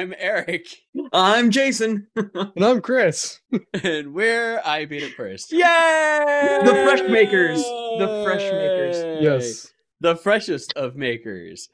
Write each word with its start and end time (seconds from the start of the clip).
I'm 0.00 0.14
Eric, 0.16 0.66
I'm 1.12 1.50
Jason. 1.50 2.06
And 2.16 2.64
I'm 2.64 2.80
Chris. 2.80 3.38
and 3.84 4.14
we're 4.14 4.58
I 4.64 4.86
beat 4.86 5.02
it 5.02 5.12
first. 5.12 5.52
Yay! 5.52 5.60
The 6.64 6.72
fresh 6.72 7.02
makers. 7.10 7.58
The 7.62 8.22
fresh 8.24 8.40
makers. 8.50 8.96
Yes. 9.22 9.70
The 10.00 10.16
freshest 10.16 10.72
of 10.76 10.96
makers. 10.96 11.68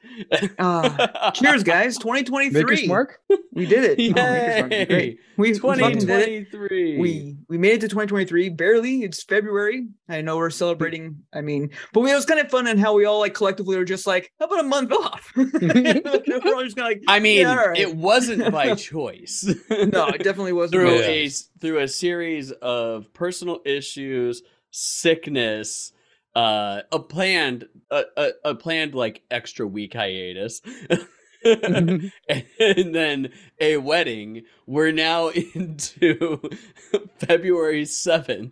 Ah, 0.59 1.31
cheers, 1.33 1.63
guys. 1.63 1.97
2023. 1.99 2.63
Maker's 2.63 2.87
Mark? 2.87 3.21
We 3.53 3.65
did 3.65 3.97
it. 3.99 4.13
Oh, 4.17 4.59
Mark 4.59 4.69
great. 4.89 5.19
We, 5.37 5.51
we 5.51 5.57
fucking 5.59 5.99
did 5.99 6.09
it. 6.09 6.51
2023. 6.51 6.97
We 6.99 7.37
we 7.47 7.57
made 7.57 7.73
it 7.73 7.81
to 7.81 7.87
2023. 7.87 8.49
Barely. 8.49 9.03
It's 9.03 9.23
February. 9.23 9.87
I 10.09 10.21
know 10.21 10.37
we're 10.37 10.49
celebrating. 10.49 11.23
I 11.33 11.41
mean, 11.41 11.71
but 11.93 12.01
we, 12.01 12.11
it 12.11 12.15
was 12.15 12.25
kind 12.25 12.39
of 12.39 12.49
fun 12.49 12.67
and 12.67 12.79
how 12.79 12.93
we 12.93 13.05
all 13.05 13.19
like 13.19 13.33
collectively 13.33 13.77
were 13.77 13.85
just 13.85 14.07
like, 14.07 14.31
how 14.39 14.45
about 14.47 14.59
a 14.59 14.63
month 14.67 14.91
off? 14.91 15.31
we're 15.35 15.45
all 15.45 16.63
just 16.63 16.75
kind 16.75 16.79
of 16.79 16.83
like, 16.85 17.03
I 17.07 17.19
mean, 17.19 17.41
Yeah, 17.41 17.51
all 17.51 17.67
right. 17.69 17.77
it 17.77 17.95
wasn't 17.95 18.51
by 18.51 18.75
choice. 18.75 19.45
no, 19.69 20.07
it 20.07 20.23
definitely 20.23 20.53
wasn't. 20.53 20.73
through 20.73 20.83
really. 20.91 21.21
Yeah. 21.23 21.27
a 21.27 21.29
through 21.61 21.79
a 21.79 21.87
series 21.87 22.51
of 22.51 23.13
personal 23.13 23.61
issues, 23.65 24.43
sickness, 24.71 25.91
uh, 26.35 26.81
a 26.91 26.99
planned 26.99 27.67
a, 27.91 28.03
a, 28.15 28.29
a 28.45 28.55
planned 28.55 28.95
like 28.95 29.23
extra 29.31 29.65
week 29.67 29.93
hiatus. 29.93 30.61
and 31.43 32.11
then 32.59 33.31
a 33.59 33.77
wedding. 33.77 34.43
We're 34.65 34.91
now 34.91 35.29
into 35.53 36.41
February 37.19 37.83
7th, 37.83 38.51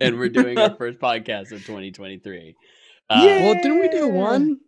and 0.00 0.18
we're 0.18 0.28
doing 0.28 0.58
our 0.58 0.74
first 0.76 0.98
podcast 0.98 1.52
of 1.52 1.60
2023. 1.64 2.56
Uh, 3.08 3.20
well, 3.24 3.54
didn't 3.54 3.80
we 3.80 3.88
do 3.88 4.08
one 4.08 4.58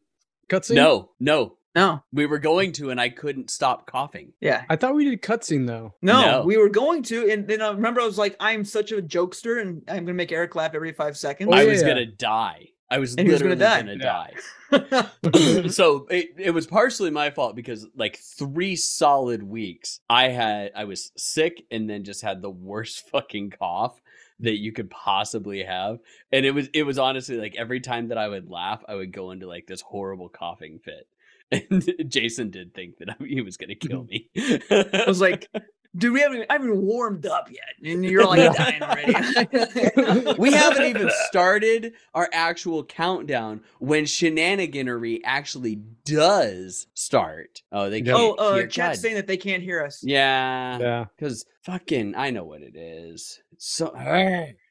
cutscene? 0.49 0.75
No, 0.75 1.11
no, 1.19 1.57
No. 1.75 2.03
we 2.13 2.27
were 2.27 2.39
going 2.39 2.73
to, 2.73 2.91
and 2.91 3.01
I 3.01 3.09
couldn't 3.09 3.51
stop 3.51 3.87
coughing. 3.87 4.33
Yeah. 4.41 4.65
I 4.69 4.77
thought 4.77 4.95
we 4.95 5.05
did 5.05 5.23
cutscene 5.23 5.67
though. 5.67 5.95
No, 6.03 6.21
No. 6.21 6.45
we 6.45 6.57
were 6.57 6.69
going 6.69 7.03
to, 7.05 7.31
and 7.31 7.49
then 7.49 7.63
I 7.63 7.71
remember 7.71 8.01
I 8.01 8.07
was 8.07 8.19
like, 8.19 8.37
I'm 8.41 8.65
such 8.65 8.93
a 8.93 9.01
jokester, 9.03 9.61
and 9.61 9.83
I'm 9.89 10.05
gonna 10.05 10.15
make 10.15 10.33
Eric 10.33 10.55
laugh 10.55 10.75
every 10.75 10.93
five 10.93 11.17
seconds. 11.17 11.49
Oh, 11.53 11.57
I 11.57 11.63
yeah. 11.63 11.71
was 11.71 11.83
gonna 11.83 12.07
die. 12.07 12.69
I 12.91 12.99
was 12.99 13.15
And 13.15 13.27
he 13.27 13.33
was 13.33 13.43
literally 13.43 13.61
gonna 13.61 13.97
gonna, 13.97 13.99
die. 13.99 14.33
die. 14.71 15.69
so 15.69 16.07
it, 16.11 16.35
it 16.39 16.51
was 16.51 16.67
partially 16.67 17.11
my 17.11 17.31
fault 17.31 17.57
because 17.57 17.87
like 17.97 18.19
three 18.19 18.77
solid 18.77 19.43
weeks 19.43 20.01
I 20.09 20.29
had 20.29 20.73
I 20.77 20.85
was 20.85 21.11
sick 21.17 21.65
and 21.71 21.89
then 21.89 22.05
just 22.05 22.23
had 22.23 22.43
the 22.43 22.51
worst 22.51 23.09
fucking 23.13 23.51
cough 23.51 24.01
that 24.41 24.59
you 24.59 24.73
could 24.73 24.91
possibly 24.91 25.63
have. 25.63 25.99
And 26.33 26.45
it 26.45 26.51
was 26.51 26.69
it 26.75 26.83
was 26.83 26.99
honestly 26.99 27.37
like 27.37 27.57
every 27.57 27.81
time 27.81 28.09
that 28.09 28.19
I 28.19 28.29
would 28.29 28.51
laugh, 28.51 28.83
I 28.89 28.95
would 28.95 29.13
go 29.13 29.31
into 29.31 29.47
like 29.47 29.67
this 29.67 29.81
horrible 29.81 30.29
coughing 30.29 30.79
fit. 30.79 31.09
And 31.71 32.11
Jason 32.11 32.51
did 32.51 32.75
think 32.75 32.97
that 32.99 33.17
he 33.21 33.41
was 33.41 33.57
gonna 33.57 33.75
kill 33.75 34.07
mm-hmm. 34.07 34.95
me. 34.95 34.99
I 34.99 35.05
was 35.07 35.21
like, 35.21 35.49
dude, 35.97 36.13
we 36.13 36.21
haven't, 36.21 36.47
I 36.51 36.55
haven't 36.55 36.77
warmed 36.83 37.27
up 37.27 37.49
yet, 37.51 37.93
and 37.93 38.05
you're 38.05 38.27
like 38.27 38.55
dying 38.57 38.83
already. 38.83 40.35
we 40.39 40.53
haven't 40.53 40.85
even 40.87 41.11
started 41.29 41.93
our 42.15 42.29
actual 42.33 42.85
countdown 42.85 43.61
when 43.79 44.05
shenaniganery 44.05 45.21
actually 45.25 45.77
does 46.05 46.87
start. 46.95 47.63
Oh, 47.73 47.91
they 47.91 47.99
Yep. 47.99 48.07
can't 48.07 48.19
Oh, 48.19 48.35
uh, 48.35 48.55
hear- 48.57 48.67
chat's 48.67 49.01
saying 49.01 49.15
that 49.17 49.27
they 49.27 49.37
can't 49.37 49.63
hear 49.63 49.83
us. 49.83 50.03
Yeah, 50.03 50.79
Yeah. 50.79 51.05
because 51.17 51.47
fucking, 51.63 52.15
I 52.17 52.31
know 52.31 52.45
what 52.45 52.63
it 52.63 52.77
is. 52.77 53.41
It's 53.53 53.67
so 53.67 53.93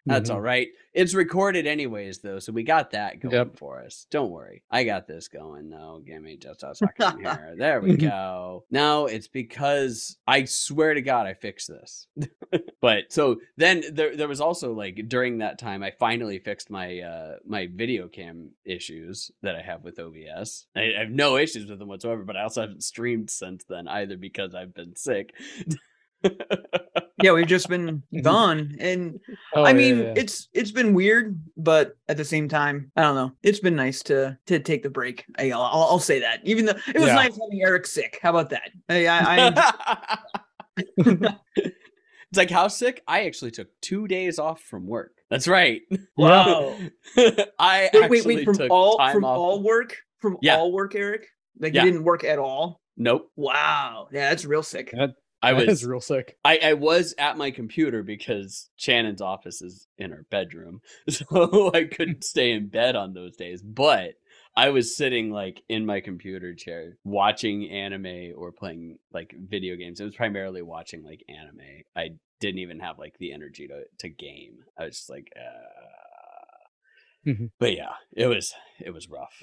that's 0.05 0.29
Mhm. 0.29 0.33
all 0.35 0.41
right. 0.41 0.67
It's 0.93 1.13
recorded 1.15 1.65
anyways, 1.65 2.19
though, 2.19 2.37
so 2.39 2.51
we 2.51 2.61
got 2.63 2.91
that 2.91 3.19
going 3.19 3.33
Yep. 3.33 3.57
for 3.57 3.81
us. 3.81 4.05
Don't 4.11 4.29
worry, 4.31 4.63
I 4.69 4.83
got 4.83 5.07
this 5.07 5.27
going 5.27 5.69
though. 5.69 6.01
Give 6.05 6.21
me 6.21 6.37
just 6.37 6.61
a 6.63 6.75
second 6.75 7.19
here. 7.21 7.55
There 7.57 7.81
we 7.81 7.97
go. 7.97 8.65
Now 8.69 9.05
it's 9.05 9.27
because 9.27 10.17
I 10.27 10.45
swear 10.45 10.93
to 10.93 11.01
God, 11.01 11.25
I 11.25 11.33
fixed 11.33 11.67
this. 11.67 12.07
but 12.81 13.11
so 13.11 13.39
then 13.57 13.83
there, 13.91 14.15
there 14.15 14.27
was 14.27 14.41
also 14.41 14.73
like 14.73 15.07
during 15.07 15.39
that 15.39 15.57
time, 15.57 15.81
I 15.83 15.91
finally 15.91 16.37
fixed 16.39 16.69
my 16.69 16.99
uh 16.99 17.37
my 17.45 17.67
video 17.73 18.07
cam 18.07 18.51
issues 18.65 19.31
that 19.41 19.55
I 19.55 19.61
have 19.61 19.83
with 19.83 19.99
OBS. 19.99 20.67
I, 20.75 20.93
I 20.95 20.99
have 20.99 21.09
no 21.11 21.37
issues 21.37 21.67
with 21.69 21.79
them 21.79 21.87
whatsoever, 21.87 22.23
but 22.23 22.37
I 22.37 22.43
also 22.43 22.61
haven't 22.61 22.83
streamed 22.83 23.29
since 23.31 23.63
then 23.63 23.87
either 23.87 24.17
because 24.17 24.53
I've 24.53 24.73
been 24.75 24.95
sick. 24.95 25.33
Yeah, 27.21 27.31
we've 27.31 27.47
just 27.47 27.69
been 27.69 28.03
gone, 28.21 28.75
and 28.79 29.19
Oh, 29.55 29.63
I 29.63 29.71
mean, 29.71 29.99
yeah. 29.99 30.13
it's 30.17 30.49
it's 30.53 30.71
been 30.71 30.93
weird, 30.93 31.39
but 31.55 31.95
at 32.09 32.17
the 32.17 32.25
same 32.25 32.49
time, 32.49 32.91
I 32.97 33.01
don't 33.03 33.15
know. 33.15 33.31
It's 33.43 33.59
been 33.59 33.75
nice 33.77 34.03
to 34.03 34.37
to 34.47 34.59
take 34.59 34.83
the 34.83 34.89
break. 34.89 35.23
I, 35.37 35.45
will 35.45 35.61
I'll 35.61 35.99
say 35.99 36.19
that. 36.19 36.41
Even 36.43 36.65
though 36.65 36.73
it 36.87 36.95
was 36.99 37.07
Yeah. 37.07 37.15
nice 37.15 37.39
having 37.39 37.61
Eric 37.61 37.85
sick. 37.87 38.19
How 38.21 38.31
about 38.31 38.49
that? 38.49 38.71
I, 38.89 39.07
I, 39.07 39.53
I 39.55 40.17
it's 40.97 42.37
like 42.37 42.49
how 42.49 42.67
sick? 42.67 43.01
I 43.07 43.25
actually 43.25 43.51
took 43.51 43.67
two 43.81 44.07
days 44.07 44.39
off 44.39 44.61
from 44.61 44.85
work. 44.87 45.11
That's 45.29 45.47
right. 45.47 45.81
wow. 46.17 46.77
I 47.59 47.89
Wait, 47.93 48.09
wait, 48.09 48.25
wait. 48.25 48.45
From 48.45 48.57
all 48.69 48.97
from 49.11 49.23
off. 49.23 49.37
all 49.37 49.63
work, 49.63 49.97
from 50.19 50.37
Yeah. 50.41 50.57
all 50.57 50.71
work, 50.73 50.95
Eric. 50.95 51.27
Like 51.59 51.73
Yeah. 51.73 51.83
you 51.85 51.91
didn't 51.91 52.05
work 52.05 52.23
at 52.23 52.39
all. 52.39 52.81
Nope. 52.97 53.31
Wow. 53.35 54.07
Yeah, 54.11 54.29
that's 54.29 54.45
real 54.45 54.63
sick. 54.63 54.91
That- 54.91 55.15
I 55.43 55.53
was 55.53 55.85
real 55.85 55.99
sick. 55.99 56.37
I, 56.45 56.59
I 56.63 56.73
was 56.73 57.13
at 57.17 57.37
my 57.37 57.51
computer 57.51 58.01
because 58.01 58.69
Shannon's 58.77 59.21
office 59.21 59.61
is 59.61 59.87
in 59.97 60.11
her 60.11 60.25
bedroom. 60.29 60.81
So 61.09 61.71
I 61.73 61.83
couldn't 61.83 62.23
stay 62.23 62.51
in 62.51 62.69
bed 62.69 62.95
on 62.95 63.13
those 63.13 63.35
days. 63.35 63.61
But 63.61 64.13
I 64.55 64.69
was 64.69 64.95
sitting 64.95 65.31
like 65.31 65.61
in 65.67 65.85
my 65.85 65.99
computer 65.99 66.55
chair 66.55 66.97
watching 67.03 67.69
anime 67.69 68.33
or 68.37 68.51
playing 68.51 68.99
like 69.11 69.35
video 69.37 69.75
games. 69.75 69.99
It 69.99 70.05
was 70.05 70.15
primarily 70.15 70.61
watching 70.61 71.03
like 71.03 71.23
anime. 71.27 71.83
I 71.95 72.11
didn't 72.39 72.59
even 72.59 72.79
have 72.79 72.97
like 72.97 73.17
the 73.19 73.33
energy 73.33 73.67
to, 73.67 73.83
to 73.99 74.09
game. 74.09 74.59
I 74.79 74.85
was 74.85 74.97
just 74.97 75.09
like, 75.09 75.27
uh... 75.35 75.83
But 77.59 77.75
yeah, 77.75 77.93
it 78.11 78.27
was 78.27 78.53
it 78.79 78.93
was 78.93 79.09
rough. 79.09 79.41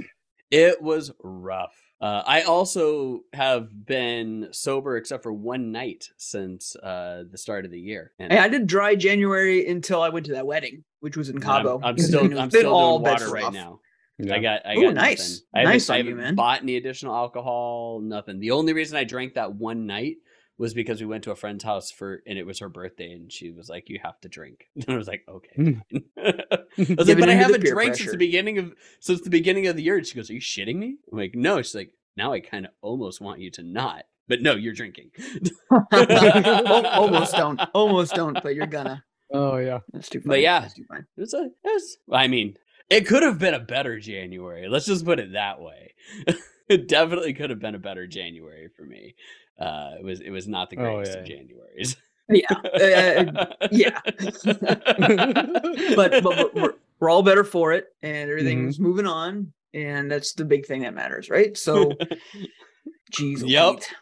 It 0.50 0.82
was 0.82 1.12
rough. 1.22 1.89
Uh, 2.00 2.22
I 2.26 2.42
also 2.42 3.20
have 3.34 3.68
been 3.86 4.48
sober 4.52 4.96
except 4.96 5.22
for 5.22 5.32
one 5.32 5.70
night 5.70 6.08
since 6.16 6.74
uh, 6.76 7.24
the 7.30 7.36
start 7.36 7.66
of 7.66 7.70
the 7.70 7.78
year. 7.80 8.12
And 8.18 8.32
Hey, 8.32 8.38
I 8.38 8.48
did 8.48 8.66
dry 8.66 8.94
January 8.94 9.66
until 9.68 10.00
I 10.00 10.08
went 10.08 10.24
to 10.26 10.32
that 10.32 10.46
wedding, 10.46 10.84
which 11.00 11.16
was 11.16 11.28
in 11.28 11.36
I'm- 11.36 11.42
Cabo. 11.42 11.80
I'm, 11.82 11.98
still 11.98 12.20
I 12.20 12.22
mean, 12.22 12.32
it's 12.32 12.40
I'm 12.40 12.50
still 12.50 12.72
all 12.72 12.98
doing 12.98 13.12
bets 13.12 13.22
water 13.24 13.34
right 13.34 13.44
off. 13.44 13.52
now. 13.52 13.80
Yeah. 14.18 14.34
I 14.34 14.38
got 14.38 14.66
I 14.66 14.76
Ooh, 14.76 14.82
got 14.82 14.94
nice. 14.94 15.18
nothing. 15.30 15.44
I 15.54 15.58
haven't, 15.60 15.72
Nice 15.74 15.90
I 15.90 15.96
you, 15.98 16.04
haven't 16.04 16.22
man. 16.22 16.34
bought 16.34 16.62
any 16.62 16.76
additional 16.76 17.14
alcohol. 17.14 18.00
Nothing. 18.02 18.38
The 18.40 18.50
only 18.50 18.72
reason 18.74 18.96
I 18.98 19.04
drank 19.04 19.34
that 19.34 19.54
one 19.54 19.86
night 19.86 20.16
was 20.60 20.74
because 20.74 21.00
we 21.00 21.06
went 21.06 21.24
to 21.24 21.30
a 21.30 21.36
friend's 21.36 21.64
house 21.64 21.90
for 21.90 22.22
and 22.26 22.38
it 22.38 22.44
was 22.46 22.58
her 22.58 22.68
birthday 22.68 23.10
and 23.12 23.32
she 23.32 23.50
was 23.50 23.68
like, 23.70 23.88
"You 23.88 23.98
have 24.02 24.20
to 24.20 24.28
drink." 24.28 24.66
And 24.76 24.84
I 24.90 24.96
was 24.96 25.08
like, 25.08 25.22
"Okay." 25.26 25.50
Mm. 25.58 25.80
I 26.18 26.94
was 26.96 27.08
like, 27.08 27.18
"But 27.18 27.30
I 27.30 27.34
haven't 27.34 27.62
peer 27.62 27.72
drank 27.72 27.96
since 27.96 28.10
the 28.10 28.18
beginning 28.18 28.58
of 28.58 28.74
since 29.00 29.22
the 29.22 29.30
beginning 29.30 29.66
of 29.66 29.76
the 29.76 29.82
year." 29.82 29.96
And 29.96 30.06
she 30.06 30.14
goes, 30.14 30.28
"Are 30.30 30.34
you 30.34 30.40
shitting 30.40 30.76
me?" 30.76 30.96
I'm 31.10 31.18
like, 31.18 31.34
"No." 31.34 31.62
She's 31.62 31.74
like, 31.74 31.92
"Now 32.16 32.32
I 32.34 32.40
kind 32.40 32.66
of 32.66 32.72
almost 32.82 33.20
want 33.20 33.40
you 33.40 33.50
to 33.52 33.62
not." 33.62 34.04
But 34.28 34.42
no, 34.42 34.54
you're 34.54 34.74
drinking. 34.74 35.10
Almost 35.92 37.34
don't. 37.34 37.60
Almost 37.74 38.14
don't, 38.14 38.40
but 38.42 38.54
you're 38.54 38.66
gonna. 38.66 39.02
Oh 39.32 39.56
yeah. 39.56 39.80
That's 39.92 40.08
too 40.08 40.20
But 40.20 40.28
funny. 40.34 40.42
yeah. 40.42 40.60
That's 40.60 40.74
too 40.74 40.84
funny. 40.88 41.02
It 41.16 41.20
was 41.20 41.34
a, 41.34 41.44
it 41.46 41.52
was, 41.64 41.96
I 42.12 42.28
mean, 42.28 42.54
it 42.88 43.06
could 43.08 43.22
have 43.24 43.38
been 43.38 43.54
a 43.54 43.60
better 43.60 43.98
January. 43.98 44.68
Let's 44.68 44.86
just 44.86 45.04
put 45.04 45.18
it 45.18 45.32
that 45.32 45.60
way. 45.60 45.94
it 46.68 46.86
definitely 46.88 47.34
could 47.34 47.50
have 47.50 47.58
been 47.60 47.74
a 47.74 47.78
better 47.80 48.06
January 48.06 48.68
for 48.76 48.84
me. 48.84 49.14
Uh, 49.60 49.90
it 49.98 50.04
was, 50.04 50.20
it 50.20 50.30
was 50.30 50.48
not 50.48 50.70
the 50.70 50.76
Oh, 50.78 50.96
greatest 50.96 51.18
yeah. 51.18 51.22
of 51.22 51.28
Januaries. 51.28 51.96
Yeah. 52.28 52.46
Uh, 52.52 53.46
yeah. 53.70 54.00
but, 55.96 56.22
but 56.22 56.22
but 56.22 56.54
we're, 56.54 56.74
we're 57.00 57.10
all 57.10 57.22
better 57.22 57.44
for 57.44 57.72
it 57.72 57.86
and 58.02 58.30
everything's 58.30 58.76
Mm-hmm. 58.76 58.84
moving 58.84 59.06
on 59.06 59.52
and 59.74 60.10
that's 60.10 60.32
the 60.34 60.44
big 60.44 60.66
thing 60.66 60.82
that 60.82 60.94
matters 60.94 61.28
right 61.30 61.56
so 61.56 61.92
geez 63.10 63.42
Yup. 63.42 63.80
Pete. 63.80 63.92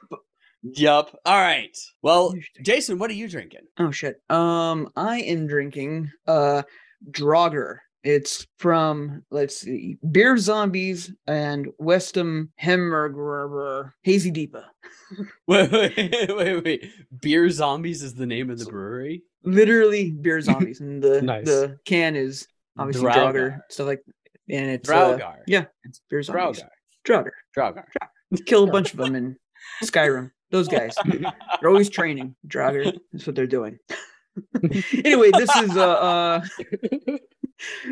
yup. 0.78 1.18
All 1.24 1.40
right. 1.40 1.76
Well, 2.02 2.34
Jason, 2.62 2.98
what 2.98 3.10
are 3.10 3.14
you 3.14 3.28
drinking? 3.28 3.62
oh 3.78 3.90
shit 3.90 4.20
um 4.30 4.90
i 4.96 5.20
am 5.20 5.46
drinking 5.46 6.10
uh 6.26 6.62
Draugr. 7.10 7.76
It's 8.08 8.46
from 8.56 9.22
let's 9.30 9.58
see, 9.60 9.98
Beer 10.10 10.38
Zombies 10.38 11.12
and 11.26 11.68
Westham 11.76 12.50
Hemmerger 12.58 13.92
Hazy 14.02 14.32
Deepa. 14.32 14.64
Wait, 15.46 15.70
wait, 15.70 16.30
wait, 16.34 16.64
wait. 16.64 16.90
Beer 17.20 17.50
Zombies 17.50 18.02
is 18.02 18.14
the 18.14 18.24
name 18.24 18.48
of 18.48 18.58
the 18.58 18.64
brewery. 18.64 19.24
Literally 19.44 20.10
Beer 20.10 20.40
Zombies, 20.48 20.80
and 20.80 21.02
the 21.02 21.20
Nice. 21.20 21.44
the 21.44 21.78
can 21.84 22.16
is 22.16 22.48
obviously 22.78 23.10
Draugr. 23.10 23.34
Draugr 23.34 23.60
stuff 23.68 23.86
like, 23.86 24.02
and 24.48 24.70
it's 24.70 24.88
uh, 24.88 25.18
Draugar. 25.18 25.36
yeah, 25.46 25.64
it's 25.84 26.00
Beer 26.08 26.22
Zombies. 26.22 26.62
Draugar. 27.06 27.30
Draugr. 27.54 27.84
Draugar. 28.34 28.44
Kill 28.46 28.64
a 28.64 28.70
bunch 28.70 28.92
of 28.94 29.00
them 29.00 29.16
in 29.16 29.36
Skyrim. 29.84 30.30
Those 30.50 30.68
guys, 30.68 30.94
they're 31.04 31.68
always 31.68 31.90
training. 31.90 32.36
Draugr. 32.46 32.98
That's 33.12 33.26
what 33.26 33.36
they're 33.36 33.46
doing. 33.46 33.78
anyway, 35.04 35.30
this 35.32 35.54
is 35.56 35.76
uh, 35.76 35.90
uh 35.90 36.40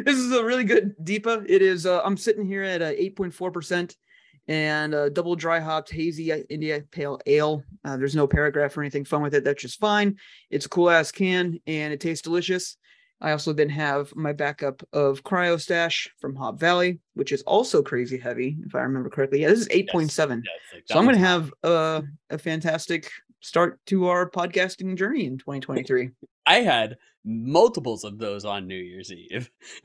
this 0.04 0.16
is 0.16 0.32
a 0.32 0.44
really 0.44 0.64
good 0.64 0.94
Deepa. 1.02 1.44
It 1.48 1.62
is 1.62 1.86
uh, 1.86 2.02
I'm 2.04 2.16
sitting 2.16 2.46
here 2.46 2.62
at 2.62 2.82
a 2.82 2.96
8.4%. 3.16 3.94
and 4.48 4.94
a 4.94 5.10
double 5.10 5.34
dry 5.34 5.58
hopped 5.58 5.90
hazy 5.90 6.30
India 6.48 6.82
Pale 6.90 7.20
Ale. 7.26 7.62
Uh, 7.84 7.96
there's 7.96 8.14
no 8.14 8.26
paragraph 8.26 8.76
or 8.76 8.82
anything 8.82 9.04
fun 9.04 9.22
with 9.22 9.34
it. 9.34 9.44
That's 9.44 9.62
just 9.62 9.80
fine. 9.80 10.16
It's 10.50 10.66
a 10.66 10.68
cool 10.68 10.90
ass 10.90 11.10
can 11.10 11.58
and 11.66 11.92
it 11.92 12.00
tastes 12.00 12.22
delicious. 12.22 12.76
I 13.20 13.30
also 13.32 13.52
then 13.54 13.70
have 13.70 14.14
my 14.14 14.32
backup 14.34 14.82
of 14.92 15.24
Cryo 15.24 15.58
Stash 15.58 16.10
from 16.20 16.36
Hop 16.36 16.60
Valley, 16.60 17.00
which 17.14 17.32
is 17.32 17.40
also 17.42 17.82
crazy 17.82 18.18
heavy, 18.18 18.58
if 18.66 18.74
I 18.74 18.80
remember 18.80 19.08
correctly. 19.08 19.40
Yeah, 19.40 19.48
this 19.48 19.60
is 19.60 19.68
8.7. 19.68 19.94
Yeah, 19.94 20.04
it's 20.04 20.74
like 20.74 20.82
So 20.86 20.98
I'm 20.98 21.04
going 21.04 21.16
to 21.16 21.24
have 21.24 21.50
uh, 21.64 22.02
a 22.28 22.36
fantastic 22.36 23.10
start 23.46 23.78
to 23.87 24.08
our 24.08 24.28
podcasting 24.28 24.96
journey 24.96 25.25
in 25.26 25.38
2023. 25.38 26.10
I 26.46 26.56
had 26.56 26.96
multiples 27.25 28.04
of 28.04 28.19
those 28.19 28.44
on 28.44 28.66
New 28.66 28.76
Year's 28.76 29.12
Eve. 29.12 29.50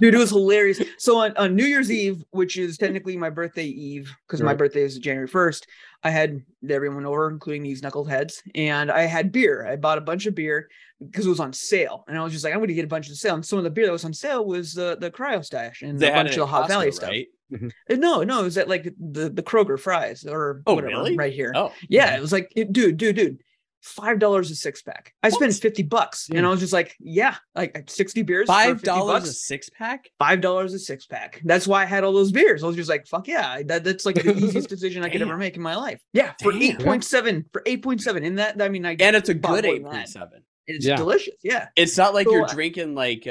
Dude, 0.00 0.14
it 0.14 0.18
was 0.18 0.30
hilarious. 0.30 0.80
So 0.98 1.18
on, 1.18 1.36
on 1.36 1.54
New 1.56 1.64
Year's 1.64 1.90
Eve, 1.90 2.24
which 2.30 2.56
is 2.56 2.78
technically 2.78 3.16
my 3.16 3.30
birthday 3.30 3.66
eve, 3.66 4.14
because 4.26 4.40
my 4.40 4.54
birthday 4.54 4.82
is 4.82 4.96
January 4.98 5.28
1st, 5.28 5.64
I 6.04 6.10
had 6.10 6.40
everyone 6.68 7.04
over, 7.04 7.28
including 7.28 7.64
these 7.64 7.82
knuckleheads, 7.82 8.34
and 8.54 8.90
I 8.92 9.02
had 9.02 9.32
beer. 9.32 9.66
I 9.66 9.76
bought 9.76 9.98
a 9.98 10.02
bunch 10.02 10.26
of 10.26 10.34
beer 10.36 10.68
because 11.04 11.26
it 11.26 11.30
was 11.30 11.40
on 11.40 11.52
sale. 11.52 12.04
And 12.06 12.16
I 12.16 12.22
was 12.22 12.32
just 12.32 12.44
like, 12.44 12.52
I'm 12.52 12.60
going 12.60 12.68
to 12.68 12.74
get 12.74 12.84
a 12.84 12.88
bunch 12.88 13.10
of 13.10 13.16
sale. 13.16 13.34
And 13.34 13.44
some 13.44 13.58
of 13.58 13.64
the 13.64 13.70
beer 13.70 13.86
that 13.86 13.92
was 13.92 14.04
on 14.04 14.14
sale 14.14 14.44
was 14.44 14.78
uh, 14.78 14.94
the 14.96 15.10
Cryo 15.10 15.44
Stash 15.44 15.82
and 15.82 15.98
they 15.98 16.10
a 16.10 16.14
bunch 16.14 16.30
of 16.30 16.36
the 16.36 16.46
Hop 16.46 16.68
Valley 16.68 16.88
Costco, 16.88 16.94
stuff. 16.94 17.14
Right? 17.50 17.72
Uh, 17.90 17.94
No, 17.96 18.22
no, 18.22 18.40
it 18.40 18.44
was 18.44 18.58
at 18.58 18.68
like 18.68 18.84
the, 18.98 19.30
the 19.30 19.42
Kroger 19.42 19.78
Fry's 19.78 20.24
or 20.24 20.62
Oh, 20.66 20.74
whatever 20.74 20.92
really? 20.94 21.16
right 21.16 21.32
here. 21.32 21.52
Oh, 21.54 21.72
Yeah, 21.88 22.16
it 22.16 22.20
was 22.20 22.32
like, 22.32 22.52
it- 22.56 22.72
dude, 22.72 22.96
dude, 22.96 23.16
dude, 23.16 23.38
five 23.80 24.18
dollars 24.18 24.50
a 24.50 24.54
six 24.56 24.82
pack. 24.82 25.14
I 25.22 25.28
spent 25.30 25.54
fifty 25.54 25.82
bucks, 25.84 26.28
and 26.34 26.44
I 26.44 26.50
was 26.50 26.58
just 26.60 26.72
like, 26.72 26.96
yeah, 26.98 27.36
like 27.54 27.88
sixty 27.88 28.22
beers, 28.22 28.48
five 28.48 28.82
dollars 28.82 29.24
a 29.28 29.32
six 29.32 29.70
pack. 29.70 30.10
five 30.18 30.40
dollars 30.40 30.74
a 30.74 30.78
six 30.80 31.06
pack. 31.06 31.40
That's 31.44 31.66
why 31.66 31.82
I 31.82 31.86
had 31.86 32.02
all 32.04 32.12
those 32.12 32.32
beers. 32.32 32.64
I 32.64 32.66
was 32.66 32.74
just 32.76 32.90
like, 32.90 33.06
fuck 33.06 33.28
yeah, 33.28 33.62
that, 33.66 33.84
that's 33.84 34.04
like 34.04 34.16
the 34.16 34.34
easiest 34.36 34.68
decision 34.74 35.04
I 35.04 35.08
could 35.08 35.22
ever 35.22 35.36
make 35.38 35.54
in 35.56 35.62
my 35.62 35.76
life. 35.76 36.00
Yeah, 36.12 36.32
for 36.42 36.52
eight 36.52 36.80
point 36.80 37.04
seven, 37.04 37.44
for 37.52 37.62
eight 37.66 37.82
point 37.82 38.02
seven, 38.02 38.24
and 38.24 38.38
that 38.38 38.60
I 38.60 38.68
mean, 38.68 38.84
I 38.84 38.96
And 38.98 39.14
it's 39.14 39.28
a 39.28 39.34
good 39.34 39.48
more 39.48 39.58
eight 39.58 39.74
than 39.74 39.82
that. 39.84 39.90
point 39.92 40.08
seven. 40.08 40.42
It's 40.66 40.84
Yeah. 40.84 40.96
delicious. 40.96 41.34
Yeah, 41.42 41.68
It's 41.76 41.96
not 41.96 42.12
like 42.12 42.26
So 42.26 42.32
you're 42.34 42.44
I- 42.50 42.52
drinking 42.52 42.94
like 42.96 43.26
uh, 43.26 43.30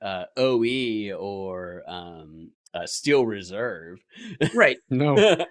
uh, 0.00 0.24
OE 0.38 1.12
or 1.18 1.82
um, 1.86 2.50
uh, 2.74 2.86
Steel 2.86 3.26
Reserve. 3.26 3.98
right. 4.54 4.78
no. 4.90 5.16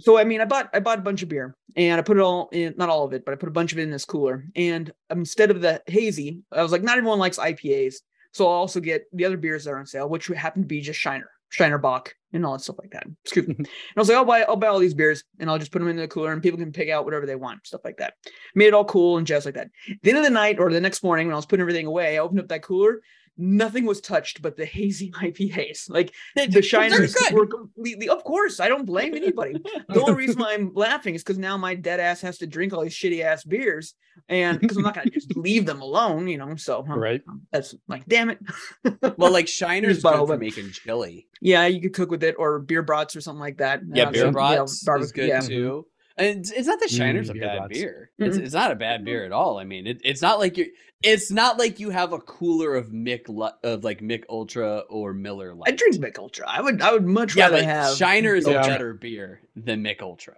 So 0.00 0.18
I 0.18 0.24
mean, 0.24 0.40
I 0.40 0.46
bought 0.46 0.68
I 0.74 0.80
bought 0.80 0.98
a 0.98 1.02
bunch 1.02 1.22
of 1.22 1.28
beer 1.28 1.54
and 1.76 2.00
I 2.00 2.02
put 2.02 2.16
it 2.16 2.22
all 2.22 2.48
in, 2.50 2.74
not 2.76 2.88
all 2.88 3.04
of 3.04 3.12
it, 3.12 3.24
but 3.24 3.32
I 3.32 3.36
put 3.36 3.48
a 3.48 3.52
bunch 3.52 3.72
of 3.72 3.78
it 3.78 3.82
in 3.82 3.90
this 3.90 4.04
cooler. 4.04 4.44
And 4.56 4.90
instead 5.10 5.50
of 5.50 5.60
the 5.60 5.80
hazy, 5.86 6.40
I 6.50 6.62
was 6.62 6.72
like, 6.72 6.82
not 6.82 6.98
everyone 6.98 7.18
likes 7.18 7.38
IPAs, 7.38 7.96
so 8.32 8.46
I'll 8.46 8.52
also 8.52 8.80
get 8.80 9.04
the 9.12 9.24
other 9.24 9.36
beers 9.36 9.64
that 9.64 9.70
are 9.70 9.78
on 9.78 9.86
sale, 9.86 10.08
which 10.08 10.26
happen 10.26 10.62
to 10.62 10.66
be 10.66 10.80
just 10.80 10.98
Shiner, 10.98 11.30
Shiner 11.50 11.78
Bock, 11.78 12.14
and 12.32 12.44
all 12.44 12.52
that 12.52 12.62
stuff 12.62 12.76
like 12.78 12.90
that. 12.92 13.06
Excuse 13.24 13.48
me. 13.48 13.54
and 13.58 13.68
I 13.96 14.00
was 14.00 14.08
like, 14.08 14.16
I'll 14.16 14.24
buy 14.24 14.42
I'll 14.42 14.56
buy 14.56 14.68
all 14.68 14.78
these 14.78 14.94
beers 14.94 15.24
and 15.38 15.48
I'll 15.48 15.58
just 15.58 15.72
put 15.72 15.78
them 15.78 15.88
in 15.88 15.96
the 15.96 16.08
cooler 16.08 16.32
and 16.32 16.42
people 16.42 16.58
can 16.58 16.72
pick 16.72 16.88
out 16.88 17.04
whatever 17.04 17.26
they 17.26 17.36
want, 17.36 17.66
stuff 17.66 17.82
like 17.84 17.98
that. 17.98 18.14
Made 18.54 18.66
it 18.66 18.74
all 18.74 18.84
cool 18.84 19.18
and 19.18 19.26
jazz 19.26 19.44
like 19.44 19.54
that. 19.54 19.68
the 20.02 20.10
end 20.10 20.18
of 20.18 20.24
the 20.24 20.30
night 20.30 20.58
or 20.58 20.72
the 20.72 20.80
next 20.80 21.02
morning 21.02 21.26
when 21.26 21.34
I 21.34 21.36
was 21.36 21.46
putting 21.46 21.62
everything 21.62 21.86
away, 21.86 22.16
I 22.16 22.20
opened 22.20 22.40
up 22.40 22.48
that 22.48 22.62
cooler. 22.62 23.00
Nothing 23.38 23.84
was 23.84 24.00
touched 24.00 24.40
but 24.40 24.56
the 24.56 24.64
hazy 24.64 25.10
IPAs. 25.22 25.90
Like 25.90 26.14
the 26.34 26.62
shiners 26.62 27.14
were 27.32 27.46
completely 27.46 28.08
of 28.08 28.24
course 28.24 28.60
i 28.60 28.68
don't 28.68 28.84
blame 28.86 29.14
anybody 29.14 29.52
the 29.88 30.00
only 30.00 30.14
reason 30.14 30.40
why 30.40 30.54
i'm 30.54 30.72
laughing 30.74 31.14
is 31.14 31.22
because 31.22 31.38
now 31.38 31.56
my 31.56 31.74
dead 31.74 32.00
ass 32.00 32.20
has 32.20 32.38
to 32.38 32.46
drink 32.46 32.72
all 32.72 32.82
these 32.82 32.94
shitty 32.94 33.22
ass 33.22 33.44
beers 33.44 33.94
and 34.28 34.58
because 34.60 34.76
i'm 34.76 34.82
not 34.82 34.94
gonna 34.94 35.10
just 35.10 35.36
leave 35.36 35.66
them 35.66 35.80
alone 35.82 36.26
you 36.28 36.38
know 36.38 36.54
so 36.56 36.80
um, 36.88 36.98
Right. 36.98 37.22
that's 37.52 37.74
like 37.88 38.06
damn 38.06 38.30
it 38.30 38.38
Well, 39.18 39.32
like 39.32 39.46
Shiner's 39.46 39.94
Just 39.96 40.02
bought 40.02 40.14
a 40.14 40.18
good 40.18 40.28
for 40.28 40.38
making 40.38 40.70
chili. 40.72 41.26
yeah 41.40 41.66
you 41.66 41.80
could 41.80 41.92
cook 41.94 42.10
with 42.10 42.22
it 42.24 42.34
or 42.38 42.58
beer 42.60 42.82
brats 42.82 43.14
or 43.16 43.20
something 43.20 43.40
like 43.40 43.58
that 43.58 43.80
Yeah, 43.92 44.04
Uh, 44.08 44.10
beer 44.10 44.22
some- 44.24 44.32
brats 44.32 44.72
is 44.72 44.82
barbe- 44.84 45.12
good 45.12 45.28
yeah. 45.28 45.40
too. 45.40 45.86
And 46.18 46.40
it's, 46.40 46.50
it's 46.50 46.66
not 46.66 46.80
that 46.80 46.88
Shiner's 46.90 47.28
Mm, 47.30 47.36
a 47.36 47.40
bad 47.40 47.58
brats. 47.58 47.72
beer. 47.78 48.10
It's, 48.18 48.36
Mm-mm. 48.38 48.42
it's 48.42 48.54
not 48.54 48.70
a 48.72 48.74
bad 48.74 48.98
mm-hmm. 49.00 49.04
beer 49.06 49.24
at 49.24 49.32
all. 49.32 49.58
I 49.58 49.64
mean, 49.64 49.86
it, 49.86 50.00
it's 50.04 50.22
not 50.22 50.38
like 50.38 50.56
you. 50.56 50.70
It's 51.02 51.30
not 51.30 51.58
like 51.58 51.78
you 51.78 51.90
have 51.90 52.14
a 52.14 52.18
cooler 52.18 52.74
of 52.74 52.88
Mick 52.88 53.28
of 53.62 53.84
like 53.84 54.00
Mick 54.00 54.24
Ultra 54.30 54.78
or 54.88 55.12
Miller 55.12 55.54
Lite. 55.54 55.68
i 55.68 55.76
drink 55.76 55.96
Mick 55.96 56.18
ultra 56.18 56.46
i 56.48 56.58
would 56.60 56.80
i 56.80 56.90
would 56.90 57.04
much 57.04 57.36
Yeah, 57.36 57.44
rather 57.50 57.62
have 57.62 57.96
Shiner 57.98 58.34
is 58.34 58.46
Yeah. 58.48 58.62
a 58.62 58.66
better 58.66 58.94
beer 58.94 59.42
than 59.54 59.84
Mick 59.84 60.00
Ultra 60.00 60.36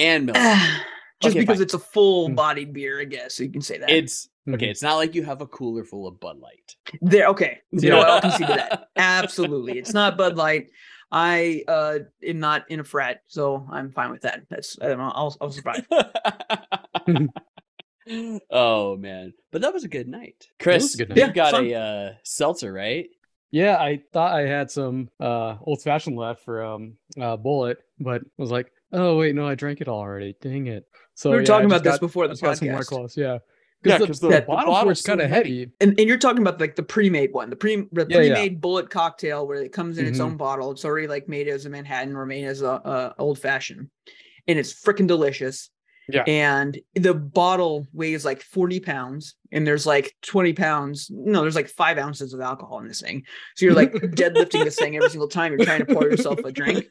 and 0.00 0.26
Miller. 0.26 0.38
just 1.20 1.36
Okay, 1.36 1.38
because 1.40 1.58
fine. 1.58 1.62
it's 1.62 1.74
a 1.74 1.78
full 1.78 2.28
mm. 2.28 2.34
bodied 2.34 2.72
beer 2.72 3.00
i 3.00 3.04
guess 3.04 3.36
so 3.36 3.44
you 3.44 3.50
can 3.50 3.62
say 3.62 3.78
that 3.78 3.88
It's 3.88 4.28
okay. 4.48 4.56
Mm-hmm. 4.56 4.70
It's 4.72 4.82
not 4.82 4.96
like 4.96 5.14
you 5.14 5.22
have 5.22 5.40
a 5.40 5.46
cooler 5.46 5.84
full 5.84 6.08
of 6.08 6.18
Bud 6.18 6.38
Light. 6.40 6.74
there 7.00 7.28
okay 7.28 7.60
you 7.70 7.88
know 7.90 7.98
what, 7.98 8.08
i'll 8.10 8.20
concede 8.20 8.48
to 8.48 8.54
that 8.54 8.88
absolutely 8.96 9.78
it's 9.78 9.94
not 9.94 10.18
bud 10.18 10.36
light 10.36 10.70
i 11.12 11.62
uh 11.68 11.98
am 12.26 12.40
not 12.40 12.68
in 12.70 12.80
a 12.80 12.84
frat 12.84 13.22
so 13.28 13.64
i'm 13.70 13.92
fine 13.92 14.10
with 14.10 14.22
that 14.22 14.42
that's 14.48 14.76
i 14.82 14.88
don't 14.88 14.98
know 14.98 15.12
i'll, 15.14 15.36
I'll 15.40 15.52
survive 15.52 15.86
oh 18.50 18.96
man, 18.96 19.32
but 19.50 19.62
that 19.62 19.72
was 19.72 19.84
a 19.84 19.88
good 19.88 20.08
night, 20.08 20.48
Chris. 20.58 20.94
a 20.94 20.98
good 20.98 21.08
you 21.10 21.14
night. 21.14 21.28
Yeah, 21.28 21.32
got 21.32 21.52
fun. 21.52 21.66
a 21.66 21.74
uh, 21.74 22.12
seltzer, 22.24 22.72
right? 22.72 23.08
Yeah, 23.50 23.76
I 23.76 24.00
thought 24.12 24.32
I 24.32 24.46
had 24.46 24.70
some 24.70 25.10
uh 25.20 25.56
old 25.62 25.82
fashioned 25.82 26.16
left 26.16 26.44
from 26.44 26.96
um 27.16 27.22
uh 27.22 27.36
Bulleit, 27.36 27.76
but 28.00 28.22
was 28.38 28.50
like, 28.50 28.72
oh 28.92 29.18
wait, 29.18 29.34
no, 29.34 29.46
I 29.46 29.54
drank 29.54 29.80
it 29.80 29.88
already. 29.88 30.36
Dang 30.40 30.66
it. 30.66 30.86
So 31.14 31.30
we 31.30 31.36
were 31.36 31.42
yeah, 31.42 31.46
talking 31.46 31.66
about 31.66 31.84
just 31.84 32.00
this 32.00 32.08
before 32.08 32.26
the 32.26 32.32
just 32.32 32.42
got 32.42 32.58
some 32.58 32.68
White 32.68 32.82
podcast 32.82 33.16
yeah. 33.16 33.38
Yeah, 33.84 33.98
Because 33.98 34.06
'cause 34.08 34.20
the, 34.20 34.28
the- 34.28 34.34
the 34.34 34.40
the 34.42 34.46
bottle 34.46 34.72
bottle's 34.72 34.88
was 34.98 35.02
kind 35.02 35.20
of 35.20 35.28
heavy. 35.28 35.60
heavy. 35.60 35.72
and, 35.80 35.98
and 35.98 36.08
you're 36.08 36.18
talking 36.18 36.40
about 36.42 36.60
like 36.60 36.76
the 36.76 36.82
pre-made 36.82 37.32
one 37.32 37.50
the 37.50 37.56
pre 37.56 37.76
the 37.92 38.06
Yeah, 38.08 38.20
yeah. 38.20 38.34
pre-made 38.34 38.60
Bulleit 38.60 38.90
cocktail 38.90 39.46
where 39.46 39.60
it 39.62 39.72
comes 39.72 39.98
in 39.98 40.06
its 40.06 40.18
Mhm. 40.18 40.24
own 40.24 40.36
bottle 40.36 40.70
it's 40.70 40.84
already 40.84 41.06
like 41.08 41.28
made 41.28 41.48
as 41.48 41.66
a 41.66 41.70
manhattan 41.70 42.14
or 42.16 42.24
made 42.26 42.44
as 42.44 42.62
a, 42.62 42.66
a 42.68 43.14
old 43.18 43.38
fashioned 43.38 43.88
and 44.46 44.58
it's 44.58 44.72
freaking 44.72 45.06
delicious 45.08 45.70
Yeah. 46.08 46.22
and 46.26 46.78
the 46.94 47.14
bottle 47.14 47.86
weighs 47.92 48.24
like 48.24 48.42
40 48.42 48.80
pounds 48.80 49.34
and 49.50 49.66
there's 49.66 49.84
like 49.86 50.14
20 50.22 50.52
pounds 50.52 51.10
no 51.10 51.40
there's 51.42 51.56
like 51.56 51.68
five 51.68 51.98
ounces 51.98 52.34
of 52.34 52.40
alcohol 52.40 52.78
in 52.80 52.86
this 52.88 53.00
thing 53.00 53.24
so 53.56 53.64
you're 53.66 53.74
like 53.74 53.92
deadlifting 54.20 54.62
this 54.64 54.76
thing 54.76 54.96
every 54.96 55.10
single 55.10 55.28
time 55.28 55.52
you're 55.52 55.64
trying 55.66 55.84
to 55.84 55.92
pour 55.92 56.04
yourself 56.04 56.38
a 56.44 56.52
drink 56.52 56.86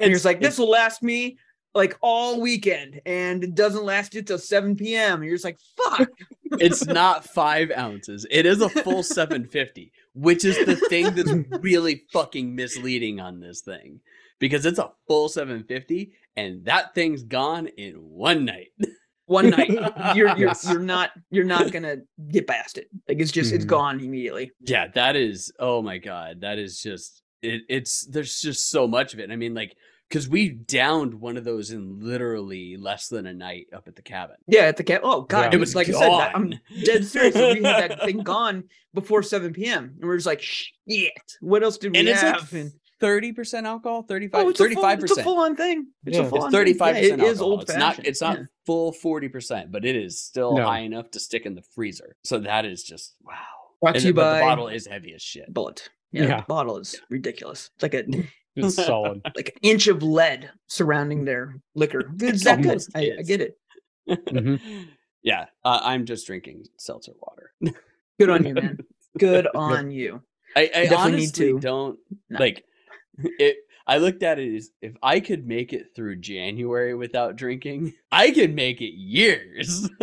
and 0.00 0.10
you're 0.10 0.16
just 0.16 0.24
like, 0.24 0.40
this 0.40 0.58
will 0.58 0.70
last 0.70 1.02
me 1.04 1.38
like 1.74 1.96
all 2.00 2.40
weekend, 2.40 3.00
and 3.04 3.42
it 3.42 3.54
doesn't 3.54 3.84
last 3.84 4.14
you 4.14 4.22
till 4.22 4.38
7 4.38 4.76
p.m. 4.76 5.14
And 5.20 5.24
you're 5.24 5.34
just 5.34 5.44
like, 5.44 5.58
fuck. 5.76 6.08
it's 6.52 6.86
not 6.86 7.24
five 7.24 7.70
ounces. 7.76 8.26
It 8.30 8.46
is 8.46 8.60
a 8.60 8.68
full 8.68 9.02
750, 9.02 9.92
which 10.14 10.44
is 10.44 10.56
the 10.64 10.76
thing 10.76 11.14
that's 11.14 11.32
really 11.62 12.04
fucking 12.12 12.54
misleading 12.54 13.20
on 13.20 13.40
this 13.40 13.60
thing. 13.62 14.00
Because 14.38 14.66
it's 14.66 14.78
a 14.78 14.92
full 15.06 15.28
750 15.28 16.12
and 16.36 16.64
that 16.64 16.94
thing's 16.94 17.22
gone 17.22 17.66
in 17.68 17.94
one 17.94 18.44
night. 18.44 18.68
One 19.26 19.48
night, 19.48 19.70
you're 20.14 20.36
you're 20.36 20.52
you're 20.68 20.80
not 20.80 21.12
you're 21.30 21.44
not 21.44 21.72
gonna 21.72 21.98
get 22.28 22.46
past 22.46 22.76
it. 22.76 22.88
Like 23.08 23.20
it's 23.20 23.32
just 23.32 23.54
it's 23.54 23.64
Mhm. 23.64 23.68
gone 23.68 24.00
immediately. 24.00 24.50
Yeah, 24.60 24.88
that 24.88 25.16
is 25.16 25.50
oh 25.58 25.80
my 25.80 25.96
god. 25.96 26.42
That 26.42 26.58
is 26.58 26.82
just 26.82 27.22
it, 27.40 27.62
it's 27.70 28.04
there's 28.06 28.38
just 28.40 28.68
so 28.68 28.86
much 28.86 29.14
of 29.14 29.20
it. 29.20 29.30
I 29.30 29.36
mean, 29.36 29.54
like, 29.54 29.76
because 30.08 30.28
we 30.28 30.48
downed 30.50 31.14
one 31.14 31.36
of 31.36 31.44
those 31.44 31.70
in 31.70 32.00
literally 32.00 32.76
less 32.76 33.08
than 33.08 33.26
a 33.26 33.32
night 33.34 33.66
up 33.72 33.88
at 33.88 33.96
the 33.96 34.02
cabin. 34.02 34.36
Yeah, 34.46 34.62
at 34.62 34.76
the 34.76 34.84
camp. 34.84 35.02
Oh 35.04 35.22
god, 35.22 35.52
Yeah. 35.52 35.56
It 35.56 35.60
was 35.60 35.74
like 35.74 35.88
I 35.88 35.92
said, 35.92 36.10
I'm 36.10 36.54
dead 36.84 37.04
serious. 37.06 37.34
we 37.34 37.62
had 37.62 37.90
that 37.90 38.02
thing 38.04 38.18
gone 38.18 38.64
before 38.92 39.22
7 39.22 39.52
p.m. 39.52 39.94
and 40.00 40.08
we're 40.08 40.16
just 40.16 40.26
like, 40.26 40.40
shit. 40.42 41.12
What 41.40 41.62
else 41.62 41.78
did 41.78 41.92
we 41.92 41.98
And 41.98 42.08
it's 42.08 42.22
like 42.22 42.40
have? 42.40 42.70
30% 43.02 43.64
alcohol, 43.64 44.02
35 44.04 44.44
oh, 44.44 44.48
it's 44.48 44.60
a 44.60 44.70
full, 44.70 44.82
35%. 44.84 45.02
it's 45.02 45.16
a 45.18 45.22
full 45.22 45.38
on 45.40 45.56
thing. 45.56 45.86
It's 46.06 46.16
Yeah. 46.16 46.22
a 46.22 46.24
It's 46.24 46.30
full 46.30 46.36
It's 46.38 46.44
on 46.46 46.52
thirty 46.52 46.72
thing. 46.72 46.78
five 46.78 46.96
Yeah, 46.96 47.02
percent. 47.02 47.22
It 47.22 47.26
is 47.26 47.40
old 47.40 47.62
It's 47.62 47.72
not. 47.74 47.80
fashioned. 47.96 48.06
It's 48.06 48.20
not 48.20 48.38
full 48.66 48.92
forty 48.92 49.28
percent, 49.28 49.72
but 49.72 49.84
it 49.84 49.96
is 49.96 50.22
still 50.22 50.56
No. 50.56 50.64
high 50.64 50.78
enough 50.80 51.10
to 51.10 51.20
stick 51.20 51.44
in 51.44 51.54
the 51.54 51.62
freezer. 51.74 52.16
So 52.24 52.38
that 52.38 52.64
is 52.64 52.82
just 52.84 53.14
wow. 53.22 53.34
Brought 53.80 53.96
And 53.96 54.02
to 54.02 54.06
you 54.08 54.14
the- 54.14 54.20
by 54.20 54.34
the 54.38 54.40
bottle 54.44 54.68
is 54.68 54.86
heavy 54.86 55.12
as 55.12 55.20
shit. 55.22 55.52
Bulleit. 55.52 55.88
Yeah, 56.12 56.22
Yeah. 56.22 56.36
the 56.40 56.46
bottle 56.46 56.78
is 56.78 56.98
ridiculous. 57.10 57.70
It's 57.74 57.82
like 57.82 57.94
a 57.94 58.04
It's 58.56 58.76
solid. 58.86 59.20
like 59.36 59.48
an 59.48 59.60
inch 59.62 59.86
of 59.88 60.02
lead 60.02 60.50
surrounding 60.68 61.24
their 61.24 61.60
liquor. 61.74 62.10
It's 62.20 62.44
that 62.44 62.62
good. 62.62 62.82
I, 62.94 63.12
I 63.18 63.22
get 63.22 63.40
it. 63.40 63.58
Mhm. 64.08 64.60
Yeah, 65.22 65.46
uh, 65.64 65.80
I'm 65.82 66.04
just 66.04 66.26
drinking 66.26 66.66
seltzer 66.78 67.12
water. 67.18 67.50
Good 68.20 68.28
on 68.28 68.44
you, 68.44 68.52
man. 68.52 68.76
Good 69.18 69.46
on 69.54 69.90
you. 69.90 70.20
I, 70.54 70.64
I 70.64 70.66
definitely 70.66 70.90
need 70.90 70.98
honestly 70.98 71.52
to. 71.54 71.60
don't 71.60 71.98
No. 72.28 72.38
like 72.40 72.62
it. 73.38 73.56
I 73.86 73.98
looked 73.98 74.22
at 74.22 74.38
it 74.38 74.56
as 74.56 74.70
if 74.80 74.94
I 75.02 75.20
could 75.20 75.46
make 75.46 75.72
it 75.74 75.88
through 75.94 76.16
January 76.16 76.94
without 76.94 77.36
drinking, 77.36 77.92
I 78.10 78.30
can 78.30 78.54
make 78.54 78.80
it 78.80 78.94
years. 78.94 79.88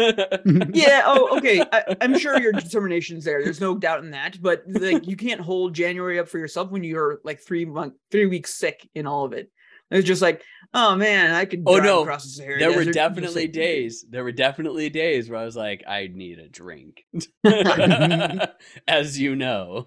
Yeah. 0.74 1.02
Oh, 1.06 1.38
okay. 1.38 1.62
I, 1.72 1.96
I'm 2.02 2.18
sure 2.18 2.40
your 2.40 2.52
determination's 2.54 3.26
there. 3.26 3.44
There's 3.44 3.60
no 3.62 3.76
doubt 3.78 4.04
in 4.04 4.12
that. 4.12 4.40
But 4.42 4.64
like, 4.68 5.08
you 5.08 5.16
can't 5.18 5.42
hold 5.42 5.74
January 5.74 6.20
up 6.20 6.28
for 6.30 6.38
yourself 6.38 6.70
when 6.72 6.84
you're 6.84 7.20
like 7.24 7.40
three 7.42 7.66
month, 7.66 7.96
three 8.12 8.28
weeks 8.28 8.54
sick 8.54 8.88
in 8.94 9.08
all 9.08 9.26
of 9.26 9.34
it. 9.34 9.50
It 9.90 9.96
was 9.98 10.06
just 10.06 10.22
like, 10.22 10.42
oh 10.74 10.96
man, 10.96 11.32
I 11.34 11.44
could 11.46 11.64
Oh, 11.66 11.78
no. 11.78 12.02
across 12.04 12.24
the 12.24 12.30
Sahara 12.30 12.60
there 12.60 12.70
were 12.70 12.76
Desert. 12.86 12.86
Just 12.86 12.96
definitely 12.96 13.42
like- 13.44 13.52
days. 13.52 14.06
There 14.10 14.24
were 14.24 14.32
definitely 14.32 14.90
days 14.90 15.30
where 15.30 15.40
I 15.40 15.44
was 15.46 15.56
like, 15.58 15.84
I 15.88 16.08
need 16.14 16.40
a 16.40 16.48
drink. 16.48 17.04
As 18.88 19.20
you 19.20 19.36
know, 19.36 19.86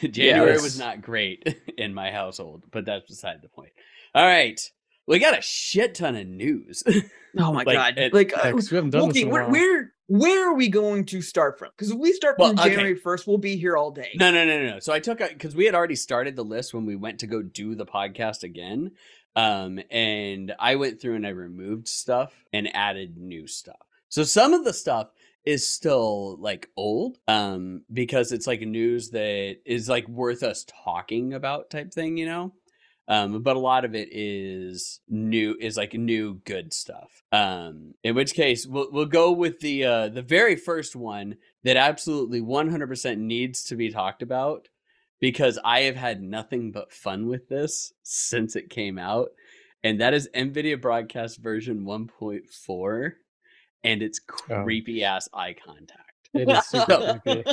January 0.10 0.52
Yes. 0.52 0.62
was 0.62 0.78
not 0.78 1.02
great 1.02 1.56
in 1.78 1.94
my 1.94 2.10
household, 2.10 2.64
but 2.70 2.84
that's 2.84 3.06
beside 3.06 3.42
the 3.42 3.48
point. 3.48 3.72
All 4.14 4.24
right. 4.24 4.60
We 5.06 5.18
got 5.18 5.38
a 5.38 5.42
shit 5.42 5.94
ton 5.94 6.16
of 6.16 6.26
news. 6.26 6.82
Oh 7.36 7.52
my 7.52 7.64
Like, 7.64 7.76
god! 7.76 7.98
it- 7.98 8.14
like, 8.14 8.30
Yeah, 8.30 8.38
uh, 8.42 8.52
'cause 8.52 8.70
we 8.70 8.76
haven't 8.76 8.90
done 8.90 9.10
okay, 9.10 9.22
in 9.22 9.28
where, 9.30 9.48
where 9.48 9.92
where 10.06 10.48
are 10.50 10.54
we 10.54 10.68
going 10.68 11.04
to 11.06 11.20
start 11.20 11.58
from? 11.58 11.70
Because 11.76 11.90
if 11.90 11.98
we 11.98 12.12
start 12.12 12.36
Well, 12.38 12.50
from 12.50 12.60
okay. 12.60 12.68
January 12.68 12.94
first, 12.94 13.26
we'll 13.26 13.38
be 13.38 13.56
here 13.56 13.76
all 13.76 13.90
day. 13.90 14.10
No, 14.14 14.30
no, 14.30 14.44
no, 14.44 14.62
no, 14.62 14.70
no. 14.74 14.78
So 14.78 14.92
I 14.92 15.00
took 15.00 15.18
because 15.18 15.56
we 15.56 15.64
had 15.64 15.74
already 15.74 15.96
started 15.96 16.36
the 16.36 16.44
list 16.44 16.72
when 16.72 16.86
we 16.86 16.94
went 16.94 17.18
to 17.20 17.26
go 17.26 17.42
do 17.42 17.74
the 17.74 17.84
podcast 17.86 18.44
again. 18.44 18.92
Um, 19.34 19.80
and 19.90 20.54
I 20.60 20.76
went 20.76 21.00
through 21.00 21.16
and 21.16 21.26
I 21.26 21.30
removed 21.30 21.88
stuff 21.88 22.32
and 22.52 22.72
added 22.72 23.16
new 23.16 23.48
stuff. 23.48 23.84
So 24.10 24.22
some 24.22 24.52
of 24.52 24.64
the 24.64 24.72
stuff 24.72 25.08
is 25.44 25.66
still 25.66 26.36
like 26.40 26.70
old, 26.76 27.18
um, 27.28 27.82
because 27.92 28.32
it's 28.32 28.46
like 28.46 28.60
news 28.62 29.10
that 29.10 29.58
is 29.64 29.88
like 29.88 30.08
worth 30.08 30.42
us 30.42 30.64
talking 30.84 31.34
about 31.34 31.70
type 31.70 31.92
thing, 31.92 32.16
you 32.16 32.26
know. 32.26 32.52
Um, 33.06 33.42
but 33.42 33.56
a 33.56 33.60
lot 33.60 33.84
of 33.84 33.94
it 33.94 34.08
is 34.12 35.00
new, 35.08 35.56
is 35.60 35.76
like 35.76 35.92
new 35.92 36.40
good 36.46 36.72
stuff. 36.72 37.22
Um, 37.32 37.94
in 38.02 38.14
which 38.14 38.32
case 38.32 38.66
we'll 38.66 38.90
we'll 38.90 39.04
go 39.06 39.32
with 39.32 39.60
the 39.60 39.84
uh 39.84 40.08
the 40.08 40.22
very 40.22 40.56
first 40.56 40.96
one 40.96 41.36
that 41.64 41.76
absolutely 41.76 42.40
100% 42.40 43.18
needs 43.18 43.64
to 43.64 43.76
be 43.76 43.90
talked 43.90 44.22
about 44.22 44.68
because 45.20 45.58
I 45.64 45.82
have 45.82 45.96
had 45.96 46.22
nothing 46.22 46.72
but 46.72 46.92
fun 46.92 47.26
with 47.26 47.48
this 47.48 47.92
since 48.02 48.56
it 48.56 48.70
came 48.70 48.98
out. 48.98 49.30
And 49.82 50.00
that 50.00 50.14
is 50.14 50.30
NVIDIA 50.34 50.80
Broadcast 50.80 51.40
version 51.40 51.84
1.4 51.84 53.12
and 53.84 54.02
it's 54.02 54.20
Oh. 54.50 54.62
creepy 54.64 55.04
ass 55.04 55.28
eye 55.32 55.54
contact. 55.64 56.00
It 56.34 56.48
is 56.48 56.66
super 56.66 57.20
creepy. 57.24 57.52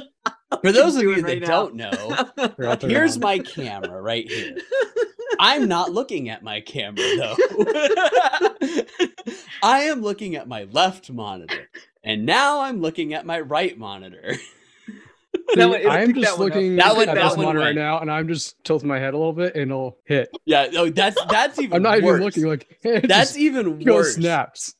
For 0.62 0.72
those 0.72 0.96
of 0.96 1.04
you 1.04 1.12
it 1.14 1.26
that 1.26 1.40
now. 1.42 1.48
don't 1.48 1.76
know, 1.76 2.26
They're 2.58 2.68
out 2.70 2.80
there 2.82 2.90
here's 2.90 3.18
my 3.20 3.38
camera 3.56 4.02
right 4.02 4.28
here. 4.30 4.58
I'm 5.40 5.68
not 5.68 5.92
looking 5.92 6.30
at 6.30 6.44
my 6.44 6.62
camera 6.62 7.04
though. 7.18 7.36
I 9.64 9.82
am 9.84 10.02
looking 10.02 10.36
at 10.36 10.48
my 10.48 10.64
left 10.72 11.10
monitor. 11.12 11.70
And 12.04 12.26
now 12.26 12.62
I'm 12.62 12.82
looking 12.82 13.14
at 13.14 13.26
my 13.26 13.40
right 13.40 13.78
monitor. 13.78 14.36
See, 15.56 15.66
one- 15.66 15.88
I'm 15.88 16.14
just 16.14 16.26
that 16.32 16.40
one 16.40 16.50
looking 16.50 16.76
That 16.78 16.96
one- 16.96 17.10
at 17.10 17.16
that 17.16 17.24
this 17.30 17.38
one 17.38 17.46
monitor 17.46 17.60
right. 17.60 17.66
right 17.68 17.76
now, 17.76 18.00
and 18.00 18.12
I'm 18.12 18.28
just 18.28 18.62
tilting 18.64 18.88
my 18.88 19.00
head 19.00 19.14
a 19.14 19.18
little 19.18 19.34
bit, 19.34 19.56
and 19.56 19.72
it'll 19.72 19.98
hit. 20.06 20.30
Yeah, 20.46 20.68
oh, 20.76 20.90
that's 20.90 21.18
that's 21.30 21.60
even 21.60 21.76
I'm 21.78 21.84
not 21.84 22.02
worse. 22.02 22.16
even 22.16 22.24
looking. 22.26 22.46
Like 22.46 22.78
it 22.84 23.08
That's 23.08 23.38
even 23.38 23.80
goes 23.80 23.86
worse. 23.96 24.16
snaps. 24.16 24.76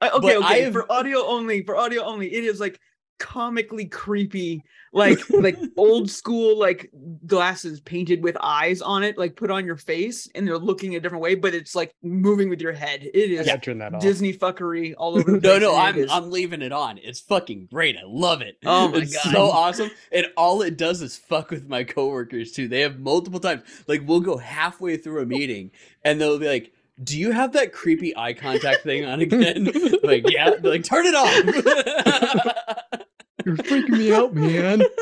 Uh, 0.00 0.08
But 0.20 0.24
okay, 0.24 0.34
I 0.34 0.38
okay. 0.38 0.60
have- 0.62 0.72
For 0.72 0.90
audio 0.90 1.24
only, 1.26 1.62
for 1.64 1.76
audio 1.76 2.02
only, 2.04 2.32
it 2.32 2.44
is 2.44 2.60
like 2.60 2.78
comically 3.18 3.84
creepy, 3.84 4.64
like 4.94 5.18
like 5.30 5.58
old 5.76 6.08
school 6.10 6.58
like 6.58 6.90
glasses 7.26 7.78
painted 7.82 8.22
with 8.22 8.34
eyes 8.40 8.80
on 8.80 9.02
it, 9.02 9.18
like 9.18 9.36
put 9.36 9.50
on 9.50 9.66
your 9.66 9.76
face, 9.76 10.26
and 10.34 10.46
they're 10.48 10.56
looking 10.56 10.96
a 10.96 11.00
different 11.00 11.22
way, 11.22 11.34
but 11.34 11.52
it's 11.54 11.74
like 11.74 11.92
moving 12.02 12.48
with 12.48 12.62
your 12.62 12.72
head. 12.72 13.02
It 13.02 13.30
is 13.30 13.46
I 13.46 13.56
turn 13.58 13.76
that 13.78 13.92
off. 13.94 14.00
Disney 14.00 14.32
fuckery 14.32 14.94
all 14.96 15.18
over. 15.18 15.32
The 15.32 15.40
No, 15.42 15.50
place, 15.50 15.60
no, 15.60 15.76
I'm 15.76 15.96
is- 15.96 16.10
I'm 16.10 16.30
leaving 16.30 16.62
it 16.62 16.72
on. 16.72 16.96
It's 16.96 17.20
fucking 17.20 17.68
great. 17.70 17.96
I 17.98 18.04
love 18.06 18.40
it. 18.40 18.56
Oh 18.64 18.88
my 18.88 18.98
it's 18.98 19.12
God. 19.22 19.32
so 19.34 19.42
awesome. 19.50 19.90
And 20.10 20.26
all 20.38 20.62
it 20.62 20.78
does 20.78 21.02
is 21.02 21.16
fuck 21.18 21.50
with 21.50 21.68
my 21.68 21.84
coworkers 21.84 22.52
too. 22.52 22.68
They 22.68 22.80
have 22.80 22.98
multiple 22.98 23.38
times. 23.40 23.62
Like 23.86 24.00
we'll 24.06 24.20
go 24.20 24.38
halfway 24.38 24.96
through 24.96 25.20
a 25.22 25.26
meeting 25.26 25.72
and 26.04 26.18
they'll 26.18 26.38
be 26.38 26.48
like, 26.48 26.72
"Do 27.02 27.18
you 27.18 27.32
have 27.32 27.52
that 27.52 27.72
creepy 27.72 28.16
eye 28.16 28.32
contact 28.34 28.82
thing 28.82 29.04
on 29.04 29.20
again?" 29.20 29.70
like, 30.02 30.28
yeah. 30.30 30.50
They're 30.50 30.72
like, 30.72 30.84
"Turn 30.84 31.06
it 31.06 31.14
off." 31.14 33.04
You're 33.44 33.56
freaking 33.56 33.90
me 33.98 34.12
out, 34.12 34.34
man. 34.34 34.82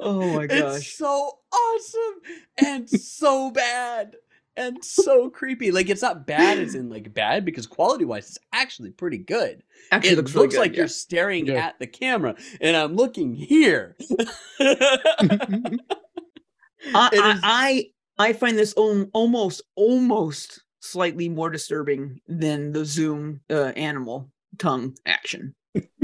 Oh 0.00 0.32
my 0.34 0.46
gosh. 0.46 0.58
It's 0.58 0.78
gosh. 0.78 0.92
so 0.94 1.38
awesome 1.52 2.20
and 2.64 2.88
so 2.88 3.50
bad 3.50 4.16
and 4.56 4.82
so 4.84 5.28
creepy. 5.30 5.70
Like 5.70 5.88
it's 5.88 6.02
not 6.02 6.26
bad 6.26 6.58
as 6.58 6.74
in 6.74 6.88
like 6.88 7.12
bad 7.14 7.44
because 7.44 7.66
quality 7.66 8.04
wise 8.04 8.28
it's 8.28 8.38
actually 8.52 8.90
pretty 8.90 9.18
good. 9.18 9.62
Actually, 9.92 10.10
it 10.12 10.16
looks, 10.16 10.34
looks, 10.34 10.54
really 10.54 10.68
good, 10.68 10.70
like 10.70 10.72
yeah. 10.72 10.78
you're 10.78 10.88
staring 10.88 11.46
Yeah. 11.46 11.54
at 11.66 11.78
the 11.78 11.86
camera 11.86 12.34
and 12.60 12.76
I'm 12.76 12.96
looking 12.96 13.34
here. 13.34 13.96
I, 14.60 15.78
I, 16.94 17.10
is- 17.12 17.40
I 17.42 17.86
I 18.18 18.32
find 18.32 18.58
this 18.58 18.72
almost 18.74 19.62
almost 19.76 20.62
slightly 20.80 21.28
more 21.28 21.50
disturbing 21.50 22.20
than 22.28 22.72
the 22.72 22.84
Zoom 22.84 23.40
uh, 23.50 23.72
animal 23.76 24.30
tongue 24.58 24.96
action. 25.06 25.54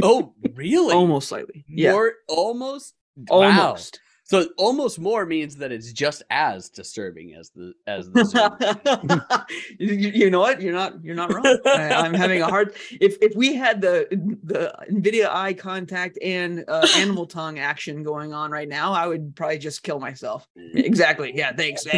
oh, 0.02 0.34
really? 0.54 0.94
Almost 0.94 1.28
slightly, 1.28 1.64
yeah, 1.68 1.92
More 1.92 2.12
almost 2.28 2.94
Wow. 3.16 3.66
almost. 3.68 4.00
So 4.26 4.48
almost 4.56 4.98
more 4.98 5.26
means 5.26 5.56
that 5.56 5.70
it's 5.70 5.92
just 5.92 6.22
as 6.30 6.70
disturbing 6.70 7.34
as 7.34 7.50
the 7.50 7.74
as 7.86 8.10
the 8.10 9.46
you, 9.78 9.92
you 9.92 10.30
know 10.30 10.40
what? 10.40 10.62
You're 10.62 10.72
not. 10.72 11.04
You're 11.04 11.14
not 11.14 11.32
wrong. 11.32 11.58
I, 11.66 11.92
I'm 11.92 12.14
having 12.14 12.40
a 12.40 12.46
hard. 12.46 12.74
If 12.90 13.18
if 13.20 13.36
we 13.36 13.54
had 13.54 13.82
the 13.82 14.06
the 14.42 14.72
Nvidia 14.90 15.28
eye 15.30 15.52
contact 15.52 16.18
and 16.22 16.64
uh, 16.68 16.86
animal 16.96 17.26
tongue 17.26 17.58
action 17.58 18.02
going 18.02 18.32
on 18.32 18.50
right 18.50 18.68
now, 18.68 18.94
I 18.94 19.06
would 19.06 19.36
probably 19.36 19.58
just 19.58 19.82
kill 19.82 20.00
myself. 20.00 20.48
Exactly. 20.56 21.32
Yeah. 21.34 21.52
Thanks. 21.52 21.84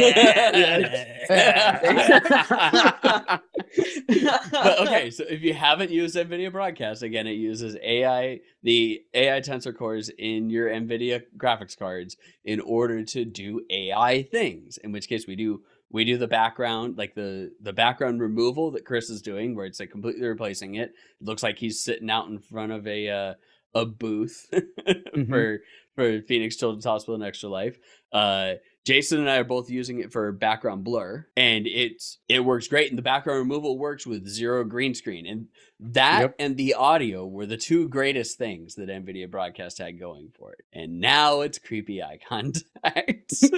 but 4.51 4.81
okay, 4.81 5.11
so 5.11 5.23
if 5.29 5.43
you 5.43 5.55
haven't 5.55 5.91
used 5.93 6.17
NVIDIA 6.17 6.51
Broadcast, 6.51 7.05
again, 7.05 7.29
it 7.29 7.33
uses 7.33 7.77
AI, 7.83 8.41
the 8.65 9.03
AI 9.15 9.41
tensor 9.41 9.77
cores 9.77 10.09
in 10.09 10.51
your 10.51 10.69
NVIDIA 10.69 11.23
graphics 11.39 11.79
cards 11.79 12.16
in 12.45 12.61
order 12.61 13.05
to 13.05 13.25
do 13.25 13.63
AI 13.71 14.23
things. 14.23 14.79
In 14.79 14.93
which 14.93 15.09
case, 15.09 15.27
we 15.27 15.37
do 15.37 15.63
we 15.91 16.05
do 16.05 16.17
the 16.17 16.27
background, 16.27 16.99
like 16.99 17.15
the 17.15 17.53
the 17.61 17.73
background 17.73 18.21
removal 18.21 18.71
that 18.73 18.85
Chris 18.85 19.11
is 19.11 19.23
doing, 19.23 19.55
where 19.55 19.67
it's 19.67 19.81
like 19.81 19.91
completely 19.91 20.27
replacing 20.27 20.75
it. 20.75 20.91
It 21.21 21.27
looks 21.27 21.43
like 21.43 21.59
he's 21.59 21.83
sitting 21.83 22.11
out 22.11 22.29
in 22.29 22.39
front 22.39 22.73
of 22.73 22.87
a 22.87 23.09
uh, 23.09 23.35
a 23.75 23.87
booth 23.87 24.53
for 25.29 25.61
for 25.95 26.21
Phoenix 26.23 26.57
Children's 26.57 26.85
Hospital 26.85 27.15
and 27.15 27.25
Extra 27.25 27.49
Life. 27.49 27.79
Uh, 28.13 28.55
Jason 28.87 29.19
and 29.19 29.29
I 29.29 29.39
are 29.39 29.45
both 29.45 29.69
using 29.69 29.99
it 29.99 30.13
for 30.13 30.31
background 30.31 30.85
blur, 30.85 31.27
and 31.37 31.67
it's 31.67 32.19
it 32.29 32.45
works 32.45 32.69
great. 32.69 32.89
And 32.91 32.97
the 32.97 33.03
background 33.03 33.41
removal 33.41 33.77
works 33.79 34.07
with 34.07 34.29
zero 34.29 34.63
green 34.65 34.95
screen, 34.95 35.27
and 35.27 35.49
that 35.81 36.21
Yep. 36.21 36.35
and 36.39 36.57
the 36.57 36.75
audio 36.75 37.27
were 37.27 37.47
the 37.47 37.57
two 37.57 37.89
greatest 37.89 38.39
things 38.39 38.77
that 38.77 38.89
NVIDIA 38.89 39.29
Broadcast 39.31 39.79
had 39.79 39.99
going 39.99 40.31
for 40.39 40.53
it. 40.53 40.65
And 40.73 41.01
now 41.01 41.41
it's 41.41 41.59
creepy 41.59 42.01
eye 42.03 42.19
contact. 42.29 43.35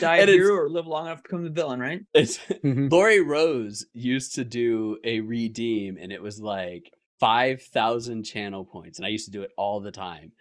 Die 0.00 0.16
And 0.18 0.28
a 0.28 0.32
hero 0.32 0.56
or 0.56 0.68
live 0.68 0.88
long 0.88 1.06
enough 1.06 1.18
to 1.18 1.22
become 1.22 1.44
the 1.44 1.50
villain, 1.50 1.78
right? 1.78 2.00
it's 2.12 2.38
Mhm. 2.64 2.90
Lori 2.90 3.20
Rose 3.20 3.86
used 3.92 4.34
to 4.34 4.44
do 4.44 4.98
a 5.04 5.20
redeem, 5.20 5.96
and 6.00 6.10
it 6.12 6.20
was 6.20 6.40
like 6.40 6.92
five 7.20 7.62
thousand 7.62 8.24
channel 8.24 8.64
points, 8.64 8.98
and 8.98 9.06
I 9.06 9.10
used 9.10 9.26
to 9.26 9.30
do 9.30 9.42
it 9.42 9.52
all 9.56 9.78
the 9.80 9.92
time. 9.92 10.32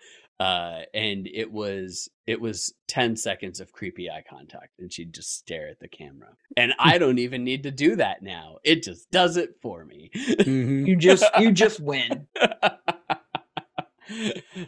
Uh, 0.44 0.82
and 0.94 1.26
it 1.34 1.50
was 1.54 2.10
it 2.28 2.42
was 2.42 2.74
ten 2.86 3.16
seconds 3.16 3.62
of 3.62 3.72
creepy 3.72 4.10
eye 4.10 4.26
contact, 4.30 4.78
and 4.78 4.92
she'd 4.92 5.14
just 5.14 5.34
stare 5.38 5.70
at 5.70 5.80
the 5.80 5.88
camera. 5.88 6.36
And 6.58 6.74
I 6.78 6.98
don't 6.98 7.20
even 7.20 7.46
need 7.46 7.64
to 7.64 7.72
do 7.72 7.96
that 7.96 8.22
now; 8.22 8.58
it 8.66 8.84
just 8.84 9.10
does 9.10 9.38
it 9.38 9.56
for 9.62 9.86
me. 9.86 10.12
Mhm. 10.14 10.86
You 10.86 10.98
just 10.98 11.24
you 11.40 11.54
just 11.54 11.80
win. 11.80 12.28
All 12.42 12.74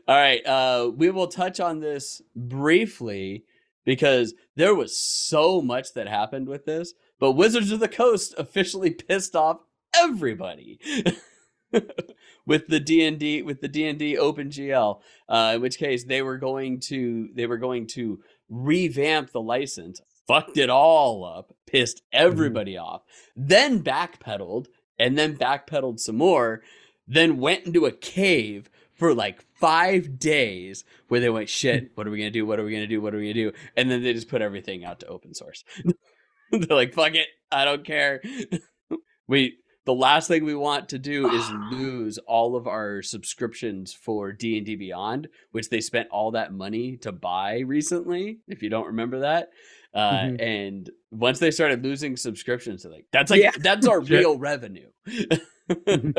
right, 0.07 0.45
uh, 0.45 0.91
we 0.95 1.09
will 1.09 1.27
touch 1.27 1.59
on 1.59 1.81
this 1.81 2.21
briefly 2.37 3.43
because 3.83 4.33
there 4.55 4.75
was 4.75 4.97
so 4.97 5.61
much 5.61 5.91
that 5.93 6.07
happened 6.07 6.47
with 6.47 6.63
this. 6.63 6.93
But 7.19 7.33
Wizards 7.33 7.73
of 7.73 7.81
the 7.81 7.89
Coast 7.89 8.33
officially 8.37 8.91
pissed 8.91 9.35
off 9.35 9.59
everybody 9.93 10.79
with 12.45 12.67
the 12.67 12.79
D 12.79 13.05
and 13.05 13.19
D 13.19 13.41
with 13.41 13.61
the 13.61 13.67
D 13.67 13.87
and 13.87 13.99
D 13.99 14.15
OpenGL. 14.15 15.01
Uh, 15.27 15.53
in 15.55 15.61
which 15.61 15.77
case 15.77 16.03
they 16.03 16.21
were 16.21 16.37
going 16.37 16.79
to 16.79 17.29
they 17.33 17.45
were 17.45 17.57
going 17.57 17.87
to 17.87 18.19
revamp 18.49 19.31
the 19.31 19.41
license, 19.41 20.01
fucked 20.27 20.57
it 20.57 20.69
all 20.69 21.25
up, 21.25 21.53
pissed 21.67 22.01
everybody 22.11 22.77
off, 22.77 23.01
then 23.35 23.83
backpedaled, 23.83 24.67
and 24.99 25.17
then 25.17 25.37
backpedaled 25.37 25.99
some 25.99 26.17
more, 26.17 26.61
then 27.07 27.37
went 27.37 27.65
into 27.65 27.85
a 27.85 27.91
cave 27.91 28.69
for 28.95 29.13
like 29.13 29.43
five 29.55 30.19
days 30.19 30.83
where 31.07 31.19
they 31.19 31.29
went, 31.29 31.49
shit, 31.49 31.91
what 31.95 32.07
are 32.07 32.11
we 32.11 32.17
gonna 32.17 32.31
do? 32.31 32.45
What 32.45 32.59
are 32.59 32.63
we 32.63 32.71
gonna 32.71 32.87
do? 32.87 33.01
What 33.01 33.13
are 33.13 33.17
we 33.17 33.33
gonna 33.33 33.51
do? 33.51 33.57
And 33.75 33.89
then 33.89 34.03
they 34.03 34.13
just 34.13 34.29
put 34.29 34.41
everything 34.41 34.85
out 34.85 34.99
to 35.01 35.07
open 35.07 35.33
source. 35.33 35.63
They're 36.51 36.77
like, 36.77 36.93
fuck 36.93 37.15
it, 37.15 37.27
I 37.51 37.65
don't 37.65 37.83
care. 37.83 38.21
we 39.27 39.57
the 39.85 39.93
last 39.93 40.27
thing 40.27 40.43
we 40.45 40.55
want 40.55 40.89
to 40.89 40.99
do 40.99 41.29
is 41.29 41.49
lose 41.71 42.17
all 42.27 42.55
of 42.55 42.67
our 42.67 43.01
subscriptions 43.01 43.93
for 43.93 44.31
D&D 44.31 44.75
Beyond, 44.75 45.27
which 45.51 45.69
they 45.69 45.79
spent 45.81 46.09
all 46.09 46.31
that 46.31 46.53
money 46.53 46.97
to 46.97 47.11
buy 47.11 47.59
recently, 47.59 48.39
if 48.47 48.61
you 48.63 48.69
don't 48.69 48.87
remember 48.87 49.19
that. 49.21 49.49
Uh, 49.93 50.11
Mhm. 50.23 50.41
And 50.41 50.89
once 51.11 51.39
they 51.39 51.51
started 51.51 51.81
losing 51.83 52.17
subscriptions, 52.17 52.83
they're 52.83 52.91
like, 52.91 53.07
"That's 53.13 53.31
like 53.31 53.41
Yeah. 53.41 53.51
that's 53.57 53.87
our 53.87 53.99
real 54.01 54.37
revenue." 54.37 54.89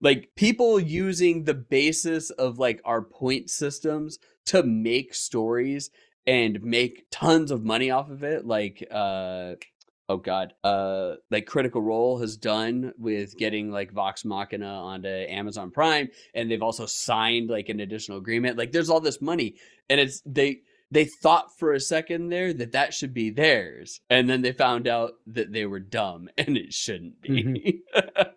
like 0.00 0.30
people 0.36 0.78
using 0.78 1.44
the 1.44 1.54
basis 1.54 2.30
of 2.30 2.58
like 2.58 2.80
our 2.84 3.00
point 3.02 3.48
systems 3.50 4.18
to 4.46 4.62
make 4.62 5.14
stories 5.14 5.90
and 6.26 6.62
make 6.62 7.06
tons 7.10 7.50
of 7.50 7.64
money 7.64 7.90
off 7.90 8.10
of 8.10 8.22
it 8.22 8.44
like 8.46 8.86
uh 8.90 9.54
oh 10.08 10.16
god. 10.16 10.54
Uh 10.64 11.14
like 11.30 11.46
critical 11.46 11.80
role 11.82 12.18
has 12.18 12.36
done 12.36 12.92
with 12.98 13.36
getting 13.36 13.70
like 13.70 13.92
vox 13.92 14.24
machina 14.24 14.66
onto 14.66 15.08
amazon 15.08 15.70
prime 15.70 16.08
and 16.34 16.50
they've 16.50 16.62
also 16.62 16.86
signed 16.86 17.50
like 17.50 17.68
an 17.68 17.80
additional 17.80 18.18
agreement. 18.18 18.58
Like 18.58 18.72
there's 18.72 18.90
all 18.90 19.00
this 19.00 19.20
money 19.20 19.54
and 19.88 20.00
it's 20.00 20.22
they 20.26 20.60
they 20.90 21.04
thought 21.04 21.56
for 21.58 21.72
a 21.72 21.80
second 21.80 22.28
there 22.28 22.52
that 22.52 22.72
that 22.72 22.94
should 22.94 23.12
be 23.12 23.30
theirs 23.30 24.00
and 24.08 24.28
then 24.28 24.42
they 24.42 24.52
found 24.52 24.86
out 24.86 25.12
that 25.26 25.52
they 25.52 25.66
were 25.66 25.80
dumb 25.80 26.28
and 26.38 26.56
it 26.56 26.72
shouldn't 26.72 27.20
be 27.22 27.82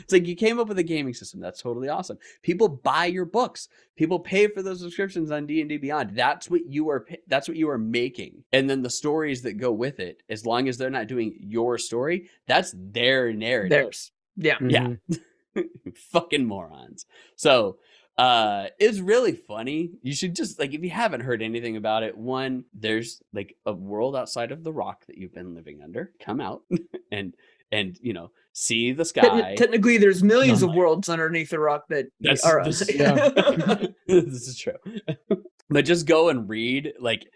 it's 0.00 0.12
like 0.12 0.26
you 0.26 0.34
came 0.34 0.58
up 0.58 0.68
with 0.68 0.78
a 0.78 0.82
gaming 0.82 1.14
system 1.14 1.40
that's 1.40 1.62
totally 1.62 1.88
awesome 1.88 2.18
people 2.42 2.68
buy 2.68 3.06
your 3.06 3.24
books 3.24 3.68
people 3.96 4.18
pay 4.18 4.46
for 4.46 4.62
those 4.62 4.80
subscriptions 4.80 5.30
on 5.30 5.46
d&d 5.46 5.76
beyond 5.78 6.10
that's 6.14 6.50
what 6.50 6.64
you 6.66 6.88
are 6.88 7.06
that's 7.28 7.48
what 7.48 7.56
you 7.56 7.68
are 7.68 7.78
making 7.78 8.42
and 8.52 8.68
then 8.68 8.82
the 8.82 8.90
stories 8.90 9.42
that 9.42 9.54
go 9.54 9.72
with 9.72 10.00
it 10.00 10.22
as 10.28 10.44
long 10.46 10.68
as 10.68 10.76
they're 10.76 10.90
not 10.90 11.06
doing 11.06 11.34
your 11.40 11.78
story 11.78 12.28
that's 12.46 12.74
their 12.76 13.32
narrative 13.32 13.70
There's 13.70 14.12
yeah. 14.36 14.58
Yeah. 14.60 14.88
Mhm. 15.10 15.20
fucking 16.12 16.44
morons. 16.44 17.06
So 17.36 17.78
uh 18.18 18.66
it's 18.78 18.98
really 19.00 19.32
funny. 19.32 19.90
You 20.02 20.14
should 20.14 20.34
just 20.34 20.58
like 20.58 20.74
if 20.74 20.82
you 20.82 20.90
haven't 20.90 21.20
heard 21.20 21.42
anything 21.42 21.76
about 21.76 22.02
it, 22.02 22.16
one, 22.16 22.64
there's 22.74 23.22
like 23.32 23.56
a 23.66 23.72
world 23.72 24.16
outside 24.16 24.52
of 24.52 24.64
the 24.64 24.72
rock 24.72 25.06
that 25.06 25.18
you've 25.18 25.34
been 25.34 25.54
living 25.54 25.82
under. 25.82 26.12
Come 26.20 26.40
out 26.40 26.62
and 27.12 27.34
and 27.72 27.98
you 28.00 28.12
know, 28.12 28.30
see 28.52 28.92
the 28.92 29.02
Techni- 29.02 29.38
sky. 29.40 29.54
technically, 29.56 29.98
there's 29.98 30.22
millions 30.22 30.62
of 30.62 30.68
Sunlight. 30.68 30.78
worlds 30.78 31.08
underneath 31.08 31.50
the 31.50 31.58
rock 31.58 31.84
that 31.88 32.06
That's 32.20 32.44
are 32.44 32.64
this, 32.64 32.82
us. 32.82 32.94
yeah. 32.94 33.28
this 34.06 34.48
is 34.48 34.58
true. 34.58 34.74
but 35.70 35.84
just 35.84 36.06
go 36.06 36.28
and 36.28 36.48
read 36.48 36.92
like 37.00 37.26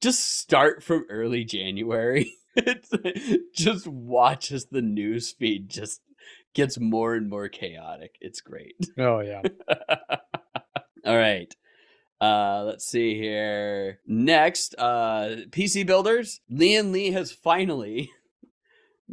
just 0.00 0.38
start 0.38 0.82
from 0.82 1.06
early 1.10 1.44
January. 1.44 2.32
Just 3.54 3.86
watch 3.88 4.52
as 4.52 4.66
the 4.66 4.80
news 4.82 5.32
feed 5.32 5.68
just 5.68 6.00
gets 6.54 6.78
more 6.78 7.14
and 7.14 7.28
more 7.28 7.48
chaotic. 7.48 8.14
It's 8.20 8.40
great. 8.40 8.76
Oh 8.96 9.18
yeah. 9.20 9.42
All 11.04 11.16
right. 11.16 11.52
Uh, 12.20 12.62
let's 12.64 12.86
see 12.86 13.14
here. 13.18 13.98
Next, 14.06 14.74
uh, 14.78 15.36
PC 15.50 15.84
builders. 15.84 16.40
Lian 16.48 16.92
Li 16.92 17.10
has 17.10 17.32
finally 17.32 18.10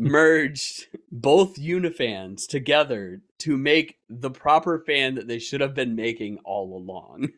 merged 0.02 0.88
both 1.12 1.58
Unifans 1.58 2.48
together 2.48 3.22
to 3.40 3.58
make 3.58 3.98
the 4.10 4.32
proper 4.32 4.80
fan 4.80 5.16
that 5.16 5.28
they 5.28 5.40
should 5.40 5.62
have 5.62 5.74
been 5.74 5.96
making 5.96 6.38
all 6.44 6.76
along. 6.78 7.30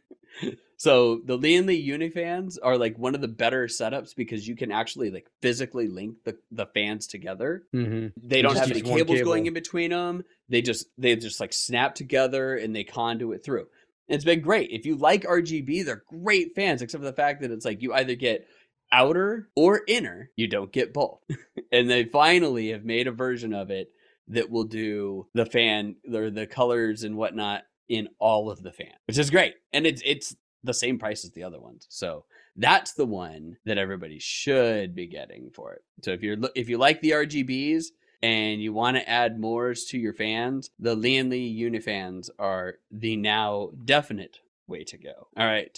so 0.77 1.22
the 1.25 1.38
Lian 1.38 1.65
Li 1.65 1.88
Unifans 1.88 2.58
are 2.62 2.77
like 2.77 2.98
one 2.98 3.15
of 3.15 3.22
the 3.22 3.27
better 3.27 3.67
setups 3.67 4.15
because 4.15 4.48
you 4.48 4.55
can 4.55 4.72
actually 4.72 5.12
like 5.12 5.27
physically 5.41 5.88
link 5.88 6.17
the, 6.24 6.38
the 6.51 6.65
fans 6.67 7.08
together. 7.08 7.63
Hmm 7.72 8.08
they 8.22 8.41
don't 8.41 8.58
have 8.58 8.72
any 8.72 8.82
cables 8.82 9.22
going 9.22 9.46
in 9.46 9.53
between 9.53 9.91
them 9.91 10.24
they 10.50 10.62
just 10.62 10.88
they 10.98 11.15
just 11.15 11.39
like 11.39 11.53
snap 11.53 11.96
together 11.96 12.55
and 12.55 12.75
they 12.75 12.84
conduit 12.84 13.43
through. 13.43 13.67
It's 14.08 14.25
been 14.25 14.41
great. 14.41 14.72
If 14.72 14.86
you 14.86 14.96
like 14.96 15.24
rgb 15.24 15.86
they're 15.86 16.03
great 16.08 16.55
fans 16.55 16.82
except 16.82 17.01
for 17.01 17.10
the 17.10 17.15
fact 17.15 17.41
that 17.41 17.51
it's 17.51 17.65
like 17.65 17.82
you 17.82 17.93
either 17.93 18.15
get 18.15 18.48
outer 18.93 19.50
or 19.55 19.81
inner 19.88 20.29
you 20.35 20.47
don't 20.47 20.71
get 20.71 20.93
both 20.93 21.19
and 21.71 21.89
they 21.89 22.05
finally 22.05 22.69
have 22.69 22.85
made 22.85 23.07
a 23.07 23.12
version 23.12 23.53
of 23.53 23.69
it 23.71 23.89
that 24.27 24.50
will 24.50 24.63
do 24.63 25.27
the 25.33 25.45
fan 25.45 25.95
or 26.13 26.29
the 26.29 26.47
colors 26.47 27.03
and 27.03 27.17
whatnot 27.17 27.63
in 27.89 28.08
all 28.19 28.49
of 28.49 28.63
the 28.63 28.71
fan 28.71 28.93
which 29.08 29.17
is 29.17 29.29
great 29.29 29.56
and 29.73 29.86
it's 29.86 30.01
it's 30.06 30.36
the 30.63 30.73
same 30.73 30.97
price 30.97 31.25
as 31.25 31.32
the 31.32 31.43
other 31.43 31.60
ones 31.60 31.86
so 31.89 32.23
that's 32.56 32.93
the 32.93 33.06
one 33.06 33.58
that 33.65 33.77
everybody 33.77 34.19
should 34.19 34.95
be 34.95 35.08
getting 35.08 35.49
for 35.49 35.73
it 35.73 35.84
so 36.01 36.12
if 36.12 36.21
you're 36.21 36.38
if 36.56 36.69
you 36.69 36.77
like 36.77 37.01
the 37.01 37.12
rgbs 37.12 37.88
and 38.23 38.62
you 38.62 38.71
want 38.71 38.95
to 38.95 39.08
add 39.08 39.38
mores 39.38 39.84
to 39.84 39.99
your 39.99 40.13
fans, 40.13 40.69
the 40.79 40.95
Lian 40.95 41.29
Li 41.29 41.62
Unifans 41.62 42.29
are 42.39 42.75
the 42.89 43.17
now 43.17 43.71
definite 43.84 44.38
way 44.65 44.86
to 44.86 44.97
go. 44.97 45.27
All 45.36 45.45
right. 45.45 45.77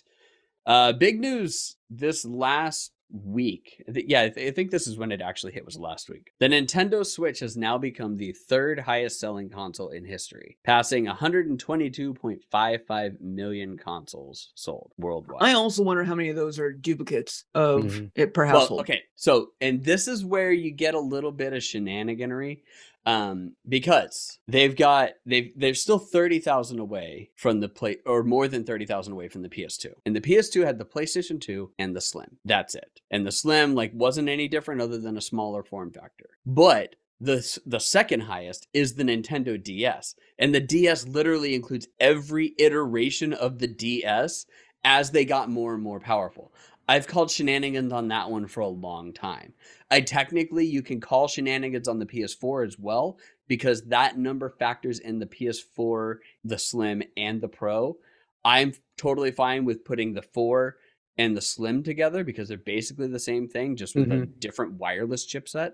Uh, 0.63 0.93
big 0.93 1.19
news 1.19 1.75
this 1.89 2.23
last 2.23 2.91
week. 3.11 3.83
Yeah, 3.87 4.23
I, 4.23 4.29
th- 4.29 4.51
I 4.51 4.53
think 4.53 4.71
this 4.71 4.87
is 4.87 4.97
when 4.97 5.11
it 5.11 5.21
actually 5.21 5.53
hit 5.53 5.63
was 5.65 5.77
last 5.77 6.09
week. 6.09 6.31
The 6.39 6.47
Nintendo 6.47 7.05
Switch 7.05 7.39
has 7.39 7.55
now 7.55 7.77
become 7.77 8.17
the 8.17 8.31
third 8.31 8.79
highest 8.79 9.19
selling 9.19 9.49
console 9.49 9.89
in 9.89 10.03
history, 10.05 10.57
passing 10.63 11.05
122.55 11.05 13.21
million 13.21 13.77
consoles 13.77 14.51
sold 14.55 14.91
worldwide. 14.97 15.43
I 15.43 15.53
also 15.53 15.83
wonder 15.83 16.03
how 16.03 16.15
many 16.15 16.29
of 16.29 16.35
those 16.35 16.59
are 16.59 16.71
duplicates 16.71 17.45
of 17.53 17.83
Mhm. 17.85 18.11
it 18.15 18.33
per 18.33 18.45
Well, 18.45 18.59
household. 18.59 18.81
okay, 18.81 19.03
so 19.15 19.51
and 19.61 19.83
this 19.83 20.07
is 20.07 20.25
where 20.25 20.51
you 20.51 20.71
get 20.71 20.95
a 20.95 20.99
little 20.99 21.31
bit 21.31 21.53
of 21.53 21.61
shenaniganery, 21.61 22.63
um, 23.05 23.53
because 23.67 24.39
they've 24.47 24.75
got 24.75 25.11
they've 25.25 25.51
they're 25.55 25.75
still 25.75 25.99
thirty 25.99 26.39
thousand 26.39 26.79
away 26.79 27.29
from 27.35 27.59
the 27.59 27.69
play 27.69 27.97
or 28.05 28.23
more 28.23 28.47
than 28.47 28.63
thirty 28.63 28.85
thousand 28.85 29.13
away 29.13 29.27
from 29.27 29.41
the 29.41 29.49
PS2, 29.49 29.93
and 30.05 30.15
the 30.15 30.21
PS2 30.21 30.65
had 30.65 30.79
the 30.79 30.85
PlayStation 30.85 31.39
2 31.39 31.71
and 31.77 31.95
the 31.95 32.01
Slim. 32.01 32.37
That's 32.45 32.75
it, 32.75 33.01
and 33.11 33.25
the 33.25 33.31
Slim 33.31 33.75
like 33.75 33.91
wasn't 33.93 34.29
any 34.29 34.47
different 34.47 34.81
other 34.81 34.97
than 34.97 35.17
a 35.17 35.21
smaller 35.21 35.63
form 35.63 35.91
factor, 35.91 36.29
but. 36.45 36.95
The, 37.21 37.59
the 37.65 37.79
second 37.79 38.23
highest 38.23 38.67
is 38.73 38.95
the 38.95 39.03
Nintendo 39.03 39.63
DS, 39.63 40.15
and 40.37 40.53
the 40.53 40.59
DS 40.59 41.07
literally 41.07 41.55
includes 41.55 41.87
every 41.97 42.53
iteration 42.59 43.31
of 43.31 43.59
the 43.59 43.69
DS 43.69 44.45
as 44.83 45.11
they 45.11 45.23
got 45.23 45.49
more 45.49 45.73
and 45.73 45.81
more 45.81 46.01
powerful. 46.01 46.53
I've 46.87 47.07
called 47.07 47.31
shenanigans 47.31 47.91
on 47.91 48.09
that 48.09 48.29
one 48.29 48.47
for 48.47 48.59
a 48.59 48.67
long 48.67 49.11
time. 49.11 49.53
I 49.89 50.01
technically 50.01 50.65
you 50.65 50.81
can 50.81 50.99
call 50.99 51.27
shenanigans 51.27 51.87
on 51.87 51.99
the 51.99 52.05
PS4 52.05 52.67
as 52.67 52.79
well 52.79 53.17
because 53.47 53.83
that 53.83 54.17
number 54.17 54.49
factors 54.49 54.99
in 54.99 55.19
the 55.19 55.25
PS4, 55.25 56.17
the 56.43 56.59
Slim, 56.59 57.03
and 57.17 57.41
the 57.41 57.47
Pro. 57.47 57.97
I'm 58.43 58.73
totally 58.97 59.31
fine 59.31 59.65
with 59.65 59.85
putting 59.85 60.13
the 60.13 60.21
4 60.21 60.77
and 61.17 61.35
the 61.35 61.41
Slim 61.41 61.81
together 61.81 62.23
because 62.23 62.49
they're 62.49 62.57
basically 62.57 63.07
the 63.07 63.19
same 63.19 63.47
thing, 63.47 63.75
just 63.75 63.95
with 63.95 64.11
a 64.11 64.25
different 64.25 64.73
wireless 64.73 65.25
chipset. 65.25 65.73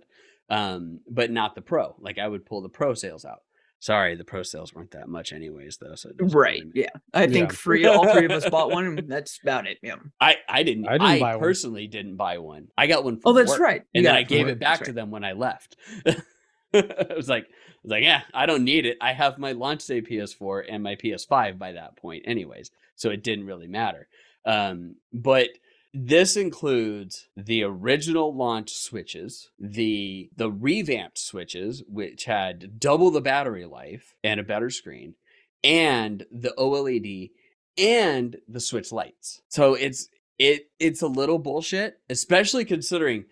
Um, 0.50 1.00
but 1.10 1.32
not 1.32 1.56
the 1.56 1.62
Pro. 1.62 1.96
Like 2.00 2.20
I 2.20 2.28
would 2.28 2.46
pull 2.46 2.62
the 2.62 2.70
Pro 2.70 2.94
sales 2.94 3.26
out. 3.26 3.44
Sorry, 3.82 4.16
the 4.16 4.24
Pro 4.24 4.44
sales 4.44 4.76
weren't 4.76 4.92
that 4.92 5.10
much 5.10 5.34
anyways, 5.34 5.78
though. 5.78 5.96
So 5.96 6.12
right. 6.20 6.62
really 6.62 6.72
Yeah. 6.76 6.90
I 7.16 7.26
think 7.26 7.50
Yeah. 7.52 7.58
three 7.58 7.86
all 7.88 8.08
three 8.14 8.26
of 8.26 8.32
us 8.32 8.48
bought 8.48 8.70
one 8.70 8.86
and 8.86 9.12
that's 9.12 9.40
about 9.42 9.66
it. 9.66 9.80
Yeah. 9.82 9.96
I 10.22 10.38
I 10.48 10.62
didn't. 10.62 10.88
I 10.88 10.94
I, 10.94 10.98
didn't 11.00 11.20
buy 11.20 11.36
one. 11.36 11.40
personally 11.44 11.88
didn't 11.88 12.16
buy 12.16 12.38
one. 12.38 12.68
I 12.78 12.86
got 12.86 13.04
one. 13.04 13.16
From 13.20 13.32
Oh, 13.32 13.34
that's 13.34 13.50
work, 13.50 13.60
right. 13.60 13.82
You 13.94 14.00
And 14.00 14.06
then 14.06 14.16
I 14.16 14.22
gave 14.22 14.46
work, 14.46 14.52
it 14.52 14.60
back 14.60 14.78
that's 14.78 14.86
to 14.90 14.92
right. 14.92 14.96
them 14.96 15.10
when 15.10 15.24
I 15.24 15.32
left. 15.34 15.78
I 16.06 17.14
was 17.16 17.28
like, 17.28 17.46
I 17.48 17.84
was 17.84 17.92
like, 17.92 18.04
yeah, 18.04 18.22
I 18.36 18.46
don't 18.46 18.64
need 18.64 18.86
it. 18.86 18.98
I 19.02 19.14
have 19.14 19.40
my 19.40 19.52
launch 19.54 19.86
day 19.88 20.02
PS4 20.02 20.66
and 20.70 20.84
my 20.84 20.96
PS5 20.96 21.58
by 21.58 21.72
that 21.72 21.96
point, 21.98 22.24
anyways. 22.28 22.70
So 22.96 23.10
it 23.10 23.24
didn't 23.24 23.46
really 23.48 23.68
matter. 23.68 24.08
Um, 24.46 24.96
but 25.12 25.50
this 25.94 26.38
includes 26.38 27.28
the 27.36 27.64
original 27.64 28.34
launch 28.36 28.72
switches, 28.74 29.50
the 29.60 30.30
the 30.36 30.52
revamped 30.52 31.18
switches, 31.18 31.84
which 31.88 32.26
had 32.26 32.80
double 32.80 33.12
the 33.12 33.22
battery 33.22 33.66
life 33.66 34.16
and 34.24 34.40
a 34.40 34.44
better 34.44 34.70
screen, 34.70 35.16
and 35.64 36.26
the 36.32 36.54
OLED 36.58 37.32
and 37.78 38.38
the 38.48 38.60
switch 38.60 38.92
lights. 38.92 39.42
So 39.50 39.74
it's 39.74 40.08
it 40.40 40.70
it's 40.80 41.02
a 41.02 41.08
little 41.08 41.40
bullshit, 41.40 42.00
especially 42.10 42.66
considering 42.66 43.26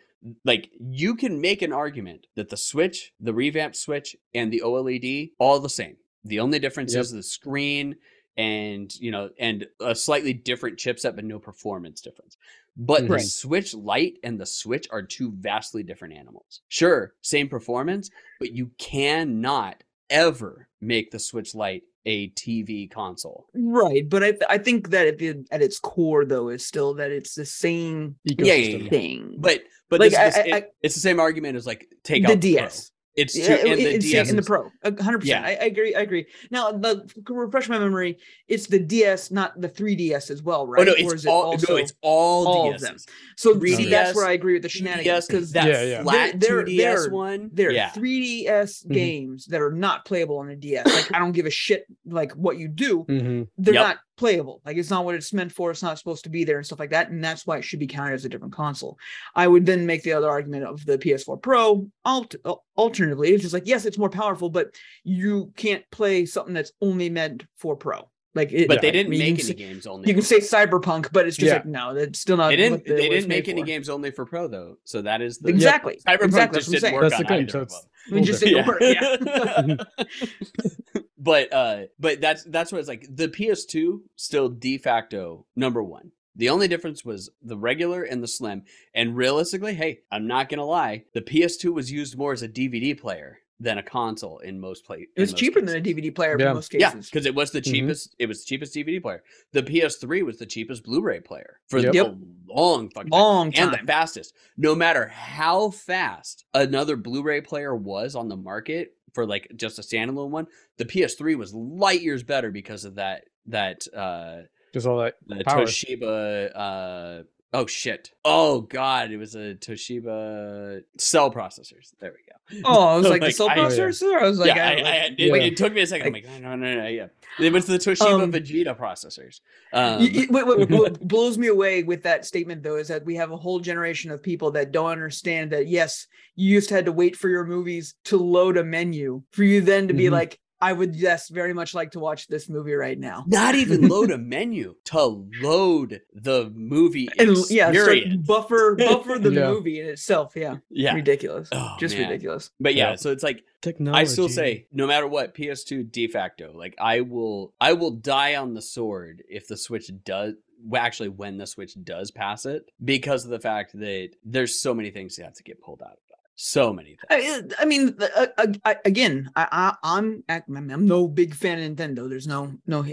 like 0.44 0.70
you 0.80 1.16
can 1.16 1.40
make 1.40 1.62
an 1.62 1.72
argument 1.72 2.28
that 2.36 2.50
the 2.50 2.58
switch, 2.58 3.14
the 3.22 3.34
revamped 3.34 3.78
switch 3.78 4.16
and 4.34 4.52
the 4.52 4.62
OLED 4.66 5.32
all 5.40 5.60
the 5.60 5.70
same. 5.70 5.96
The 6.26 6.42
only 6.42 6.60
difference 6.60 6.94
Yep. 6.94 7.02
is 7.02 7.12
the 7.12 7.24
screen 7.24 7.96
and 8.38 8.94
you 9.00 9.12
know 9.12 9.30
and 9.40 9.68
a 9.82 9.94
slightly 9.96 10.34
different 10.34 10.78
chipset 10.78 11.16
but 11.16 11.26
no 11.26 11.40
performance 11.40 12.02
difference. 12.02 12.38
But 12.78 13.08
the 13.10 13.20
Switch 13.20 13.74
Lite 13.74 14.20
and 14.24 14.40
the 14.40 14.46
Switch 14.46 14.88
are 14.92 15.02
two 15.02 15.34
vastly 15.36 15.84
different 15.84 16.14
animals. 16.14 16.62
Sure, 16.70 17.14
same 17.22 17.50
performance, 17.50 18.10
but 18.40 18.54
you 18.54 18.72
cannot 18.78 19.84
ever 20.10 20.70
make 20.80 21.12
the 21.12 21.20
Switch 21.20 21.54
Lite 21.54 21.84
a 22.06 22.30
TV 22.30 22.90
console. 22.90 23.48
Right. 23.54 24.08
But 24.08 24.24
I, 24.24 24.34
I 24.50 24.58
think 24.58 24.92
that 24.92 25.06
at, 25.08 25.18
the, 25.18 25.46
at 25.52 25.62
its 25.62 25.78
core, 25.80 26.24
though, 26.24 26.48
is 26.48 26.66
still 26.66 26.94
that 26.94 27.12
it's 27.12 27.36
the 27.36 27.46
same 27.46 28.16
Yeah, 28.24 28.54
yeah, 28.54 28.78
yeah. 28.78 28.90
thing. 28.90 29.36
But 29.38 29.64
but 29.90 30.00
Like, 30.00 30.12
this, 30.12 30.18
I- 30.20 30.26
this- 30.26 30.38
I- 30.38 30.58
it- 30.60 30.74
it's 30.82 30.96
the 30.96 31.02
same 31.02 31.20
argument 31.20 31.58
as 31.58 31.66
like 31.68 31.88
take 32.04 32.24
the 32.24 32.30
out 32.32 32.40
the 32.42 32.54
DS. 32.54 32.92
It's 33.16 33.34
two, 33.34 33.42
Yeah, 33.42 33.56
and 33.56 33.80
the 33.80 33.96
it's 33.96 34.06
DS 34.06 34.30
in 34.30 34.36
the 34.36 34.42
Pro, 34.44 34.70
hundred 34.84 35.24
Yeah. 35.26 35.42
percent. 35.42 35.46
I 35.46 35.50
I 35.50 35.68
agree. 35.68 35.96
I 35.96 36.02
agree. 36.02 36.26
Now, 36.52 36.72
the 36.72 37.10
to 37.26 37.34
refresh 37.34 37.68
my 37.68 37.78
memory, 37.80 38.18
it's 38.48 38.68
the 38.68 38.80
DS, 38.80 39.32
not 39.32 39.60
the 39.60 39.68
3DS 39.68 40.30
as 40.30 40.42
well, 40.44 40.66
right? 40.68 40.82
Oh 40.82 40.84
no, 40.86 40.92
Or 40.94 40.96
it's 40.98 41.14
is 41.14 41.26
it 41.26 41.30
all 41.30 41.42
also 41.44 41.74
no, 41.74 41.78
it's 41.80 41.94
all, 42.02 42.48
all 42.48 42.74
of 42.74 42.80
them? 42.80 42.98
so? 43.36 43.54
See, 43.54 43.60
3DS, 43.60 43.90
that's 43.90 44.16
where 44.16 44.28
I 44.28 44.34
agree 44.34 44.54
with 44.54 44.62
the 44.62 44.70
shenanigans 44.70 45.26
3DS, 45.26 45.28
because 45.28 45.52
that 45.54 45.68
Yeah, 45.68 45.82
yeah. 45.84 46.04
flat 46.04 46.40
They're- 46.40 46.64
2DS 46.64 46.78
they're- 46.78 47.10
one. 47.12 47.50
there 47.52 47.70
are 47.70 47.74
yeah. 47.74 47.90
3DS 47.90 48.86
Mhm. 48.86 48.94
games 48.94 49.46
that 49.48 49.60
are 49.62 49.72
not 49.72 50.06
playable 50.06 50.38
on 50.38 50.50
a 50.50 50.56
DS. 50.56 50.86
Like 50.86 51.14
I 51.14 51.20
don't 51.20 51.32
give 51.34 51.46
a 51.48 51.50
shit 51.52 51.86
like 52.06 52.32
what 52.34 52.58
you 52.58 52.68
do. 52.68 53.02
hmm 53.04 53.42
They're 53.58 53.74
Yep. 53.74 53.84
not 53.88 53.98
playable. 54.20 54.62
Like 54.66 54.78
it's 54.78 54.90
not 54.90 55.06
what 55.06 55.16
it's 55.16 55.34
meant 55.34 55.52
for. 55.52 55.72
It's 55.72 55.82
not 55.82 55.98
supposed 55.98 56.26
to 56.26 56.30
be 56.30 56.44
there 56.44 56.58
and 56.58 56.66
stuff 56.66 56.80
like 56.80 56.92
that. 56.92 57.10
And 57.10 57.24
that's 57.24 57.48
why 57.48 57.58
it 57.58 57.64
should 57.64 57.80
be 57.80 57.88
counted 57.88 58.14
as 58.14 58.26
a 58.26 58.30
different 58.30 58.54
console. 58.54 59.00
I 59.36 59.48
would 59.48 59.66
then 59.66 59.86
make 59.86 60.04
the 60.04 60.14
other 60.14 60.30
argument 60.30 60.66
of 60.66 60.86
the 60.86 60.98
PS4 60.98 61.42
Pro. 61.42 61.88
Alt- 62.06 62.36
al- 62.46 62.64
alternatively, 62.78 63.30
it's 63.30 63.42
just 63.42 63.54
like 63.54 63.66
yes, 63.66 63.86
it's 63.86 63.98
more 63.98 64.10
powerful, 64.10 64.50
but 64.50 64.76
you 65.04 65.52
can't 65.56 65.84
play 65.92 66.26
something 66.26 66.54
that's 66.54 66.74
only 66.82 67.10
meant 67.10 67.46
for 67.56 67.76
Pro. 67.76 68.10
Like 68.36 68.52
it, 68.52 68.68
But 68.68 68.82
they 68.82 68.92
didn't 68.92 69.10
mean, 69.10 69.20
make 69.20 69.30
any 69.34 69.40
say- 69.42 69.54
games 69.56 69.88
only. 69.88 70.08
You 70.08 70.14
can 70.14 70.22
for 70.22 70.40
say 70.40 70.40
Pro. 70.68 70.80
Cyberpunk, 70.80 71.12
but 71.12 71.26
it's 71.28 71.36
just 71.36 71.48
Yeah. 71.48 71.54
like 71.56 71.66
no, 71.66 71.96
that's 71.96 72.20
still 72.20 72.38
not. 72.38 72.50
they 72.50 72.58
didn't. 72.58 72.74
what 72.74 72.86
the- 72.86 72.94
they 72.94 73.10
didn't 73.10 73.28
make 73.28 73.48
any 73.48 73.62
for. 73.62 73.66
games 73.68 73.90
only 73.90 74.12
for 74.12 74.26
Pro 74.26 74.48
though. 74.48 74.76
So 74.84 75.02
that 75.02 75.22
is 75.22 75.40
the 75.40 75.50
Exactly. 75.50 75.98
Cyberpunk 76.08 76.26
exactly. 76.26 76.60
just 76.60 76.72
didn't 76.72 76.86
I'm 76.90 76.94
work 76.94 77.02
That's 77.04 77.14
on 77.16 77.22
the 77.24 77.28
thing, 77.28 77.42
either 77.44 77.52
so 77.52 77.60
of 77.62 77.64
it's- 77.68 77.86
saying. 78.08 78.24
It 78.24 78.26
just 78.26 78.42
didn't 78.42 78.68
work. 78.68 78.82
Yeah. 78.82 79.76
but 81.20 81.54
uh 81.54 81.82
but 82.00 82.22
that's 82.22 82.44
that's 82.46 82.72
what 82.72 82.80
it's 82.80 82.88
like 82.88 83.06
the 83.10 83.28
ps2 83.28 84.00
still 84.16 84.50
de 84.50 84.78
facto 84.78 85.46
number 85.56 85.84
one 85.84 86.12
the 86.36 86.50
only 86.50 86.68
difference 86.68 87.04
was 87.04 87.30
the 87.42 87.58
regular 87.58 88.04
and 88.04 88.24
the 88.24 88.28
slim 88.28 88.64
and 88.96 89.18
realistically 89.18 89.74
hey 89.74 90.00
i'm 90.12 90.28
not 90.28 90.48
gonna 90.50 90.66
lie 90.66 91.04
the 91.14 91.22
ps2 91.22 91.74
was 91.74 91.92
used 91.92 92.18
more 92.18 92.32
as 92.32 92.42
a 92.42 92.48
dvd 92.48 93.00
player 93.00 93.40
than 93.62 93.78
a 93.78 93.84
console 93.84 94.40
in 94.40 94.60
most 94.60 94.86
play 94.86 95.06
It 95.16 95.20
was 95.22 95.34
cheaper 95.34 95.60
than 95.62 95.76
a 95.76 95.82
DVD 95.82 96.14
player 96.16 96.38
Yeah. 96.40 96.50
in 96.50 96.54
most 96.56 96.70
cases. 96.70 96.82
yeah 96.82 96.92
cases. 96.92 97.10
because 97.10 97.26
it 97.26 97.36
was 97.36 97.52
the 97.52 97.60
cheapest 97.62 98.16
it 98.18 98.26
was 98.28 98.40
the 98.40 98.46
cheapest 98.46 98.74
dvd 98.74 99.02
player 99.02 99.22
the 99.52 99.62
ps3 99.64 100.24
was 100.24 100.38
the 100.38 100.46
cheapest 100.46 100.84
blu-ray 100.84 101.20
player 101.20 101.60
for 101.68 101.80
Yep. 101.80 101.94
a 101.94 101.98
Yep. 101.98 102.16
long 102.48 102.90
fucking 102.90 103.12
time 103.12 103.20
Long 103.20 103.54
and 103.56 103.74
the 103.74 103.78
fastest. 103.80 104.34
No 104.58 104.76
matter 104.76 105.08
how 105.08 105.70
fast 105.72 106.46
another 106.54 106.96
Blu-ray 106.96 107.42
player 107.42 107.76
was 107.76 108.16
on 108.16 108.30
the 108.30 108.38
market 108.38 108.96
for 109.14 109.26
like 109.26 109.52
just 109.56 109.78
a 109.80 109.82
standalone 109.82 110.30
one, 110.30 110.48
the 110.78 110.86
PS3 110.86 111.36
was 111.36 111.54
light 111.54 112.02
years 112.02 112.24
better 112.24 112.52
because 112.52 112.86
of 112.86 112.96
that 112.96 113.26
that 113.48 113.86
uh 113.94 114.44
Just 114.74 114.88
all 114.88 115.00
that. 115.00 115.16
the 115.28 115.44
Power. 115.44 115.66
Toshiba 115.66 116.52
uh 116.56 117.24
oh 117.54 117.66
shit. 117.66 118.12
Oh 118.26 118.62
god, 118.62 119.12
it 119.12 119.18
was 119.18 119.36
a 119.36 119.56
Toshiba 119.56 120.82
cell 120.98 121.32
processors. 121.32 121.92
There 122.00 122.12
we 122.12 122.62
go. 122.62 122.68
Oh, 122.70 122.88
I 122.88 122.98
was 122.98 123.08
like, 123.10 123.22
the 123.22 123.32
cell 123.32 123.50
I- 123.50 123.58
processor. 123.58 124.20
I 124.22 124.24
was 124.28 124.40
like, 124.40 124.56
yeah, 124.56 124.68
I, 124.68 124.72
I, 124.72 124.76
like- 124.76 124.86
I, 124.86 125.06
it, 125.06 125.14
Yeah. 125.20 125.36
it 125.36 125.58
took 125.58 125.74
me 125.74 125.82
a 125.82 125.88
second. 125.88 126.08
I'm 126.08 126.14
like, 126.14 126.26
no, 126.26 126.38
no, 126.40 126.56
no, 126.56 126.76
no 126.82 126.88
yeah. 126.88 127.08
It 127.40 127.54
was 127.54 127.66
the 127.66 127.78
Toshiba 127.78 128.24
Um, 128.24 128.32
Vegeta 128.32 128.78
processors. 128.78 129.40
Um, 129.72 130.00
y- 130.00 130.26
what, 130.30 130.48
what- 130.48 130.70
what 130.70 131.00
blows 131.08 131.38
me 131.38 131.48
away 131.48 131.84
with 131.84 132.04
that 132.04 132.26
statement 132.26 132.64
though 132.64 132.78
is 132.78 132.88
that 132.90 133.06
we 133.06 133.16
have 133.16 133.32
a 133.32 133.38
whole 133.38 133.60
generation 133.60 134.12
of 134.12 134.22
people 134.24 134.52
that 134.52 134.72
don't 134.72 134.90
understand 134.92 135.52
that 135.52 135.68
yes 135.68 136.08
you 136.36 136.50
used 136.54 136.70
to 136.70 136.76
had 136.76 136.86
to 136.86 136.92
wait 136.92 137.16
for 137.16 137.30
your 137.30 137.46
movies 137.46 137.96
to 138.06 138.18
load 138.18 138.58
a 138.58 138.64
menu 138.64 139.22
for 139.32 139.44
you 139.44 139.62
then 139.62 139.88
to 139.88 139.94
be 139.94 140.06
Mhm. 140.06 140.12
like 140.12 140.40
i 140.62 140.72
would 140.74 140.96
yes 140.96 141.30
very 141.30 141.54
much 141.54 141.74
like 141.74 141.92
to 141.92 142.00
watch 142.00 142.28
this 142.28 142.50
movie 142.50 142.74
right 142.74 143.00
now 143.00 143.24
not 143.28 143.56
even 143.56 143.88
load 143.88 144.12
a 144.12 144.18
menu 144.18 144.76
to 144.86 145.28
load 145.42 146.02
the 146.14 146.50
movie 146.56 147.08
and 147.18 147.36
yeah 147.50 147.72
start 147.72 147.98
buffer 148.26 148.76
buffer 148.76 149.18
the 149.20 149.32
Yeah. 149.40 149.50
movie 149.52 149.80
in 149.80 149.88
itself 149.88 150.34
yeah, 150.36 150.58
yeah. 150.70 150.94
ridiculous 150.94 151.50
Oh, 151.52 151.76
just 151.80 151.96
man. 151.98 152.10
ridiculous 152.10 152.52
But 152.60 152.76
yeah, 152.76 152.92
Yeah. 152.92 152.96
so 152.96 153.12
it's 153.12 153.24
like 153.24 153.44
Technology. 153.62 154.00
I 154.00 154.04
still 154.06 154.30
say 154.30 154.68
no 154.72 154.88
matter 154.88 155.06
what 155.06 155.36
PS2 155.36 155.92
de 155.92 156.08
facto, 156.08 156.54
like 156.56 156.76
I 156.80 157.02
will 157.02 157.54
I 157.60 157.74
will 157.74 157.92
die 157.92 158.36
on 158.38 158.54
the 158.54 158.62
sword 158.62 159.22
if 159.28 159.48
the 159.50 159.58
Switch 159.58 159.92
does 160.06 160.36
well, 160.64 160.82
actually 160.82 161.10
when 161.10 161.38
the 161.38 161.46
Switch 161.46 161.74
does 161.84 162.10
pass 162.10 162.46
it 162.46 162.72
because 162.84 163.26
of 163.26 163.32
the 163.32 163.40
fact 163.40 163.74
that 163.78 164.12
there's 164.24 164.62
so 164.62 164.74
many 164.74 164.92
things 164.92 165.16
that 165.18 165.24
have 165.26 165.34
to 165.36 165.44
get 165.44 165.62
pulled 165.62 165.82
out 165.82 165.92
of 165.92 165.98
that. 166.09 166.09
So 166.42 166.72
many 166.72 166.96
things. 167.10 167.54
I, 167.60 167.64
I 167.64 167.66
mean, 167.66 167.98
uh, 168.00 168.28
uh, 168.38 168.48
I, 168.64 168.78
again, 168.86 169.30
I, 169.36 169.46
I, 169.52 169.98
I'm 169.98 170.24
I'm 170.30 170.86
no 170.88 171.06
big 171.06 171.36
fan 171.36 171.60
of 171.60 171.70
Nintendo. 171.76 172.10
There's 172.10 172.28
no 172.28 172.54
no 172.66 172.86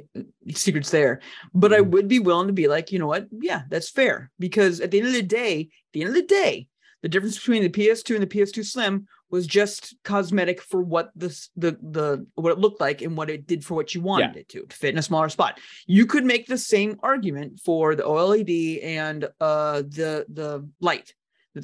secrets 0.52 0.90
there, 0.90 1.20
but 1.54 1.72
I 1.72 1.78
Mhm. 1.78 1.90
would 1.90 2.09
be 2.09 2.18
willing 2.18 2.48
to 2.48 2.52
be 2.52 2.66
like, 2.66 2.90
you 2.90 2.98
know 2.98 3.06
what? 3.06 3.28
Yeah, 3.30 3.62
that's 3.70 3.88
fair. 3.88 4.32
Because 4.40 4.80
at 4.80 4.90
the 4.90 4.98
end 4.98 5.06
of 5.06 5.12
the 5.12 5.22
day, 5.22 5.61
at 5.61 5.92
the 5.92 6.00
end 6.00 6.09
of 6.09 6.14
the 6.16 6.22
day, 6.22 6.66
the 7.02 7.09
difference 7.09 7.38
between 7.38 7.62
the 7.62 7.68
PS2 7.70 8.16
and 8.16 8.22
the 8.22 8.26
PS2 8.26 8.64
Slim 8.64 9.06
was 9.30 9.46
just 9.46 9.94
cosmetic 10.02 10.61
for 10.61 10.82
what 10.82 11.12
this 11.14 11.50
the 11.56 11.78
the 11.80 12.26
what 12.35 12.50
it 12.50 12.59
looked 12.59 12.80
like 12.80 13.00
and 13.00 13.16
what 13.16 13.30
it 13.30 13.46
did 13.46 13.64
for 13.64 13.74
what 13.74 13.94
you 13.94 14.00
wanted 14.00 14.37
it 14.37 14.48
to, 14.48 14.66
to 14.66 14.76
fit 14.76 14.90
in 14.92 14.98
a 14.98 15.02
smaller 15.02 15.28
spot. 15.28 15.61
You 15.87 16.06
could 16.06 16.24
make 16.24 16.48
the 16.48 16.59
same 16.59 16.98
argument 17.00 17.61
for 17.64 17.94
the 17.94 18.02
OLED 18.02 18.82
and 18.82 19.28
uh 19.40 19.82
the 19.82 20.26
the 20.28 20.68
light 20.80 21.14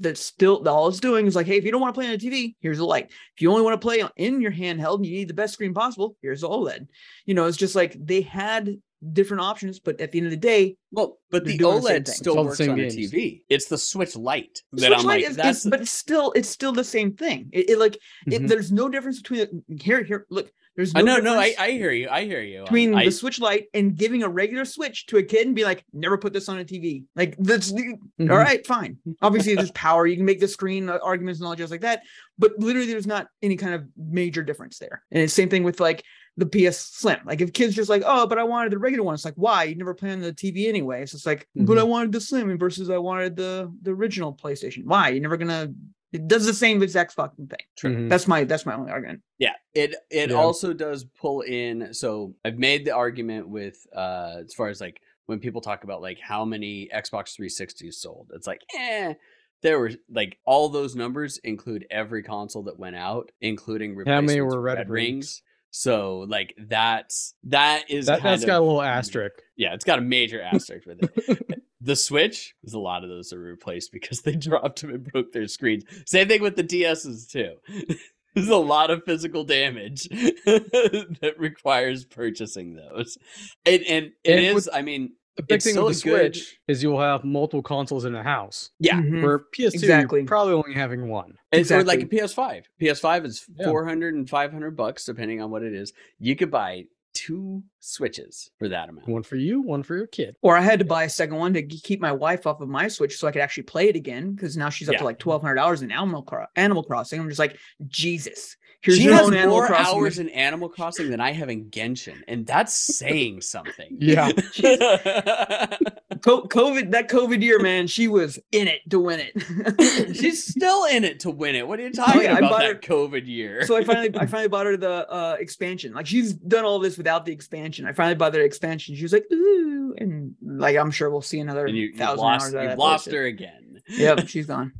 that's 0.00 0.20
still 0.20 0.66
all 0.68 0.88
it's 0.88 1.00
doing 1.00 1.26
is 1.26 1.36
like, 1.36 1.46
hey, 1.46 1.56
if 1.58 1.64
you 1.64 1.70
don't 1.70 1.80
want 1.80 1.94
to 1.94 1.98
play 2.00 2.08
on 2.08 2.14
a 2.14 2.18
TV, 2.18 2.54
here's 2.60 2.78
a 2.78 2.84
light. 2.84 3.06
If 3.36 3.42
you 3.42 3.50
only 3.50 3.62
want 3.62 3.74
to 3.80 3.84
play 3.84 4.02
in 4.16 4.40
your 4.40 4.52
handheld 4.52 4.96
and 4.96 5.06
you 5.06 5.12
need 5.12 5.28
the 5.28 5.34
best 5.34 5.52
screen 5.54 5.74
possible, 5.74 6.16
here's 6.22 6.40
the 6.40 6.48
OLED. 6.48 6.86
You 7.26 7.34
know, 7.34 7.44
it's 7.46 7.56
just 7.58 7.74
like 7.74 7.96
they 7.98 8.22
had 8.22 8.76
different 9.12 9.42
options, 9.42 9.80
but 9.80 10.00
at 10.00 10.12
the 10.12 10.18
end 10.18 10.26
of 10.26 10.30
the 10.30 10.36
day, 10.36 10.76
Well, 10.92 11.18
but 11.30 11.44
the 11.44 11.56
doing 11.58 11.80
the 11.82 11.88
OLED 11.88 12.08
still 12.08 12.32
It's 12.34 12.38
all 12.38 12.44
the 12.44 12.48
works 12.50 12.60
on 12.60 12.76
games. 12.76 12.94
a 12.94 12.98
TV. 12.98 13.42
It's 13.48 13.66
the 13.66 13.76
Switch 13.78 14.16
Lite 14.16 14.62
the 14.72 14.80
that 14.82 14.86
Switch 14.88 14.98
I'm 15.00 15.04
Lite 15.06 15.22
like, 15.22 15.30
is, 15.30 15.36
that's 15.36 15.64
is- 15.64 15.70
but 15.70 15.80
it's 15.82 15.90
still 15.90 16.32
it's 16.32 16.48
still 16.48 16.72
the 16.72 16.84
same 16.84 17.12
thing. 17.14 17.50
It, 17.52 17.70
it 17.70 17.78
like 17.78 17.96
it, 18.26 18.42
Mhm. 18.42 18.48
there's 18.48 18.72
no 18.72 18.88
difference 18.88 19.20
between 19.20 19.40
the, 19.68 19.82
here 19.82 20.02
here 20.04 20.26
look. 20.30 20.50
There's 20.76 20.94
no 20.94 21.00
I 21.00 21.02
know, 21.02 21.18
no, 21.18 21.38
I, 21.38 21.54
I 21.58 21.70
hear 21.72 21.90
you. 21.90 22.08
I 22.08 22.24
hear 22.24 22.40
you. 22.40 22.62
between 22.62 22.94
I, 22.94 23.04
the 23.04 23.10
Switch 23.10 23.38
Lite 23.38 23.66
and 23.74 23.94
giving 23.94 24.22
a 24.22 24.28
regular 24.28 24.64
Switch 24.64 25.06
to 25.06 25.18
a 25.18 25.22
kid 25.22 25.46
and 25.46 25.54
be 25.54 25.64
like, 25.64 25.84
never 25.92 26.16
put 26.16 26.32
this 26.32 26.48
on 26.48 26.58
a 26.58 26.64
TV. 26.64 27.04
Like 27.14 27.36
that's 27.38 27.72
Mhm. 27.72 27.98
all 28.30 28.36
right, 28.38 28.66
fine. 28.66 28.96
Obviously, 29.22 29.54
there's 29.54 29.70
power. 29.72 30.06
You 30.06 30.16
can 30.16 30.24
make 30.24 30.40
the 30.40 30.48
screen 30.48 30.88
uh, 30.88 30.98
arguments 31.02 31.40
and 31.40 31.46
all 31.46 31.54
just 31.54 31.70
like 31.70 31.82
that, 31.82 32.02
but 32.38 32.52
literally, 32.58 32.90
there's 32.90 33.06
not 33.06 33.26
any 33.42 33.56
kind 33.56 33.74
of 33.74 33.84
major 33.96 34.42
difference 34.42 34.78
there. 34.78 35.02
And 35.10 35.22
it's 35.22 35.34
same 35.34 35.50
thing 35.50 35.62
with 35.62 35.78
like 35.80 36.02
the 36.38 36.46
PS 36.46 36.78
Slim. 36.78 37.18
Like 37.26 37.42
if 37.42 37.52
kids 37.52 37.74
just 37.74 37.90
like, 37.90 38.02
oh, 38.06 38.26
but 38.26 38.38
I 38.38 38.44
wanted 38.44 38.72
the 38.72 38.78
regular 38.78 39.04
one. 39.04 39.12
It's 39.14 39.26
like, 39.26 39.34
why? 39.36 39.64
You 39.64 39.74
never 39.76 39.92
play 39.92 40.12
on 40.12 40.20
the 40.22 40.32
TV 40.32 40.68
anyway. 40.68 41.04
So 41.04 41.16
it's 41.16 41.26
like, 41.26 41.46
but 41.54 41.76
I 41.76 41.82
wanted 41.82 42.12
the 42.12 42.20
Slim 42.22 42.56
versus 42.58 42.88
I 42.88 42.96
wanted 42.96 43.36
the 43.36 43.70
the 43.82 43.90
original 43.90 44.32
PlayStation. 44.34 44.84
Why? 44.86 45.10
You're 45.10 45.20
never 45.22 45.36
gonna. 45.36 45.74
It 46.12 46.28
does 46.28 46.44
the 46.44 46.52
same 46.54 46.82
exact 46.82 47.12
fucking 47.12 47.46
thing. 47.48 47.58
Mhm. 47.94 48.08
That's 48.10 48.28
my 48.28 48.44
that's 48.44 48.66
my 48.66 48.74
only 48.74 48.92
argument. 48.92 49.22
Yeah, 49.38 49.54
it 49.74 49.94
it 50.10 50.30
Yeah. 50.30 50.36
also 50.36 50.72
does 50.72 51.04
pull 51.04 51.40
in. 51.42 51.94
So 51.94 52.34
I've 52.44 52.58
made 52.58 52.84
the 52.84 52.90
argument 52.94 53.48
with 53.48 53.86
uh 53.96 54.42
as 54.44 54.52
far 54.54 54.68
as 54.68 54.80
like 54.80 55.00
when 55.26 55.38
people 55.38 55.60
talk 55.60 55.84
about 55.84 56.02
like 56.02 56.18
how 56.20 56.44
many 56.44 56.90
Xbox 56.94 57.34
360s 57.38 57.94
sold. 57.94 58.30
It's 58.34 58.46
like, 58.46 58.60
eh, 58.76 59.14
there 59.62 59.78
were 59.78 59.92
like 60.10 60.36
all 60.44 60.68
those 60.68 60.94
numbers 60.96 61.38
include 61.38 61.86
every 61.90 62.22
console 62.22 62.64
that 62.64 62.78
went 62.78 62.96
out, 62.96 63.30
including 63.40 63.92
How 64.04 64.20
many 64.20 64.40
replacements 64.40 64.54
were 64.54 64.60
Red 64.60 64.78
Red 64.78 64.90
Rings? 64.90 65.06
rings. 65.14 65.42
So 65.70 66.26
like 66.28 66.54
that's 66.58 67.34
that 67.44 67.90
is 67.90 68.04
That, 68.06 68.20
kind 68.20 68.32
that's 68.34 68.44
got 68.44 68.58
a 68.58 68.64
little 68.64 68.82
asterisk. 68.82 69.36
yeah, 69.56 69.72
it's 69.72 69.84
got 69.86 69.98
a 69.98 70.02
major 70.02 70.42
asterisk 70.42 70.86
with 70.86 70.98
it. 71.02 71.62
the 71.82 71.96
Switch, 71.96 72.54
there's 72.62 72.74
a 72.74 72.78
lot 72.78 73.02
of 73.02 73.10
those 73.10 73.28
that 73.30 73.36
were 73.38 73.42
replaced 73.44 73.90
because 73.92 74.20
they 74.22 74.36
dropped 74.36 74.80
them 74.82 74.90
and 74.90 75.04
broke 75.04 75.32
their 75.32 75.48
screens. 75.48 75.84
Same 76.06 76.28
thing 76.28 76.40
with 76.42 76.56
the 76.56 76.64
DSs 76.64 77.28
too. 77.30 77.54
There's 78.34 78.48
a 78.48 78.56
lot 78.56 78.90
of 78.90 79.04
physical 79.04 79.44
damage 79.44 80.04
that 80.08 81.34
requires 81.38 82.06
purchasing 82.06 82.74
those. 82.76 83.18
And 83.66 83.82
and 83.82 84.06
it 84.24 84.30
And 84.30 84.40
is, 84.40 84.54
with- 84.54 84.68
I 84.72 84.80
mean, 84.80 85.12
The 85.36 85.42
big 85.42 85.56
It's 85.56 85.66
thing 85.66 85.76
with 85.82 85.88
the 85.88 85.94
still 85.98 86.16
good- 86.16 86.34
Switch 86.36 86.58
is 86.68 86.82
you'll 86.82 87.00
have 87.00 87.24
multiple 87.24 87.62
consoles 87.62 88.04
in 88.06 88.14
a 88.14 88.22
house. 88.22 88.70
yeah. 88.78 89.00
Mhm. 89.02 89.22
Where 89.22 89.38
PS2, 89.54 89.74
Exactly. 89.74 90.20
you're 90.20 90.26
probably 90.26 90.54
only 90.54 90.72
having 90.74 91.08
one. 91.08 91.34
It's 91.52 91.70
or 91.70 91.84
like 91.84 92.02
a 92.02 92.06
PS5. 92.06 92.64
PS5 92.80 93.26
is 93.26 93.44
Yeah. 93.58 93.66
400 93.66 94.14
and 94.14 94.28
500 94.28 94.76
bucks 94.76 95.04
depending 95.04 95.42
on 95.42 95.50
what 95.50 95.62
it 95.62 95.74
is. 95.74 95.92
You 96.18 96.34
could 96.36 96.50
buy 96.50 96.84
two 97.14 97.62
Switches 97.80 98.50
for 98.58 98.68
that 98.68 98.88
amount. 98.88 99.08
One 99.08 99.22
for 99.24 99.36
you, 99.36 99.60
one 99.60 99.82
for 99.82 99.96
your 99.96 100.06
kid. 100.06 100.36
Or 100.40 100.56
I 100.56 100.60
had 100.60 100.78
to 100.78 100.84
buy 100.84 101.02
a 101.04 101.08
second 101.08 101.36
one 101.36 101.52
to 101.54 101.62
keep 101.62 102.00
my 102.00 102.12
wife 102.12 102.46
off 102.46 102.60
of 102.60 102.68
my 102.68 102.86
Switch 102.88 103.16
so 103.18 103.26
I 103.26 103.32
could 103.32 103.42
actually 103.42 103.64
play 103.64 103.88
it 103.88 103.96
again 103.96 104.32
because 104.34 104.56
now 104.56 104.68
she's 104.68 104.88
up 104.88 104.92
Yeah. 104.94 104.98
to 105.00 105.04
like 105.04 105.18
twelve 105.18 105.42
hundred 105.42 105.58
hours 105.58 105.82
in 105.82 105.90
Animal 105.90 106.22
Cro- 106.22 106.46
Animal 106.56 106.84
Crossing. 106.84 107.20
I'm 107.20 107.28
just 107.28 107.38
like, 107.40 107.56
Jesus, 107.88 108.56
here's 108.82 108.98
she 108.98 109.04
your 109.04 109.14
has 109.14 109.26
own 109.26 109.34
Animal 109.34 109.56
more 109.58 109.66
Crossing. 109.66 109.94
hours 109.96 110.18
in 110.20 110.28
Animal 110.30 110.68
Crossing 110.68 111.10
than 111.10 111.20
I 111.20 111.32
have 111.32 111.48
in 111.50 111.70
Genshin, 111.70 112.20
and 112.28 112.46
that's 112.46 112.72
saying 112.74 113.40
something. 113.40 113.96
Yeah. 114.00 114.30
Co- 116.22 116.44
COVID, 116.44 116.92
that 116.92 117.08
COVID 117.08 117.42
year, 117.42 117.58
man, 117.58 117.86
she 117.86 118.06
was 118.08 118.38
in 118.52 118.68
it 118.68 118.80
to 118.90 119.00
win 119.00 119.20
it. 119.20 120.14
She's 120.16 120.46
still 120.46 120.84
in 120.84 121.02
it 121.04 121.20
to 121.20 121.30
win 121.30 121.54
it. 121.56 121.66
What 121.66 121.80
are 121.80 121.82
you 121.82 121.92
talking 121.92 122.20
Oh, 122.20 122.22
yeah, 122.22 122.34
I 122.34 122.38
about 122.38 122.50
bought 122.52 122.60
that 122.60 122.66
her- 122.68 122.94
COVID 122.96 123.26
year? 123.26 123.66
so 123.66 123.76
I 123.76 123.82
finally, 123.84 124.10
I 124.16 124.26
finally 124.26 124.48
bought 124.48 124.66
her 124.66 124.76
the 124.76 125.10
uh, 125.10 125.36
expansion. 125.40 125.92
Like 125.94 126.06
she's 126.06 126.32
done 126.32 126.64
all 126.64 126.78
this 126.78 126.96
without 126.96 127.24
the 127.26 127.32
expansion. 127.32 127.86
I 127.86 127.92
finally 127.92 128.14
bought 128.14 128.32
the 128.32 128.40
expansion. 128.40 128.94
She 128.94 129.02
was 129.02 129.12
like, 129.12 129.24
ooh, 129.32 129.94
and 129.98 130.34
like 130.42 130.76
I'm 130.76 130.90
sure 130.90 131.10
we'll 131.10 131.22
see 131.22 131.40
another 131.40 131.66
and 131.66 131.76
you, 131.76 131.86
you 131.88 131.96
thousand 131.96 132.18
lost, 132.18 132.44
hours. 132.44 132.54
of 132.54 132.62
you 132.62 132.68
that 132.68 132.78
lost 132.78 133.04
bullshit. 133.06 133.18
her 133.20 133.26
again. 133.26 133.82
Yep, 133.88 134.26
she's 134.28 134.46
gone. 134.46 134.72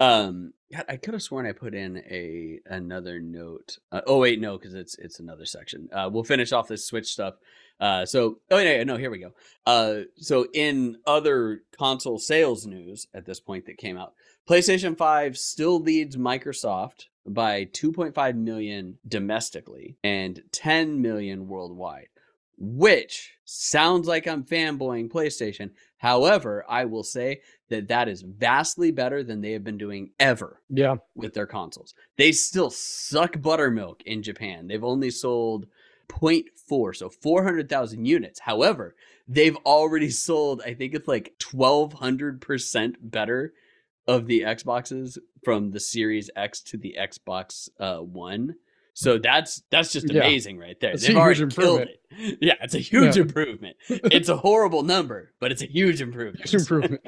um, 0.00 0.52
God, 0.72 0.84
I 0.88 0.96
could 0.96 1.14
have 1.14 1.22
sworn 1.22 1.46
I 1.46 1.52
put 1.52 1.74
in 1.74 1.98
a 1.98 2.60
another 2.66 3.20
note. 3.20 3.78
Uh, 3.92 4.00
oh 4.06 4.18
wait, 4.18 4.40
no, 4.40 4.56
because 4.56 4.74
it's 4.74 4.96
it's 4.98 5.20
another 5.20 5.44
section. 5.44 5.88
Uh, 5.92 6.08
we'll 6.10 6.24
finish 6.24 6.52
off 6.52 6.68
this 6.68 6.86
Switch 6.86 7.08
stuff. 7.08 7.34
Uh, 7.80 8.04
so 8.04 8.38
oh 8.50 8.58
yeah, 8.58 8.84
no, 8.84 8.96
here 8.96 9.10
we 9.10 9.18
go. 9.18 9.32
Uh, 9.66 10.00
so 10.16 10.46
in 10.52 10.96
other 11.06 11.62
console 11.76 12.18
sales 12.18 12.66
news 12.66 13.06
at 13.14 13.24
this 13.24 13.40
point 13.40 13.66
that 13.66 13.78
came 13.78 13.96
out, 13.96 14.12
PlayStation 14.48 14.96
Five 14.96 15.36
still 15.38 15.80
leads 15.80 16.16
Microsoft 16.16 17.06
by 17.26 17.64
2.5 17.66 18.34
million 18.36 18.98
domestically 19.06 19.96
and 20.02 20.42
10 20.52 21.00
million 21.00 21.46
worldwide, 21.48 22.08
which 22.58 23.32
sounds 23.44 24.06
like 24.08 24.26
I'm 24.26 24.44
fanboying 24.44 25.08
PlayStation. 25.10 25.70
However, 25.98 26.64
I 26.68 26.86
will 26.86 27.02
say 27.04 27.40
that 27.68 27.88
that 27.88 28.08
is 28.08 28.22
vastly 28.22 28.90
better 28.90 29.22
than 29.22 29.40
they 29.40 29.52
have 29.52 29.64
been 29.64 29.78
doing 29.78 30.10
ever 30.18 30.60
Yeah. 30.70 30.96
with 31.14 31.34
their 31.34 31.46
consoles. 31.46 31.94
They 32.16 32.32
still 32.32 32.70
suck 32.70 33.40
buttermilk 33.40 34.02
in 34.06 34.22
Japan. 34.22 34.66
They've 34.66 34.82
only 34.82 35.10
sold 35.10 35.66
0.4, 36.70 36.96
so 36.96 37.08
400,000 37.08 38.04
units. 38.04 38.40
However, 38.40 38.94
they've 39.28 39.56
already 39.66 40.10
sold, 40.26 40.62
I 40.64 40.74
think 40.74 40.94
it's 40.94 41.08
like 41.08 41.34
1200% 41.40 42.94
better 43.00 43.52
of 44.06 44.26
the 44.26 44.40
Xboxes 44.42 45.18
from 45.44 45.70
the 45.70 45.80
Series 45.80 46.30
X 46.36 46.60
to 46.62 46.76
the 46.76 46.96
Xbox 47.00 47.68
uh, 47.78 47.98
One. 47.98 48.56
So 48.92 49.18
that's 49.18 49.62
that's 49.70 49.92
just 49.92 50.10
Yeah. 50.12 50.20
amazing 50.24 50.58
right 50.58 50.78
there. 50.80 50.92
It's 50.92 51.06
They've 51.06 51.16
already 51.16 51.46
killed 51.46 51.82
it. 51.82 51.96
Yeah, 52.40 52.54
it's 52.60 52.74
a 52.74 52.80
huge 52.80 53.16
Yeah. 53.16 53.22
improvement. 53.22 53.76
It's 53.88 54.28
a 54.28 54.36
horrible 54.36 54.82
number, 54.82 55.32
but 55.40 55.52
it's 55.52 55.62
a 55.62 55.66
huge 55.66 56.00
improvement. 56.00 56.48
Huge 56.48 56.62
improvement. 56.62 57.02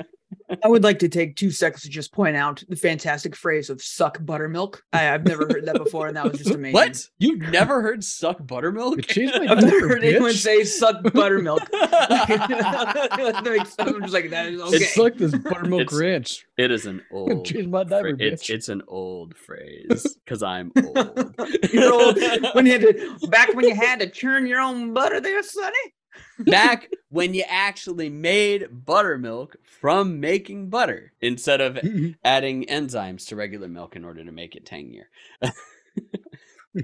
I 0.65 0.69
would 0.69 0.85
like 0.85 0.99
to 1.01 1.09
take 1.09 1.37
two 1.37 1.51
seconds 1.51 1.83
to 1.83 1.88
just 1.88 2.12
point 2.12 2.37
out 2.37 2.62
the 2.69 2.77
fantastic 2.77 3.35
phrase 3.37 3.71
of 3.71 3.83
"suck 3.83 4.19
buttermilk." 4.25 4.83
I, 4.93 5.12
I've 5.12 5.27
never 5.27 5.47
heard 5.51 5.67
that 5.67 5.77
before, 5.77 6.07
and 6.09 6.17
that 6.17 6.25
was 6.31 6.38
just 6.38 6.51
amazing. 6.55 6.75
What? 6.75 7.09
You've 7.19 7.41
never 7.41 7.83
heard 7.83 8.05
suck 8.05 8.45
buttermilk? 8.47 8.99
It 9.17 9.35
my 9.38 9.53
I've 9.53 9.62
never 9.62 9.71
diaper, 9.71 9.88
heard 9.88 10.05
anyone 10.05 10.33
say 10.33 10.65
"suck 10.65 11.03
buttermilk." 11.12 11.62
I'm 11.73 12.29
just 14.03 14.12
like 14.12 14.31
that 14.31 14.47
is 14.53 14.61
okay. 14.61 14.77
It's 14.77 14.97
like 14.97 15.17
this 15.17 15.35
buttermilk 15.37 15.83
It's- 15.83 15.99
ranch. 16.01 16.47
It 16.59 16.71
is 16.71 16.87
an 16.87 17.03
old. 17.11 17.47
Change 17.47 17.69
my 17.69 17.85
diaper, 17.85 18.11
phra- 18.11 18.17
it's, 18.21 18.45
bitch. 18.45 18.55
it's 18.55 18.69
an 18.69 18.83
old 18.87 19.37
phrase 19.37 20.19
because 20.25 20.43
I'm 20.43 20.71
old. 20.77 21.35
You're 21.73 21.93
old 21.93 22.19
when 22.55 22.67
you 22.67 22.73
had 22.73 22.83
to 22.83 23.19
back 23.29 23.55
when 23.55 23.67
you 23.67 23.75
had 23.75 24.01
to 24.01 24.11
churn 24.11 24.47
your 24.47 24.61
own 24.61 24.93
butter, 24.93 25.21
there, 25.21 25.43
Sonny. 25.43 25.73
Back 26.38 26.90
when 27.11 27.35
you 27.35 27.44
actually 27.48 28.09
made 28.09 28.85
buttermilk 28.85 29.57
from 29.62 30.20
making 30.20 30.68
butter 30.68 31.12
instead 31.20 31.61
of 31.61 31.79
adding 32.25 32.64
enzymes 32.66 33.27
to 33.29 33.37
regular 33.37 33.68
milk 33.68 33.96
in 33.96 34.05
order 34.05 34.25
to 34.25 34.33
make 34.33 34.57
it 34.57 34.66
tangier. 34.66 35.09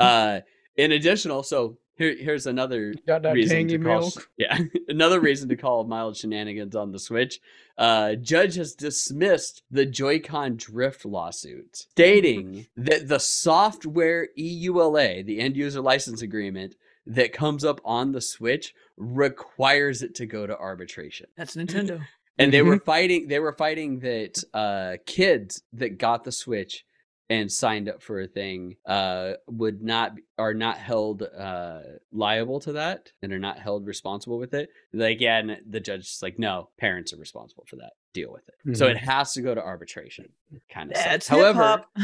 uh, 0.00 0.40
in 0.76 0.92
additional, 0.92 1.42
so 1.42 1.78
here, 1.98 2.14
here's 2.16 2.46
another 2.46 2.94
reason 3.32 3.56
tangy 3.56 3.78
to 3.78 3.84
call, 3.84 4.00
milk. 4.00 4.30
yeah, 4.36 4.56
another 4.88 5.20
reason 5.20 5.48
to 5.48 5.56
call 5.56 5.82
mild 5.84 6.16
shenanigans 6.16 6.76
on 6.76 6.92
the 6.92 6.98
Switch. 6.98 7.40
Uh, 7.76 8.14
judge 8.14 8.54
has 8.54 8.74
dismissed 8.74 9.62
the 9.70 9.84
Joy-Con 9.84 10.56
drift 10.56 11.04
lawsuit, 11.04 11.76
stating 11.76 12.68
that 12.76 13.08
the 13.08 13.18
software 13.18 14.28
EULA, 14.38 15.26
the 15.26 15.40
end 15.40 15.56
user 15.56 15.80
license 15.80 16.22
agreement 16.22 16.76
that 17.04 17.32
comes 17.32 17.64
up 17.64 17.80
on 17.84 18.12
the 18.12 18.20
Switch, 18.20 18.74
requires 18.98 20.02
it 20.02 20.14
to 20.16 20.26
go 20.26 20.46
to 20.46 20.56
arbitration 20.58 21.26
That's 21.36 21.56
Nintendo. 21.56 22.00
and 22.38 22.52
they 22.52 22.62
were 22.62 22.78
fighting 22.78 23.28
they 23.28 23.38
were 23.38 23.52
fighting 23.52 24.00
that 24.00 24.42
uh 24.54 24.96
kids 25.06 25.62
that 25.74 25.98
got 25.98 26.24
the 26.24 26.32
switch 26.32 26.84
and 27.30 27.52
signed 27.52 27.88
up 27.88 28.02
for 28.02 28.20
a 28.20 28.26
thing 28.26 28.76
uh 28.86 29.32
would 29.46 29.82
not 29.82 30.12
are 30.38 30.54
not 30.54 30.78
held 30.78 31.22
uh 31.22 31.80
liable 32.12 32.58
to 32.60 32.72
that 32.72 33.12
and 33.22 33.32
are 33.32 33.38
not 33.38 33.58
held 33.58 33.86
responsible 33.86 34.38
with 34.38 34.54
it 34.54 34.70
like 34.94 35.20
yeah 35.20 35.38
and 35.38 35.58
the 35.68 35.80
judge 35.80 36.00
is 36.06 36.20
like 36.22 36.38
no 36.38 36.70
parents 36.78 37.12
are 37.12 37.18
responsible 37.18 37.64
for 37.68 37.76
that 37.76 37.92
deal 38.14 38.32
with 38.32 38.48
it 38.48 38.76
so 38.76 38.86
Mhm. 38.86 38.92
it 38.92 38.96
has 38.96 39.34
to 39.34 39.42
go 39.42 39.54
to 39.54 39.62
arbitration 39.62 40.26
kind 40.72 40.90
of 40.90 40.96
That's 40.96 41.28
however 41.28 41.84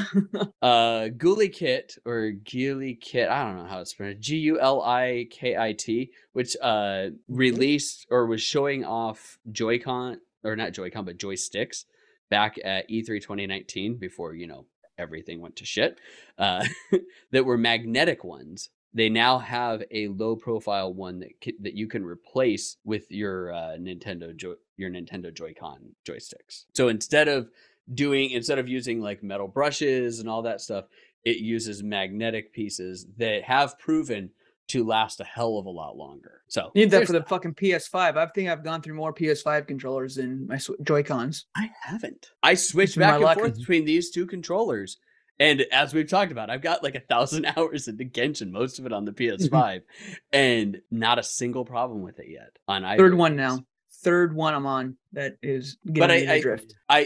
uh 0.62 1.08
Guli 1.16 1.50
Kit 1.52 1.96
or 2.04 2.30
Gili 2.30 2.94
Kit, 2.94 3.28
I 3.28 3.44
don't 3.44 3.56
know 3.56 3.64
how 3.68 3.80
it's 3.80 3.94
pronounced. 3.94 4.20
G 4.20 4.36
U 4.38 4.60
L 4.60 4.82
I 4.82 5.26
K 5.30 5.56
I 5.56 5.72
T, 5.72 6.10
which 6.32 6.56
uh 6.60 7.08
released 7.28 8.06
or 8.10 8.26
was 8.26 8.42
showing 8.42 8.84
off 8.84 9.38
Joy-Con 9.50 10.20
or 10.44 10.56
not 10.56 10.72
Joy-Con 10.72 11.04
but 11.06 11.16
joysticks 11.18 11.84
back 12.30 12.56
at 12.64 12.90
E 12.90 13.02
E3 13.02 13.20
2019 13.22 13.96
before, 13.96 14.34
you 14.34 14.46
know, 14.46 14.66
everything 14.98 15.40
went 15.40 15.56
to 15.56 15.64
shit. 15.64 15.98
Uh 16.38 16.64
that 17.32 17.44
were 17.44 17.58
magnetic 17.58 18.24
ones. 18.24 18.70
They 18.96 19.08
now 19.08 19.38
have 19.38 19.82
a 19.90 20.08
low 20.08 20.36
profile 20.36 20.92
one 20.92 21.20
that 21.20 21.32
that 21.60 21.74
you 21.74 21.88
can 21.88 22.04
replace 22.04 22.76
with 22.84 23.10
your 23.10 23.52
uh, 23.52 23.76
Nintendo 23.78 24.34
Joy 24.34 24.54
your 24.76 24.90
Nintendo 24.90 25.32
Joy-Con 25.32 25.94
joysticks. 26.08 26.64
So 26.74 26.88
instead 26.88 27.28
of 27.28 27.50
doing 27.92 28.30
instead 28.30 28.58
of 28.58 28.68
using 28.68 29.00
like 29.00 29.22
metal 29.22 29.48
brushes 29.48 30.20
and 30.20 30.28
all 30.28 30.42
that 30.42 30.60
stuff 30.60 30.86
it 31.24 31.38
uses 31.38 31.82
magnetic 31.82 32.52
pieces 32.52 33.06
that 33.16 33.44
have 33.44 33.78
proven 33.78 34.30
to 34.68 34.84
last 34.84 35.20
a 35.20 35.24
hell 35.24 35.58
of 35.58 35.66
a 35.66 35.70
lot 35.70 35.96
longer 35.96 36.42
so 36.48 36.70
Need 36.74 36.90
that 36.92 37.06
for 37.06 37.12
the 37.12 37.22
fucking 37.24 37.54
PS5. 37.54 38.16
I 38.16 38.26
think 38.26 38.48
I've 38.48 38.62
gone 38.62 38.80
through 38.80 38.94
more 38.94 39.12
PS5 39.12 39.66
controllers 39.66 40.14
than 40.16 40.46
my 40.46 40.56
Sw- 40.58 40.70
Joy 40.82 41.02
Cons. 41.02 41.46
i 41.56 41.70
haven't 41.82 42.30
i 42.42 42.54
switched 42.54 42.98
back 42.98 43.14
and 43.14 43.24
luck. 43.24 43.38
forth 43.38 43.56
between 43.58 43.84
these 43.84 44.10
two 44.10 44.26
controllers 44.26 44.98
and 45.40 45.62
as 45.72 45.92
we've 45.92 46.08
talked 46.08 46.32
about 46.32 46.48
i've 46.50 46.62
got 46.62 46.82
like 46.82 46.94
a 46.94 47.00
thousand 47.00 47.44
hours 47.56 47.88
into 47.88 48.04
genshin 48.04 48.50
most 48.50 48.78
of 48.78 48.86
it 48.86 48.92
on 48.92 49.04
the 49.04 49.12
ps5 49.12 49.82
and 50.32 50.80
not 50.90 51.18
a 51.18 51.22
single 51.22 51.64
problem 51.64 52.02
with 52.02 52.18
it 52.20 52.28
yet 52.28 52.56
on 52.68 52.84
either 52.84 53.02
Third 53.02 53.14
one 53.14 53.36
now. 53.36 53.64
Third 54.02 54.34
one 54.34 54.52
I'm 54.52 54.66
on 54.66 54.96
that 55.14 55.38
is 55.42 55.78
getting 55.86 56.00
but 56.00 56.10
I, 56.10 56.20
to 56.20 56.32
I, 56.32 56.40
drift. 56.40 56.74
I 56.90 56.98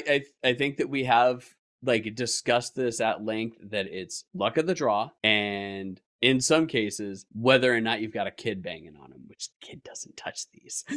I 0.42 0.49
I 0.49 0.55
think 0.55 0.79
that 0.79 0.90
we 0.90 1.05
have 1.05 1.47
like 1.85 2.12
discussed 2.16 2.75
this 2.75 3.01
at 3.01 3.25
length 3.25 3.57
that 3.71 3.87
it's 3.87 4.25
luck 4.35 4.57
of 4.57 4.66
the 4.66 4.75
draw 4.75 5.11
and 5.23 6.01
in 6.20 6.40
some 6.40 6.66
cases 6.66 7.26
whether 7.33 7.72
or 7.74 7.81
not 7.81 8.00
you've 8.00 8.12
got 8.12 8.26
a 8.26 8.31
kid 8.33 8.62
banging 8.62 8.96
on 8.96 9.12
him 9.12 9.22
which 9.28 9.48
kid 9.61 9.83
doesn't 9.85 10.16
touch 10.16 10.50
these 10.52 10.85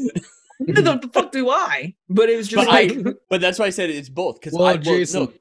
What 0.63 1.01
the 1.01 1.09
fuck 1.11 1.31
do 1.31 1.49
I? 1.49 1.95
But 2.07 2.29
it 2.29 2.37
was 2.37 2.47
just 2.47 2.67
But 2.67 2.73
I- 2.75 2.83
like, 2.83 3.17
but 3.29 3.41
that's 3.41 3.57
why 3.57 3.65
i 3.65 3.69
said 3.71 3.89
it's 3.89 4.09
both 4.09 4.39
because 4.39 4.53
Well, 4.53 4.63
i 4.67 4.73
well, 4.73 4.77
Jason, 4.81 5.23
no, 5.23 5.33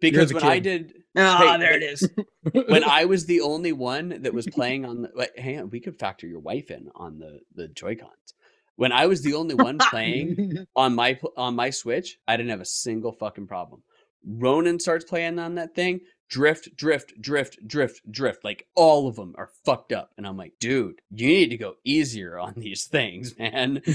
because 0.00 0.30
the 0.30 0.34
when 0.34 0.44
i 0.44 0.58
did 0.58 0.94
ah, 1.16 1.52
Hey, 1.52 1.58
there 1.58 1.76
it 1.76 1.82
is. 1.84 2.08
when 2.68 2.82
i 2.84 3.04
was 3.04 3.26
the 3.26 3.40
only 3.40 3.72
one 3.72 4.22
that 4.22 4.34
was 4.34 4.46
playing 4.48 4.84
on 4.84 5.02
the 5.02 5.10
wait, 5.14 5.38
hang 5.38 5.60
on 5.60 5.70
we 5.70 5.80
could 5.80 5.96
factor 5.98 6.26
your 6.26 6.40
wife 6.40 6.70
in 6.72 6.88
on 6.96 7.18
the 7.18 7.40
the 7.54 7.68
joy 7.68 7.94
cons 7.94 8.34
when 8.76 8.90
i 8.90 9.06
was 9.06 9.22
the 9.22 9.34
only 9.34 9.54
one 9.54 9.78
playing 9.78 10.66
on 10.74 10.94
my 10.96 11.18
on 11.36 11.54
my 11.54 11.70
Switch, 11.70 12.18
I 12.26 12.36
didn't 12.36 12.50
have 12.50 12.60
a 12.60 12.64
single 12.64 13.12
fucking 13.12 13.46
problem. 13.46 13.82
Ronan 14.26 14.80
starts 14.80 15.04
playing 15.04 15.38
on 15.38 15.54
that 15.54 15.74
thing, 15.76 16.00
drift, 16.28 16.76
drift, 16.76 17.12
drift, 17.20 17.58
drift, 17.66 18.00
drift. 18.10 18.44
Like 18.44 18.66
all 18.74 19.08
of 19.08 19.16
them 19.16 19.34
are 19.38 19.50
fucked 19.64 19.92
up, 19.92 20.10
and 20.16 20.26
I'm 20.26 20.36
like, 20.36 20.52
dude, 20.60 21.00
you 21.10 21.26
need 21.26 21.50
to 21.50 21.56
go 21.56 21.74
easier 21.84 22.38
on 22.38 22.54
these 22.56 22.84
things, 22.86 23.34
man. 23.38 23.82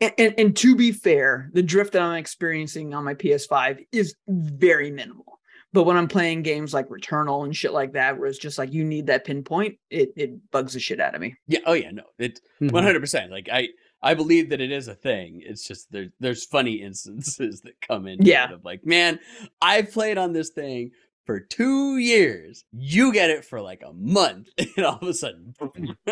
And, 0.00 0.14
and, 0.18 0.34
and 0.38 0.56
to 0.56 0.74
be 0.74 0.90
fair, 0.92 1.48
the 1.52 1.62
drift 1.62 1.92
that 1.92 2.02
I'm 2.02 2.16
experiencing 2.18 2.92
on 2.94 3.04
my 3.04 3.14
PS5 3.14 3.86
is 3.92 4.14
very 4.28 4.90
minimal. 4.90 5.38
But 5.72 5.84
when 5.84 5.96
I'm 5.96 6.08
playing 6.08 6.42
games 6.42 6.74
like 6.74 6.88
Returnal 6.88 7.44
and 7.44 7.54
shit 7.56 7.72
like 7.72 7.92
that, 7.92 8.18
where 8.18 8.28
it's 8.28 8.36
just 8.38 8.58
like 8.58 8.72
you 8.72 8.84
need 8.84 9.06
that 9.06 9.24
pinpoint, 9.24 9.76
it, 9.90 10.10
it 10.16 10.50
bugs 10.50 10.74
the 10.74 10.80
shit 10.80 11.00
out 11.00 11.14
of 11.14 11.20
me. 11.20 11.34
yeah, 11.46 11.60
oh 11.66 11.72
yeah, 11.72 11.90
no, 11.92 12.02
it 12.18 12.40
Mhm. 12.60 12.72
one 12.72 12.82
hundred 12.84 13.00
percent. 13.00 13.30
Like 13.30 13.48
I. 13.52 13.68
I 14.04 14.14
believe 14.14 14.50
that 14.50 14.60
it 14.60 14.72
is 14.72 14.88
a 14.88 14.96
thing. 14.96 15.42
It's 15.44 15.64
just 15.64 15.92
there, 15.92 16.08
there's 16.18 16.44
funny 16.44 16.82
instances 16.82 17.60
that 17.64 17.80
come 17.86 18.08
in. 18.08 18.20
Yeah. 18.20 18.50
Of 18.52 18.64
like, 18.64 18.84
man, 18.84 19.20
I've 19.60 19.92
played 19.92 20.18
on 20.18 20.32
this 20.32 20.50
thing 20.50 20.90
for 21.24 21.40
two 21.40 21.98
years. 21.98 22.64
You 22.72 23.12
get 23.12 23.30
it 23.30 23.44
for 23.44 23.60
like 23.60 23.82
a 23.86 23.92
month, 23.92 24.48
and 24.76 24.86
all 24.86 24.98
of 25.00 25.08
a 25.08 25.14
sudden. 25.14 25.54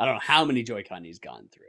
I 0.00 0.04
don't 0.04 0.14
know 0.14 0.20
how 0.20 0.44
many 0.44 0.62
Joy-Con 0.62 1.04
he's 1.04 1.18
gone 1.18 1.48
through. 1.50 1.64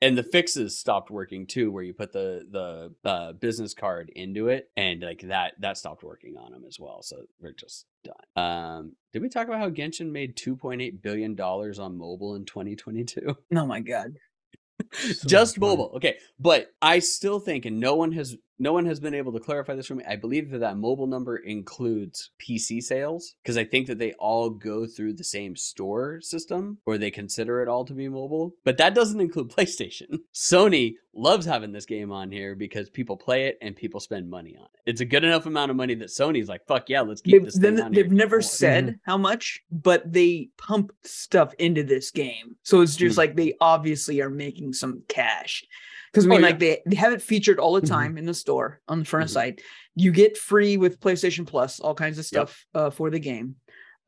And 0.00 0.16
the 0.16 0.22
fixes 0.22 0.78
stopped 0.78 1.10
working 1.10 1.46
too, 1.46 1.72
where 1.72 1.82
you 1.82 1.92
put 1.92 2.12
the 2.12 2.46
the 2.48 3.08
uh, 3.08 3.32
business 3.32 3.74
card 3.74 4.12
into 4.14 4.46
it, 4.46 4.70
and 4.76 5.02
like 5.02 5.22
that 5.22 5.54
that 5.58 5.76
stopped 5.76 6.04
working 6.04 6.36
on 6.36 6.54
him 6.54 6.62
as 6.68 6.78
well. 6.78 7.02
So 7.02 7.22
we're 7.40 7.52
just 7.52 7.84
done. 8.04 8.44
Um, 8.44 8.92
did 9.12 9.22
we 9.22 9.28
talk 9.28 9.48
about 9.48 9.58
how 9.58 9.70
Genshin 9.70 10.12
made 10.12 10.36
two 10.36 10.54
point 10.54 10.80
eight 10.82 11.02
billion 11.02 11.34
dollars 11.34 11.80
on 11.80 11.98
mobile 11.98 12.36
in 12.36 12.44
twenty 12.44 12.76
twenty 12.76 13.02
two? 13.02 13.36
Oh 13.54 13.66
my 13.66 13.80
god. 13.80 14.14
So 14.92 15.26
just 15.26 15.58
mobile. 15.58 15.90
Okay. 15.96 16.18
But 16.38 16.72
I 16.80 17.00
still 17.00 17.40
think, 17.40 17.66
and 17.66 17.80
no 17.80 17.96
one 17.96 18.12
has 18.12 18.36
no 18.58 18.72
one 18.72 18.86
has 18.86 18.98
been 19.00 19.14
able 19.14 19.32
to 19.32 19.40
clarify 19.40 19.74
this 19.74 19.86
for 19.86 19.94
me. 19.94 20.04
I 20.08 20.16
believe 20.16 20.50
that 20.50 20.58
that 20.58 20.76
mobile 20.76 21.06
number 21.06 21.36
includes 21.36 22.30
PC 22.40 22.82
sales 22.82 23.34
because 23.42 23.56
I 23.56 23.64
think 23.64 23.86
that 23.86 23.98
they 23.98 24.12
all 24.14 24.50
go 24.50 24.86
through 24.86 25.12
the 25.14 25.24
same 25.24 25.54
store 25.54 26.20
system 26.20 26.78
or 26.86 26.98
they 26.98 27.10
consider 27.10 27.62
it 27.62 27.68
all 27.68 27.84
to 27.84 27.94
be 27.94 28.08
mobile. 28.08 28.54
But 28.64 28.76
that 28.78 28.94
doesn't 28.94 29.20
include 29.20 29.48
PlayStation. 29.56 30.18
Sony 30.34 30.94
loves 31.14 31.46
having 31.46 31.72
this 31.72 31.86
game 31.86 32.12
on 32.12 32.30
here 32.30 32.54
because 32.54 32.90
people 32.90 33.16
play 33.16 33.46
it 33.46 33.58
and 33.60 33.74
people 33.76 34.00
spend 34.00 34.28
money 34.30 34.56
on 34.56 34.64
it. 34.64 34.80
It's 34.90 35.00
a 35.00 35.04
good 35.04 35.24
enough 35.24 35.46
amount 35.46 35.70
of 35.70 35.76
money 35.76 35.94
that 35.96 36.08
Sony's 36.08 36.48
like, 36.48 36.66
fuck 36.66 36.88
yeah, 36.88 37.00
let's 37.02 37.20
keep 37.20 37.32
They've, 37.32 37.44
this 37.44 37.54
thing 37.54 37.76
then 37.76 37.84
on 37.84 37.92
here 37.92 38.02
they've 38.04 38.12
never 38.12 38.36
more. 38.36 38.42
said 38.42 38.98
how 39.04 39.18
much, 39.18 39.60
but 39.70 40.12
they 40.12 40.48
pump 40.58 40.92
stuff 41.04 41.54
into 41.58 41.82
this 41.82 42.10
game. 42.10 42.56
So 42.62 42.80
it's 42.80 42.96
just 42.96 43.14
Mm. 43.14 43.18
like 43.18 43.36
they 43.36 43.54
obviously 43.60 44.20
are 44.20 44.30
making 44.30 44.72
some 44.74 45.02
cash. 45.08 45.64
Because 46.18 46.26
I 46.26 46.28
Oh, 46.28 46.30
mean, 46.30 46.40
yeah. 46.40 46.46
like 46.48 46.58
they, 46.58 46.82
they 46.86 46.96
have 46.96 47.12
it 47.12 47.22
featured 47.22 47.58
all 47.58 47.74
the 47.74 47.80
Mhm. 47.82 47.88
time 47.88 48.18
in 48.18 48.24
the 48.26 48.34
store 48.34 48.80
on 48.88 48.98
the 49.00 49.04
front 49.04 49.30
Mhm. 49.30 49.32
side. 49.32 49.60
You 49.94 50.10
get 50.12 50.36
free 50.36 50.76
with 50.76 51.00
PlayStation 51.00 51.46
Plus, 51.46 51.78
all 51.80 51.94
kinds 51.94 52.18
of 52.18 52.24
Yep. 52.24 52.48
stuff 52.48 52.66
uh, 52.74 52.90
for 52.90 53.10
the 53.10 53.18
game. 53.20 53.56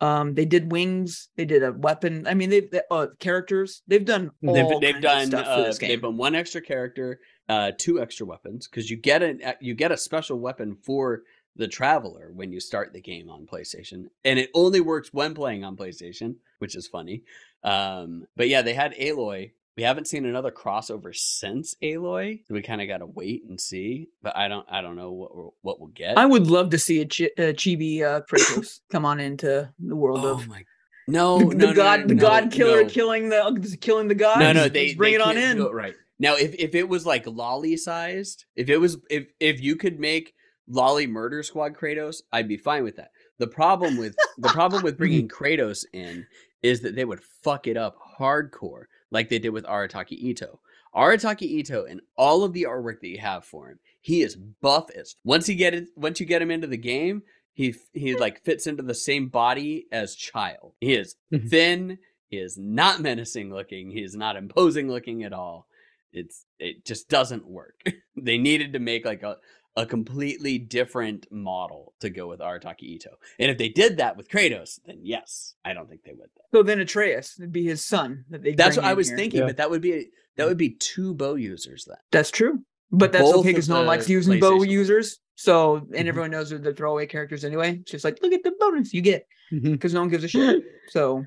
Um, 0.00 0.34
they 0.34 0.46
did 0.46 0.72
wings, 0.72 1.28
they 1.36 1.44
did 1.44 1.62
a 1.62 1.72
weapon. 1.72 2.26
I 2.26 2.32
mean, 2.34 2.48
they've 2.50 2.70
they, 2.70 2.80
uh, 2.90 3.08
characters. 3.18 3.82
They've 3.86 4.04
done 4.04 4.30
They've, 4.40 4.54
they've 4.80 5.00
done 5.00 5.34
uh, 5.34 5.72
they've 5.78 6.00
done 6.00 6.16
one 6.16 6.34
extra 6.34 6.62
character, 6.62 7.20
uh, 7.50 7.72
two 7.76 8.00
extra 8.00 8.24
weapons 8.24 8.66
because 8.66 8.90
you 8.90 8.96
get 8.96 9.22
an 9.22 9.42
uh, 9.44 9.52
you 9.60 9.74
get 9.74 9.92
a 9.92 9.96
special 9.98 10.38
weapon 10.40 10.76
for 10.82 11.22
the 11.56 11.68
traveler 11.68 12.30
when 12.34 12.50
you 12.50 12.60
start 12.60 12.94
the 12.94 13.00
game 13.00 13.28
on 13.28 13.44
PlayStation, 13.44 14.06
and 14.24 14.38
it 14.38 14.48
only 14.54 14.80
works 14.80 15.12
when 15.12 15.34
playing 15.34 15.64
on 15.64 15.76
PlayStation, 15.76 16.36
which 16.60 16.74
is 16.74 16.86
funny. 16.86 17.22
Um, 17.62 18.26
but 18.36 18.48
yeah, 18.48 18.62
they 18.62 18.72
had 18.72 18.94
Aloy. 18.94 19.52
We 19.76 19.84
haven't 19.84 20.08
seen 20.08 20.26
another 20.26 20.50
crossover 20.50 21.14
since 21.14 21.74
Aloy. 21.82 22.40
So 22.46 22.54
we 22.54 22.62
kind 22.62 22.82
of 22.82 22.88
got 22.88 22.98
to 22.98 23.06
wait 23.06 23.44
and 23.48 23.60
see. 23.60 24.08
But 24.22 24.36
I 24.36 24.48
don't 24.48 24.66
I 24.70 24.82
don't 24.82 24.96
know 24.96 25.12
what 25.12 25.36
we'll, 25.36 25.54
what 25.62 25.80
we'll 25.80 25.88
get. 25.88 26.18
I 26.18 26.26
would 26.26 26.48
love 26.48 26.70
to 26.70 26.78
see 26.78 27.00
a, 27.00 27.06
chi- 27.06 27.30
a 27.38 27.52
chibi 27.52 28.02
uh, 28.02 28.20
Kratos 28.22 28.80
come 28.92 29.04
on 29.04 29.20
into 29.20 29.72
the 29.78 29.96
world 29.96 30.20
oh 30.22 30.32
of 30.32 30.48
my 30.48 30.64
no 31.08 31.38
the, 31.38 31.44
no, 31.44 31.52
the 31.52 31.66
no, 31.66 31.74
god, 31.74 32.00
no, 32.00 32.06
the 32.06 32.14
god 32.14 32.52
killer 32.52 32.88
killing 32.88 33.28
the 33.28 33.78
killing 33.80 34.08
the 34.08 34.14
gods. 34.14 34.40
No, 34.40 34.52
no, 34.52 34.68
they 34.68 34.94
bring 34.94 35.12
they 35.12 35.16
it 35.16 35.20
on 35.20 35.36
in. 35.36 35.60
it 35.60 35.72
right 35.72 35.94
now. 36.18 36.36
If 36.36 36.54
if 36.54 36.74
it 36.74 36.88
was 36.88 37.06
like 37.06 37.26
lolly 37.26 37.76
sized, 37.76 38.44
if 38.56 38.68
it 38.68 38.78
was 38.78 38.98
if 39.08 39.26
if 39.40 39.60
you 39.60 39.76
could 39.76 39.98
make 39.98 40.34
lolly 40.68 41.06
murder 41.06 41.42
squad 41.42 41.74
Kratos, 41.74 42.22
I'd 42.32 42.48
be 42.48 42.56
fine 42.56 42.84
with 42.84 42.96
that. 42.96 43.10
The 43.38 43.48
problem 43.48 43.96
with 43.96 44.16
the 44.38 44.48
problem 44.48 44.82
with 44.82 44.98
bringing 44.98 45.28
Kratos 45.36 45.84
in 45.92 46.26
is 46.62 46.80
that 46.82 46.94
they 46.94 47.04
would 47.04 47.22
fuck 47.42 47.66
it 47.66 47.76
up 47.76 47.96
hardcore, 48.18 48.84
like 49.10 49.28
they 49.28 49.38
did 49.38 49.50
with 49.50 49.64
Arataki 49.64 50.22
Itto. 50.24 50.58
Arataki 50.94 51.60
Itto 51.60 51.88
and 51.88 52.00
all 52.16 52.42
of 52.42 52.52
the 52.52 52.64
artwork 52.64 53.00
that 53.00 53.08
you 53.08 53.18
have 53.18 53.44
for 53.44 53.70
him, 53.70 53.78
he 54.00 54.22
is 54.22 54.36
buff 54.36 54.90
as 54.96 55.16
once 55.24 55.48
you 55.48 55.54
get 55.54 55.74
it 55.74 55.88
once 55.96 56.18
you 56.20 56.26
get 56.26 56.42
him 56.42 56.50
into 56.50 56.66
the 56.66 56.76
game, 56.76 57.22
he 57.52 57.74
he 57.92 58.16
like 58.16 58.42
fits 58.44 58.66
into 58.66 58.82
the 58.82 58.94
same 58.94 59.28
body 59.28 59.86
as 59.92 60.14
Childe. 60.16 60.72
He 60.80 60.94
is 60.94 61.16
Mhm. 61.32 61.48
thin. 61.50 61.98
He 62.28 62.38
is 62.38 62.56
not 62.58 63.00
menacing 63.00 63.52
looking. 63.52 63.90
He 63.90 64.02
is 64.02 64.14
not 64.16 64.36
imposing 64.36 64.88
looking 64.88 65.24
at 65.24 65.32
all. 65.32 65.66
It's 66.12 66.44
it 66.58 66.84
just 66.84 67.08
doesn't 67.08 67.46
work. 67.46 67.82
they 68.16 68.38
needed 68.38 68.72
to 68.72 68.78
make 68.78 69.04
like 69.04 69.22
a 69.22 69.36
a 69.80 69.86
completely 69.86 70.58
different 70.58 71.26
model 71.30 71.94
to 72.00 72.10
go 72.10 72.28
with 72.28 72.40
Arataki 72.40 72.96
Itto. 72.98 73.12
And 73.38 73.50
if 73.50 73.58
they 73.58 73.68
did 73.68 73.96
that 73.96 74.16
with 74.16 74.28
Kratos, 74.28 74.78
then 74.84 74.98
yes, 75.02 75.54
I 75.64 75.72
don't 75.72 75.88
think 75.88 76.02
they 76.04 76.12
would. 76.12 76.28
Though. 76.36 76.58
So 76.58 76.62
then 76.62 76.80
Atreus 76.80 77.36
would 77.40 77.52
be 77.52 77.64
his 77.64 77.84
son. 77.84 78.24
That 78.30 78.42
they 78.42 78.54
That's 78.54 78.76
what 78.76 78.84
I 78.86 78.94
was 78.94 79.08
here. 79.08 79.16
thinking, 79.16 79.40
Yeah. 79.40 79.46
but 79.46 79.56
that 79.56 79.70
would 79.70 79.82
be 79.82 80.08
that 80.36 80.46
would 80.46 80.56
be 80.58 80.70
two 80.70 81.14
bow 81.14 81.34
users 81.34 81.84
then. 81.86 81.96
That's 82.12 82.30
true, 82.30 82.60
but 82.92 83.12
that's 83.12 83.24
Both 83.24 83.40
okay 83.40 83.50
because 83.50 83.68
no 83.68 83.76
one 83.76 83.86
likes 83.86 84.08
using 84.08 84.38
bow 84.40 84.62
users. 84.62 85.18
So 85.36 85.76
and 85.76 86.04
Mhm. 86.04 86.08
everyone 86.08 86.30
knows 86.30 86.50
they're 86.50 86.58
the 86.58 86.74
throwaway 86.74 87.06
characters 87.06 87.44
anyway. 87.44 87.78
It's 87.80 87.90
just 87.90 88.04
like 88.04 88.18
look 88.22 88.32
at 88.32 88.42
the 88.42 88.52
bonus 88.60 88.92
you 88.92 89.00
get 89.00 89.26
because 89.50 89.94
no 89.94 90.00
one 90.00 90.10
gives 90.10 90.24
a 90.24 90.28
shit. 90.28 90.62
So 90.90 91.24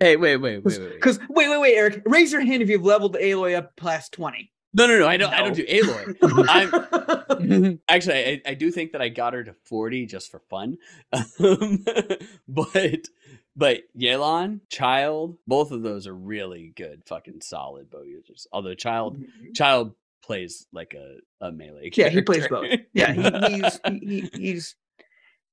Hey, 0.00 0.16
wait, 0.16 0.38
wait, 0.38 0.56
wait, 0.58 0.64
wait. 0.64 0.80
wait. 0.80 0.94
because 0.94 1.20
wait 1.28 1.48
wait 1.48 1.60
wait 1.60 1.76
Eric, 1.76 2.02
raise 2.06 2.32
your 2.32 2.40
hand 2.40 2.62
if 2.62 2.68
you've 2.68 2.84
leveled 2.84 3.14
Aloy 3.14 3.54
up 3.56 3.76
past 3.76 4.12
twenty. 4.12 4.50
No, 4.78 4.86
no, 4.86 4.98
no. 4.98 5.06
I 5.08 5.16
don't. 5.16 5.32
I 5.34 5.42
don't 5.42 5.54
do 5.56 5.66
Aloy. 5.66 6.16
I'm 7.58 7.80
actually. 7.88 8.14
I, 8.24 8.42
I 8.46 8.54
do 8.54 8.70
think 8.70 8.92
that 8.92 9.02
I 9.02 9.08
got 9.08 9.34
her 9.34 9.44
to 9.44 9.54
forty 9.64 10.06
just 10.06 10.30
for 10.30 10.38
fun. 10.48 10.78
Um, 11.12 11.84
but 12.48 13.08
but 13.56 13.82
Yelan, 13.98 14.60
Childe, 14.70 15.36
both 15.46 15.72
of 15.72 15.82
those 15.82 16.06
are 16.06 16.14
really 16.14 16.72
good, 16.76 17.02
fucking 17.06 17.40
solid 17.40 17.90
bow 17.90 18.02
users. 18.02 18.46
Although 18.52 18.74
Childe 18.74 19.18
Childe 19.54 19.94
plays 20.22 20.66
like 20.72 20.94
a, 20.94 21.16
a 21.44 21.50
melee. 21.52 21.90
yeah, 21.94 22.08
he 22.08 22.22
plays 22.22 22.46
character. 22.46 22.76
both. 22.76 22.86
Yeah, 22.92 23.12
he, 23.12 23.56
he's 23.62 23.80
he, 23.86 24.20
he- 24.20 24.30
he's 24.40 24.76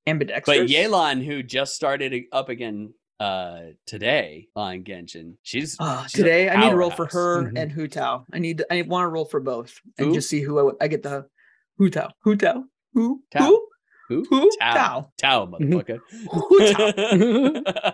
ambidextrous. 0.05 0.59
but 0.59 0.67
Yelan, 0.67 1.23
who 1.25 1.41
just 1.43 1.75
started 1.75 2.13
up 2.31 2.49
again 2.49 2.93
uh 3.19 3.59
today 3.85 4.47
on 4.55 4.83
Genshin, 4.83 5.35
she's, 5.43 5.77
Ah, 5.79 6.03
she's 6.03 6.13
today 6.21 6.49
I 6.49 6.57
need 6.59 6.69
to 6.71 6.75
roll 6.75 6.91
for. 6.91 7.05
Mm-hmm. 7.07 7.17
her 7.17 7.43
Mhm. 7.51 7.59
and 7.61 7.71
Hu 7.71 7.87
Tao. 7.87 8.25
I 8.33 8.39
need 8.39 8.57
to, 8.59 8.73
I 8.73 8.81
want 8.81 9.05
to 9.05 9.09
roll 9.09 9.25
for 9.25 9.39
both 9.39 9.79
and 9.97 10.07
Who? 10.09 10.13
just 10.15 10.29
see 10.29 10.41
who 10.41 10.75
I 10.81 10.87
get 10.87 11.03
the 11.03 11.27
Hu 11.77 11.89
Tao. 11.89 12.09
Hu 12.21 12.35
Tao. 12.35 12.63
Who? 12.93 13.21
Tao. 13.31 13.39
Who? 13.47 13.67
Who? 14.09 14.25
Hu 14.29 14.49
Tao. 14.59 14.73
Tao. 14.73 15.11
Tao, 15.17 15.45
motherfucker. 15.47 15.99
Hu 16.31 16.73
Tao. 16.73 16.91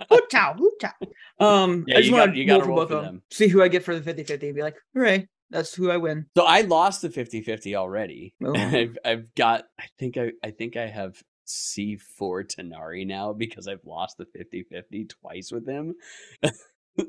Hu 0.09 0.21
Tao. 0.29 0.53
Hu 0.53 0.71
Tao. 0.79 0.91
Um, 1.39 1.85
Yeah, 1.87 1.95
I 1.95 1.97
just 2.01 2.09
you 2.11 2.15
want 2.15 2.35
gotta- 2.35 2.45
to 2.45 2.51
roll 2.53 2.59
for 2.61 2.75
both 2.75 2.89
for 2.89 2.95
of 2.97 3.03
them. 3.05 3.13
them. 3.15 3.23
See 3.31 3.47
who 3.47 3.63
I 3.63 3.67
get 3.67 3.83
for 3.83 3.95
the 3.95 4.01
50 4.03 4.23
50 4.25 4.47
and 4.47 4.55
be 4.55 4.61
like, 4.61 4.75
hooray, 4.93 5.27
that's 5.49 5.73
who 5.73 5.89
I 5.89 5.97
win. 5.97 6.27
So 6.37 6.43
I 6.45 6.61
lost 6.61 7.01
the 7.01 7.09
50-50 7.09 7.73
already. 7.75 8.35
Oh. 8.45 8.53
I've 8.55 8.95
I've 9.03 9.33
got 9.35 9.63
I 9.79 9.85
think 9.97 10.17
I 10.17 10.33
I 10.43 10.51
think 10.51 10.77
I 10.77 10.85
have 10.87 11.19
C4 11.51 12.45
Tighnari 12.47 13.05
now 13.05 13.33
because 13.33 13.67
I've 13.67 13.85
lost 13.85 14.17
the 14.17 14.25
50-50 14.25 15.09
twice 15.09 15.51
with 15.51 15.67
him. 15.67 15.95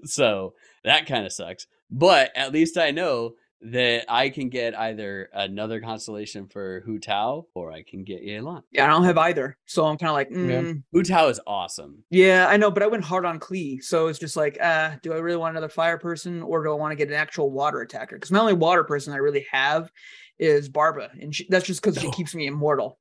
so 0.05 0.55
that 0.85 1.07
kind 1.07 1.27
of 1.27 1.33
sucks. 1.33 1.67
But 1.91 2.31
at 2.37 2.53
least 2.53 2.79
I 2.79 2.91
know 2.91 3.35
that 3.65 4.05
I 4.09 4.29
can 4.29 4.49
get 4.49 4.77
either 4.77 5.29
another 5.33 5.81
constellation 5.81 6.49
for 6.49 6.83
Hu 6.85 6.99
Tao 6.99 7.47
or 7.55 7.71
I 7.71 7.83
can 7.85 8.03
get 8.03 8.25
Yelan. 8.25 8.63
Yeah, 8.73 8.87
I 8.87 8.89
don't 8.89 9.05
have 9.05 9.19
either. 9.19 9.57
So 9.67 9.85
I'm 9.87 9.97
kind 9.99 10.09
of 10.11 10.15
like, 10.15 10.31
Yeah. 10.31 10.63
mm, 10.63 10.83
Hu 10.93 11.03
Tao 11.05 11.29
is 11.29 11.39
awesome. 11.47 12.03
yeah, 12.11 12.49
I 12.49 12.57
know, 12.57 12.73
but 12.73 12.83
I 12.83 12.89
went 12.89 13.05
hard 13.05 13.25
on 13.25 13.39
Klee. 13.39 13.81
So 13.83 14.09
it's 14.09 14.19
just 14.19 14.37
like, 14.37 14.59
ah, 14.61 14.97
do 15.03 15.13
I 15.13 15.19
really 15.19 15.37
want 15.37 15.53
another 15.53 15.69
fire 15.69 15.97
person 15.99 16.43
or 16.43 16.65
do 16.65 16.73
I 16.73 16.75
want 16.75 16.91
to 16.91 16.97
get 16.97 17.07
an 17.09 17.15
actual 17.15 17.51
water 17.53 17.81
attacker? 17.83 18.17
Because 18.17 18.33
my 18.33 18.41
only 18.41 18.53
water 18.55 18.83
person 18.83 19.13
I 19.13 19.19
really 19.19 19.47
have 19.53 19.93
is 20.41 20.69
Barba. 20.69 21.11
And 21.21 21.33
she, 21.33 21.47
that's 21.49 21.67
just 21.67 21.81
because 21.83 22.01
she 22.01 22.09
Oh. 22.09 22.13
keeps 22.13 22.35
me 22.35 22.47
immortal. 22.49 22.99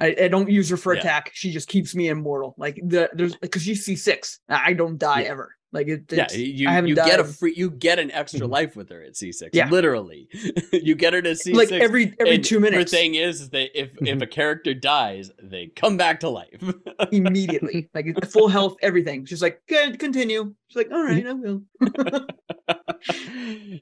I, 0.00 0.16
I 0.22 0.28
don't 0.28 0.48
use 0.50 0.68
her 0.70 0.76
for 0.76 0.94
Yeah. 0.94 1.00
attack. 1.00 1.30
She 1.34 1.52
just 1.52 1.68
keeps 1.68 1.94
me 1.94 2.08
immortal. 2.08 2.54
Like 2.56 2.80
the 2.82 3.10
there's 3.12 3.36
because 3.36 3.62
she's 3.62 3.86
C6. 3.86 4.38
I 4.48 4.72
don't 4.72 4.98
die 4.98 5.22
Yeah. 5.22 5.30
ever. 5.30 5.54
Like 5.72 5.86
it, 5.88 6.04
Yeah, 6.10 6.24
it's- 6.24 6.36
you 6.36 6.68
I 6.68 6.72
haven't 6.72 6.88
you 6.88 6.94
get 6.96 7.20
a 7.20 7.24
free 7.24 7.54
you 7.56 7.70
get 7.70 7.98
an 8.00 8.10
extra 8.10 8.40
Mhm. 8.40 8.50
life 8.50 8.74
with 8.76 8.90
her 8.90 9.02
at 9.02 9.14
C6. 9.14 9.50
Yeah. 9.52 9.68
Literally. 9.70 10.28
you 10.72 10.94
get 10.96 11.12
her 11.12 11.22
to 11.22 11.30
C6 11.36 11.54
like 11.54 11.70
every 11.70 12.12
every 12.18 12.34
And 12.34 12.44
two 12.44 12.58
minutes 12.58 12.90
The 12.90 12.96
thing 12.96 13.14
is, 13.14 13.40
is 13.42 13.50
that 13.50 13.70
if 13.80 13.90
if 14.02 14.18
Mhm. 14.18 14.22
a 14.22 14.26
character 14.26 14.74
dies, 14.74 15.30
they 15.40 15.68
come 15.76 15.96
back 15.96 16.18
to 16.20 16.28
life. 16.28 16.60
immediately. 17.12 17.88
like 17.94 18.06
full 18.30 18.48
health, 18.48 18.76
everything. 18.82 19.24
She's 19.26 19.42
like, 19.42 19.62
good, 19.68 19.98
continue. 20.00 20.54
She's 20.68 20.76
like, 20.76 20.90
all 20.92 21.04
right, 21.04 21.26
I 21.26 21.32
will. 21.34 21.62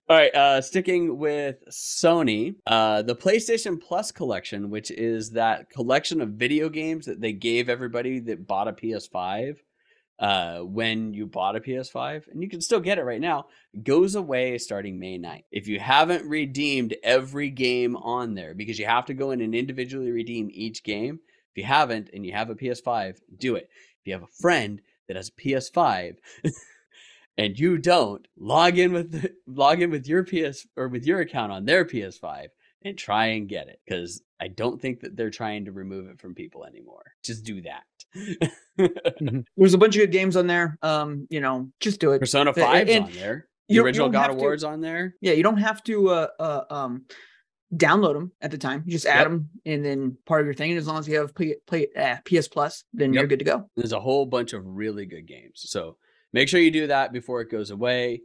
All 0.09 0.17
right, 0.17 0.35
uh 0.35 0.61
sticking 0.61 1.19
with 1.19 1.57
Sony, 1.71 2.55
uh 2.67 3.03
the 3.03 3.17
PlayStation 3.17 3.81
Plus 3.81 4.13
collection, 4.13 4.71
which 4.71 4.91
is 4.91 5.31
that 5.31 5.71
collection 5.71 6.21
of 6.21 6.31
video 6.31 6.69
games 6.69 7.07
that 7.07 7.21
they 7.21 7.33
gave 7.33 7.69
everybody 7.69 8.21
that 8.21 8.47
bought 8.47 8.69
a 8.69 8.73
PS5 8.73 9.57
uh 10.19 10.59
when 10.61 11.15
you 11.15 11.27
bought 11.27 11.57
a 11.57 11.61
PS5 11.61 12.29
and 12.31 12.43
you 12.43 12.49
can 12.49 12.61
still 12.61 12.81
get 12.81 12.99
it 12.99 13.05
right 13.05 13.21
now 13.21 13.47
goes 13.83 14.15
away 14.15 14.59
starting 14.59 14.99
May 14.99 15.19
9th. 15.19 15.45
If 15.51 15.69
you 15.69 15.79
haven't 15.79 16.29
redeemed 16.29 16.97
every 17.03 17.51
game 17.51 17.97
on 17.97 18.35
there 18.35 18.55
because 18.55 18.79
you 18.79 18.87
have 18.87 19.07
to 19.07 19.15
go 19.15 19.31
in 19.31 19.41
and 19.41 19.55
individually 19.55 20.11
redeem 20.11 20.51
each 20.53 20.83
game, 20.83 21.21
if 21.53 21.59
you 21.59 21.65
haven't 21.65 22.11
and 22.13 22.25
you 22.25 22.33
have 22.33 22.51
a 22.51 22.55
PS5, 22.55 23.19
do 23.37 23.57
it. 23.57 23.69
If 24.01 24.07
you 24.07 24.13
have 24.15 24.23
a 24.23 24.41
friend 24.41 24.81
that 25.07 25.17
has 25.17 25.29
a 25.29 25.33
PS5 25.33 26.17
and 27.39 27.59
you 27.59 27.79
don't, 27.79 28.27
log 28.37 28.79
in 28.79 28.93
with 28.93 29.13
the, 29.13 29.33
log 29.47 29.81
in 29.81 29.91
with 29.91 30.07
your 30.07 30.25
PS 30.25 30.67
or 30.77 30.89
with 30.89 31.07
your 31.07 31.21
account 31.21 31.53
on 31.53 31.65
their 31.65 31.85
PS5 31.85 32.49
and 32.85 32.97
try 32.97 33.27
and 33.27 33.49
get 33.49 33.69
it 33.69 33.81
cuz 33.89 34.23
I 34.41 34.49
don't 34.49 34.81
think 34.81 35.01
that 35.01 35.17
they're 35.17 35.31
trying 35.31 35.65
to 35.65 35.73
remove 35.73 36.09
it 36.09 36.21
from 36.21 36.35
people 36.35 36.65
anymore. 36.65 37.13
Just 37.25 37.45
do 37.45 37.61
that. 37.63 37.83
There's 39.57 39.75
a 39.75 39.79
bunch 39.79 39.97
of 39.97 40.01
good 40.01 40.13
games 40.13 40.37
on 40.37 40.47
there. 40.47 40.79
Um, 40.83 41.27
you 41.31 41.41
know, 41.41 41.71
just 41.81 42.01
do 42.01 42.13
it. 42.13 42.19
Persona 42.21 42.51
Uh, 42.51 42.55
5's 42.55 42.91
and 42.91 43.05
on 43.07 43.13
there. 43.13 43.49
The 43.69 43.75
you 43.75 43.81
don't- 43.81 43.85
you 43.85 43.85
original 43.85 44.09
God 44.09 44.31
of 44.31 44.37
War 44.37 44.57
to- 44.57 44.67
on 44.69 44.81
there. 44.81 45.15
Yeah, 45.21 45.33
you 45.33 45.43
don't 45.43 45.59
have 45.59 45.83
to 45.85 46.09
uh, 46.11 46.29
uh 46.39 46.65
um 46.71 47.05
download 47.75 48.15
them 48.15 48.33
at 48.41 48.51
the 48.51 48.57
time. 48.59 48.83
You 48.87 48.93
just 48.93 49.05
add 49.07 49.23
Yep. 49.23 49.29
them 49.31 49.51
and 49.67 49.85
then 49.85 50.17
part 50.25 50.41
of 50.41 50.47
your 50.47 50.55
thing. 50.55 50.71
And 50.71 50.79
as 50.79 50.87
long 50.87 50.99
as 50.99 51.07
you 51.09 51.19
have 51.19 51.35
play, 51.35 51.57
play 51.67 51.89
uh, 51.97 52.17
PS 52.25 52.49
Plus, 52.49 52.85
then 52.95 53.13
you're 53.13 53.27
good 53.27 53.41
to 53.41 53.45
go. 53.45 53.69
There's 53.77 53.93
a 53.93 54.01
whole 54.01 54.25
bunch 54.25 54.53
of 54.55 54.65
really 54.65 55.05
good 55.05 55.27
games. 55.27 55.65
So 55.67 55.99
make 56.33 56.49
sure 56.49 56.61
you 56.61 56.71
do 56.71 56.87
that 56.87 57.13
before 57.13 57.43
it 57.43 57.51
goes 57.51 57.71
away. 57.71 58.23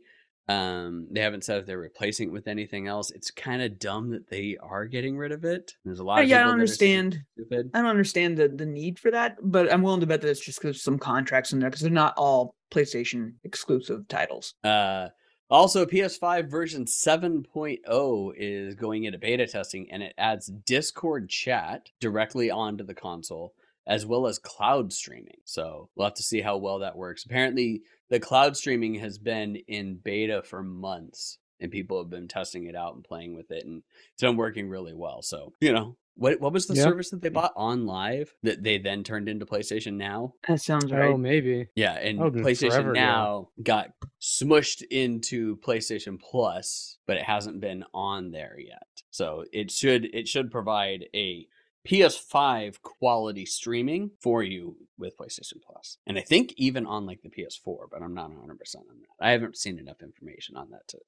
Um, 0.49 1.07
they 1.09 1.21
haven't 1.21 1.45
said 1.45 1.59
if 1.59 1.65
they're 1.65 1.77
replacing 1.77 2.29
it 2.29 2.33
with 2.33 2.47
anything 2.47 2.87
else. 2.87 3.11
It's 3.11 3.31
kind 3.31 3.61
of 3.61 3.79
dumb 3.79 4.09
that 4.11 4.29
they 4.29 4.57
are 4.61 4.85
getting 4.85 5.17
rid 5.17 5.31
of 5.31 5.45
it. 5.45 5.73
There's 5.85 5.99
a 5.99 6.03
lot 6.03 6.21
of 6.21 6.27
yeah, 6.27 6.41
I 6.41 6.43
don't 6.43 6.57
that 6.57 6.63
are 6.63 6.67
saying 6.67 6.99
understand. 6.99 7.25
Stupid. 7.33 7.71
I 7.73 7.81
don't 7.81 7.89
understand 7.89 8.37
the, 8.37 8.49
the 8.49 8.65
need 8.65 8.99
for 8.99 9.11
that, 9.11 9.37
but 9.41 9.71
I'm 9.71 9.81
willing 9.81 10.01
to 10.01 10.05
bet 10.05 10.21
that 10.21 10.29
it's 10.29 10.43
just 10.43 10.61
because 10.61 10.81
some 10.81 10.99
contracts 10.99 11.53
in 11.53 11.59
there 11.59 11.69
because 11.69 11.81
they're 11.81 11.91
not 11.91 12.13
all 12.17 12.55
PlayStation 12.71 13.33
exclusive 13.43 14.07
titles. 14.09 14.55
Uh, 14.63 15.07
also, 15.49 15.85
PS5 15.85 16.49
version 16.49 16.85
7.0 16.85 18.33
is 18.35 18.75
going 18.75 19.03
into 19.03 19.19
beta 19.19 19.45
testing 19.45 19.89
and 19.91 20.01
it 20.01 20.13
adds 20.17 20.47
Discord 20.65 21.29
chat 21.29 21.89
directly 21.99 22.49
onto 22.49 22.83
the 22.83 22.93
console 22.93 23.53
as 23.85 24.05
well 24.05 24.27
as 24.27 24.39
cloud 24.39 24.91
streaming. 24.93 25.37
So 25.43 25.89
we'll 25.95 26.07
have 26.07 26.15
to 26.15 26.23
see 26.23 26.41
how 26.41 26.57
well 26.57 26.79
that 26.79 26.95
works. 26.95 27.25
Apparently, 27.25 27.81
the 28.13 28.19
cloud 28.19 28.55
streaming 28.55 28.93
has 28.93 29.17
been 29.17 29.55
in 29.67 29.95
beta 29.95 30.43
for 30.43 30.61
months 30.61 31.39
and 31.59 31.71
people 31.71 31.97
have 31.97 32.11
been 32.11 32.27
testing 32.27 32.67
it 32.67 32.75
out 32.75 32.93
and 32.93 33.03
playing 33.03 33.35
with 33.35 33.49
it 33.49 33.65
and 33.65 33.81
it's 34.13 34.21
been 34.21 34.37
working 34.37 34.69
really 34.69 34.93
well. 34.93 35.23
So, 35.23 35.51
you 35.59 35.73
know, 35.73 35.97
what 36.15 36.39
what 36.39 36.53
was 36.53 36.67
the 36.67 36.75
Yeah. 36.75 36.83
service 36.83 37.09
that 37.09 37.23
they 37.23 37.29
bought 37.29 37.55
OnLive 37.55 38.29
that 38.43 38.61
they 38.61 38.77
then 38.77 39.03
turned 39.03 39.27
into 39.27 39.47
PlayStation 39.47 39.93
Now? 39.95 40.35
That 40.47 40.61
sounds 40.61 40.91
right. 40.91 41.09
Oh, 41.09 41.17
maybe. 41.17 41.69
Yeah, 41.75 41.93
and 41.93 42.19
Oh, 42.21 42.29
PlayStation 42.29 42.69
forever 42.69 42.91
ago. 42.91 42.99
Now 42.99 43.49
got 43.63 43.93
smushed 44.21 44.83
into 44.91 45.57
PlayStation 45.57 46.19
Plus, 46.21 46.99
but 47.07 47.17
it 47.17 47.23
hasn't 47.23 47.61
been 47.61 47.83
on 47.95 48.29
there 48.29 48.59
yet. 48.59 48.85
So 49.09 49.45
it 49.51 49.71
should 49.71 50.05
it 50.13 50.27
should 50.27 50.51
provide 50.51 51.07
a 51.15 51.47
PS5 51.87 52.81
quality 52.81 53.45
streaming 53.45 54.11
for 54.19 54.41
you 54.43 54.75
with 54.97 55.17
PlayStation 55.17 55.61
Plus. 55.65 55.97
And 56.07 56.17
I 56.17 56.21
think 56.21 56.53
even 56.57 56.85
on 56.85 57.05
like 57.05 57.21
the 57.21 57.29
PS4, 57.29 57.87
but 57.91 58.01
I'm 58.01 58.13
not 58.13 58.31
100% 58.31 58.35
on 58.39 58.49
that. 58.49 59.25
I 59.25 59.31
haven't 59.31 59.57
seen 59.57 59.79
enough 59.79 60.01
information 60.01 60.55
on 60.55 60.69
that 60.71 60.87
to 60.89 60.99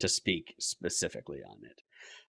to 0.00 0.08
speak 0.08 0.54
specifically 0.58 1.40
on 1.46 1.58
it. 1.62 1.82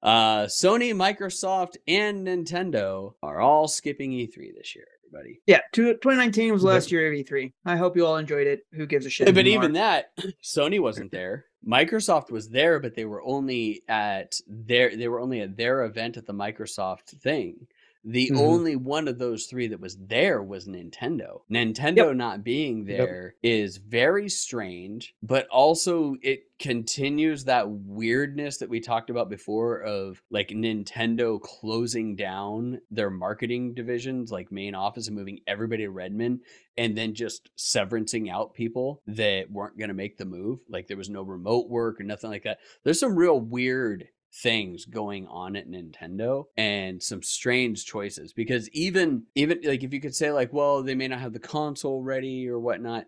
Uh 0.02 0.46
Sony, 0.46 0.92
Microsoft, 0.94 1.76
and 1.88 2.26
Nintendo 2.26 3.14
are 3.22 3.40
all 3.40 3.68
skipping 3.68 4.12
E3 4.12 4.56
this 4.56 4.76
year, 4.76 4.88
everybody. 5.06 5.42
Yeah, 5.46 5.60
2019 5.74 6.52
was 6.54 6.64
last 6.64 6.92
year 6.92 7.08
of 7.08 7.14
E3. 7.14 7.52
I 7.66 7.76
hope 7.76 7.96
you 7.96 8.06
all 8.08 8.18
enjoyed 8.18 8.48
it. 8.48 8.66
Who 8.74 8.88
gives 8.88 9.06
a 9.06 9.10
shit? 9.10 9.28
But 9.28 9.38
anymore? 9.38 9.64
even 9.64 9.74
that, 9.74 10.12
Sony 10.44 10.80
wasn't 10.80 11.12
there. 11.12 11.46
Microsoft 11.68 12.32
was 12.32 12.50
there, 12.50 12.80
but 12.80 12.96
they 12.96 13.06
were 13.06 13.22
only 13.24 13.84
at 13.88 14.40
their 14.48 14.96
they 14.96 15.10
were 15.10 15.20
only 15.20 15.42
at 15.42 15.58
their 15.58 15.84
event 15.84 16.18
at 16.18 16.26
the 16.26 16.34
Microsoft 16.34 17.10
thing. 17.22 17.68
The 18.04 18.30
Mhm. 18.30 18.38
only 18.40 18.76
one 18.78 19.08
of 19.08 19.20
those 19.20 19.46
three 19.48 19.68
that 19.68 19.80
was 19.82 19.98
there 19.98 20.42
was 20.42 20.68
Nintendo. 20.68 21.42
Nintendo 21.52 22.16
not 22.16 22.44
being 22.44 22.88
Yep. 22.88 22.98
there 22.98 23.36
is 23.44 23.78
very 23.78 24.30
strange, 24.30 25.16
but 25.22 25.48
also 25.48 26.16
it 26.22 26.44
continues 26.60 27.44
that 27.46 27.70
weirdness 27.70 28.58
that 28.58 28.70
we 28.70 28.80
talked 28.80 29.10
about 29.10 29.30
before 29.30 29.82
of 29.82 30.22
like 30.30 30.50
Nintendo 30.50 31.40
closing 31.42 32.16
down 32.16 32.80
their 32.90 33.10
marketing 33.10 33.74
divisions, 33.74 34.32
like 34.32 34.52
main 34.52 34.76
office, 34.76 35.08
and 35.08 35.16
moving 35.18 35.42
everybody 35.48 35.84
to 35.84 35.90
Redmond 35.92 36.42
and 36.78 36.98
then 36.98 37.14
just 37.14 37.50
severancing 37.58 38.30
out 38.30 38.54
people 38.54 39.02
that 39.08 39.52
weren't 39.52 39.78
going 39.78 39.90
to 39.90 39.94
make 39.94 40.18
the 40.18 40.26
move. 40.26 40.62
Like 40.70 40.88
there 40.88 40.98
was 40.98 41.10
no 41.10 41.22
remote 41.24 41.70
work 41.70 42.00
or 42.00 42.04
nothing 42.04 42.30
like 42.30 42.44
that. 42.44 42.60
There's 42.84 43.00
some 43.00 43.16
real 43.18 43.40
weird 43.40 44.08
things 44.32 44.86
going 44.86 45.26
on 45.28 45.56
at 45.56 45.68
Nintendo 45.68 46.46
and 46.56 47.02
some 47.02 47.24
strange 47.24 47.86
choices 47.86 48.32
because 48.32 48.70
even 48.70 49.24
even 49.34 49.60
like 49.64 49.84
if 49.84 49.92
you 49.92 50.00
could 50.00 50.14
say 50.16 50.32
like 50.32 50.54
well 50.54 50.84
they 50.84 50.94
may 50.94 51.08
not 51.08 51.20
have 51.20 51.34
the 51.34 51.40
console 51.40 52.04
ready 52.04 52.48
or 52.48 52.60
whatnot 52.60 53.06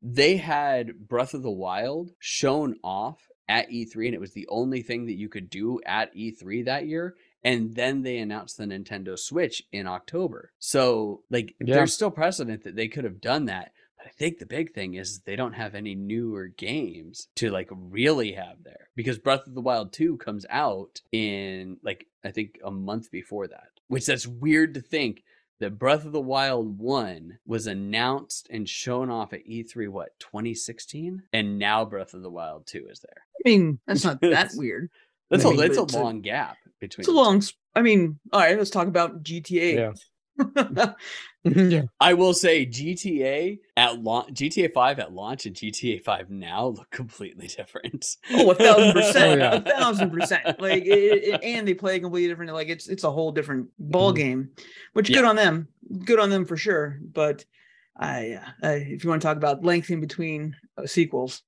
they 0.00 0.36
had 0.36 1.08
Breath 1.08 1.34
of 1.34 1.42
the 1.42 1.50
Wild 1.50 2.12
shown 2.20 2.76
off 2.84 3.18
at 3.48 3.68
E3 3.68 4.06
and 4.06 4.14
it 4.14 4.20
was 4.20 4.32
the 4.32 4.46
only 4.48 4.80
thing 4.80 5.06
that 5.06 5.18
you 5.18 5.28
could 5.28 5.50
do 5.50 5.80
at 5.84 6.14
E3 6.14 6.64
that 6.66 6.86
year 6.86 7.16
and 7.42 7.74
then 7.74 8.02
they 8.02 8.18
announced 8.18 8.56
the 8.56 8.64
Nintendo 8.64 9.18
Switch 9.18 9.62
in 9.72 9.86
October. 9.88 10.52
So 10.60 11.22
like 11.30 11.54
Yeah. 11.60 11.74
there's 11.74 11.92
still 11.94 12.10
precedent 12.12 12.62
that 12.64 12.76
they 12.76 12.86
could 12.86 13.04
have 13.04 13.20
done 13.20 13.46
that. 13.46 13.72
But 14.02 14.08
I 14.08 14.12
think 14.12 14.38
the 14.38 14.46
big 14.46 14.72
thing 14.72 14.94
is 14.94 15.20
they 15.20 15.36
don't 15.36 15.52
have 15.52 15.74
any 15.74 15.94
newer 15.94 16.46
games 16.46 17.28
to 17.36 17.50
like 17.50 17.68
really 17.70 18.32
have 18.32 18.62
there 18.64 18.88
because 18.96 19.18
Breath 19.18 19.46
of 19.46 19.54
the 19.54 19.60
Wild 19.60 19.92
2 19.92 20.16
comes 20.16 20.46
out 20.48 21.00
in 21.12 21.76
like 21.82 22.06
I 22.24 22.30
think 22.30 22.58
a 22.64 22.70
month 22.70 23.10
before 23.10 23.46
that. 23.48 23.68
Which 23.88 24.06
that's 24.06 24.26
weird 24.26 24.72
to 24.74 24.80
think 24.80 25.22
that 25.58 25.78
Breath 25.78 26.06
of 26.06 26.12
the 26.12 26.20
Wild 26.20 26.78
1 26.78 27.38
was 27.44 27.66
announced 27.66 28.48
and 28.50 28.66
shown 28.66 29.10
off 29.10 29.34
at 29.34 29.46
E3 29.46 29.88
what 29.90 30.18
2016 30.20 31.24
and 31.34 31.58
now 31.58 31.84
Breath 31.84 32.14
of 32.14 32.22
the 32.22 32.30
Wild 32.30 32.66
2 32.66 32.86
is 32.90 33.00
there. 33.00 33.22
I 33.44 33.48
mean, 33.48 33.78
that's 33.86 34.04
not 34.04 34.20
that 34.22 34.52
weird. 34.54 34.88
That's 35.30 35.44
I 35.44 35.48
a 35.48 35.50
mean, 35.50 35.60
that's 35.60 35.76
a 35.78 35.82
it's 35.82 35.94
a- 35.94 35.98
long 36.02 36.22
gap 36.22 36.56
between 36.80 37.02
It's 37.02 37.08
a 37.08 37.12
the 37.12 37.16
two. 37.18 37.22
long. 37.22 37.36
s- 37.38 37.52
I 37.74 37.82
mean, 37.82 38.18
all 38.32 38.40
right. 38.40 38.56
Let's 38.58 38.70
talk 38.70 38.88
about 38.88 39.22
GTA. 39.22 39.74
Yeah. 39.74 39.92
Yeah. 41.42 41.84
I 41.98 42.12
will 42.12 42.34
say 42.34 42.66
GTA 42.66 43.60
at 43.74 44.02
launch, 44.02 44.34
GTA 44.34 44.70
5 44.74 44.98
at 44.98 45.12
launch 45.14 45.46
and 45.46 45.56
GTA 45.56 46.04
5 46.04 46.28
now 46.28 46.66
look 46.66 46.90
completely 46.90 47.46
different. 47.46 48.16
oh, 48.32 48.50
a 48.50 48.54
thousand 48.54 48.92
percent. 48.92 49.16
Oh, 49.40 49.44
yeah. 49.44 49.54
A 49.54 49.60
thousand 49.62 50.10
percent. 50.10 50.60
Like, 50.60 50.84
it, 50.84 50.88
it- 50.88 51.40
and 51.42 51.66
they 51.66 51.72
play 51.72 51.98
completely 51.98 52.28
different. 52.28 52.52
Like, 52.52 52.68
it's 52.68 52.88
it's 52.88 53.04
a 53.04 53.10
whole 53.10 53.32
different 53.32 53.68
ball 53.78 54.12
Mhm. 54.12 54.16
game. 54.16 54.50
Which 54.92 55.08
Yeah. 55.08 55.16
good 55.20 55.24
on 55.24 55.36
them. 55.36 55.68
Good 56.04 56.20
on 56.20 56.28
them 56.28 56.44
for 56.44 56.58
sure. 56.58 56.98
But 57.02 57.46
I, 57.96 58.32
uh, 58.32 58.66
uh, 58.66 58.70
if 58.78 59.02
you 59.02 59.08
want 59.08 59.22
to 59.22 59.26
talk 59.26 59.38
about 59.38 59.64
length 59.64 59.88
in 59.90 60.00
between 60.02 60.56
uh, 60.76 60.86
sequels, 60.86 61.42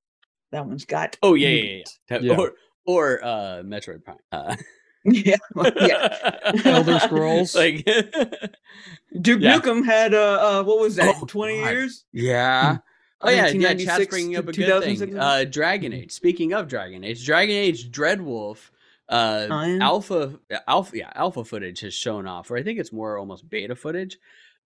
that 0.52 0.64
one's 0.66 0.86
got. 0.86 1.18
Oh 1.22 1.34
yeah, 1.34 1.48
yeah, 1.50 1.82
yeah. 2.10 2.18
Yeah. 2.22 2.36
Or 2.38 2.52
or 2.86 3.22
uh 3.22 3.62
Metroid 3.62 4.04
Prime. 4.04 4.16
Uh, 4.32 4.56
yeah, 5.24 5.36
well, 5.54 5.72
yeah. 5.76 6.38
Elder 6.64 6.98
Scrolls. 7.00 7.54
like 7.54 7.84
Duke 9.20 9.40
Yeah. 9.40 9.58
Nukem 9.58 9.84
had 9.84 10.14
uh, 10.14 10.60
uh 10.60 10.62
what 10.64 10.78
was 10.80 10.96
that? 10.96 11.16
Oh, 11.20 11.26
Twenty 11.26 11.60
God. 11.60 11.70
years. 11.70 12.04
Yeah. 12.12 12.78
Oh 13.20 13.30
yeah, 13.30 13.36
yeah. 13.36 13.74
Chat's 13.74 13.86
1996 13.86 14.10
bringing 14.10 14.36
up 14.36 14.44
to 14.46 14.50
a 14.50 14.54
good 14.54 14.82
thing. 14.82 14.96
2006. 14.96 15.18
Uh, 15.18 15.44
Dragon 15.50 15.92
Age. 15.92 16.12
Speaking 16.12 16.52
of 16.54 16.68
Dragon 16.68 17.04
Age, 17.04 17.24
Dragon 17.24 17.54
Age 17.54 17.90
Dreadwolf. 17.90 18.70
Uh, 19.08 19.76
alpha, 19.80 20.38
alpha, 20.66 20.96
yeah, 20.96 21.12
alpha 21.14 21.44
footage 21.44 21.80
has 21.80 21.92
shown 21.92 22.26
off, 22.26 22.50
or 22.50 22.56
I 22.56 22.62
think 22.62 22.78
it's 22.78 22.92
more 22.92 23.18
almost 23.18 23.48
beta 23.50 23.76
footage. 23.76 24.18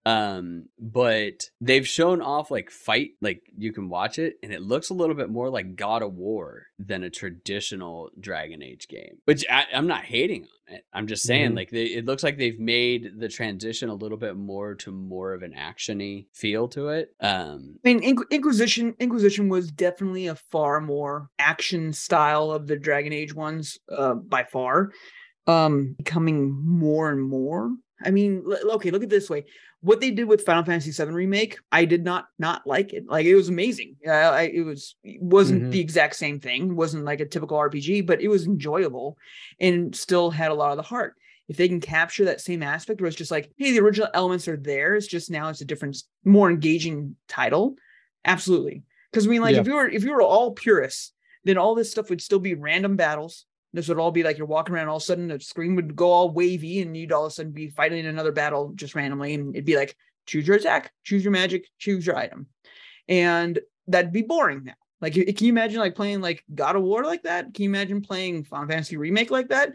Um, 0.06 0.66
but 0.78 1.50
they've 1.60 1.86
shown 1.86 2.22
off 2.22 2.48
like 2.52 2.70
fight, 2.70 3.10
like 3.20 3.42
you 3.58 3.72
can 3.72 3.88
watch 3.88 4.20
it, 4.20 4.34
and 4.40 4.52
it 4.52 4.62
looks 4.62 4.90
a 4.90 4.94
little 4.94 5.16
bit 5.16 5.30
more 5.30 5.50
like 5.50 5.74
God 5.74 6.00
of 6.02 6.14
War 6.14 6.66
than 6.78 7.02
a 7.02 7.10
traditional 7.10 8.10
Dragon 8.20 8.62
Age 8.62 8.86
game. 8.86 9.18
Which 9.24 9.44
I, 9.50 9.64
I'm 9.74 9.88
not 9.88 10.04
hating 10.04 10.42
on 10.44 10.74
it. 10.76 10.84
I'm 10.92 11.08
just 11.08 11.24
saying, 11.24 11.50
Mhm. 11.52 11.56
like 11.56 11.70
they, 11.70 11.86
it 11.86 12.04
looks 12.06 12.22
like 12.22 12.38
they've 12.38 12.58
made 12.60 13.18
the 13.18 13.28
transition 13.28 13.88
a 13.88 13.94
little 13.96 14.16
bit 14.16 14.36
more 14.36 14.76
to 14.76 14.92
more 14.92 15.32
of 15.34 15.42
an 15.42 15.54
actiony 15.58 16.26
feel 16.32 16.68
to 16.68 16.90
it. 16.90 17.08
Um, 17.20 17.80
I 17.84 17.88
mean, 17.94 18.00
Inqu- 18.02 18.30
Inquisition 18.30 18.94
Inquisition 19.00 19.48
was 19.48 19.72
definitely 19.72 20.28
a 20.28 20.36
far 20.36 20.80
more 20.80 21.30
action 21.40 21.92
style 21.92 22.52
of 22.52 22.68
the 22.68 22.76
Dragon 22.76 23.12
Age 23.12 23.34
ones, 23.34 23.76
uh, 23.90 24.14
by 24.14 24.44
far. 24.44 24.92
Um, 25.48 25.94
becoming 25.98 26.50
more 26.64 27.10
and 27.10 27.22
more. 27.22 27.70
I 28.04 28.10
mean, 28.10 28.44
l- 28.46 28.72
okay, 28.72 28.90
look 28.90 29.02
at 29.02 29.06
it 29.06 29.10
this 29.10 29.30
way. 29.30 29.44
What 29.80 30.00
they 30.00 30.10
did 30.10 30.24
with 30.28 30.44
Final 30.44 30.64
Fantasy 30.64 30.90
VII 30.90 31.10
remake, 31.12 31.58
I 31.72 31.84
did 31.84 32.04
not 32.04 32.26
not 32.38 32.66
like 32.66 32.92
it. 32.92 33.06
Like 33.06 33.26
it 33.26 33.34
was 33.34 33.48
amazing. 33.48 33.96
Yeah, 34.04 34.30
I, 34.30 34.42
it 34.42 34.62
was 34.62 34.96
it 35.04 35.20
wasn't 35.22 35.64
Mhm. 35.64 35.70
the 35.70 35.80
exact 35.80 36.16
same 36.16 36.40
thing. 36.40 36.70
It 36.70 36.74
wasn't 36.74 37.04
like 37.04 37.20
a 37.20 37.26
typical 37.26 37.56
RPG, 37.58 38.06
but 38.06 38.20
it 38.20 38.28
was 38.28 38.46
enjoyable 38.46 39.16
and 39.60 39.94
still 39.94 40.30
had 40.30 40.50
a 40.50 40.54
lot 40.54 40.70
of 40.72 40.76
the 40.76 40.82
heart. 40.82 41.14
If 41.48 41.56
they 41.56 41.68
can 41.68 41.80
capture 41.80 42.24
that 42.24 42.40
same 42.40 42.62
aspect 42.62 43.00
where 43.00 43.06
it's 43.08 43.16
just 43.16 43.30
like, 43.30 43.52
hey, 43.56 43.70
the 43.72 43.80
original 43.80 44.08
elements 44.14 44.48
are 44.48 44.56
there, 44.56 44.96
it's 44.96 45.06
just 45.06 45.30
now 45.30 45.48
it's 45.48 45.60
a 45.60 45.64
different, 45.64 45.96
more 46.24 46.50
engaging 46.50 47.14
title. 47.28 47.76
Absolutely. 48.24 48.82
Because 49.12 49.26
I 49.26 49.30
mean, 49.30 49.40
like 49.42 49.54
Yeah. 49.54 49.60
if 49.60 49.66
you 49.68 49.74
were 49.74 49.88
if 49.88 50.02
you 50.04 50.12
were 50.12 50.22
all 50.22 50.52
purists, 50.52 51.12
then 51.44 51.56
all 51.58 51.74
this 51.76 51.90
stuff 51.90 52.10
would 52.10 52.20
still 52.20 52.40
be 52.40 52.54
random 52.54 52.96
battles. 52.96 53.46
This 53.72 53.88
would 53.88 53.98
all 53.98 54.10
be 54.10 54.22
like 54.22 54.38
you're 54.38 54.46
walking 54.46 54.74
around, 54.74 54.88
all 54.88 54.96
of 54.96 55.02
a 55.02 55.04
sudden 55.04 55.28
the 55.28 55.40
screen 55.40 55.74
would 55.76 55.94
go 55.94 56.10
all 56.10 56.30
wavy, 56.30 56.80
and 56.80 56.96
you'd 56.96 57.12
all 57.12 57.26
of 57.26 57.32
a 57.32 57.34
sudden 57.34 57.52
be 57.52 57.68
fighting 57.68 58.06
another 58.06 58.32
battle 58.32 58.72
just 58.74 58.94
randomly, 58.94 59.34
and 59.34 59.54
it'd 59.54 59.66
be 59.66 59.76
like 59.76 59.96
choose 60.26 60.46
your 60.46 60.56
attack, 60.56 60.92
choose 61.04 61.22
your 61.22 61.32
magic, 61.32 61.68
choose 61.78 62.06
your 62.06 62.16
item, 62.16 62.46
and 63.08 63.58
that'd 63.86 64.12
be 64.12 64.22
boring 64.22 64.64
now. 64.64 64.74
Like, 65.00 65.12
can 65.12 65.24
you 65.26 65.50
imagine 65.50 65.78
like 65.78 65.94
playing 65.94 66.22
like 66.22 66.42
God 66.54 66.74
of 66.74 66.82
War 66.82 67.04
like 67.04 67.24
that? 67.24 67.52
Can 67.52 67.64
you 67.64 67.68
imagine 67.68 68.00
playing 68.00 68.44
Final 68.44 68.66
Fantasy 68.66 68.96
remake 68.96 69.30
like 69.30 69.48
that? 69.50 69.72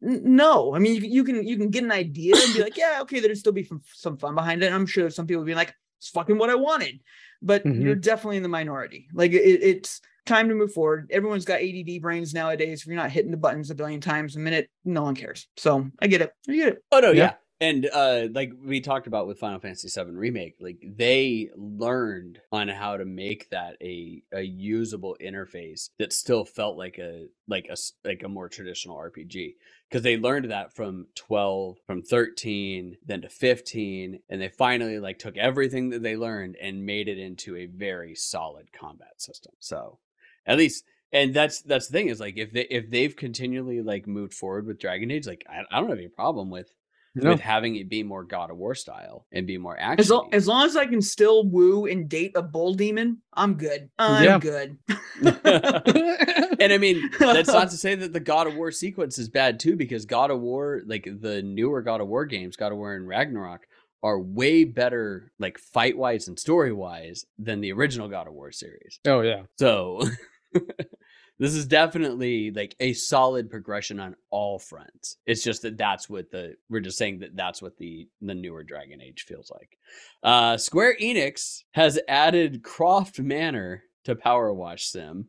No, 0.00 0.74
I 0.74 0.78
mean 0.78 0.96
you, 0.96 1.08
you 1.08 1.24
can 1.24 1.46
you 1.46 1.56
can 1.56 1.70
get 1.70 1.84
an 1.84 1.90
idea 1.92 2.34
and 2.36 2.54
be 2.54 2.62
like, 2.62 2.76
yeah, 2.76 2.98
okay, 3.02 3.20
there'd 3.20 3.38
still 3.38 3.52
be 3.52 3.64
some, 3.64 3.80
some 3.94 4.18
fun 4.18 4.34
behind 4.34 4.62
it. 4.62 4.72
I'm 4.72 4.86
sure 4.86 5.08
some 5.10 5.26
people 5.26 5.40
would 5.42 5.46
be 5.46 5.54
like, 5.54 5.74
it's 5.98 6.10
fucking 6.10 6.36
what 6.36 6.50
I 6.50 6.54
wanted, 6.54 7.00
but 7.40 7.64
Mhm. 7.64 7.80
you're 7.80 7.94
definitely 7.94 8.36
in 8.36 8.42
the 8.42 8.48
minority. 8.50 9.08
Like 9.14 9.32
it, 9.32 9.62
it's 9.62 10.00
time 10.26 10.48
to 10.48 10.54
move 10.54 10.72
forward. 10.72 11.08
Everyone's 11.12 11.44
got 11.44 11.60
ADD 11.60 12.00
brains 12.00 12.32
nowadays. 12.34 12.80
If 12.82 12.86
you're 12.86 12.96
not 12.96 13.10
hitting 13.10 13.30
the 13.30 13.36
buttons 13.36 13.70
a 13.70 13.74
billion 13.74 14.00
times 14.00 14.36
a 14.36 14.38
minute, 14.38 14.68
no 14.84 15.02
one 15.02 15.14
cares. 15.14 15.48
So 15.56 15.88
I 16.00 16.06
get 16.06 16.22
it. 16.22 16.30
I 16.48 16.54
get 16.54 16.68
it. 16.68 16.84
Oh 16.92 17.00
no, 17.00 17.10
yeah. 17.10 17.22
Yeah. 17.22 17.34
and 17.60 17.88
uh 17.92 18.26
like 18.32 18.52
we 18.64 18.80
talked 18.80 19.06
about 19.06 19.26
with 19.26 19.38
final 19.38 19.60
fantasy 19.60 19.88
7 19.88 20.16
remake 20.16 20.56
like 20.60 20.78
they 20.96 21.50
learned 21.56 22.40
on 22.50 22.68
how 22.68 22.96
to 22.96 23.04
make 23.04 23.48
that 23.50 23.76
a 23.80 24.22
a 24.32 24.40
usable 24.42 25.16
interface 25.20 25.90
that 25.98 26.12
still 26.12 26.44
felt 26.44 26.76
like 26.76 26.98
a 26.98 27.26
like 27.48 27.66
a 27.70 27.76
like 28.04 28.22
a 28.24 28.28
more 28.28 28.48
traditional 28.48 28.96
rpg 28.96 29.54
because 29.88 30.02
they 30.02 30.16
learned 30.16 30.50
that 30.50 30.74
from 30.74 31.06
12 31.14 31.76
from 31.86 32.02
13 32.02 32.96
then 33.04 33.20
to 33.22 33.28
15 33.28 34.18
and 34.28 34.40
they 34.40 34.48
finally 34.48 34.98
like 34.98 35.18
took 35.18 35.36
everything 35.36 35.90
that 35.90 36.02
they 36.02 36.16
learned 36.16 36.56
and 36.60 36.84
made 36.86 37.08
it 37.08 37.18
into 37.18 37.56
a 37.56 37.66
very 37.66 38.14
solid 38.14 38.72
combat 38.72 39.20
system 39.20 39.52
so 39.60 39.98
at 40.46 40.58
least 40.58 40.84
and 41.12 41.34
that's 41.34 41.60
that's 41.62 41.88
the 41.88 41.92
thing 41.92 42.08
is 42.08 42.20
like 42.20 42.36
if 42.36 42.52
they 42.52 42.62
if 42.70 42.90
they've 42.90 43.14
continually 43.16 43.82
like 43.82 44.06
moved 44.06 44.34
forward 44.34 44.66
with 44.66 44.78
dragon 44.80 45.10
age 45.10 45.26
like 45.26 45.44
i, 45.48 45.60
I 45.70 45.80
don't 45.80 45.90
have 45.90 45.98
any 45.98 46.08
problem 46.08 46.50
with 46.50 46.70
No. 47.14 47.30
with 47.30 47.40
having 47.40 47.76
it 47.76 47.90
be 47.90 48.02
more 48.02 48.24
god 48.24 48.50
of 48.50 48.56
war 48.56 48.74
style 48.74 49.26
and 49.30 49.46
be 49.46 49.58
more 49.58 49.76
As, 49.78 49.82
action 50.10 50.16
lo- 50.16 50.28
as 50.32 50.46
long 50.48 50.64
as 50.64 50.76
I 50.76 50.86
can 50.86 51.02
still 51.02 51.44
woo 51.46 51.84
and 51.86 52.08
date 52.08 52.32
a 52.34 52.42
bull 52.42 52.72
demon, 52.74 53.18
I'm 53.34 53.54
good. 53.54 53.90
I'm 53.98 54.24
Yeah. 54.24 54.38
good. 54.38 54.78
and 55.22 56.72
i 56.72 56.78
mean 56.78 57.10
that's 57.18 57.48
not 57.48 57.70
to 57.70 57.76
say 57.84 57.94
that 57.94 58.12
the 58.12 58.20
god 58.20 58.46
of 58.46 58.56
war 58.56 58.70
sequence 58.72 59.18
is 59.18 59.28
bad 59.28 59.60
too 59.60 59.76
because 59.76 60.04
god 60.06 60.30
of 60.30 60.40
war 60.40 60.80
like 60.86 61.06
the 61.20 61.42
newer 61.42 61.82
god 61.82 62.00
of 62.00 62.08
war 62.08 62.24
games 62.24 62.56
god 62.56 62.72
of 62.72 62.78
war 62.78 62.94
and 62.94 63.06
ragnarok 63.06 63.66
are 64.02 64.18
way 64.18 64.64
better 64.64 65.30
like 65.38 65.58
fight 65.58 65.96
wise 65.96 66.26
and 66.28 66.38
story 66.38 66.72
wise 66.72 67.24
than 67.38 67.60
the 67.60 67.72
original 67.72 68.08
god 68.08 68.26
of 68.26 68.32
war 68.32 68.50
series 68.50 68.98
oh 69.06 69.20
yeah. 69.20 69.42
So 69.58 70.00
this 71.38 71.54
is 71.54 71.66
definitely 71.66 72.50
like 72.50 72.74
a 72.80 72.92
solid 72.92 73.50
progression 73.50 73.98
on 74.00 74.14
all 74.30 74.58
fronts. 74.58 75.16
It's 75.26 75.42
just 75.42 75.62
that 75.62 75.76
that's 75.76 76.08
what 76.08 76.30
the 76.30 76.56
we're 76.70 76.80
just 76.80 76.98
saying 76.98 77.20
that 77.20 77.36
that's 77.36 77.60
what 77.62 77.76
the 77.78 78.08
the 78.20 78.34
newer 78.34 78.62
Dragon 78.62 79.00
Age 79.00 79.24
feels 79.26 79.50
like. 79.50 79.76
Uh 80.22 80.56
Square 80.56 80.96
Enix 81.00 81.62
has 81.72 81.98
added 82.08 82.62
Croft 82.62 83.18
Manor 83.18 83.84
to 84.04 84.14
PowerWash 84.14 84.80
Sim 84.80 85.26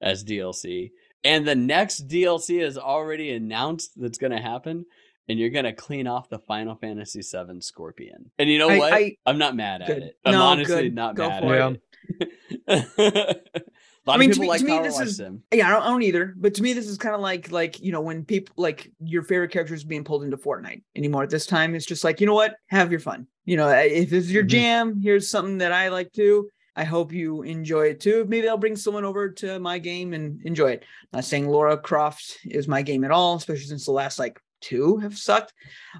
as 0.00 0.24
DLC. 0.24 0.90
And 1.24 1.46
the 1.46 1.54
next 1.54 2.08
DLC 2.08 2.62
is 2.62 2.78
already 2.78 3.32
announced 3.32 3.92
that's 3.96 4.16
going 4.18 4.32
to 4.32 4.40
happen 4.40 4.86
and 5.28 5.38
you're 5.38 5.50
going 5.50 5.66
to 5.66 5.72
clean 5.74 6.06
off 6.06 6.30
the 6.30 6.38
Final 6.38 6.74
Fantasy 6.76 7.20
7 7.22 7.60
Scorpion. 7.60 8.30
And 8.38 8.48
you 8.48 8.58
know 8.58 8.70
I- 8.70 8.78
what? 8.78 8.92
I- 8.94 9.16
I'm 9.26 9.36
not 9.38 9.54
mad 9.54 9.82
at 9.82 9.90
it. 9.90 10.16
I'm 10.24 10.32
No, 10.32 10.42
honestly 10.42 10.84
good. 10.84 10.94
not 10.94 11.14
Go 11.16 11.28
mad 11.28 11.42
for 11.42 11.54
at 11.54 11.72
it. 12.20 12.92
it. 12.98 13.62
I 14.10 14.16
mean, 14.18 14.30
to 14.30 14.34
people 14.34 14.42
me- 14.44 14.48
like 14.48 14.60
to 14.60 14.66
me, 14.66 14.78
this 14.80 15.00
is-. 15.00 15.20
Yeah, 15.52 15.68
I 15.68 15.70
don't, 15.70 15.82
I 15.82 15.86
don't 15.88 16.02
either. 16.02 16.34
But 16.36 16.54
to 16.54 16.62
me, 16.62 16.72
this 16.72 16.86
is 16.86 16.98
kind 16.98 17.14
of 17.14 17.20
like 17.20 17.50
like 17.50 17.80
you 17.80 17.92
know 17.92 18.00
when 18.00 18.24
people 18.24 18.54
like 18.56 18.90
your 19.00 19.22
favorite 19.22 19.50
characters 19.50 19.84
being 19.84 20.04
pulled 20.04 20.24
into 20.24 20.36
Fortnite 20.36 20.82
anymore. 20.96 21.22
At 21.22 21.30
this 21.30 21.46
time, 21.46 21.74
it's 21.74 21.86
just 21.86 22.04
like 22.04 22.20
you 22.20 22.26
know 22.26 22.34
what, 22.34 22.56
have 22.68 22.90
your 22.90 23.00
fun. 23.00 23.26
You 23.44 23.56
know, 23.56 23.68
eh, 23.68 23.82
if 23.82 24.10
this 24.10 24.24
is 24.24 24.32
your 24.32 24.44
Mhm. 24.44 24.48
jam, 24.48 25.00
here's 25.00 25.28
something 25.30 25.58
that 25.58 25.72
I 25.72 25.88
like 25.88 26.12
too. 26.12 26.48
I 26.76 26.84
hope 26.84 27.12
you 27.12 27.42
enjoy 27.42 27.86
it 27.88 28.00
too. 28.00 28.24
Maybe 28.28 28.48
I'll 28.48 28.56
bring 28.56 28.76
someone 28.76 29.04
over 29.04 29.28
to 29.28 29.58
my 29.58 29.78
game 29.78 30.12
and 30.14 30.40
enjoy 30.44 30.70
it. 30.72 30.84
not 31.12 31.24
saying 31.24 31.48
Lara 31.48 31.76
Croft 31.76 32.38
is 32.44 32.68
my 32.68 32.80
game 32.82 33.02
at 33.04 33.10
all, 33.10 33.34
especially 33.36 33.64
since 33.66 33.84
the 33.84 33.90
last 33.92 34.18
like 34.18 34.38
two 34.60 34.98
have 34.98 35.18
sucked. 35.18 35.52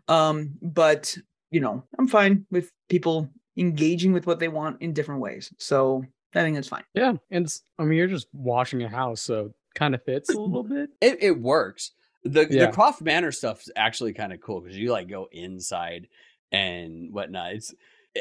Um, 0.09 0.53
but 0.63 1.17
you 1.51 1.61
know, 1.61 1.83
I'm 1.99 2.07
fine 2.07 2.47
with 2.51 2.71
people 2.89 3.29
engaging 3.57 4.13
with 4.13 4.27
what 4.27 4.39
they 4.39 4.47
want 4.49 4.81
in 4.81 4.93
different 4.93 5.21
ways. 5.21 5.53
So 5.59 6.05
I 6.35 6.43
think 6.43 6.57
it's 6.57 6.69
fine. 6.69 6.85
Yeah. 6.95 7.15
And 7.31 7.45
it's, 7.47 7.63
I 7.79 7.85
mean, 7.85 7.99
you're 7.99 8.07
just 8.07 8.29
washing 8.33 8.83
a 8.83 8.89
house, 8.89 9.21
so 9.21 9.53
kind 9.75 9.95
of 9.95 10.03
fits 10.05 10.31
a 10.31 10.39
little 10.41 10.63
bit. 10.63 10.91
It, 11.01 11.19
it 11.23 11.41
works. 11.41 11.93
The 12.25 12.47
Yeah. 12.51 12.67
the 12.67 12.73
Croft 12.73 13.01
Manor 13.03 13.33
stuff 13.33 13.63
is 13.63 13.71
actually 13.77 14.13
kind 14.13 14.33
of 14.33 14.41
cool 14.41 14.61
because 14.61 14.77
you 14.77 14.93
like 14.93 15.09
go 15.09 15.29
inside 15.33 16.09
and 16.53 17.13
whatnot. 17.13 17.53
It's 17.55 17.75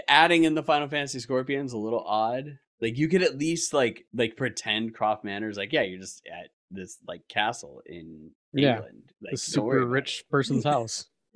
adding 0.07 0.43
in 0.45 0.55
the 0.55 0.63
Final 0.63 0.87
Fantasy 0.87 1.19
Scorpions 1.19 1.73
a 1.73 1.77
little 1.77 2.03
odd. 2.05 2.57
Like 2.81 2.97
you 2.97 3.09
could 3.09 3.23
at 3.23 3.37
least 3.37 3.73
like 3.73 4.05
like 4.13 4.37
pretend 4.37 4.93
Croft 4.93 5.23
Manor 5.25 5.49
is 5.49 5.57
like 5.57 5.73
yeah 5.73 5.81
you're 5.81 5.99
just 5.99 6.25
at 6.27 6.49
this 6.71 6.97
like 7.07 7.27
castle 7.27 7.81
in 7.85 8.31
Yeah, 8.53 8.75
England. 8.77 9.11
Like, 9.21 9.31
The 9.31 9.37
super 9.37 9.85
rich 9.85 10.23
person's 10.31 10.63
house. 10.63 11.07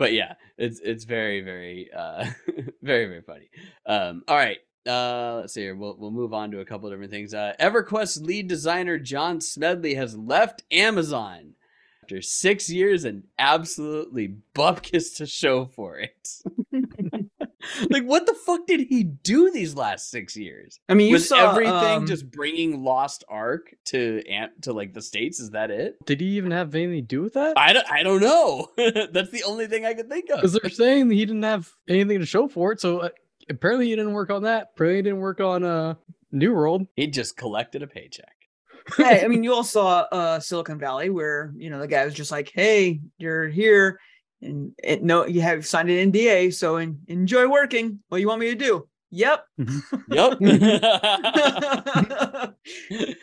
but 0.00 0.14
yeah, 0.14 0.34
it's 0.56 0.80
it's 0.80 1.04
very 1.04 1.42
very 1.42 1.90
uh 1.94 2.24
very 2.82 3.04
very 3.04 3.20
funny. 3.20 3.50
Um 3.86 4.24
all 4.26 4.36
right. 4.36 4.56
Uh 4.88 5.40
let's 5.42 5.52
see 5.52 5.60
here. 5.60 5.76
We'll 5.76 5.94
we'll 5.98 6.10
move 6.10 6.32
on 6.32 6.50
to 6.52 6.60
a 6.60 6.64
couple 6.64 6.88
different 6.88 7.12
things. 7.12 7.34
Uh 7.34 7.52
EverQuest 7.60 8.26
lead 8.26 8.48
designer 8.48 8.98
John 8.98 9.42
Smedley 9.42 9.94
has 9.94 10.16
left 10.16 10.64
Amazon 10.72 11.52
after 12.02 12.22
6 12.22 12.70
years 12.70 13.04
and 13.04 13.24
absolutely 13.38 14.36
bupkis 14.54 15.16
to 15.18 15.26
show 15.26 15.66
for 15.66 15.98
it. 15.98 16.28
like 17.90 18.04
what 18.04 18.26
the 18.26 18.34
fuck 18.34 18.66
did 18.66 18.80
he 18.80 19.04
do 19.04 19.50
these 19.50 19.74
last 19.74 20.10
6 20.10 20.36
years? 20.36 20.80
I 20.88 20.94
mean, 20.94 21.08
you 21.08 21.14
Was 21.14 21.28
saw 21.28 21.50
everything 21.50 21.98
um, 21.98 22.06
just 22.06 22.30
bringing 22.30 22.82
Lost 22.82 23.24
Ark 23.28 23.74
to 23.86 24.22
Ant 24.28 24.62
to 24.62 24.72
like 24.72 24.92
the 24.94 25.02
states? 25.02 25.40
Is 25.40 25.50
that 25.50 25.70
it? 25.70 25.96
Did 26.06 26.20
he 26.20 26.28
even 26.36 26.50
have 26.52 26.74
anything 26.74 26.96
to 26.96 27.02
do 27.02 27.22
with 27.22 27.34
that? 27.34 27.58
I 27.58 27.72
don't, 27.72 27.90
I 27.90 28.02
don't 28.02 28.20
know. 28.20 28.68
That's 28.76 29.30
the 29.30 29.44
only 29.46 29.66
thing 29.66 29.84
I 29.84 29.94
could 29.94 30.08
think 30.08 30.30
of. 30.30 30.36
Because 30.36 30.52
they're 30.52 30.70
saying 30.70 31.10
he 31.10 31.24
didn't 31.24 31.42
have 31.42 31.70
anything 31.88 32.20
to 32.20 32.26
show 32.26 32.48
for 32.48 32.72
it. 32.72 32.80
So 32.80 32.98
uh, 33.00 33.08
apparently 33.48 33.86
he 33.86 33.96
didn't 33.96 34.12
work 34.12 34.30
on 34.30 34.42
that. 34.42 34.70
Apparently 34.74 34.96
he 34.98 35.02
didn't 35.02 35.20
work 35.20 35.40
on 35.40 35.64
uh, 35.64 35.94
New 36.32 36.54
World. 36.54 36.86
He 36.96 37.06
just 37.06 37.36
collected 37.36 37.82
a 37.82 37.86
paycheck. 37.86 38.34
yeah, 38.98 39.20
I 39.22 39.28
mean, 39.28 39.44
you 39.44 39.52
all 39.52 39.64
saw 39.64 40.06
uh, 40.10 40.40
Silicon 40.40 40.78
Valley, 40.78 41.10
where 41.10 41.52
you 41.56 41.70
know 41.70 41.78
the 41.78 41.86
guy 41.86 42.04
was 42.04 42.14
just 42.14 42.30
like, 42.30 42.50
"Hey, 42.52 43.00
you're 43.18 43.48
here, 43.48 44.00
and 44.42 44.72
it, 44.82 45.02
no, 45.02 45.26
you 45.26 45.40
have 45.42 45.66
signed 45.66 45.90
an 45.90 46.10
NDA, 46.12 46.52
so 46.54 46.76
en- 46.76 47.00
enjoy 47.08 47.46
working. 47.48 48.00
What 48.08 48.18
do 48.18 48.22
you 48.22 48.28
want 48.28 48.40
me 48.40 48.48
to 48.50 48.54
do? 48.56 48.88
Yep. 49.10 49.44
Yep. 50.08 50.38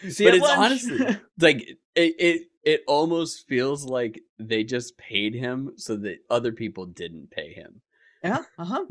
See 0.09 0.23
but 0.23 0.25
you 0.25 0.27
at 0.27 0.35
it's 0.35 0.41
lunch. 0.41 0.57
honestly 0.57 0.97
like 1.39 1.61
it, 1.95 1.97
it 2.19 2.41
it 2.63 2.83
almost 2.87 3.47
feels 3.47 3.85
like 3.85 4.21
they 4.37 4.63
just 4.65 4.97
paid 4.97 5.33
him 5.33 5.71
so 5.77 5.95
that 5.97 6.17
other 6.29 6.51
people 6.51 6.85
didn't 6.85 7.31
pay 7.31 7.53
him. 7.53 7.81
yeah. 8.23 8.39
Uh 8.57 8.65
huh. 8.65 8.85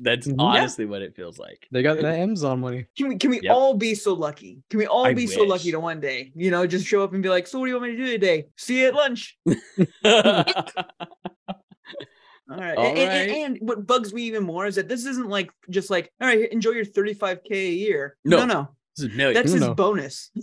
That's 0.00 0.26
Mhm. 0.26 0.34
Yeah. 0.38 0.44
honestly 0.44 0.84
what 0.84 1.00
it 1.00 1.14
feels 1.16 1.38
like. 1.38 1.66
They 1.70 1.82
got 1.82 1.96
that 2.02 2.18
Amazon 2.18 2.60
money. 2.60 2.86
Can 2.96 3.08
we 3.08 3.16
can 3.16 3.30
we 3.30 3.40
Yep. 3.40 3.54
all 3.54 3.72
be 3.74 3.94
so 3.94 4.12
lucky? 4.12 4.62
Can 4.68 4.78
we 4.80 4.86
all 4.86 5.06
I 5.06 5.14
be 5.14 5.26
so 5.26 5.44
lucky 5.44 5.70
to 5.70 5.80
one 5.80 6.00
day, 6.00 6.30
you 6.34 6.50
know, 6.50 6.66
just 6.66 6.86
show 6.86 7.02
up 7.02 7.14
and 7.14 7.22
be 7.22 7.30
like, 7.30 7.46
"So 7.46 7.58
what 7.58 7.66
do 7.66 7.70
you 7.72 7.80
want 7.80 7.92
me 7.92 7.96
to 7.96 8.04
do 8.04 8.10
today? 8.12 8.48
See 8.56 8.80
you 8.80 8.88
at 8.88 8.94
lunch." 8.94 9.38
All 12.50 12.56
right. 12.58 12.76
All 12.76 12.84
and, 12.86 12.98
and- 12.98 13.30
right. 13.30 13.38
and 13.40 13.58
what 13.60 13.86
bugs 13.86 14.12
me 14.12 14.22
even 14.24 14.42
more 14.44 14.66
is 14.66 14.74
that 14.76 14.88
this 14.88 15.06
isn't 15.06 15.28
like 15.28 15.50
just 15.70 15.88
like, 15.90 16.10
all 16.20 16.28
right, 16.28 16.50
enjoy 16.52 16.70
your 16.72 16.84
35k 16.84 17.50
a 17.52 17.70
year. 17.72 18.16
No. 18.24 18.38
no, 18.38 18.46
no. 18.46 18.68
this 18.96 19.08
is 19.10 19.16
millions. 19.16 19.34
That's 19.36 19.52
his 19.52 19.60
No. 19.62 19.74
bonus. 19.74 20.30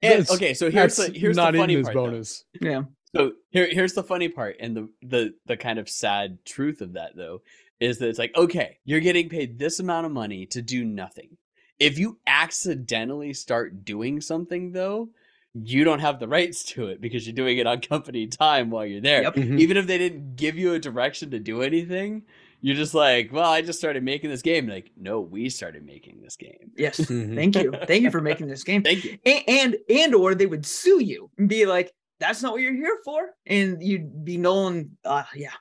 And- 0.00 0.30
okay, 0.30 0.54
so 0.54 0.70
here's 0.70 0.94
the 0.96 1.10
here's 1.12 1.36
not 1.36 1.52
the 1.52 1.58
funny 1.58 1.72
even 1.72 1.80
his 1.84 1.86
part. 1.88 1.94
though. 1.96 2.06
bonus. 2.10 2.44
yeah. 2.60 2.82
So 3.16 3.32
here, 3.50 3.68
here's 3.68 3.94
the 3.94 4.02
funny 4.04 4.28
part, 4.28 4.56
and 4.60 4.76
the 4.76 4.88
the 5.02 5.32
the 5.46 5.56
kind 5.56 5.78
of 5.80 5.88
sad 5.88 6.38
truth 6.44 6.80
of 6.82 6.92
that 6.92 7.16
though 7.16 7.40
is 7.80 7.98
that 7.98 8.08
it's 8.08 8.18
like, 8.18 8.36
okay, 8.36 8.78
you're 8.84 9.00
getting 9.00 9.28
paid 9.28 9.58
this 9.58 9.80
amount 9.80 10.06
of 10.06 10.12
money 10.12 10.46
to 10.46 10.62
do 10.62 10.84
nothing. 10.84 11.36
If 11.80 11.98
you 11.98 12.18
accidentally 12.28 13.32
start 13.34 13.84
doing 13.84 14.20
something 14.20 14.70
though, 14.72 15.08
you 15.64 15.84
don't 15.84 16.00
have 16.00 16.18
the 16.20 16.28
rights 16.28 16.62
to 16.64 16.86
it 16.88 17.00
because 17.00 17.26
you're 17.26 17.34
doing 17.34 17.58
it 17.58 17.66
on 17.66 17.80
company 17.80 18.26
time 18.26 18.70
while 18.70 18.84
you're 18.86 19.00
there. 19.00 19.22
Yep. 19.22 19.34
Mhm. 19.34 19.60
Even 19.60 19.76
if 19.76 19.86
they 19.86 19.98
didn't 19.98 20.36
give 20.36 20.56
you 20.56 20.74
a 20.74 20.78
direction 20.78 21.30
to 21.30 21.38
do 21.38 21.62
anything, 21.62 22.22
you're 22.60 22.76
just 22.76 22.92
like, 22.94 23.32
well, 23.32 23.50
I 23.50 23.62
just 23.62 23.78
started 23.78 24.02
making 24.02 24.30
this 24.30 24.42
game. 24.42 24.66
Like, 24.68 24.90
no, 24.96 25.20
we 25.20 25.48
started 25.48 25.84
making 25.86 26.20
this 26.22 26.36
game. 26.36 26.72
Yes. 26.76 26.98
Mhm. 27.00 27.34
Thank 27.34 27.56
you. 27.56 27.72
Thank 27.86 28.02
you 28.02 28.10
for 28.10 28.20
making 28.20 28.48
this 28.48 28.64
game. 28.64 28.82
Thank 28.84 29.04
you. 29.04 29.18
And, 29.24 29.42
and 29.48 29.76
and 29.88 30.14
or 30.14 30.34
they 30.34 30.46
would 30.46 30.66
sue 30.66 31.00
you 31.02 31.30
and 31.38 31.48
be 31.48 31.66
like, 31.66 31.92
"That's 32.20 32.42
not 32.42 32.52
what 32.52 32.60
you're 32.62 32.74
here 32.74 32.98
for," 33.04 33.30
and 33.46 33.80
you'd 33.82 34.24
be 34.24 34.36
known. 34.38 34.90
Uh, 35.04 35.22
yeah. 35.36 35.52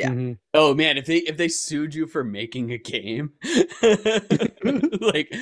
Yeah. 0.00 0.10
Mhm. 0.10 0.38
Oh 0.54 0.74
man, 0.74 0.96
if 0.96 1.06
they 1.06 1.18
if 1.18 1.36
they 1.36 1.48
sued 1.48 1.94
you 1.94 2.06
for 2.06 2.24
making 2.24 2.72
a 2.72 2.78
game, 2.78 3.32
like 5.00 5.32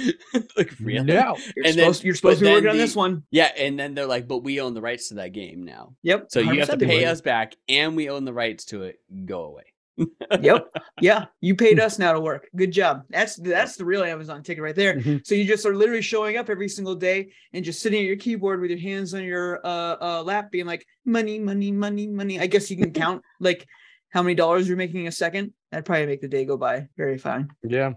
like 0.56 0.72
really? 0.80 1.04
No. 1.04 1.36
You're 1.56 1.66
And 1.66 1.74
then- 1.74 1.74
supposed 1.74 2.04
you're 2.04 2.14
supposed 2.14 2.38
to 2.40 2.44
be 2.44 2.50
working 2.50 2.64
then 2.64 2.72
on 2.72 2.76
this 2.78 2.96
one. 2.96 3.22
Yeah, 3.30 3.50
and 3.56 3.78
then 3.78 3.94
they're 3.94 4.06
like, 4.06 4.28
but 4.28 4.38
we 4.38 4.60
own 4.60 4.74
the 4.74 4.80
rights 4.82 5.08
to 5.08 5.14
that 5.14 5.32
game 5.32 5.64
now. 5.64 5.94
Yep. 6.02 6.26
So 6.30 6.40
you 6.40 6.58
have 6.60 6.70
to 6.70 6.76
pay 6.86 7.04
us 7.04 7.20
back 7.20 7.54
and 7.68 7.96
we 7.96 8.08
own 8.10 8.24
the 8.24 8.32
rights 8.32 8.64
to 8.66 8.82
it. 8.84 9.00
Go 9.24 9.44
away. 9.44 9.64
Yep. 10.40 10.68
Yeah. 11.00 11.24
You 11.40 11.56
paid 11.56 11.80
us 11.86 11.98
now 11.98 12.12
to 12.12 12.20
work. 12.20 12.46
Good 12.54 12.70
job. 12.70 13.02
That's 13.10 13.34
that's 13.36 13.74
the 13.76 13.84
real 13.84 14.04
Amazon 14.04 14.44
ticket 14.44 14.62
right 14.62 14.74
there. 14.76 14.94
Mhm. 15.00 15.26
So 15.26 15.34
you 15.34 15.44
just 15.44 15.66
are 15.66 15.74
literally 15.74 16.02
showing 16.02 16.36
up 16.36 16.48
every 16.48 16.68
single 16.68 16.94
day 16.94 17.30
and 17.52 17.64
just 17.64 17.80
sitting 17.80 17.98
at 18.00 18.06
your 18.06 18.14
keyboard 18.16 18.60
with 18.60 18.70
your 18.70 18.78
hands 18.78 19.12
on 19.14 19.24
your 19.24 19.58
uh, 19.66 19.96
uh 20.00 20.22
lap, 20.22 20.52
being 20.52 20.66
like, 20.66 20.86
money, 21.04 21.40
money, 21.40 21.72
money, 21.72 22.06
money. 22.06 22.38
I 22.38 22.46
guess 22.46 22.70
you 22.70 22.76
can 22.76 22.92
count 22.92 23.22
like 23.40 23.66
how 24.10 24.22
many 24.22 24.34
dollars 24.34 24.66
you're 24.68 24.76
making 24.76 25.06
a 25.06 25.12
second. 25.12 25.52
That'd 25.70 25.84
probably 25.84 26.06
make 26.06 26.20
the 26.20 26.28
day 26.28 26.44
go 26.44 26.56
by 26.56 26.88
very 26.96 27.18
fine. 27.18 27.48
Yeah. 27.62 27.92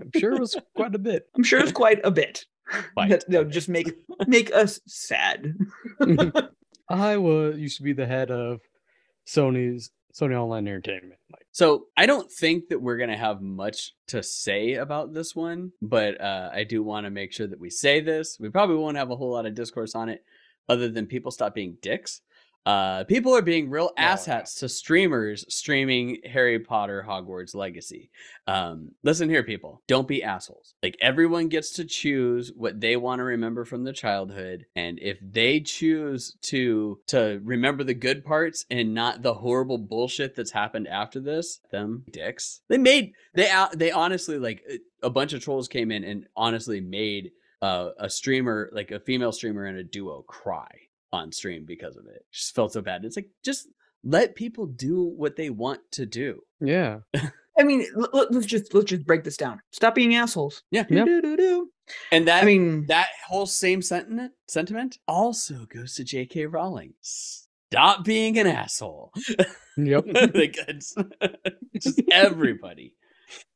I'm 0.00 0.10
sure 0.18 0.32
it 0.34 0.40
was 0.40 0.56
quite 0.76 0.94
a 0.94 0.98
bit. 0.98 1.24
I'm 1.36 1.42
sure 1.42 1.60
it's 1.60 1.72
quite 1.72 2.00
a 2.04 2.10
bit. 2.10 2.44
Quite 2.94 3.10
That- 3.10 3.24
a 3.26 3.30
They'll 3.30 3.44
just 3.44 3.68
make 3.68 3.92
make 4.26 4.52
us 4.54 4.80
sad. 4.86 5.54
I 6.88 7.16
was 7.18 7.58
used 7.58 7.76
to 7.78 7.82
be 7.82 7.92
the 7.92 8.06
head 8.06 8.30
of 8.30 8.60
Sony's 9.26 9.90
Sony 10.12 10.34
Online 10.34 10.66
Entertainment. 10.66 11.20
Like, 11.30 11.46
So 11.52 11.86
I 11.96 12.06
don't 12.06 12.30
think 12.30 12.68
that 12.68 12.80
we're 12.82 12.96
gonna 12.96 13.16
have 13.16 13.40
much 13.42 13.92
to 14.08 14.22
say 14.22 14.74
about 14.74 15.12
this 15.14 15.34
one, 15.36 15.72
but 15.80 16.20
uh, 16.20 16.50
I 16.52 16.64
do 16.64 16.82
want 16.82 17.06
to 17.06 17.10
make 17.10 17.32
sure 17.32 17.46
that 17.46 17.60
we 17.60 17.70
say 17.70 18.00
this. 18.00 18.38
We 18.40 18.48
probably 18.48 18.76
won't 18.76 18.96
have 18.96 19.10
a 19.10 19.16
whole 19.16 19.30
lot 19.32 19.46
of 19.46 19.54
discourse 19.54 19.94
on 19.94 20.08
it, 20.08 20.24
other 20.68 20.88
than 20.88 21.06
people 21.06 21.30
stop 21.30 21.54
being 21.54 21.76
dicks. 21.80 22.22
Uh, 22.66 23.04
people 23.04 23.34
are 23.34 23.42
being 23.42 23.70
real 23.70 23.90
asshats 23.98 24.58
to 24.58 24.68
streamers 24.68 25.44
streaming 25.48 26.18
Harry 26.30 26.58
Potter 26.58 27.04
Hogwarts 27.06 27.54
Legacy. 27.54 28.10
Um, 28.46 28.90
listen 29.02 29.30
here, 29.30 29.42
people, 29.42 29.82
don't 29.86 30.06
be 30.06 30.22
assholes. 30.22 30.74
Like 30.82 30.96
everyone 31.00 31.48
gets 31.48 31.70
to 31.72 31.84
choose 31.84 32.52
what 32.54 32.80
they 32.80 32.96
want 32.96 33.20
to 33.20 33.24
remember 33.24 33.64
from 33.64 33.84
their 33.84 33.94
childhood, 33.94 34.66
and 34.76 34.98
if 35.00 35.18
they 35.22 35.60
choose 35.60 36.36
to 36.42 37.00
to 37.06 37.40
remember 37.44 37.82
the 37.82 37.94
good 37.94 38.24
parts 38.24 38.66
and 38.70 38.94
not 38.94 39.22
the 39.22 39.34
horrible 39.34 39.78
bullshit 39.78 40.34
that's 40.34 40.52
happened 40.52 40.86
after 40.86 41.18
this, 41.18 41.60
them 41.70 42.04
dicks. 42.10 42.60
They 42.68 42.78
made 42.78 43.12
they 43.34 43.48
out 43.48 43.78
they 43.78 43.90
honestly 43.90 44.38
like 44.38 44.62
a 45.02 45.10
bunch 45.10 45.32
of 45.32 45.42
trolls 45.42 45.68
came 45.68 45.90
in 45.90 46.04
and 46.04 46.26
honestly 46.36 46.80
made 46.80 47.30
uh, 47.62 47.90
a 47.98 48.10
streamer 48.10 48.70
like 48.72 48.90
a 48.90 49.00
female 49.00 49.32
streamer 49.32 49.64
and 49.64 49.78
a 49.78 49.84
duo 49.84 50.22
cry 50.22 50.68
on 51.12 51.32
stream 51.32 51.64
because 51.66 51.96
of 51.96 52.06
it. 52.06 52.24
Just 52.32 52.54
felt 52.54 52.72
so 52.72 52.80
bad. 52.82 53.04
It's 53.04 53.16
like 53.16 53.28
just 53.44 53.68
let 54.04 54.34
people 54.34 54.66
do 54.66 55.02
what 55.04 55.36
they 55.36 55.50
want 55.50 55.80
to 55.92 56.06
do. 56.06 56.40
yeah, 56.60 57.00
I 57.58 57.62
mean, 57.64 57.84
l- 57.96 58.08
l- 58.14 58.26
let's 58.30 58.46
just 58.46 58.72
let's 58.72 58.86
just 58.90 59.06
break 59.06 59.24
this 59.24 59.36
down. 59.36 59.60
Stop 59.72 59.94
being 59.94 60.14
assholes. 60.14 60.62
Yeah. 60.70 60.84
Yep. 60.88 61.06
Do-do-do-do. 61.06 61.70
And 62.12 62.26
that 62.28 62.42
I 62.42 62.46
mean, 62.46 62.86
that 62.86 63.08
whole 63.26 63.46
same 63.46 63.82
sentiment 63.82 64.32
sentiment 64.48 64.98
also 65.08 65.66
goes 65.66 65.94
to 65.96 66.04
J.K. 66.04 66.46
Rowling. 66.46 66.94
Stop 67.00 68.04
being 68.04 68.38
an 68.38 68.46
asshole. 68.46 69.12
yep. 69.76 70.04
like 70.34 70.56
it's 70.68 70.94
just 71.80 72.00
everybody. 72.10 72.94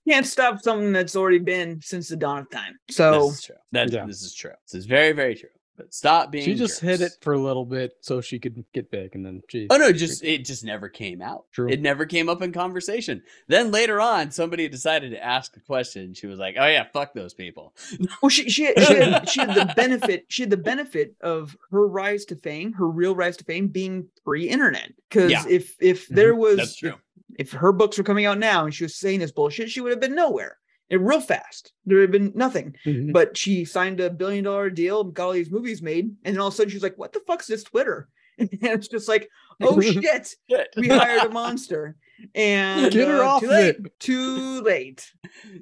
can't 0.09 0.27
stop 0.27 0.61
something 0.61 0.93
that's 0.93 1.17
already 1.17 1.39
been 1.39 1.81
since 1.81 2.09
the 2.09 2.17
dawn 2.17 2.41
of 2.41 2.51
time. 2.51 2.77
So 2.91 3.29
this 3.29 3.39
is 3.39 3.43
true. 3.45 3.57
That 3.73 3.93
Yeah. 3.93 4.05
this 4.07 4.23
is 4.23 4.35
true. 4.35 4.53
This 4.67 4.81
is 4.81 4.87
very 4.87 5.13
very 5.13 5.35
true. 5.37 5.49
But 5.77 5.93
stop 5.93 6.31
being. 6.31 6.45
she 6.45 6.55
just 6.55 6.81
hid 6.81 7.01
it 7.01 7.13
for 7.21 7.33
a 7.33 7.39
little 7.39 7.65
bit 7.65 7.97
so 8.01 8.21
she 8.21 8.39
could 8.39 8.65
get 8.73 8.93
big, 8.93 9.17
and 9.17 9.27
then 9.27 9.43
she. 9.49 9.67
Oh 9.71 9.77
no, 9.77 9.91
just 9.93 10.23
it 10.23 10.45
just 10.45 10.63
never 10.65 10.89
came 10.89 11.21
out. 11.21 11.47
True. 11.53 11.69
It 11.69 11.83
never 11.83 12.07
came 12.07 12.29
up 12.29 12.43
in 12.43 12.53
conversation. 12.53 13.23
Then 13.49 13.73
later 13.73 14.01
on, 14.01 14.31
somebody 14.31 14.69
decided 14.69 15.11
to 15.11 15.25
ask 15.25 15.57
a 15.57 15.61
question. 15.61 16.15
She 16.15 16.29
was 16.29 16.39
like, 16.39 16.55
"Oh 16.59 16.67
yeah, 16.67 16.85
fuck 16.93 17.13
those 17.13 17.35
people." 17.35 17.75
well, 18.23 18.29
she 18.31 18.49
she 18.49 18.65
had, 18.67 18.81
she, 18.85 18.95
had, 18.95 19.29
she 19.29 19.41
had 19.41 19.55
the 19.55 19.73
benefit 19.75 20.27
she 20.29 20.43
had 20.43 20.51
the 20.51 20.57
benefit 20.57 21.17
of 21.21 21.57
her 21.73 21.89
rise 21.89 22.25
to 22.27 22.37
fame, 22.37 22.73
her 22.75 22.87
real 22.89 23.17
rise 23.17 23.37
to 23.39 23.45
fame 23.45 23.67
being 23.67 24.07
pre-internet. 24.25 24.93
Because 25.09 25.33
Yeah. 25.33 25.45
if 25.49 25.75
if 25.81 26.09
Mhm. 26.09 26.15
there 26.15 26.35
was 26.37 26.57
That's 26.59 26.77
true. 26.77 26.95
if 27.37 27.51
her 27.51 27.73
books 27.73 27.99
were 27.99 28.05
coming 28.05 28.27
out 28.27 28.39
now 28.39 28.65
and 28.65 28.73
she 28.73 28.85
was 28.85 28.95
saying 28.95 29.19
this 29.19 29.33
bullshit, 29.33 29.71
she 29.71 29.81
would 29.81 29.91
have 29.91 30.01
been 30.01 30.15
nowhere. 30.15 30.57
And 30.91 31.07
real 31.07 31.21
fast. 31.21 31.73
There 31.87 32.01
had 32.01 32.11
been 32.13 32.33
nothing. 32.35 32.77
Mhm. 32.85 33.13
But 33.13 33.37
she 33.37 33.65
signed 33.65 34.01
a 34.01 34.11
billion 34.11 34.45
dollar 34.45 34.69
deal, 34.71 35.05
got 35.05 35.27
all 35.27 35.33
these 35.33 35.51
movies 35.51 35.81
made, 35.83 36.15
and 36.25 36.35
then 36.35 36.41
all 36.41 36.49
of 36.49 36.55
a 36.55 36.57
sudden 36.57 36.71
she's 36.71 36.83
like, 36.83 36.99
What 36.99 37.13
the 37.13 37.21
fuck's 37.27 37.47
this 37.47 37.63
Twitter? 37.65 38.09
And 38.39 38.49
it's 38.63 38.89
just 38.89 39.09
like, 39.09 39.29
oh 39.63 39.81
shit, 39.81 40.35
we 40.77 40.89
hired 40.89 41.23
a 41.23 41.29
monster. 41.29 41.97
And 42.35 42.91
Get 42.93 43.07
her 43.07 43.23
uh, 43.23 43.29
off 43.29 43.41
too 43.43 43.49
late. 43.49 43.77
it. 43.77 44.01
Too 44.01 44.61
late. 44.63 45.13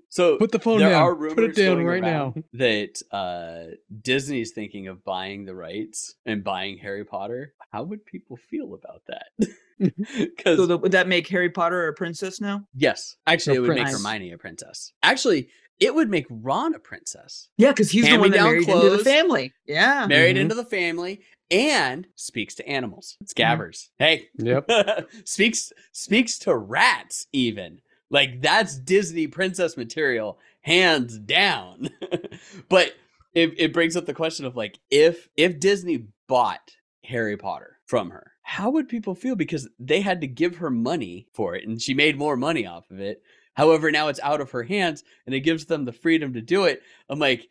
So 0.09 0.39
Put 0.39 0.53
the 0.53 0.59
phone 0.59 0.79
there 0.79 0.89
down. 0.91 1.03
are 1.03 1.15
Put 1.35 1.45
it 1.45 1.55
down 1.57 1.83
right 1.85 2.03
now. 2.03 2.35
that 2.55 3.03
uh, 3.11 3.75
Disney's 4.01 4.53
thinking 4.53 4.89
of 4.89 5.05
buying 5.05 5.45
the 5.45 5.55
rights 5.55 6.15
and 6.25 6.43
buying 6.43 6.79
Harry 6.79 7.05
Potter. 7.05 7.53
How 7.73 7.83
would 7.83 8.07
people 8.07 8.39
feel 8.51 8.73
about 8.73 9.03
that? 9.09 9.49
Because 10.17 10.59
So 10.59 10.67
the, 10.67 10.79
would 10.79 10.93
that 10.93 11.09
make 11.09 11.29
Harry 11.29 11.51
Potter 11.51 11.89
a 11.89 11.93
princess 11.95 12.41
now? 12.41 12.67
yes, 12.75 13.17
actually, 13.27 13.57
A 13.57 13.59
it 13.59 13.63
would 13.63 13.77
make. 13.77 13.89
Hermione 13.89 14.33
a 14.33 14.39
princess. 14.39 14.93
Actually, 15.03 15.49
it 15.81 15.95
would 15.95 16.09
make 16.11 16.27
Ron 16.31 16.75
a 16.75 16.79
princess. 16.79 17.49
Yeah, 17.57 17.71
because 17.71 17.91
he's 17.91 18.05
the 18.05 18.17
one 18.19 18.31
that 18.31 18.39
Hand-me-down 18.41 18.67
married 18.67 18.69
into 18.85 18.97
the 18.97 19.05
family. 19.05 19.53
Yeah. 19.67 20.07
married 20.07 20.37
Mhm. 20.37 20.41
into 20.41 20.55
the 20.55 20.65
family 20.65 21.23
and 21.51 22.07
speaks 22.15 22.55
to 22.57 22.69
animals. 22.69 23.17
Mm-hmm. 23.23 23.43
Scabbers. 23.43 23.89
Hey. 23.99 24.29
Yep. 24.39 24.71
speaks 25.25 25.73
speaks 25.93 26.39
to 26.41 26.57
rats 26.57 27.27
even. 27.33 27.81
Like 28.11 28.43
that's 28.43 28.79
Disney 28.79 29.27
princess 29.27 29.77
material 29.77 30.39
hands 30.61 31.19
down. 31.19 31.89
but 32.69 32.93
it, 33.35 33.55
it 33.59 33.73
brings 33.73 33.97
up 33.97 34.05
the 34.07 34.15
question 34.15 34.45
of 34.47 34.55
like 34.55 34.79
if 34.91 35.29
if 35.37 35.59
Disney 35.59 36.07
bought 36.29 36.77
Harry 37.05 37.37
Potter 37.37 37.79
from 37.87 38.11
her, 38.11 38.32
how 38.53 38.69
would 38.69 38.87
people 38.87 39.15
feel 39.15 39.35
because 39.35 39.67
they 39.79 40.03
had 40.03 40.21
to 40.21 40.27
give 40.27 40.55
her 40.55 40.69
money 40.69 41.27
for 41.33 41.55
it 41.55 41.67
and 41.67 41.81
she 41.81 41.95
made 41.95 42.19
more 42.19 42.37
money 42.37 42.67
off 42.67 42.91
of 42.91 43.01
it. 43.01 43.23
However, 43.55 43.91
now 43.91 44.09
it's 44.09 44.21
out 44.21 44.43
of 44.43 44.51
her 44.51 44.63
hands 44.63 45.05
and 45.25 45.35
it 45.35 45.41
gives 45.41 45.65
them 45.65 45.87
the 45.87 45.93
freedom 45.93 46.35
to 46.35 46.43
do 46.43 46.65
it. 46.65 46.83
I'm 47.09 47.19
like 47.19 47.49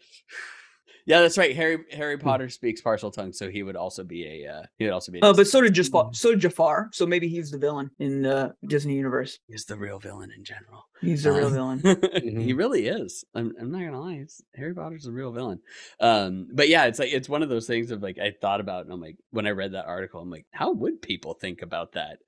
yeah, 1.06 1.22
that's 1.22 1.38
right. 1.38 1.56
Harry 1.56 1.80
Harry 1.92 2.18
Potter 2.18 2.50
speaks 2.50 2.82
Parseltongue, 2.82 3.34
so 3.34 3.50
he 3.50 3.64
would 3.64 3.76
also 3.76 4.04
be 4.04 4.26
a 4.46 4.52
uh, 4.52 4.64
he 4.78 4.86
would 4.86 4.94
also 4.94 5.12
be. 5.12 5.20
a 5.20 5.26
Oh, 5.26 5.32
but 5.34 5.38
Disney 5.44 5.52
so 5.52 5.62
did 5.62 5.74
villain. 5.76 5.86
Jafar. 5.86 6.10
So 6.14 6.32
did 6.32 6.40
Jafar. 6.40 6.90
So 6.94 7.06
maybe 7.06 7.28
he's 7.28 7.52
the 7.52 7.58
villain 7.58 7.92
in 8.00 8.22
the 8.22 8.54
Disney 8.68 8.96
universe. 8.96 9.40
He's 9.48 9.66
the 9.66 9.76
real 9.76 10.00
villain 10.00 10.32
in 10.36 10.44
general. 10.44 10.88
He's 11.02 11.24
the 11.24 11.32
real 11.32 11.48
Um, 11.48 11.80
villain. 11.80 12.02
he 12.42 12.54
really 12.54 12.88
is. 12.88 13.24
I'm, 13.34 13.54
I'm 13.60 13.72
not 13.72 13.80
gonna 13.80 14.00
lie. 14.00 14.18
He's, 14.20 14.42
Harry 14.56 14.74
Potter's 14.74 15.08
a 15.08 15.12
real 15.12 15.32
villain. 15.32 15.60
Um, 16.00 16.48
but 16.54 16.70
yeah, 16.70 16.86
it's 16.86 17.00
like 17.00 17.12
it's 17.12 17.30
one 17.30 17.44
of 17.44 17.50
those 17.50 17.68
things 17.68 17.92
of 17.92 18.02
like 18.04 18.20
I 18.20 18.32
thought 18.42 18.60
about, 18.62 18.86
and 18.86 18.94
I'm 18.94 19.02
like, 19.02 19.18
when 19.32 19.48
I 19.48 19.52
read 19.52 19.74
that 19.74 19.86
article, 19.88 20.22
I'm 20.22 20.30
like, 20.30 20.46
how 20.52 20.72
would 20.72 21.02
people 21.02 21.34
think 21.34 21.62
about 21.62 21.94
that? 21.94 22.20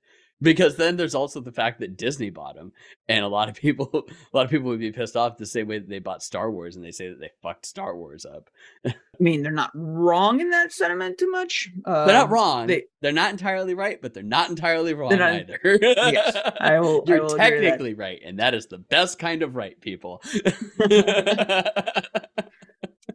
Because 0.42 0.76
then 0.76 0.96
there's 0.96 1.14
also 1.14 1.40
the 1.40 1.52
fact 1.52 1.80
that 1.80 1.96
Disney 1.96 2.28
bought 2.28 2.56
them, 2.56 2.72
and 3.08 3.24
a 3.24 3.28
lot 3.28 3.48
of 3.48 3.54
people, 3.54 3.88
a 4.32 4.36
lot 4.36 4.44
of 4.44 4.50
people 4.50 4.68
would 4.68 4.80
be 4.80 4.92
pissed 4.92 5.16
off 5.16 5.38
the 5.38 5.46
same 5.46 5.68
way 5.68 5.78
that 5.78 5.88
they 5.88 6.00
bought 6.00 6.22
Star 6.22 6.50
Wars, 6.50 6.76
and 6.76 6.84
they 6.84 6.90
say 6.90 7.08
that 7.08 7.20
they 7.20 7.30
fucked 7.42 7.64
Star 7.64 7.96
Wars 7.96 8.26
up. 8.26 8.50
I 8.84 8.92
mean, 9.20 9.42
they're 9.42 9.52
not 9.52 9.70
wrong 9.74 10.40
in 10.40 10.50
that 10.50 10.72
sentiment 10.72 11.18
too 11.18 11.30
much. 11.30 11.70
Uh, 11.84 12.04
They're 12.04 12.16
not 12.16 12.30
wrong. 12.30 12.66
they- 12.66 12.84
are 13.04 13.12
not 13.12 13.30
entirely 13.30 13.74
right, 13.74 14.00
but 14.02 14.12
they're 14.14 14.22
not 14.22 14.50
entirely 14.50 14.92
wrong 14.94 15.16
not- 15.16 15.34
either. 15.34 15.60
Yes, 15.82 16.36
I 16.60 16.80
will. 16.80 17.04
You're 17.06 17.20
will 17.22 17.34
agree 17.34 17.38
that. 17.38 17.50
technically 17.50 17.94
right, 17.94 18.20
and 18.24 18.38
that 18.40 18.54
is 18.54 18.66
the 18.66 18.78
best 18.78 19.18
kind 19.18 19.42
of 19.42 19.54
right, 19.56 19.80
people. 19.80 20.20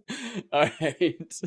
All 0.53 0.69
right. 0.81 1.41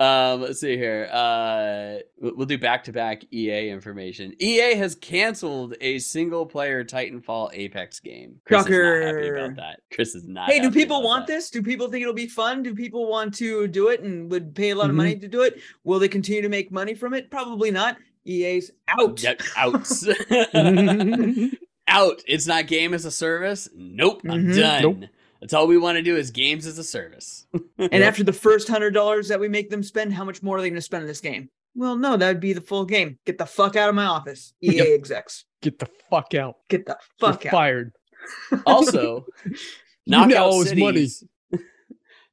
Um, 0.00 0.40
let's 0.40 0.58
see 0.60 0.76
here. 0.76 1.08
Uh, 1.12 1.98
we'll 2.18 2.34
we'll 2.36 2.46
do 2.46 2.58
back 2.58 2.82
to 2.84 2.92
back 2.92 3.22
EA 3.32 3.70
information. 3.70 4.34
EA 4.40 4.74
has 4.74 4.96
canceled 4.96 5.76
a 5.80 6.00
single 6.00 6.46
player 6.46 6.84
Titanfall 6.84 7.50
Apex 7.52 8.00
game. 8.00 8.40
Chris 8.44 8.64
is 8.66 8.70
not 8.70 9.02
happy 9.02 9.28
about 9.28 9.56
that. 9.56 9.80
Chris 9.92 10.14
is 10.16 10.26
not. 10.26 10.50
Hey, 10.50 10.58
do 10.58 10.70
people 10.72 10.96
about 10.96 11.06
want 11.06 11.26
that. 11.28 11.34
this? 11.34 11.50
Do 11.50 11.62
people 11.62 11.88
think 11.88 12.02
it'll 12.02 12.12
be 12.12 12.26
fun? 12.26 12.64
Do 12.64 12.74
people 12.74 13.06
want 13.08 13.34
to 13.34 13.68
do 13.68 13.88
it 13.88 14.00
and 14.00 14.28
would 14.32 14.54
pay 14.56 14.70
a 14.70 14.74
lot 14.74 14.86
of 14.90 14.94
Mhm. 14.94 14.98
money 14.98 15.16
to 15.16 15.28
do 15.28 15.42
it? 15.42 15.60
Will 15.84 16.00
they 16.00 16.08
continue 16.08 16.42
to 16.42 16.48
make 16.48 16.72
money 16.72 16.94
from 16.94 17.14
it? 17.14 17.30
Probably 17.30 17.70
not. 17.70 17.96
EA's 18.26 18.72
out. 18.88 19.22
Yep, 19.22 19.42
out. 19.56 19.74
out. 21.88 22.22
It's 22.26 22.46
not 22.46 22.66
game 22.66 22.94
as 22.94 23.04
a 23.04 23.10
service. 23.12 23.68
Nope, 23.76 24.22
I'm 24.28 24.46
Mhm. 24.46 24.56
done. 24.56 24.82
Nope. 24.82 25.10
That's 25.44 25.52
all 25.52 25.66
we 25.66 25.76
want 25.76 25.96
to 25.96 26.02
do 26.02 26.16
is 26.16 26.30
games 26.30 26.64
as 26.66 26.78
a 26.78 26.82
service. 26.84 27.46
And 27.78 27.92
Yep. 27.92 28.02
after 28.02 28.24
the 28.24 28.32
first 28.32 28.66
hundred 28.66 28.92
dollars 28.92 29.28
that 29.28 29.38
we 29.38 29.46
make 29.46 29.68
them 29.68 29.82
spend, 29.82 30.14
how 30.14 30.24
much 30.24 30.42
more 30.42 30.56
are 30.56 30.62
they 30.62 30.70
going 30.70 30.76
to 30.76 30.80
spend 30.80 31.02
in 31.02 31.06
this 31.06 31.20
game? 31.20 31.50
Well, 31.74 31.96
no, 31.96 32.16
that'd 32.16 32.40
be 32.40 32.54
the 32.54 32.62
full 32.62 32.86
game. 32.86 33.18
Get 33.26 33.36
the 33.36 33.44
fuck 33.44 33.76
out 33.76 33.90
of 33.90 33.94
my 33.94 34.06
office, 34.06 34.54
EA 34.62 34.76
Yep. 34.76 34.86
execs. 34.94 35.44
Get 35.60 35.78
the 35.78 35.88
fuck 36.08 36.32
out. 36.32 36.56
Get 36.70 36.86
the 36.86 36.96
You're 37.20 37.32
fuck 37.32 37.44
out. 37.44 37.50
fired. 37.52 37.92
Also, 38.64 39.26
Knockout 40.06 40.30
know 40.30 40.60
it's 40.62 40.74
money. 40.74 41.06
Cities. 41.08 41.24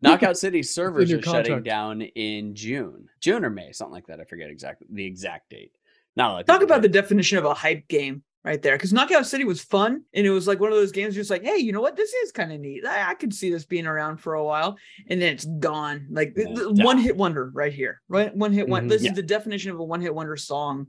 Knockout 0.02 0.38
City 0.38 0.64
servers 0.64 1.10
your 1.10 1.20
are 1.20 1.24
shutting 1.24 1.64
down 1.64 2.02
in 2.02 2.56
June, 2.56 3.10
June 3.20 3.44
or 3.44 3.50
May, 3.50 3.74
something 3.74 3.94
like 3.94 4.08
that. 4.08 4.22
I 4.22 4.24
forget 4.24 4.50
exactly 4.50 4.88
the 4.90 5.06
exact 5.06 5.50
date. 5.50 5.74
Not 6.16 6.30
a 6.30 6.34
lot 6.34 6.40
of 6.42 6.48
Talk 6.48 6.62
about 6.64 6.82
the 6.82 6.88
definition 6.90 7.38
of 7.38 7.44
a 7.46 7.54
hype 7.54 7.88
game 7.90 8.24
right 8.44 8.62
there. 8.62 8.76
Because 8.76 8.94
Knockout 8.94 9.26
City 9.26 9.44
was 9.44 9.62
fun, 9.62 10.04
and 10.14 10.26
it 10.26 10.30
was 10.32 10.48
like 10.48 10.60
one 10.60 10.72
of 10.72 10.78
those 10.78 10.92
games 10.92 11.16
just 11.16 11.30
like, 11.30 11.44
hey, 11.44 11.58
you 11.58 11.72
know 11.72 11.82
what? 11.82 11.96
This 11.96 12.12
is 12.14 12.32
kind 12.32 12.52
of 12.52 12.60
neat. 12.60 12.86
I, 12.86 13.12
I 13.12 13.14
could 13.14 13.34
see 13.34 13.52
this 13.52 13.66
being 13.66 13.86
around 13.88 14.18
for 14.18 14.34
a 14.36 14.44
while, 14.44 14.78
and 15.08 15.22
then 15.22 15.34
it's 15.34 15.46
gone. 15.46 16.08
Like 16.10 16.34
it's 16.36 16.82
one 16.84 16.98
hit 16.98 17.18
wonder 17.18 17.52
right 17.54 17.74
here. 17.74 18.02
Right, 18.08 18.36
one 18.36 18.54
hit 18.54 18.68
one. 18.68 18.86
Mhm. 18.86 18.90
This 18.90 19.04
Yeah. 19.04 19.12
is 19.12 19.16
the 19.16 19.24
definition 19.24 19.72
of 19.72 19.80
a 19.80 19.84
one 19.84 20.02
hit 20.02 20.14
wonder 20.14 20.36
song 20.36 20.88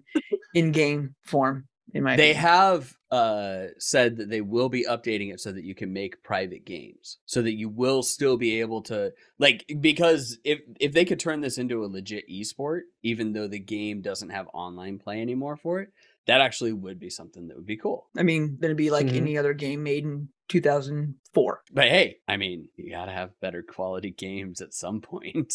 in 0.54 0.72
game 0.72 1.14
form. 1.22 1.66
In 1.94 2.04
my 2.04 2.16
They 2.16 2.30
opinion. 2.30 2.42
have 2.42 2.94
uh, 3.10 3.66
said 3.76 4.16
that 4.16 4.30
they 4.30 4.40
will 4.40 4.70
be 4.70 4.86
updating 4.86 5.30
it 5.30 5.40
so 5.40 5.52
that 5.52 5.62
you 5.64 5.74
can 5.74 5.92
make 5.92 6.22
private 6.22 6.64
games, 6.64 7.18
so 7.26 7.42
that 7.42 7.52
you 7.52 7.68
will 7.68 8.02
still 8.02 8.38
be 8.38 8.60
able 8.60 8.80
to 8.84 9.12
like 9.38 9.66
because 9.80 10.38
if 10.42 10.60
if 10.80 10.92
they 10.94 11.04
could 11.04 11.20
turn 11.20 11.42
this 11.42 11.58
into 11.58 11.84
a 11.84 11.86
legit 11.86 12.26
esport, 12.30 12.82
even 13.02 13.34
though 13.34 13.46
the 13.46 13.58
game 13.58 14.00
doesn't 14.00 14.30
have 14.30 14.48
online 14.54 14.98
play 14.98 15.20
anymore 15.20 15.56
for 15.56 15.80
it, 15.80 15.90
that 16.26 16.40
actually 16.40 16.72
would 16.72 16.98
be 16.98 17.10
something 17.10 17.48
that 17.48 17.56
would 17.56 17.66
be 17.66 17.76
cool. 17.76 18.08
I 18.16 18.22
mean, 18.22 18.56
then 18.60 18.68
it'd 18.68 18.76
be 18.76 18.90
like 18.90 19.06
Mhm. 19.06 19.16
any 19.16 19.38
other 19.38 19.54
game 19.54 19.82
made 19.82 20.04
in 20.04 20.28
2004. 20.48 21.62
But 21.72 21.88
hey, 21.88 22.18
I 22.28 22.36
mean, 22.36 22.68
you 22.76 22.90
gotta 22.90 23.12
have 23.12 23.38
better 23.40 23.62
quality 23.62 24.10
games 24.10 24.60
at 24.60 24.74
some 24.74 25.00
point. 25.10 25.54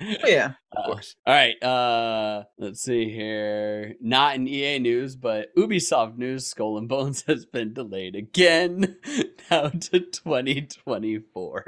Oh, 0.00 0.16
yeah, 0.26 0.52
of 0.72 0.84
Uh, 0.84 0.86
course. 0.86 1.14
All 1.26 1.34
right. 1.34 1.62
Uh 1.62 2.44
let's 2.58 2.80
see 2.80 3.10
here. 3.10 3.94
Not 4.00 4.36
in 4.36 4.48
EA 4.48 4.78
news, 4.78 5.16
but 5.16 5.54
Ubisoft 5.56 6.16
news, 6.16 6.46
Skull 6.46 6.78
and 6.78 6.88
Bones 6.88 7.22
has 7.26 7.44
been 7.46 7.72
delayed 7.74 8.16
again 8.16 8.96
now 9.50 9.68
to 9.68 10.00
2024. 10.00 11.64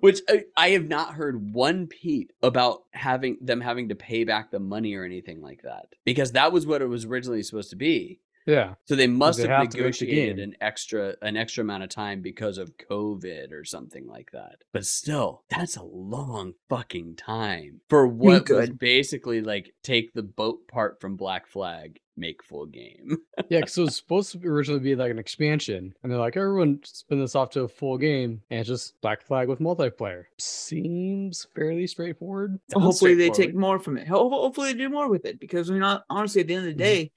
Which 0.00 0.20
I, 0.28 0.44
I 0.56 0.70
have 0.70 0.88
not 0.88 1.14
heard 1.14 1.52
one 1.52 1.86
peep 1.86 2.32
about 2.42 2.84
having 2.92 3.38
them 3.40 3.60
having 3.60 3.88
to 3.90 3.94
pay 3.94 4.24
back 4.24 4.50
the 4.50 4.58
money 4.58 4.94
or 4.94 5.04
anything 5.04 5.40
like 5.40 5.62
that. 5.62 5.94
Because 6.04 6.32
that 6.32 6.52
was 6.52 6.66
what 6.66 6.82
it 6.82 6.86
was 6.86 7.04
originally 7.04 7.42
supposed 7.42 7.70
to 7.70 7.76
be. 7.76 8.20
Yeah. 8.48 8.74
So 8.86 8.96
they 8.96 9.06
must 9.06 9.36
they 9.38 9.42
have 9.46 9.50
have 9.50 9.58
to 9.60 9.64
make 9.64 9.70
the 9.72 9.78
negotiated 9.78 10.38
an 10.40 10.56
extra 10.60 11.14
an 11.22 11.36
extra 11.36 11.62
amount 11.62 11.82
of 11.84 11.90
time 11.90 12.22
because 12.22 12.58
of 12.58 12.76
COVID 12.78 13.52
or 13.52 13.64
something 13.64 14.06
like 14.06 14.30
that. 14.32 14.56
But 14.72 14.86
still, 14.86 15.44
that's 15.50 15.76
a 15.76 15.82
long 15.84 16.54
fucking 16.68 17.16
time 17.16 17.82
for 17.90 18.06
what 18.08 18.48
was 18.48 18.70
basically 18.70 19.42
like 19.42 19.74
take 19.82 20.14
the 20.14 20.22
boat 20.22 20.66
part 20.66 21.00
from 21.00 21.16
Black 21.16 21.46
Flag, 21.46 22.00
make 22.16 22.42
full 22.42 22.66
game. 22.66 23.18
Yeah, 23.50 23.60
because 23.60 23.78
it 23.78 23.82
was 23.82 23.96
supposed 23.96 24.32
to 24.32 24.46
originally 24.46 24.80
be 24.80 24.94
like 24.96 25.10
an 25.10 25.18
expansion, 25.18 25.94
and 26.02 26.12
they're 26.12 26.18
like, 26.18 26.36
everyone 26.36 26.80
spin 26.84 27.18
this 27.20 27.34
off 27.36 27.48
to 27.50 27.62
a 27.62 27.68
full 27.68 27.96
game, 27.96 28.42
and 28.50 28.60
it's 28.60 28.68
just 28.68 29.00
Black 29.00 29.22
Flag 29.22 29.48
with 29.48 29.58
multiplayer. 29.60 30.24
Seems 30.38 31.46
fairly 31.54 31.86
straightforward. 31.86 32.58
Sounds 32.70 32.84
hopefully 32.84 33.14
they 33.14 33.30
take 33.30 33.54
more 33.54 33.78
from 33.78 33.96
it. 33.96 34.06
Hopefully 34.08 34.72
they 34.72 34.78
do 34.78 34.90
more 34.90 35.08
with 35.08 35.24
it 35.24 35.40
because 35.40 35.70
I 35.70 35.72
mean, 35.72 35.82
hon- 35.82 36.02
honestly, 36.10 36.42
at 36.42 36.46
the 36.48 36.54
end 36.56 36.68
of 36.68 36.76
the 36.76 36.82
Mhm. 36.82 36.86
day, 36.86 37.00
y- 37.04 37.10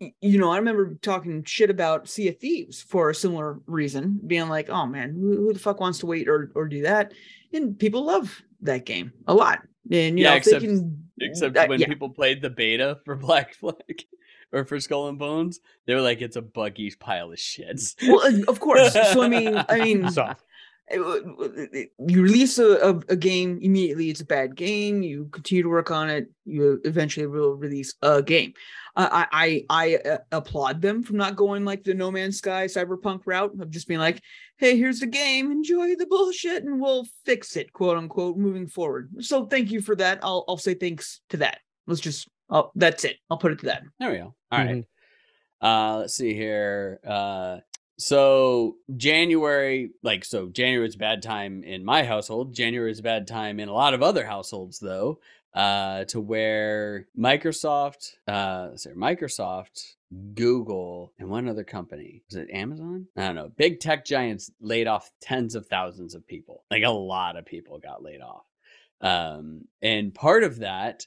you 0.00 0.38
know, 0.38 0.50
I 0.52 0.56
remember 0.58 0.94
talking 1.02 1.42
shit 1.44 1.70
about 1.70 2.08
Sea 2.08 2.28
of 2.28 2.38
Thieves 2.38 2.80
for 2.82 3.10
a 3.10 3.14
similar 3.14 3.58
reason, 3.66 4.20
being 4.26 4.48
like, 4.48 4.68
"Oh 4.70 4.86
man, 4.86 5.14
who, 5.14 5.36
who 5.36 5.52
the 5.52 5.58
fuck 5.58 5.80
wants 5.80 5.98
to 6.00 6.06
wait 6.06 6.28
or 6.28 6.50
or 6.54 6.68
do 6.68 6.82
that?" 6.82 7.12
And 7.52 7.78
people 7.78 8.04
love 8.04 8.42
that 8.62 8.84
game 8.86 9.12
a 9.26 9.34
lot. 9.34 9.60
And 9.90 10.18
you 10.18 10.24
Yeah, 10.24 10.30
know, 10.30 10.36
if 10.36 10.44
they 10.44 10.50
except- 10.52 10.64
can, 10.64 11.04
Except 11.20 11.54
that- 11.54 11.68
when 11.68 11.80
yeah. 11.80 11.88
people 11.88 12.10
played 12.10 12.42
the 12.42 12.50
beta 12.50 12.98
for 13.04 13.16
Black 13.28 13.54
Flag 13.54 14.04
or 14.52 14.64
for 14.64 14.78
Skull 14.78 15.08
and 15.08 15.18
Bones, 15.18 15.60
they 15.86 15.94
were 15.94 16.00
like, 16.00 16.20
it's 16.22 16.36
a 16.36 16.42
buggy 16.42 16.92
pile 16.98 17.32
of 17.32 17.38
shits. 17.38 17.94
well, 18.06 18.20
uh, 18.20 18.50
of 18.50 18.60
course. 18.60 18.92
So 18.92 19.22
I 19.22 19.28
mean, 19.28 19.56
I 19.68 19.78
mean, 19.84 20.10
So, 20.10 20.24
it- 20.24 20.28
it- 20.30 20.30
it- 20.30 20.42
you 20.90 22.22
release 22.22 22.58
a, 22.58 22.72
a, 22.78 22.90
a 23.08 23.16
game 23.16 23.58
immediately 23.62 24.10
it's 24.10 24.20
a 24.20 24.26
bad 24.26 24.56
game 24.56 25.02
you 25.02 25.26
continue 25.32 25.62
to 25.62 25.68
work 25.68 25.90
on 25.90 26.08
it 26.08 26.28
you 26.44 26.80
eventually 26.84 27.26
will 27.26 27.54
release 27.54 27.94
a 28.02 28.22
game 28.22 28.52
uh, 28.96 29.08
i 29.12 29.26
i 29.32 29.64
i 29.70 30.10
uh, 30.10 30.18
applaud 30.32 30.80
them 30.80 31.02
from 31.02 31.16
not 31.16 31.36
going 31.36 31.64
like 31.64 31.84
the 31.84 31.92
no 31.94 32.10
man's 32.10 32.38
sky 32.38 32.66
cyberpunk 32.66 33.20
route 33.26 33.52
of 33.60 33.70
just 33.70 33.86
being 33.88 34.00
like 34.00 34.22
hey 34.56 34.76
here's 34.76 35.00
the 35.00 35.06
game 35.06 35.50
enjoy 35.50 35.94
the 35.96 36.06
bullshit 36.06 36.64
and 36.64 36.80
we'll 36.80 37.06
fix 37.24 37.56
it 37.56 37.72
quote 37.72 37.98
unquote 37.98 38.36
moving 38.36 38.66
forward 38.66 39.10
so 39.20 39.46
thank 39.46 39.70
you 39.70 39.80
for 39.80 39.94
that 39.94 40.18
i'll 40.22 40.44
i'll 40.48 40.56
say 40.56 40.74
thanks 40.74 41.20
to 41.28 41.36
that 41.36 41.58
let's 41.86 42.00
just 42.00 42.28
oh 42.50 42.70
that's 42.74 43.04
it 43.04 43.16
i'll 43.30 43.38
put 43.38 43.52
it 43.52 43.58
to 43.58 43.66
that 43.66 43.82
There 43.98 44.10
we 44.10 44.18
go. 44.18 44.34
All 44.50 44.58
right. 44.58 44.76
mhm. 44.76 44.84
Uh, 45.60 45.98
let's 45.98 46.14
see 46.14 46.34
here. 46.34 47.00
Uh, 47.04 47.58
so 47.98 48.76
January, 48.96 49.90
like, 50.02 50.24
so 50.24 50.48
January 50.48 50.86
is 50.86 50.94
a 50.94 50.98
bad 50.98 51.22
time 51.22 51.64
in 51.64 51.84
my 51.84 52.04
household. 52.04 52.54
January 52.54 52.90
is 52.90 53.00
a 53.00 53.02
bad 53.02 53.26
time 53.26 53.58
in 53.60 53.68
a 53.68 53.72
lot 53.72 53.94
of 53.94 54.02
other 54.02 54.24
households, 54.24 54.78
though. 54.78 55.18
Uh, 55.54 56.04
to 56.04 56.20
where 56.20 57.08
Microsoft, 57.18 58.14
uh, 58.28 58.68
let's 58.70 58.86
Microsoft, 58.86 59.94
Google, 60.34 61.12
and 61.18 61.28
one 61.28 61.48
other 61.48 61.64
company 61.64 62.22
was 62.28 62.36
it 62.36 62.50
Amazon? 62.50 63.06
I 63.16 63.26
don't 63.26 63.34
know. 63.34 63.50
Big 63.56 63.80
tech 63.80 64.04
giants 64.04 64.52
laid 64.60 64.86
off 64.86 65.10
tens 65.20 65.54
of 65.54 65.66
thousands 65.66 66.14
of 66.14 66.26
people. 66.26 66.64
Like 66.70 66.84
a 66.84 66.90
lot 66.90 67.36
of 67.36 67.46
people 67.46 67.78
got 67.78 68.04
laid 68.04 68.20
off. 68.20 68.44
Um, 69.00 69.64
and 69.82 70.14
part 70.14 70.44
of 70.44 70.60
that 70.60 71.06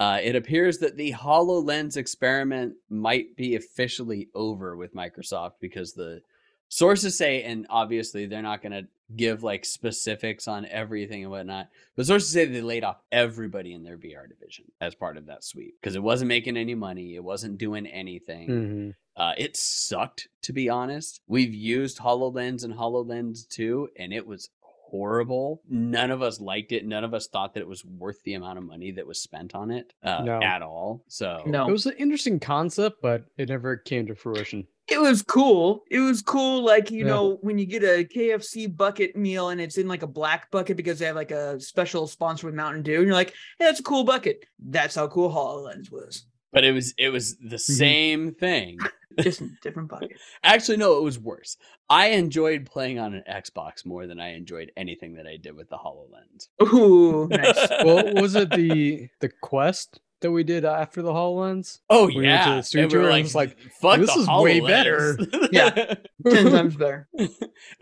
uh, 0.00 0.18
it 0.22 0.34
appears 0.34 0.78
that 0.78 0.96
the 0.96 1.12
HoloLens 1.12 1.98
experiment 1.98 2.74
might 2.88 3.36
be 3.36 3.54
officially 3.54 4.30
over 4.34 4.74
with 4.74 4.94
Microsoft 4.94 5.52
because 5.60 5.92
the 5.92 6.22
sources 6.70 7.18
say, 7.18 7.42
and 7.42 7.66
obviously 7.68 8.24
they're 8.24 8.40
not 8.40 8.62
going 8.62 8.72
to 8.72 8.88
give 9.16 9.42
like 9.42 9.64
specifics 9.64 10.46
on 10.46 10.64
everything 10.66 11.22
and 11.22 11.30
whatnot, 11.30 11.68
but 11.96 12.06
sources 12.06 12.32
say 12.32 12.44
they 12.44 12.62
laid 12.62 12.84
off 12.84 13.02
everybody 13.10 13.72
in 13.74 13.82
their 13.82 13.98
VR 13.98 14.28
division 14.28 14.64
as 14.80 14.94
part 14.94 15.16
of 15.16 15.26
that 15.26 15.42
sweep 15.44 15.74
because 15.80 15.96
it 15.96 16.02
wasn't 16.02 16.28
making 16.28 16.56
any 16.56 16.76
money, 16.76 17.16
it 17.16 17.24
wasn't 17.24 17.58
doing 17.58 17.86
anything. 17.86 18.48
Mhm. 18.48 18.94
Uh, 19.16 19.34
it 19.36 19.56
sucked, 19.56 20.28
to 20.42 20.52
be 20.52 20.68
honest. 20.70 21.20
We've 21.26 21.52
used 21.52 21.98
HoloLens 21.98 22.64
and 22.64 22.72
HoloLens 22.72 23.46
2, 23.48 23.90
and 23.96 24.14
it 24.14 24.26
was 24.26 24.48
horrible. 24.90 25.62
None 25.68 26.10
of 26.10 26.22
us 26.22 26.40
liked 26.40 26.72
it. 26.72 26.84
None 26.86 27.04
of 27.04 27.14
us 27.14 27.26
thought 27.28 27.54
that 27.54 27.60
it 27.60 27.68
was 27.68 27.84
worth 27.84 28.22
the 28.24 28.34
amount 28.34 28.58
of 28.58 28.64
money 28.64 28.90
that 28.92 29.06
was 29.06 29.20
spent 29.20 29.54
on 29.54 29.70
it 29.70 29.92
uh, 30.02 30.22
No. 30.24 30.40
at 30.42 30.62
all. 30.62 31.04
So, 31.08 31.42
no 31.46 31.68
It 31.68 31.72
was 31.72 31.86
an 31.86 31.94
interesting 31.98 32.40
concept, 32.40 33.00
but 33.02 33.24
it 33.38 33.48
never 33.48 33.76
came 33.76 34.06
to 34.08 34.14
fruition. 34.14 34.66
it 34.88 35.00
was 35.00 35.22
cool. 35.22 35.84
It 35.90 36.00
was 36.00 36.20
cool, 36.20 36.64
like 36.64 36.90
you 36.90 37.04
Yeah. 37.04 37.12
know, 37.12 37.38
when 37.42 37.58
you 37.58 37.66
get 37.66 37.84
a 37.84 38.04
KFC 38.04 38.66
bucket 38.76 39.14
meal 39.16 39.50
and 39.50 39.60
it's 39.60 39.78
in 39.78 39.86
like 39.86 40.02
a 40.02 40.06
black 40.08 40.50
bucket 40.50 40.76
because 40.76 40.98
they 40.98 41.06
have 41.06 41.16
like 41.16 41.30
a 41.30 41.60
special 41.60 42.06
sponsor 42.08 42.46
with 42.48 42.56
Mountain 42.56 42.82
Dew, 42.82 42.96
and 42.98 43.06
you're 43.06 43.14
like, 43.14 43.30
hey, 43.58 43.66
that's 43.66 43.80
a 43.80 43.84
cool 43.84 44.02
bucket. 44.04 44.44
That's 44.58 44.96
how 44.96 45.06
cool 45.06 45.30
HoloLens 45.30 45.92
was. 45.92 46.26
but 46.52 46.64
it 46.64 46.72
was 46.72 46.92
it 46.98 47.10
was 47.10 47.36
the 47.38 47.58
same 47.58 48.32
thing. 48.34 48.78
Just 49.18 49.42
different 49.62 49.88
bucket. 49.88 50.12
Actually, 50.44 50.76
no, 50.76 50.96
it 50.98 51.02
was 51.02 51.18
worse. 51.18 51.56
I 51.88 52.08
enjoyed 52.08 52.66
playing 52.66 52.98
on 52.98 53.14
an 53.14 53.24
Xbox 53.28 53.84
more 53.84 54.06
than 54.06 54.20
I 54.20 54.34
enjoyed 54.34 54.70
anything 54.76 55.14
that 55.14 55.26
I 55.26 55.36
did 55.36 55.56
with 55.56 55.68
the 55.68 55.76
HoloLens. 55.78 56.48
Ooh, 56.72 57.26
nice. 57.30 57.68
Well, 57.84 58.14
was 58.14 58.34
it 58.34 58.50
the 58.50 59.08
the 59.20 59.30
quest 59.42 60.00
that 60.20 60.30
we 60.30 60.44
did 60.44 60.64
after 60.64 61.02
the 61.02 61.12
HoloLens? 61.12 61.80
Oh 61.88 62.06
We 62.06 62.26
went 62.26 62.44
to 62.44 62.50
the 62.56 62.62
studio 62.62 62.84
and 62.84 62.92
we 62.92 62.98
were 62.98 63.10
like, 63.10 63.24
it's 63.24 63.34
like, 63.34 63.58
fuck 63.80 63.98
this 64.00 64.14
the 64.14 64.20
is 64.20 64.28
way 64.28 64.60
better. 64.60 65.18
Yeah. 65.52 65.94
Ten 66.28 66.50
times 66.52 66.76
better. 66.76 67.08
and 67.18 67.30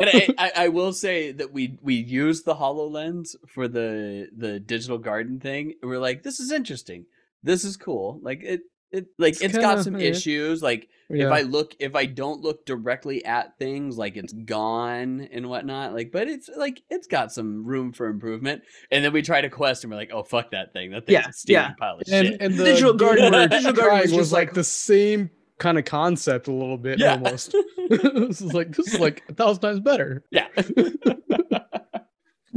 I, 0.00 0.28
I, 0.38 0.52
I 0.56 0.68
will 0.68 0.92
say 0.92 1.32
that 1.32 1.52
we 1.52 1.76
we 1.82 1.94
used 1.94 2.44
the 2.44 2.54
Hololens 2.54 3.34
for 3.46 3.68
the 3.68 4.28
the 4.36 4.60
digital 4.60 4.98
garden 4.98 5.40
thing. 5.40 5.74
and 5.82 5.90
We're 5.90 5.98
like, 5.98 6.22
this 6.22 6.40
is 6.40 6.50
interesting. 6.52 7.06
This 7.42 7.64
is 7.64 7.76
cool. 7.76 8.20
Like 8.22 8.42
it 8.42 8.60
it 8.92 9.06
like 9.18 9.34
It's 9.34 9.42
it's 9.42 9.58
got 9.58 9.68
kinda- 9.76 9.82
some 9.84 9.98
yeah. 9.98 10.08
issues. 10.08 10.62
Like 10.62 10.88
if 11.10 11.30
I 11.32 11.40
look 11.40 11.74
if 11.78 11.94
I 11.94 12.04
don't 12.04 12.42
look 12.42 12.66
directly 12.66 13.24
at 13.24 13.58
things, 13.58 13.96
like 13.96 14.16
it's 14.16 14.32
gone 14.32 15.26
and 15.32 15.48
whatnot. 15.48 15.94
Like, 15.94 16.12
but 16.12 16.28
it's 16.28 16.50
like 16.54 16.82
it's 16.90 17.06
got 17.06 17.32
some 17.32 17.64
room 17.64 17.92
for 17.92 18.08
improvement. 18.08 18.62
And 18.90 19.04
then 19.04 19.12
we 19.12 19.22
try 19.22 19.38
a 19.38 19.48
quest 19.50 19.84
and 19.84 19.90
we're 19.90 19.96
like, 19.98 20.10
oh 20.12 20.22
fuck 20.22 20.50
that 20.50 20.72
thing. 20.72 20.90
That 20.90 21.06
thing's 21.06 21.12
Yeah, 21.14 21.28
a 21.28 21.32
steaming 21.32 21.62
yeah. 21.62 21.72
pile 21.78 21.94
of 21.96 22.02
and, 22.12 22.26
shit. 22.28 22.40
and 22.42 22.54
the 22.58 22.64
Digital 22.64 22.92
garden 22.94 23.32
we're 23.32 23.40
were- 23.40 23.46
digital 23.48 23.72
garden 23.72 24.00
was 24.00 24.12
was 24.12 24.32
like 24.32 24.48
like- 24.48 24.54
the 24.54 24.64
same 24.64 25.30
kind 25.58 25.76
of 25.78 25.84
concept 25.84 26.46
a 26.46 26.52
little 26.52 26.78
bit 26.78 26.98
Yeah. 26.98 27.12
almost. 27.12 27.54
this 27.88 28.40
is 28.40 28.52
like 28.54 28.76
this 28.76 28.92
is 28.94 29.00
like 29.00 29.22
a 29.28 29.34
thousand 29.34 29.62
times 29.62 29.80
better. 29.80 30.24
yeah. 30.30 30.48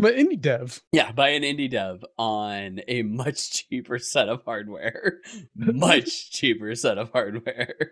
But 0.02 0.16
indie 0.16 0.42
dev. 0.42 0.82
Yeah, 0.92 1.12
by 1.12 1.30
an 1.30 1.44
indie 1.44 1.70
dev 1.70 2.04
on 2.18 2.82
a 2.88 3.04
much 3.04 3.52
cheaper 3.52 4.00
set 4.00 4.30
of 4.30 4.44
hardware. 4.44 5.20
much 5.56 6.32
cheaper 6.32 6.74
set 6.74 6.98
of 6.98 7.12
hardware. 7.12 7.92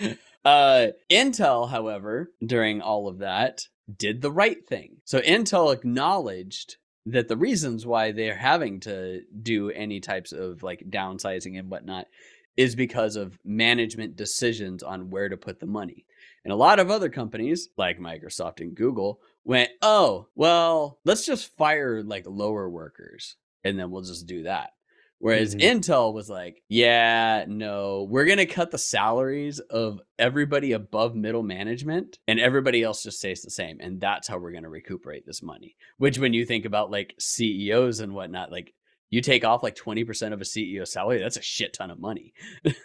uh 0.44 0.88
Intel, 1.08 1.70
however, 1.70 2.32
during 2.44 2.80
all 2.80 3.06
of 3.06 3.18
that, 3.18 3.68
did 3.96 4.20
the 4.20 4.32
right 4.32 4.66
thing. 4.66 4.96
So 5.04 5.20
Intel 5.20 5.72
acknowledged 5.72 6.76
that 7.06 7.28
the 7.28 7.36
reasons 7.36 7.86
why 7.86 8.10
they're 8.10 8.36
having 8.36 8.80
to 8.80 9.20
do 9.40 9.70
any 9.70 10.00
types 10.00 10.32
of 10.32 10.64
like 10.64 10.90
downsizing 10.90 11.56
and 11.56 11.70
whatnot 11.70 12.08
is 12.56 12.74
because 12.74 13.14
of 13.14 13.38
management 13.44 14.16
decisions 14.16 14.82
on 14.82 15.10
where 15.10 15.28
to 15.28 15.36
put 15.36 15.60
the 15.60 15.66
money. 15.66 16.04
And 16.42 16.52
a 16.52 16.56
lot 16.56 16.80
of 16.80 16.90
other 16.90 17.08
companies, 17.08 17.68
like 17.76 18.00
Microsoft 18.00 18.60
and 18.60 18.74
Google, 18.74 19.20
went, 19.46 19.70
oh, 19.80 20.26
well, 20.34 20.98
let's 21.04 21.24
just 21.24 21.56
fire 21.56 22.02
like 22.02 22.26
lower 22.26 22.68
workers 22.68 23.36
and 23.64 23.78
then 23.78 23.90
we'll 23.90 24.02
just 24.02 24.26
do 24.26 24.42
that. 24.42 24.70
Whereas 25.18 25.54
Mhm. 25.54 25.60
Intel 25.62 26.12
was 26.12 26.28
like, 26.28 26.62
yeah, 26.68 27.46
no, 27.48 28.06
we're 28.10 28.26
going 28.26 28.36
to 28.36 28.44
cut 28.46 28.70
the 28.70 28.76
salaries 28.76 29.60
of 29.60 30.00
everybody 30.18 30.72
above 30.72 31.14
middle 31.14 31.42
management 31.42 32.18
and 32.28 32.38
everybody 32.38 32.82
else 32.82 33.02
just 33.02 33.18
stays 33.20 33.40
the 33.40 33.50
same. 33.50 33.78
And 33.80 33.98
that's 33.98 34.28
how 34.28 34.36
we're 34.38 34.50
going 34.50 34.64
to 34.64 34.68
recuperate 34.68 35.24
this 35.24 35.42
money. 35.42 35.76
Which, 35.96 36.18
when 36.18 36.34
you 36.34 36.44
think 36.44 36.66
about 36.66 36.90
like 36.90 37.14
CEOs 37.18 38.00
and 38.00 38.12
whatnot, 38.14 38.52
like 38.52 38.74
you 39.08 39.22
take 39.22 39.44
off 39.44 39.62
like 39.62 39.74
20% 39.76 40.34
of 40.34 40.42
a 40.42 40.44
CEO 40.44 40.86
salary, 40.86 41.20
that's 41.20 41.38
a 41.38 41.42
shit 41.42 41.72
ton 41.72 41.90
of 41.90 41.98
money. 41.98 42.34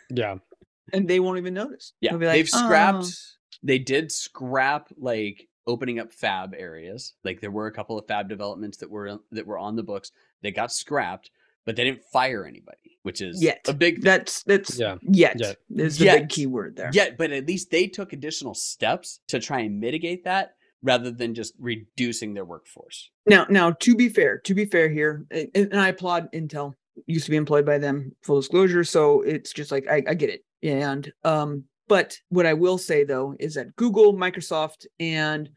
Yeah. 0.10 0.38
and 0.94 1.08
they 1.10 1.20
won't 1.20 1.38
even 1.40 1.54
notice. 1.54 1.92
Yeah, 2.00 2.12
They'll 2.12 2.20
be 2.20 2.28
like, 2.28 2.36
they've 2.36 2.50
scrapped. 2.50 3.04
"Oh." 3.04 3.10
They 3.64 3.78
did 3.78 4.12
scrap 4.12 4.88
like 4.98 5.48
opening 5.68 6.00
up 6.00 6.12
fab 6.12 6.54
areas. 6.58 7.14
Like 7.24 7.42
there 7.42 7.52
were 7.52 7.68
a 7.68 7.72
couple 7.72 7.98
of 7.98 8.08
fab 8.08 8.30
developments 8.30 8.78
that 8.78 8.90
were 8.90 9.20
that 9.32 9.46
were 9.48 9.58
on 9.58 9.76
the 9.76 9.84
books. 9.84 10.12
They 10.42 10.52
got 10.52 10.72
scrapped, 10.72 11.32
but 11.66 11.76
they 11.76 11.84
didn't 11.84 12.04
fire 12.04 12.46
anybody, 12.46 12.98
which 13.04 13.22
is 13.22 13.42
Yet. 13.42 13.62
a 13.68 13.74
big 13.74 14.02
That's 14.02 14.44
that's 14.44 14.78
Yeah. 14.80 14.98
yet, 15.04 15.40
Yet. 15.40 15.58
is 15.70 15.98
the 15.98 16.06
Yet. 16.06 16.20
big 16.20 16.30
key 16.30 16.46
word 16.48 16.76
there. 16.76 16.90
Yet, 16.94 17.18
but 17.18 17.32
at 17.32 17.48
least 17.48 17.70
they 17.72 17.88
took 17.88 18.14
additional 18.14 18.54
steps 18.54 19.20
to 19.28 19.40
try 19.40 19.60
and 19.62 19.80
mitigate 19.80 20.24
that 20.24 20.56
rather 20.84 21.12
than 21.12 21.36
just 21.36 21.54
reducing 21.60 22.34
their 22.34 22.46
workforce. 22.46 23.12
Now, 23.28 23.46
now 23.50 23.72
to 23.72 23.96
be 23.96 24.10
fair, 24.10 24.40
to 24.40 24.56
be 24.56 24.66
fair 24.66 24.90
here, 24.90 25.26
and, 25.30 25.48
and 25.54 25.80
I 25.80 25.90
applaud 25.90 26.32
Intel. 26.34 26.74
Used 27.06 27.24
to 27.26 27.32
be 27.32 27.38
employed 27.38 27.66
by 27.66 27.78
them, 27.78 28.12
full 28.22 28.42
disclosure. 28.42 28.84
So 28.84 29.22
it's 29.22 29.54
just 29.54 29.72
like 29.72 29.88
I, 29.90 30.04
I 30.10 30.14
get 30.14 30.30
it. 30.30 30.44
And 30.62 31.12
um, 31.24 31.64
but 31.92 32.18
what 32.30 32.46
I 32.46 32.54
will 32.54 32.78
say 32.78 33.04
though 33.04 33.36
is 33.38 33.56
that 33.56 33.76
Google, 33.76 34.14
Microsoft, 34.14 34.86
and 34.98 35.50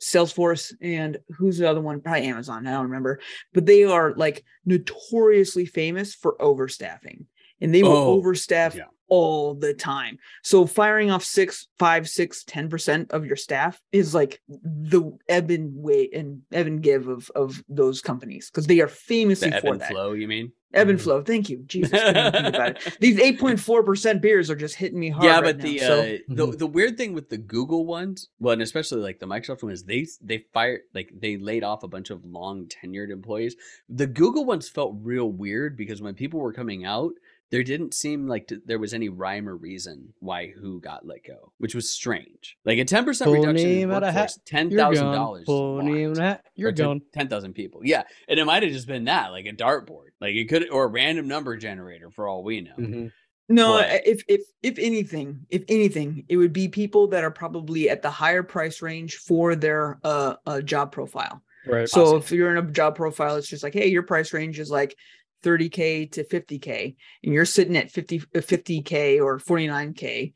Salesforce, 0.00 0.72
and 0.80 1.18
who's 1.36 1.58
the 1.58 1.68
other 1.68 1.80
one? 1.80 2.00
Probably 2.00 2.28
Amazon. 2.28 2.68
I 2.68 2.70
don't 2.70 2.84
remember, 2.84 3.18
but 3.52 3.66
they 3.66 3.82
are 3.82 4.14
like 4.14 4.44
notoriously 4.64 5.66
famous 5.66 6.14
for 6.14 6.36
overstaffing, 6.38 7.24
and 7.60 7.74
they 7.74 7.82
will 7.82 7.96
Oh, 7.96 8.22
overstaff 8.22 8.76
yeah. 8.76 8.84
All 9.12 9.52
the 9.54 9.74
time. 9.74 10.16
So 10.42 10.64
firing 10.64 11.10
off 11.10 11.22
six, 11.22 11.68
five, 11.78 12.08
six, 12.08 12.44
ten 12.44 12.70
percent 12.70 13.10
of 13.10 13.26
your 13.26 13.36
staff 13.36 13.78
is 13.92 14.14
like 14.14 14.40
the 14.48 15.02
ebb 15.28 15.50
and 15.50 15.70
weight 15.76 16.14
and 16.14 16.40
ebb 16.50 16.66
and 16.66 16.82
give 16.82 17.08
of 17.08 17.30
of 17.34 17.62
those 17.68 18.00
companies 18.00 18.48
because 18.50 18.66
they 18.66 18.80
are 18.80 18.88
famously 18.88 19.50
The 19.50 19.56
ebb 19.56 19.62
for 19.62 19.72
and 19.72 19.80
that. 19.82 19.90
flow, 19.90 20.12
you 20.14 20.26
mean? 20.26 20.50
Ebb 20.74 20.88
and 20.88 20.98
Mhm. 20.98 21.02
flow. 21.02 21.22
Thank 21.22 21.50
you, 21.50 21.58
Jesus. 21.66 21.90
think 21.90 22.16
about 22.16 22.70
it. 22.86 22.96
These 23.00 23.18
eight 23.20 23.38
point 23.38 23.60
four 23.60 23.82
percent 23.82 24.22
beers 24.22 24.48
are 24.48 24.56
just 24.56 24.76
hitting 24.76 24.98
me 24.98 25.10
hard. 25.10 25.24
yeah, 25.26 25.34
right 25.40 25.44
but 25.44 25.58
now, 25.58 25.64
the 25.64 25.78
so- 25.80 26.00
uh, 26.00 26.18
the 26.30 26.46
Mhm. 26.46 26.58
the 26.58 26.66
weird 26.66 26.96
thing 26.96 27.12
with 27.12 27.28
the 27.28 27.36
Google 27.36 27.84
ones, 27.84 28.30
well, 28.40 28.54
and 28.54 28.62
especially 28.62 29.02
like 29.02 29.18
the 29.18 29.26
Microsoft 29.26 29.62
one, 29.62 29.72
is 29.72 29.82
they 29.84 30.06
they 30.22 30.38
fired 30.54 30.80
like 30.94 31.12
they 31.14 31.36
laid 31.36 31.64
off 31.64 31.82
a 31.82 31.88
bunch 31.88 32.08
of 32.08 32.24
long 32.24 32.64
tenured 32.68 33.10
employees. 33.10 33.54
The 33.90 34.06
Google 34.06 34.46
ones 34.46 34.70
felt 34.70 34.96
real 35.02 35.30
weird 35.30 35.76
because 35.76 36.00
when 36.00 36.14
people 36.14 36.40
were 36.40 36.54
coming 36.54 36.86
out, 36.86 37.12
there 37.52 37.62
didn't 37.62 37.94
seem 37.94 38.26
like 38.26 38.48
t- 38.48 38.58
there 38.64 38.80
was 38.80 38.92
any 38.94 39.08
rhyme 39.08 39.48
or 39.48 39.54
reason 39.56 40.12
why 40.18 40.48
who 40.48 40.80
got 40.80 41.06
let 41.06 41.24
go, 41.24 41.52
which 41.58 41.74
was 41.76 41.88
strange. 41.88 42.56
Like 42.64 42.78
a 42.78 42.84
ten 42.84 43.04
percent 43.04 43.26
Pull 43.28 43.34
reduction 43.40 43.68
in 43.68 43.74
name 43.78 43.90
out 43.92 44.02
of 44.02 44.12
hat, 44.12 44.22
workforce, 44.22 44.40
ten 44.44 44.70
You're 44.70 44.80
thousand 44.80 45.04
gone. 45.04 45.14
dollars. 45.14 45.44
Pull 45.46 45.82
name 45.82 46.14
in. 46.18 46.38
You're 46.56 46.72
gone. 46.72 47.02
Ten 47.12 47.28
thousand 47.28 47.52
people. 47.52 47.82
Yeah, 47.84 48.02
and 48.26 48.40
it 48.40 48.44
might 48.44 48.64
have 48.64 48.72
just 48.72 48.88
been 48.88 49.04
that, 49.04 49.30
like 49.30 49.46
a 49.46 49.52
dartboard, 49.52 50.08
like 50.20 50.34
it 50.34 50.48
could, 50.48 50.68
or 50.70 50.84
a 50.84 50.88
random 50.88 51.28
number 51.28 51.56
generator 51.56 52.10
for 52.10 52.26
all 52.26 52.42
we 52.42 52.62
know. 52.62 52.74
Mhm. 52.78 53.12
No, 53.48 53.74
But- 53.74 54.06
if 54.06 54.24
if 54.28 54.40
if 54.62 54.78
anything, 54.78 55.44
if 55.50 55.62
anything, 55.68 56.24
it 56.28 56.38
would 56.38 56.52
be 56.54 56.68
people 56.68 57.06
that 57.08 57.22
are 57.22 57.30
probably 57.30 57.90
at 57.90 58.00
the 58.00 58.10
higher 58.10 58.42
price 58.42 58.80
range 58.80 59.16
for 59.18 59.54
their 59.54 59.98
uh, 60.02 60.36
uh 60.46 60.62
job 60.62 60.90
profile. 60.90 61.42
Right. 61.66 61.88
So 61.88 62.02
Awesome. 62.02 62.16
if 62.18 62.32
you're 62.32 62.56
in 62.56 62.64
a 62.64 62.70
job 62.72 62.96
profile, 62.96 63.36
it's 63.36 63.46
just 63.48 63.62
like, 63.62 63.74
hey, 63.74 63.86
your 63.88 64.02
price 64.02 64.32
range 64.32 64.58
is 64.58 64.70
like 64.70 64.96
30k 65.42 66.10
to 66.12 66.24
50k, 66.24 66.96
and 67.24 67.32
you're 67.32 67.44
sitting 67.44 67.76
at 67.76 67.90
50 67.90 68.22
uh, 68.34 68.38
50k 68.38 69.20
or 69.22 69.38
49k, 69.38 70.32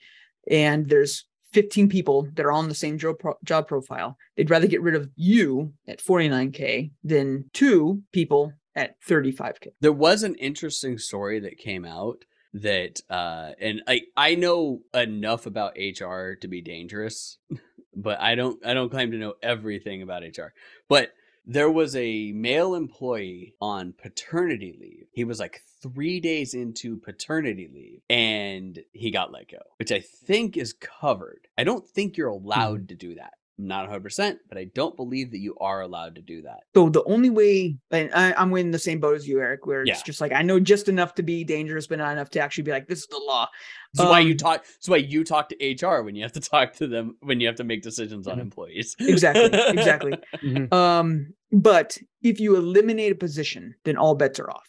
and 0.50 0.88
there's 0.88 1.24
15 1.52 1.88
people 1.88 2.28
that 2.34 2.44
are 2.44 2.52
on 2.52 2.68
the 2.68 2.74
same 2.74 2.98
job 2.98 3.18
pro- 3.18 3.38
job 3.44 3.66
profile. 3.66 4.16
They'd 4.36 4.50
rather 4.50 4.66
get 4.66 4.82
rid 4.82 4.94
of 4.94 5.08
you 5.16 5.72
at 5.88 6.02
49k 6.02 6.90
than 7.02 7.50
two 7.52 8.02
people 8.12 8.52
at 8.74 9.00
35k. 9.00 9.68
there 9.80 9.92
was 9.92 10.22
an 10.22 10.34
interesting 10.34 10.98
story 10.98 11.40
that 11.40 11.56
came 11.56 11.86
out 11.86 12.26
that 12.52 13.00
uh 13.08 13.52
and 13.58 13.82
I 13.86 14.02
I 14.16 14.34
know 14.34 14.80
enough 14.92 15.46
about 15.46 15.78
HR 15.78 16.34
to 16.40 16.48
be 16.48 16.60
dangerous, 16.60 17.38
but 17.96 18.20
I 18.20 18.34
don't 18.34 18.64
I 18.66 18.74
don't 18.74 18.90
claim 18.90 19.12
to 19.12 19.16
know 19.16 19.34
everything 19.42 20.02
about 20.02 20.22
HR. 20.22 20.52
But 20.88 21.12
there 21.46 21.70
was 21.70 21.94
a 21.94 22.32
male 22.32 22.74
employee 22.74 23.54
on 23.60 23.92
paternity 23.92 24.76
leave. 24.78 25.06
He 25.12 25.24
was 25.24 25.38
like 25.38 25.62
3 25.80 26.20
days 26.20 26.54
into 26.54 26.96
paternity 26.96 27.70
leave 27.72 28.00
and 28.10 28.82
he 28.92 29.10
got 29.10 29.32
let 29.32 29.50
go, 29.50 29.58
which 29.78 29.92
I 29.92 30.00
think 30.00 30.56
is 30.56 30.72
covered. 30.72 31.46
I 31.56 31.64
don't 31.64 31.86
think 31.86 32.16
you're 32.16 32.28
allowed 32.28 32.80
hmm. 32.80 32.86
to 32.86 32.94
do 32.94 33.14
that. 33.14 33.34
Not 33.58 33.88
100%, 33.88 34.36
but 34.50 34.58
I 34.58 34.64
don't 34.74 34.94
believe 34.96 35.30
that 35.30 35.38
you 35.38 35.56
are 35.58 35.80
allowed 35.80 36.14
to 36.16 36.20
do 36.20 36.42
that. 36.42 36.60
So 36.74 36.90
the 36.90 37.02
only 37.04 37.30
way, 37.30 37.78
and 37.90 38.12
I, 38.12 38.34
I'm 38.34 38.54
in 38.54 38.70
the 38.70 38.78
same 38.78 39.00
boat 39.00 39.16
as 39.16 39.26
you, 39.26 39.40
Eric, 39.40 39.64
where 39.64 39.82
it's 39.82 40.02
just 40.02 40.20
like 40.20 40.32
I 40.32 40.42
know 40.42 40.60
just 40.60 40.88
enough 40.90 41.14
to 41.14 41.22
be 41.22 41.42
dangerous, 41.42 41.86
but 41.86 41.96
not 41.96 42.12
enough 42.12 42.28
to 42.30 42.40
actually 42.40 42.64
be 42.64 42.70
like, 42.72 42.86
this 42.86 42.98
is 42.98 43.06
the 43.06 43.18
law. 43.26 43.48
That's 43.94 44.10
why 44.10 44.20
you 44.20 44.32
Um, 44.32 44.36
talk. 44.36 44.64
That's 44.66 44.88
why 44.90 44.98
you 44.98 45.24
talk 45.24 45.48
to 45.48 45.56
HR 45.88 46.02
when 46.02 46.14
you 46.14 46.22
have 46.22 46.32
to 46.32 46.40
talk 46.40 46.74
to 46.74 46.86
them 46.86 47.16
when 47.20 47.40
you 47.40 47.46
have 47.46 47.56
to 47.56 47.64
make 47.64 47.80
decisions 47.80 48.28
on 48.28 48.36
Mhm. 48.36 48.42
employees. 48.42 48.94
Exactly, 49.00 49.44
exactly. 49.68 50.12
Mhm. 50.44 50.70
Um, 50.70 51.32
but 51.50 51.96
if 52.22 52.38
you 52.40 52.56
eliminate 52.56 53.12
a 53.12 53.14
position, 53.16 53.74
then 53.84 53.96
all 53.96 54.14
bets 54.14 54.38
are 54.38 54.50
off. 54.50 54.68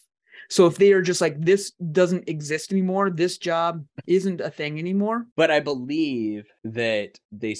So 0.49 0.65
if 0.67 0.77
they 0.77 0.91
are 0.93 1.01
just 1.01 1.21
like 1.21 1.39
this 1.41 1.71
doesn't 1.71 2.29
exist 2.29 2.71
anymore, 2.71 3.09
this 3.09 3.37
job 3.37 3.85
isn't 4.07 4.41
a 4.41 4.49
thing 4.49 4.79
anymore. 4.79 5.27
But 5.35 5.51
I 5.51 5.59
believe 5.59 6.47
that 6.63 7.19
they 7.31 7.55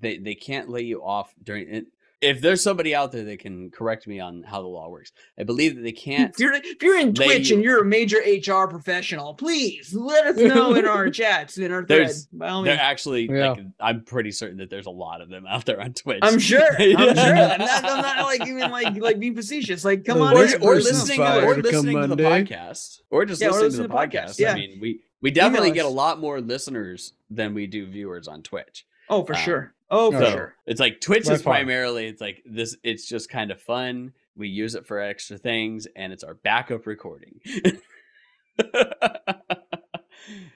they 0.00 0.18
they 0.18 0.34
can't 0.34 0.68
lay 0.68 0.82
you 0.82 1.02
off 1.02 1.32
during. 1.42 1.68
it- 1.74 1.86
If 2.22 2.40
there's 2.40 2.62
somebody 2.62 2.94
out 2.94 3.10
there 3.12 3.24
that 3.24 3.40
can 3.40 3.70
correct 3.70 4.06
me 4.06 4.20
on 4.20 4.44
how 4.44 4.62
the 4.62 4.68
law 4.68 4.88
works, 4.88 5.10
I 5.38 5.42
believe 5.42 5.74
that 5.74 5.82
they 5.82 5.92
can't. 5.92 6.30
If 6.32 6.38
you're 6.38 6.54
if 6.54 6.80
you're 6.82 6.98
in 6.98 7.12
Twitch 7.14 7.50
you- 7.50 7.56
and 7.56 7.64
you're 7.64 7.82
a 7.82 7.84
major 7.84 8.18
HR 8.18 8.68
professional, 8.68 9.34
please 9.34 9.92
let 9.92 10.26
us 10.26 10.36
know 10.36 10.74
in 10.74 10.86
our 10.86 11.10
chats 11.20 11.58
in 11.58 11.72
our 11.72 11.84
thread. 11.84 12.12
By 12.32 12.48
all 12.48 12.62
They're 12.62 12.78
actually, 12.80 13.28
Yeah. 13.28 13.50
like, 13.50 13.64
I'm 13.80 14.04
pretty 14.04 14.30
certain 14.30 14.58
that 14.58 14.70
there's 14.70 14.86
a 14.86 14.90
lot 14.90 15.20
of 15.20 15.28
them 15.28 15.44
out 15.48 15.66
there 15.66 15.80
on 15.80 15.92
Twitch. 15.94 16.20
I'm 16.22 16.38
sure. 16.38 16.62
I'm 16.78 17.14
sure. 17.16 17.36
I'm 17.36 17.58
not, 17.58 17.84
I'm 17.84 18.02
not 18.02 18.24
like 18.24 18.46
even 18.46 18.70
like 18.70 18.96
like 18.96 19.18
being 19.18 19.34
facetious. 19.34 19.84
Like, 19.84 20.04
come 20.04 20.22
on, 20.22 20.36
or, 20.36 20.42
this 20.46 20.54
or 20.60 20.74
listening, 20.76 21.16
fired 21.18 21.44
or 21.44 21.54
come 21.54 21.62
listening 21.62 22.00
to 22.02 22.06
the 22.08 22.22
podcast, 22.22 23.00
or 23.10 23.24
just 23.24 23.40
Yeah, 23.42 23.48
or 23.48 23.62
listening 23.62 23.62
to 23.62 23.62
the 23.62 23.64
listen 23.64 23.82
to 23.82 23.88
the 23.88 23.94
podcast. 23.94 24.24
podcast, 24.30 24.38
yeah. 24.38 24.52
I 24.52 24.54
mean, 24.54 24.78
we 24.80 25.00
we 25.20 25.30
definitely 25.32 25.72
get 25.72 25.84
a 25.86 25.88
lot 25.88 26.20
more 26.20 26.40
listeners 26.40 27.14
than 27.30 27.52
we 27.54 27.66
do 27.66 27.86
viewers 27.86 28.28
on 28.28 28.42
Twitch. 28.42 28.86
Oh, 29.08 29.24
for 29.24 29.34
Um, 29.34 29.40
sure. 29.42 29.74
Oh, 29.92 30.10
for 30.10 30.18
so- 30.24 30.30
sure. 30.30 30.54
It's 30.66 30.80
like 30.80 31.00
Twitch 31.00 31.26
By 31.26 31.32
is 31.34 31.42
far. 31.42 31.54
primarily 31.54 32.06
it's 32.06 32.20
like 32.20 32.42
this 32.44 32.76
it's 32.82 33.06
just 33.06 33.28
kind 33.28 33.50
of 33.50 33.60
fun. 33.60 34.12
We 34.34 34.48
use 34.48 34.74
it 34.74 34.86
for 34.86 34.98
extra 34.98 35.36
things 35.38 35.86
and 35.94 36.12
it's 36.12 36.24
our 36.24 36.34
backup 36.34 36.86
recording. 36.86 37.40
if 37.44 37.78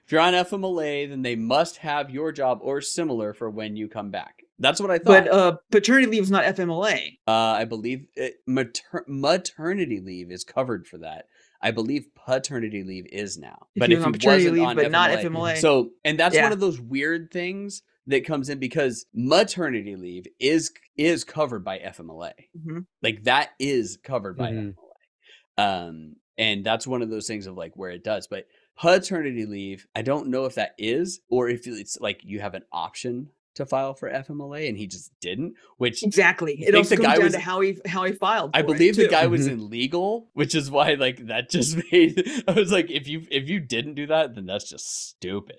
you're 0.09 0.21
on 0.21 0.33
FMLA, 0.35 1.09
then 1.09 1.23
they 1.23 1.37
must 1.37 1.79
have 1.79 2.11
your 2.11 2.33
job 2.33 2.61
or 2.63 2.81
similar 2.81 3.33
for 3.35 3.51
when 3.51 3.77
you 3.77 3.89
come 3.89 4.11
back. 4.11 4.43
That's 4.59 4.81
what 4.81 4.91
I 4.91 4.97
thought. 4.99 5.25
But 5.25 5.29
uh, 5.29 5.57
paternity 5.71 6.07
leave 6.07 6.23
is 6.23 6.31
not 6.31 6.45
FMLA. 6.45 7.19
Uh, 7.27 7.31
I 7.31 7.65
believe 7.65 8.07
it, 8.15 8.37
mater- 8.47 9.05
maternity 9.07 10.01
leave 10.01 10.31
is 10.31 10.45
covered 10.45 10.87
for 10.87 10.99
that. 10.99 11.27
I 11.61 11.73
believe 11.73 12.07
paternity 12.15 12.83
leave 12.83 13.07
is 13.13 13.37
now. 13.37 13.67
But 13.77 13.91
if 13.91 13.91
but 13.91 13.91
you're 13.91 13.99
if 14.01 14.07
on 14.07 14.15
it 14.15 14.25
wasn't 14.27 14.55
leave, 14.55 14.63
on 14.69 14.77
but 14.77 14.91
not 14.91 15.11
FMLA, 15.11 15.25
FMLA. 15.25 15.57
so 15.59 15.91
and 16.05 16.19
that's 16.19 16.35
Yeah. 16.35 16.45
one 16.45 16.53
of 16.53 16.61
those 16.61 16.81
weird 16.81 17.31
things 17.31 17.83
that 18.07 18.25
comes 18.25 18.49
in 18.49 18.59
because 18.59 19.07
maternity 19.15 19.97
leave 19.97 20.27
is 20.39 20.73
is 20.97 21.25
covered 21.25 21.65
by 21.65 21.79
FMLA. 21.79 22.33
Mhm. 22.57 22.87
Like 23.03 23.25
that 23.25 23.51
is 23.59 23.99
covered 24.03 24.37
by 24.37 24.53
Mhm. 24.53 24.75
FMLA. 24.75 25.87
Um, 25.89 26.17
and 26.39 26.65
that's 26.65 26.87
one 26.87 27.03
of 27.03 27.11
those 27.11 27.27
things 27.27 27.47
of 27.47 27.57
like 27.57 27.77
where 27.77 27.91
it 27.91 28.05
does. 28.05 28.27
But 28.27 28.47
paternity 28.77 29.47
leave, 29.47 29.87
I 29.95 30.03
don't 30.03 30.29
know 30.29 30.45
if 30.45 30.55
that 30.57 30.75
is 30.79 31.21
or 31.29 31.49
if 31.49 31.67
it's 31.67 31.99
like 32.01 32.21
you 32.25 32.41
have 32.41 32.55
an 32.55 32.65
option 32.73 33.31
to 33.57 33.67
file 33.67 33.93
for 33.95 34.11
FMLA 34.11 34.69
and 34.69 34.77
he 34.79 34.87
just 34.87 35.13
didn't, 35.21 35.55
which 35.79 36.03
Exactly. 36.03 36.55
It 36.63 36.67
think 36.67 36.77
also 36.77 36.97
the 36.97 37.03
comes 37.03 37.15
down 37.17 37.25
was- 37.25 37.33
to 37.35 37.41
how 37.41 37.61
he 37.61 37.79
how 37.87 38.05
he 38.05 38.13
filed. 38.13 38.51
I 38.55 38.63
for 38.63 38.65
it, 38.71 38.73
believe 38.79 38.97
the 38.97 39.05
too. 39.05 39.11
guy 39.11 39.27
was 39.27 39.49
Mhm. 39.49 39.59
illegal, 39.59 40.29
which 40.35 40.55
is 40.55 40.71
why 40.71 40.95
like 40.95 41.27
that 41.27 41.51
just 41.51 41.77
made 41.93 42.23
I 42.49 42.53
was 42.53 42.71
like, 42.73 42.91
if 42.91 43.09
you 43.09 43.27
if 43.31 43.49
you 43.49 43.61
didn't 43.61 43.95
do 43.95 44.07
that, 44.07 44.35
then 44.35 44.47
that's 44.47 44.69
just 44.69 45.09
stupid. 45.09 45.57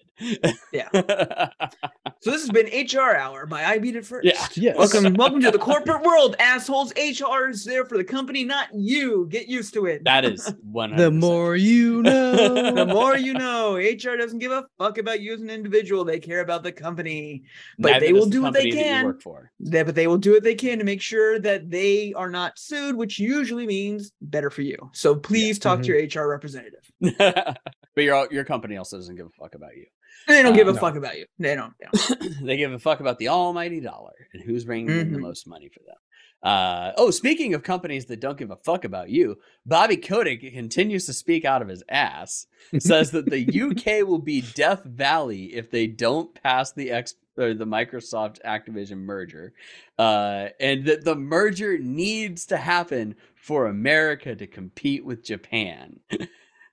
Yeah. 0.72 0.90
So 2.22 2.32
this 2.32 2.42
has 2.42 2.50
been 2.50 2.66
HR 2.66 3.16
Hour 3.16 3.46
by 3.46 3.64
I 3.64 3.78
Beat 3.78 3.96
It 3.96 4.04
First. 4.06 4.26
yeah. 4.26 4.48
Yes. 4.56 4.76
Welcome, 4.76 5.14
welcome 5.18 5.40
to 5.42 5.52
the 5.52 5.60
corporate 5.60 6.02
world, 6.02 6.36
assholes. 6.40 6.92
HR 6.98 7.50
is 7.50 7.64
there 7.64 7.86
for 7.86 7.96
the 7.96 8.04
company, 8.04 8.44
not 8.44 8.70
you. 8.74 9.28
Get 9.30 9.48
used 9.48 9.74
to 9.76 9.86
it. 9.86 10.04
That 10.04 10.26
is 10.26 10.52
one. 10.64 10.96
The 10.96 11.12
more 11.12 11.56
you 11.56 12.02
know. 12.02 12.74
the 12.74 12.86
more 12.88 13.16
you 13.16 13.34
know, 13.34 13.76
HR 13.76 14.18
doesn't 14.18 14.40
give 14.40 14.52
a 14.52 14.66
fuck 14.80 14.98
about 14.98 15.22
you 15.22 15.36
as 15.36 15.42
an 15.42 15.52
individual. 15.52 16.04
They 16.04 16.20
care 16.20 16.42
about 16.42 16.64
the 16.64 16.72
company. 16.72 17.44
But 17.78 17.87
they 18.00 18.14
will 18.14 18.26
do 18.28 18.42
what 18.42 18.54
they 18.54 18.72
can. 18.72 19.06
work 19.06 19.22
for. 19.22 19.52
They, 19.60 19.84
but 19.84 19.96
they 19.96 20.08
will 20.08 20.18
do 20.18 20.34
what 20.34 20.44
they 20.44 20.56
can 20.56 20.78
to 20.80 20.84
make 20.86 21.02
sure 21.02 21.40
that 21.40 21.70
they 21.70 22.14
are 22.14 22.30
not 22.30 22.58
sued, 22.60 22.96
which 22.96 23.20
usually 23.20 23.66
means 23.66 24.12
better 24.22 24.50
for 24.50 24.62
you. 24.62 24.78
So 24.94 25.16
please 25.16 25.60
talk 25.60 25.82
to 25.84 25.88
your 25.88 26.24
HR 26.26 26.30
representative. 26.30 26.92
but 27.20 27.58
your 27.96 28.28
your 28.32 28.44
company 28.44 28.78
also 28.78 28.98
doesn't 28.98 29.16
give 29.16 29.26
a 29.28 29.30
fuck 29.42 29.56
about 29.56 29.76
you. 29.76 29.86
They 30.28 30.42
don't 30.44 30.56
give 30.56 30.68
a 30.68 30.74
no. 30.74 30.80
fuck 30.80 30.96
about 30.96 31.18
you. 31.18 31.26
They 31.40 31.56
don't. 31.56 31.74
They 31.80 31.88
don't. 32.16 32.36
they 32.46 32.58
give 32.58 32.74
a 32.74 32.80
fuck 32.80 33.00
about 33.00 33.18
the 33.18 33.30
almighty 33.30 33.80
dollar 33.80 34.14
and 34.34 34.44
who's 34.44 34.66
bringing 34.66 34.90
in 34.90 35.12
the 35.12 35.18
Mhm. 35.20 35.22
most 35.22 35.48
money 35.48 35.70
for 35.70 35.80
them. 35.86 35.96
Uh, 36.44 36.92
oh, 36.98 37.10
speaking 37.10 37.56
of 37.56 37.64
companies 37.64 38.06
that 38.06 38.20
don't 38.20 38.38
give 38.38 38.52
a 38.52 38.56
fuck 38.58 38.86
about 38.86 39.10
you, 39.10 39.38
Bobby 39.66 39.98
Kotick 39.98 40.42
continues 40.54 41.06
to 41.08 41.14
speak 41.14 41.46
out 41.46 41.62
of 41.64 41.68
his 41.68 41.82
ass. 41.90 42.46
Says 42.78 43.10
that 43.12 43.26
the 43.30 43.42
UK 43.44 44.04
will 44.08 44.20
be 44.20 44.42
Death 44.54 44.84
Valley 44.84 45.56
if 45.56 45.72
they 45.72 45.88
don't 45.88 46.34
pass 46.44 46.72
the 46.74 46.92
ex- 46.92 47.16
or 47.38 47.54
the 47.54 47.66
Microsoft 47.66 48.42
Activision 48.46 49.00
merger, 49.00 49.54
uh, 49.98 50.48
and 50.60 50.86
that 50.86 51.04
the 51.04 51.16
merger 51.16 51.78
needs 51.78 52.46
to 52.48 52.58
happen 52.58 53.16
for 53.36 53.68
America 53.68 54.36
to 54.36 54.48
compete 54.48 55.06
with 55.06 55.24
Japan. 55.24 56.00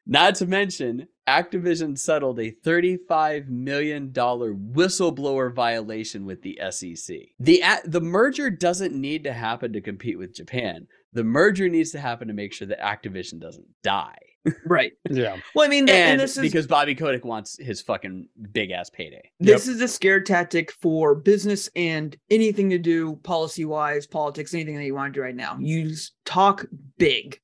Not 0.06 0.34
to 0.36 0.46
mention, 0.46 1.08
Activision 1.26 1.98
settled 1.98 2.38
a 2.38 2.52
$35 2.52 3.48
million 3.48 4.10
whistleblower 4.12 5.54
violation 5.54 6.26
with 6.26 6.42
the 6.42 6.60
SEC. 6.70 7.16
The, 7.40 7.62
the 7.84 8.02
merger 8.02 8.50
doesn't 8.50 8.94
need 8.94 9.24
to 9.24 9.32
happen 9.32 9.72
to 9.72 9.80
compete 9.80 10.18
with 10.18 10.34
Japan. 10.34 10.88
The 11.14 11.24
merger 11.24 11.68
needs 11.70 11.92
to 11.92 12.00
happen 12.00 12.28
to 12.28 12.34
make 12.34 12.52
sure 12.52 12.68
that 12.68 12.80
Activision 12.80 13.40
doesn't 13.40 13.68
die. 13.82 14.18
Right. 14.66 14.92
Yeah. 15.10 15.36
Well, 15.54 15.64
I 15.64 15.68
mean, 15.68 15.86
th- 15.86 15.96
and, 15.96 16.12
And, 16.12 16.20
this 16.20 16.36
is 16.36 16.42
because 16.42 16.66
Bobby 16.66 16.94
Kotick 16.94 17.24
wants 17.24 17.58
his 17.58 17.80
fucking 17.82 18.28
big 18.52 18.70
ass 18.70 18.90
payday. 18.90 19.30
this 19.40 19.68
is 19.68 19.80
a 19.80 19.88
scare 19.88 20.20
tactic 20.20 20.70
for 20.72 21.14
business 21.14 21.68
and 21.76 22.16
anything 22.30 22.70
to 22.70 22.78
do 22.78 23.16
policy 23.16 23.64
wise, 23.64 24.06
politics, 24.06 24.54
anything 24.54 24.76
that 24.76 24.84
you 24.84 24.94
want 24.94 25.12
to 25.14 25.18
do 25.18 25.22
right 25.22 25.34
now. 25.36 25.56
You 25.60 25.94
talk 26.24 26.66
big. 26.98 27.38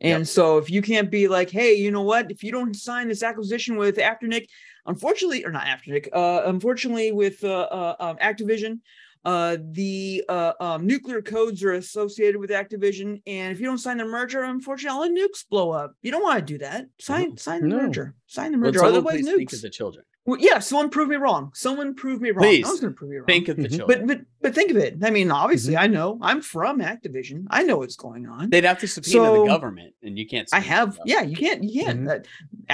And 0.00 0.20
Yep. 0.20 0.26
so 0.26 0.58
if 0.58 0.70
you 0.70 0.82
can't 0.82 1.10
be 1.10 1.26
like, 1.26 1.50
hey, 1.50 1.74
you 1.74 1.90
know 1.90 2.02
what? 2.02 2.30
If 2.30 2.44
you 2.44 2.52
don't 2.52 2.76
sign 2.76 3.08
this 3.08 3.22
acquisition 3.22 3.76
with 3.76 3.96
Afternic, 3.96 4.46
unfortunately, 4.84 5.44
or 5.44 5.50
not 5.50 5.64
Afternic, 5.64 6.08
uh, 6.12 6.42
unfortunately 6.44 7.12
with 7.12 7.42
uh, 7.42 7.48
uh, 7.70 7.96
um, 7.98 8.16
Activision, 8.18 8.80
uh, 9.26 9.56
the 9.72 10.24
uh, 10.28 10.52
um, 10.60 10.86
nuclear 10.86 11.20
codes 11.20 11.62
are 11.64 11.72
associated 11.72 12.38
with 12.38 12.50
Activision, 12.50 13.20
and 13.26 13.52
if 13.52 13.58
you 13.60 13.66
don't 13.66 13.78
sign 13.78 13.98
the 13.98 14.04
merger, 14.04 14.44
unfortunately, 14.44 14.96
all 14.96 15.02
the 15.02 15.10
nukes 15.20 15.44
blow 15.50 15.72
up. 15.72 15.94
You 16.00 16.12
don't 16.12 16.22
want 16.22 16.38
to 16.38 16.44
do 16.44 16.58
that. 16.58 16.86
Sign, 17.00 17.36
sign 17.36 17.62
the 17.62 17.66
No. 17.68 17.76
merger. 17.82 18.14
Sign 18.28 18.52
the 18.52 18.58
merger. 18.58 18.78
someone 18.78 18.94
Otherwise, 18.94 19.14
please 19.22 19.26
speak 19.34 19.52
of 19.52 19.58
nukes. 19.58 19.62
the 19.62 19.70
children? 19.70 20.04
Well, 20.26 20.38
yeah, 20.40 20.58
someone 20.58 20.90
prove 20.90 21.08
me 21.08 21.16
wrong. 21.16 21.52
Someone 21.54 21.94
prove 21.94 22.20
me 22.20 22.30
wrong. 22.32 22.44
Please, 22.44 22.62
no 22.64 22.68
one's 22.70 22.80
gonna 22.80 22.92
prove 22.92 23.10
me 23.10 23.16
wrong. 23.18 23.26
Think 23.26 23.48
of 23.48 23.56
the 23.56 23.68
Mhm. 23.68 23.76
children. 23.76 24.06
but 24.06 24.18
but 24.18 24.26
but 24.42 24.54
think 24.54 24.70
of 24.72 24.76
it. 24.76 24.96
I 25.02 25.10
mean, 25.10 25.30
obviously, 25.30 25.76
I 25.76 25.86
know 25.86 26.18
I'm 26.20 26.40
from 26.42 26.80
Activision. 26.80 27.46
I 27.50 27.62
know 27.62 27.78
what's 27.78 27.96
going 27.96 28.26
on. 28.26 28.50
They'd 28.50 28.64
have 28.64 28.78
to 28.80 28.88
subpoena 28.88 29.24
So- 29.26 29.42
the 29.42 29.46
government, 29.48 29.94
and 30.02 30.18
you 30.18 30.26
can't. 30.26 30.48
I 30.52 30.60
have, 30.60 30.98
yeah, 31.04 31.22
you 31.22 31.36
can't, 31.36 31.62
you 31.64 31.82
can't. 31.84 32.00
Mhm. 32.02 32.06
That 32.06 32.26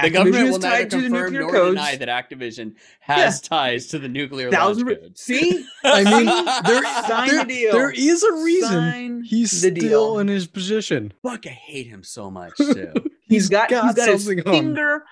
The 0.03 0.09
government 0.09 0.45
is 0.47 0.51
will 0.51 0.59
neither 0.59 0.75
tied 0.77 0.89
to 0.91 0.97
the 0.97 1.03
confirm 1.03 1.33
nuclear 1.33 1.41
nor 1.41 1.51
codes. 1.51 1.75
deny 1.75 1.95
that 1.95 2.07
Activision 2.09 2.73
has 3.01 3.39
ties 3.41 3.87
to 3.87 3.99
the 3.99 4.07
nuclear 4.09 4.47
launch 4.49 4.55
Thousand, 4.55 4.87
re- 4.87 4.95
codes. 4.95 5.21
see, 5.21 5.65
I 5.83 6.03
mean, 6.03 6.25
there, 6.65 6.83
sign 7.07 7.27
there, 7.29 7.39
the 7.43 7.45
deal. 7.53 7.71
there 7.73 7.91
is 7.91 8.23
a 8.23 8.33
reason 8.33 8.69
Sign 8.69 9.23
he's 9.23 9.51
the 9.61 9.69
still 9.69 10.13
deal. 10.13 10.19
in 10.19 10.27
his 10.27 10.47
position. 10.47 11.13
Fuck, 11.21 11.45
I 11.45 11.49
hate 11.51 11.87
him 11.87 12.03
so 12.03 12.31
much 12.31 12.55
too. 12.57 12.91
He's 13.27 13.47
got, 13.49 13.69
he's 13.69 13.79
got 13.79 13.95
got 13.95 14.09
his 14.09 14.23
something 14.25 14.45
on. 14.47 14.53
finger 14.53 15.03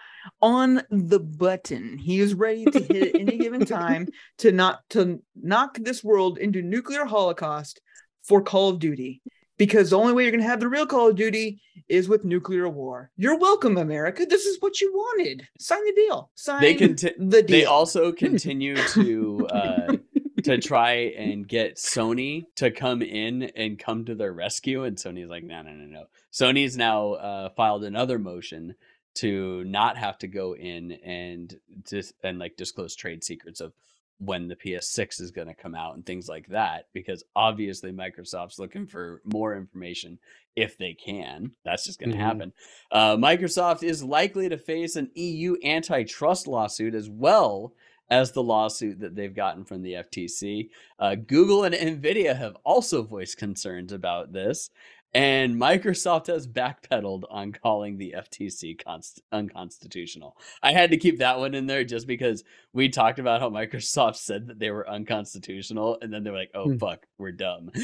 on 0.41 0.81
the 0.89 1.19
button. 1.19 1.97
He 1.97 2.19
is 2.19 2.33
ready 2.33 2.65
to 2.65 2.79
hit 2.79 3.15
at 3.15 3.21
any 3.21 3.37
given 3.37 3.65
time 3.65 4.07
to 4.39 4.51
not 4.51 4.81
to 4.91 5.21
knock 5.35 5.77
this 5.79 6.03
world 6.03 6.37
into 6.37 6.61
nuclear 6.61 7.05
holocaust 7.05 7.81
for 8.23 8.41
Call 8.41 8.69
of 8.69 8.79
Duty. 8.79 9.21
Because 9.57 9.91
the 9.91 9.97
only 9.97 10.13
way 10.13 10.23
you're 10.23 10.31
gonna 10.31 10.43
have 10.43 10.59
the 10.59 10.67
real 10.67 10.87
Call 10.87 11.09
of 11.09 11.15
Duty 11.15 11.61
is 11.87 12.09
with 12.09 12.23
nuclear 12.23 12.67
war. 12.67 13.11
You're 13.15 13.37
welcome, 13.37 13.77
America. 13.77 14.25
This 14.25 14.45
is 14.45 14.57
what 14.59 14.81
you 14.81 14.91
wanted. 14.91 15.47
Sign 15.59 15.83
the 15.85 15.93
deal. 15.93 16.31
Sign 16.35 16.61
they 16.61 16.75
conti- 16.75 17.13
the 17.19 17.43
deal. 17.43 17.59
They 17.59 17.65
also 17.65 18.11
continue 18.11 18.75
to 18.75 19.47
uh, 19.47 19.97
to 20.43 20.57
try 20.57 20.93
and 21.17 21.47
get 21.47 21.75
Sony 21.75 22.45
to 22.55 22.71
come 22.71 23.01
in 23.01 23.43
and 23.55 23.77
come 23.77 24.05
to 24.05 24.15
their 24.15 24.33
rescue, 24.33 24.83
and 24.83 24.97
Sony's 24.97 25.29
like, 25.29 25.43
no, 25.43 25.61
no, 25.61 25.71
no, 25.71 25.85
no. 25.85 26.05
Sony's 26.31 26.77
now 26.77 27.13
uh, 27.13 27.49
filed 27.49 27.83
another 27.83 28.17
motion 28.17 28.75
to 29.15 29.63
not 29.65 29.97
have 29.97 30.17
to 30.19 30.27
go 30.27 30.55
in 30.55 30.91
and 31.03 31.55
dis- 31.89 32.13
and 32.23 32.39
like 32.39 32.55
disclose 32.57 32.95
trade 32.95 33.23
secrets 33.23 33.59
of 33.61 33.73
when 34.19 34.47
the 34.47 34.55
PS6 34.55 35.19
is 35.19 35.31
going 35.31 35.47
to 35.47 35.53
come 35.55 35.73
out 35.73 35.95
and 35.95 36.05
things 36.05 36.29
like 36.29 36.47
that 36.47 36.85
because 36.93 37.23
obviously 37.35 37.91
Microsoft's 37.91 38.59
looking 38.59 38.85
for 38.85 39.19
more 39.25 39.55
information 39.55 40.19
if 40.55 40.77
they 40.77 40.93
can. 40.93 41.51
That's 41.65 41.85
just 41.85 41.99
going 41.99 42.11
to 42.11 42.17
Mhm. 42.17 42.21
happen. 42.21 42.53
Uh, 42.91 43.15
Microsoft 43.17 43.81
is 43.81 44.03
likely 44.03 44.47
to 44.49 44.57
face 44.59 44.95
an 44.95 45.09
EU 45.15 45.55
antitrust 45.63 46.47
lawsuit 46.47 46.93
as 46.93 47.09
well 47.09 47.73
as 48.11 48.33
the 48.33 48.43
lawsuit 48.43 48.99
that 48.99 49.15
they've 49.15 49.33
gotten 49.33 49.63
from 49.65 49.81
the 49.81 49.95
FTC. 49.95 50.69
Uh, 50.99 51.15
Google 51.15 51.63
and 51.63 51.73
Nvidia 51.73 52.35
have 52.37 52.57
also 52.63 53.01
voiced 53.03 53.37
concerns 53.37 53.91
about 53.91 54.33
this. 54.33 54.69
And 55.13 55.55
Microsoft 55.55 56.27
has 56.27 56.47
backpedaled 56.47 57.23
on 57.29 57.51
calling 57.51 57.97
the 57.97 58.15
FTC 58.17 58.81
const- 58.83 59.21
unconstitutional. 59.31 60.37
I 60.63 60.71
had 60.71 60.91
to 60.91 60.97
keep 60.97 61.19
that 61.19 61.37
one 61.37 61.53
in 61.53 61.67
there 61.67 61.83
just 61.83 62.07
because 62.07 62.43
we 62.71 62.87
talked 62.87 63.19
about 63.19 63.41
how 63.41 63.49
Microsoft 63.61 64.15
said 64.15 64.47
that 64.47 64.57
they 64.59 64.71
were 64.71 64.89
unconstitutional, 64.89 65.97
and 66.01 66.13
then 66.13 66.23
they 66.23 66.31
were 66.31 66.37
like, 66.37 66.51
"Oh 66.55 66.69
Hmm. 66.71 66.77
fuck, 66.77 67.05
we're 67.17 67.31
dumb." 67.33 67.71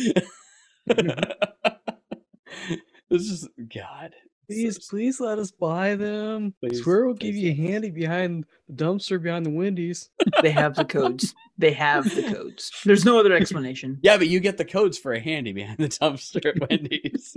This 3.10 3.30
is 3.30 3.48
God. 3.74 4.14
Please, 4.48 4.88
please 4.88 5.20
let 5.20 5.40
us 5.40 5.52
buy 5.52 5.96
them. 5.96 6.54
I 6.64 6.68
Please, 6.70 6.82
swear 6.82 7.06
we'll 7.06 7.16
give 7.16 7.36
you 7.36 7.52
a 7.52 7.54
handy 7.54 7.90
behind 7.92 8.46
the 8.70 8.74
dumpster 8.74 9.22
behind 9.22 9.46
the 9.46 9.50
Wendy's. 9.50 10.10
they 10.42 10.52
have 10.52 10.76
the 10.76 10.86
codes. 10.86 11.36
They 11.58 11.72
have 11.74 12.04
the 12.16 12.24
codes. 12.34 12.72
There's 12.86 13.04
no 13.04 13.20
other 13.20 13.34
explanation. 13.34 14.00
Yeah, 14.04 14.18
but 14.18 14.28
you 14.28 14.40
get 14.40 14.58
the 14.58 14.64
codes 14.64 14.98
for 14.98 15.12
a 15.12 15.20
handy 15.20 15.52
behind 15.52 15.80
the 15.80 15.90
dumpster 15.90 16.46
at 16.46 16.70
Wendy's. 16.70 17.36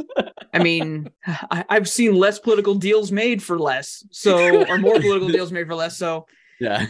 I 0.53 0.63
mean, 0.63 1.11
I, 1.27 1.65
I've 1.69 1.89
seen 1.89 2.15
less 2.15 2.39
political 2.39 2.75
deals 2.75 3.11
made 3.11 3.43
for 3.43 3.59
less, 3.59 4.05
so 4.11 4.65
or 4.67 4.79
more 4.79 5.01
political 5.01 5.29
deals 5.33 5.51
made 5.51 5.67
for 5.67 5.75
less. 5.75 5.97
So, 5.97 6.27
yeah. 6.61 6.87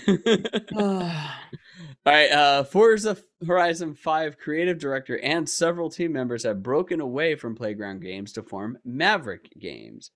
uh, 0.76 1.30
All 2.06 2.12
right, 2.12 2.30
uh, 2.30 2.64
Forza 2.64 3.16
Horizon 3.46 3.94
5 3.94 4.38
creative 4.38 4.78
director 4.78 5.18
and 5.20 5.48
several 5.48 5.90
team 5.90 6.12
members 6.12 6.44
have 6.44 6.62
broken 6.62 7.00
away 7.00 7.34
from 7.34 7.54
Playground 7.54 8.00
Games 8.00 8.32
to 8.32 8.42
form 8.42 8.78
Maverick 8.84 9.50
Games, 9.58 10.10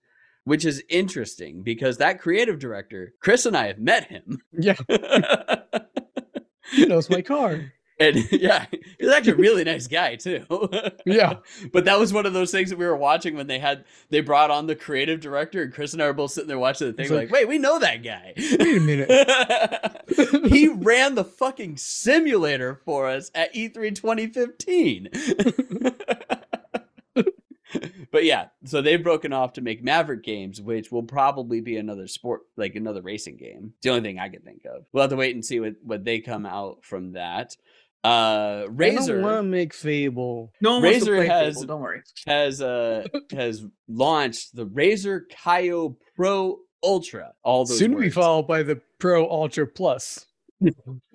which 0.44 0.64
is 0.64 0.82
interesting 0.88 1.62
because 1.62 1.98
that 1.98 2.20
creative 2.20 2.59
director, 2.59 3.14
Chris 3.20 3.46
and 3.46 3.57
I 3.57 3.66
have 3.68 3.78
met 3.78 4.09
him. 4.09 4.38
Yeah, 4.52 4.76
he 6.72 6.86
knows 6.86 7.11
my 7.11 7.22
car. 7.22 7.72
And 7.99 8.16
yeah, 8.32 8.66
he's 8.99 9.09
actually 9.09 9.32
a 9.32 9.36
really 9.36 9.64
nice 9.64 9.86
guy 9.86 10.16
too. 10.16 10.45
Yeah. 11.07 11.36
But 11.72 11.84
that 11.84 11.99
was 11.99 12.12
one 12.12 12.24
of 12.24 12.32
those 12.32 12.51
things 12.51 12.70
that 12.70 12.78
we 12.78 12.86
were 12.86 12.97
watching 12.97 13.36
when 13.36 13.47
they 13.47 13.59
had 13.59 13.84
they 14.09 14.20
brought 14.20 14.51
on 14.51 14.66
the 14.66 14.74
creative 14.74 15.20
director 15.20 15.62
and 15.62 15.72
Chris 15.72 15.92
and 15.92 16.03
I 16.03 16.07
were 16.07 16.14
both 16.14 16.30
sitting 16.30 16.49
there 16.49 16.59
watching 16.59 16.86
the 16.88 16.92
thing 16.95 17.11
like, 17.11 17.24
like, 17.24 17.30
wait, 17.30 17.49
we 17.49 17.59
know 17.59 17.78
that 17.78 18.03
guy. 18.03 18.32
Wait 18.36 18.78
a 18.78 18.80
minute. 18.80 20.47
he 20.51 20.68
ran 20.68 21.14
the 21.14 21.24
fucking 21.24 21.76
simulator 21.76 22.80
for 22.84 23.09
us 23.09 23.30
at 23.34 23.55
E 23.55 23.68
E3 23.68 23.95
2015. 23.95 25.09
but 28.11 28.24
yeah, 28.24 28.47
so 28.64 28.80
they've 28.80 29.03
broken 29.03 29.32
off 29.32 29.55
to 29.55 29.61
make 29.61 29.82
Maverick 29.82 30.22
games, 30.22 30.61
which 30.61 30.90
will 30.90 31.03
probably 31.03 31.61
be 31.61 31.76
another 31.76 32.07
sport, 32.07 32.42
like 32.57 32.74
another 32.74 33.03
racing 33.03 33.36
game. 33.36 33.72
It's 33.76 33.84
the 33.84 33.90
only 33.90 34.03
thing 34.03 34.18
I 34.18 34.28
can 34.28 34.42
think 34.42 34.64
of. 34.64 34.84
We'll 34.92 35.03
have 35.03 35.11
to 35.11 35.16
wait 35.16 35.34
and 35.34 35.45
see 35.45 35.61
what, 35.61 35.74
what 35.82 36.05
they 36.05 36.20
come 36.20 36.47
out 36.47 36.84
from 36.84 37.12
that. 37.12 37.57
Uh, 38.05 38.66
I 38.68 38.90
don't 38.90 39.22
want 39.22 39.38
to 39.38 39.42
make 39.44 39.72
Fable. 39.72 40.52
no 40.61 40.74
one 40.74 40.82
wants 40.82 41.05
to 41.07 41.11
Razer 41.11 41.16
play 41.16 41.26
has- 41.26 41.55
Fable, 41.55 41.66
Don't 41.66 41.80
worry. 41.80 42.02
has 42.26 42.61
uh 42.61 43.05
has 43.32 43.64
launched 43.88 44.55
the 44.55 44.66
Razer 44.66 45.20
Kiyo 45.32 45.96
Pro 46.14 46.59
Ultra. 46.82 47.32
All 47.42 47.64
those 47.64 47.78
Soon 47.78 47.92
to 47.92 47.96
be 47.98 48.11
followed 48.11 48.46
by 48.46 48.62
the 48.62 48.80
Pro 48.98 49.28
Ultra 49.28 49.66
Plus. 49.66 50.26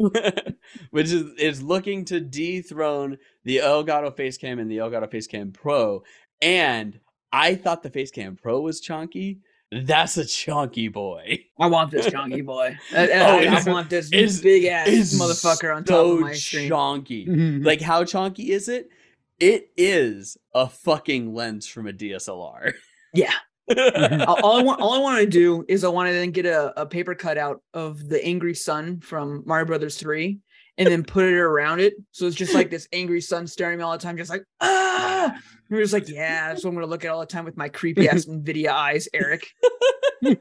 which 0.91 1.11
is 1.11 1.31
is 1.37 1.61
looking 1.63 2.05
to 2.05 2.19
dethrone 2.19 3.17
the 3.43 3.57
Elgato 3.57 4.15
Facecam 4.15 4.59
and 4.59 4.69
the 4.69 4.77
Elgato 4.77 5.09
Facecam 5.11 5.53
Pro. 5.53 6.03
And 6.41 6.99
I 7.31 7.55
thought 7.55 7.83
the 7.83 7.89
Facecam 7.89 8.41
Pro 8.41 8.61
was 8.61 8.79
chunky. 8.81 9.39
That's 9.71 10.17
a 10.17 10.25
chunky 10.25 10.87
boy. 10.87 11.45
I 11.59 11.67
want 11.67 11.91
this 11.91 12.07
chunky 12.07 12.41
boy. 12.53 12.75
Uh, 12.93 12.97
uh, 12.97 13.01
oh, 13.01 13.05
I, 13.05 13.45
I- 13.45 13.61
Oh, 13.65 13.69
I 13.69 13.71
want 13.71 13.89
this 13.89 14.09
big 14.09 14.65
ass 14.65 14.87
motherfucker 15.13 15.75
on 15.75 15.83
top 15.83 16.05
of 16.05 16.19
my 16.19 16.33
screen. 16.33 16.69
chunky. 16.69 17.25
Like 17.63 17.81
how 17.81 18.03
chunky 18.03 18.51
is 18.51 18.67
it? 18.67 18.89
It 19.39 19.69
is 19.77 20.37
a 20.53 20.67
fucking 20.67 21.33
lens 21.33 21.67
from 21.67 21.87
a 21.87 21.93
DSLR. 21.93 22.73
Yeah. 23.13 23.31
all, 24.27 24.39
all 24.43 24.59
I 24.59 24.63
want, 24.63 24.81
all 24.81 24.93
I 24.93 24.97
want 24.99 25.19
to 25.19 25.27
do 25.27 25.63
is 25.67 25.83
I 25.83 25.89
want 25.89 26.09
to 26.09 26.13
then 26.13 26.31
get 26.31 26.45
a, 26.47 26.73
a 26.81 26.85
paper 26.87 27.13
cutout 27.13 27.61
of 27.75 28.09
the 28.09 28.23
angry 28.25 28.55
sun 28.55 28.99
from 28.99 29.43
Mario 29.45 29.65
Brothers 29.65 29.95
Three, 29.97 30.39
and 30.79 30.87
then 30.87 31.03
put 31.03 31.25
it 31.25 31.37
around 31.37 31.81
it, 31.81 31.93
so 32.11 32.25
it's 32.25 32.35
just 32.35 32.53
like 32.55 32.71
this 32.71 32.87
angry 32.93 33.21
sun 33.21 33.45
staring 33.45 33.73
at 33.73 33.77
me 33.79 33.83
all 33.83 33.91
the 33.91 33.97
time, 33.97 34.17
just 34.17 34.31
like 34.31 34.43
ah. 34.61 35.25
And 35.31 35.41
we're 35.69 35.81
just 35.81 35.93
like, 35.93 36.09
yeah, 36.09 36.47
that's 36.47 36.63
what 36.63 36.69
I'm 36.69 36.75
gonna 36.75 36.87
look 36.87 37.05
at 37.05 37.11
all 37.11 37.19
the 37.19 37.25
time 37.27 37.45
with 37.45 37.57
my 37.57 37.69
creepy 37.69 38.09
ass 38.09 38.25
Nvidia 38.29 38.69
eyes, 38.69 39.07
Eric. 39.13 39.45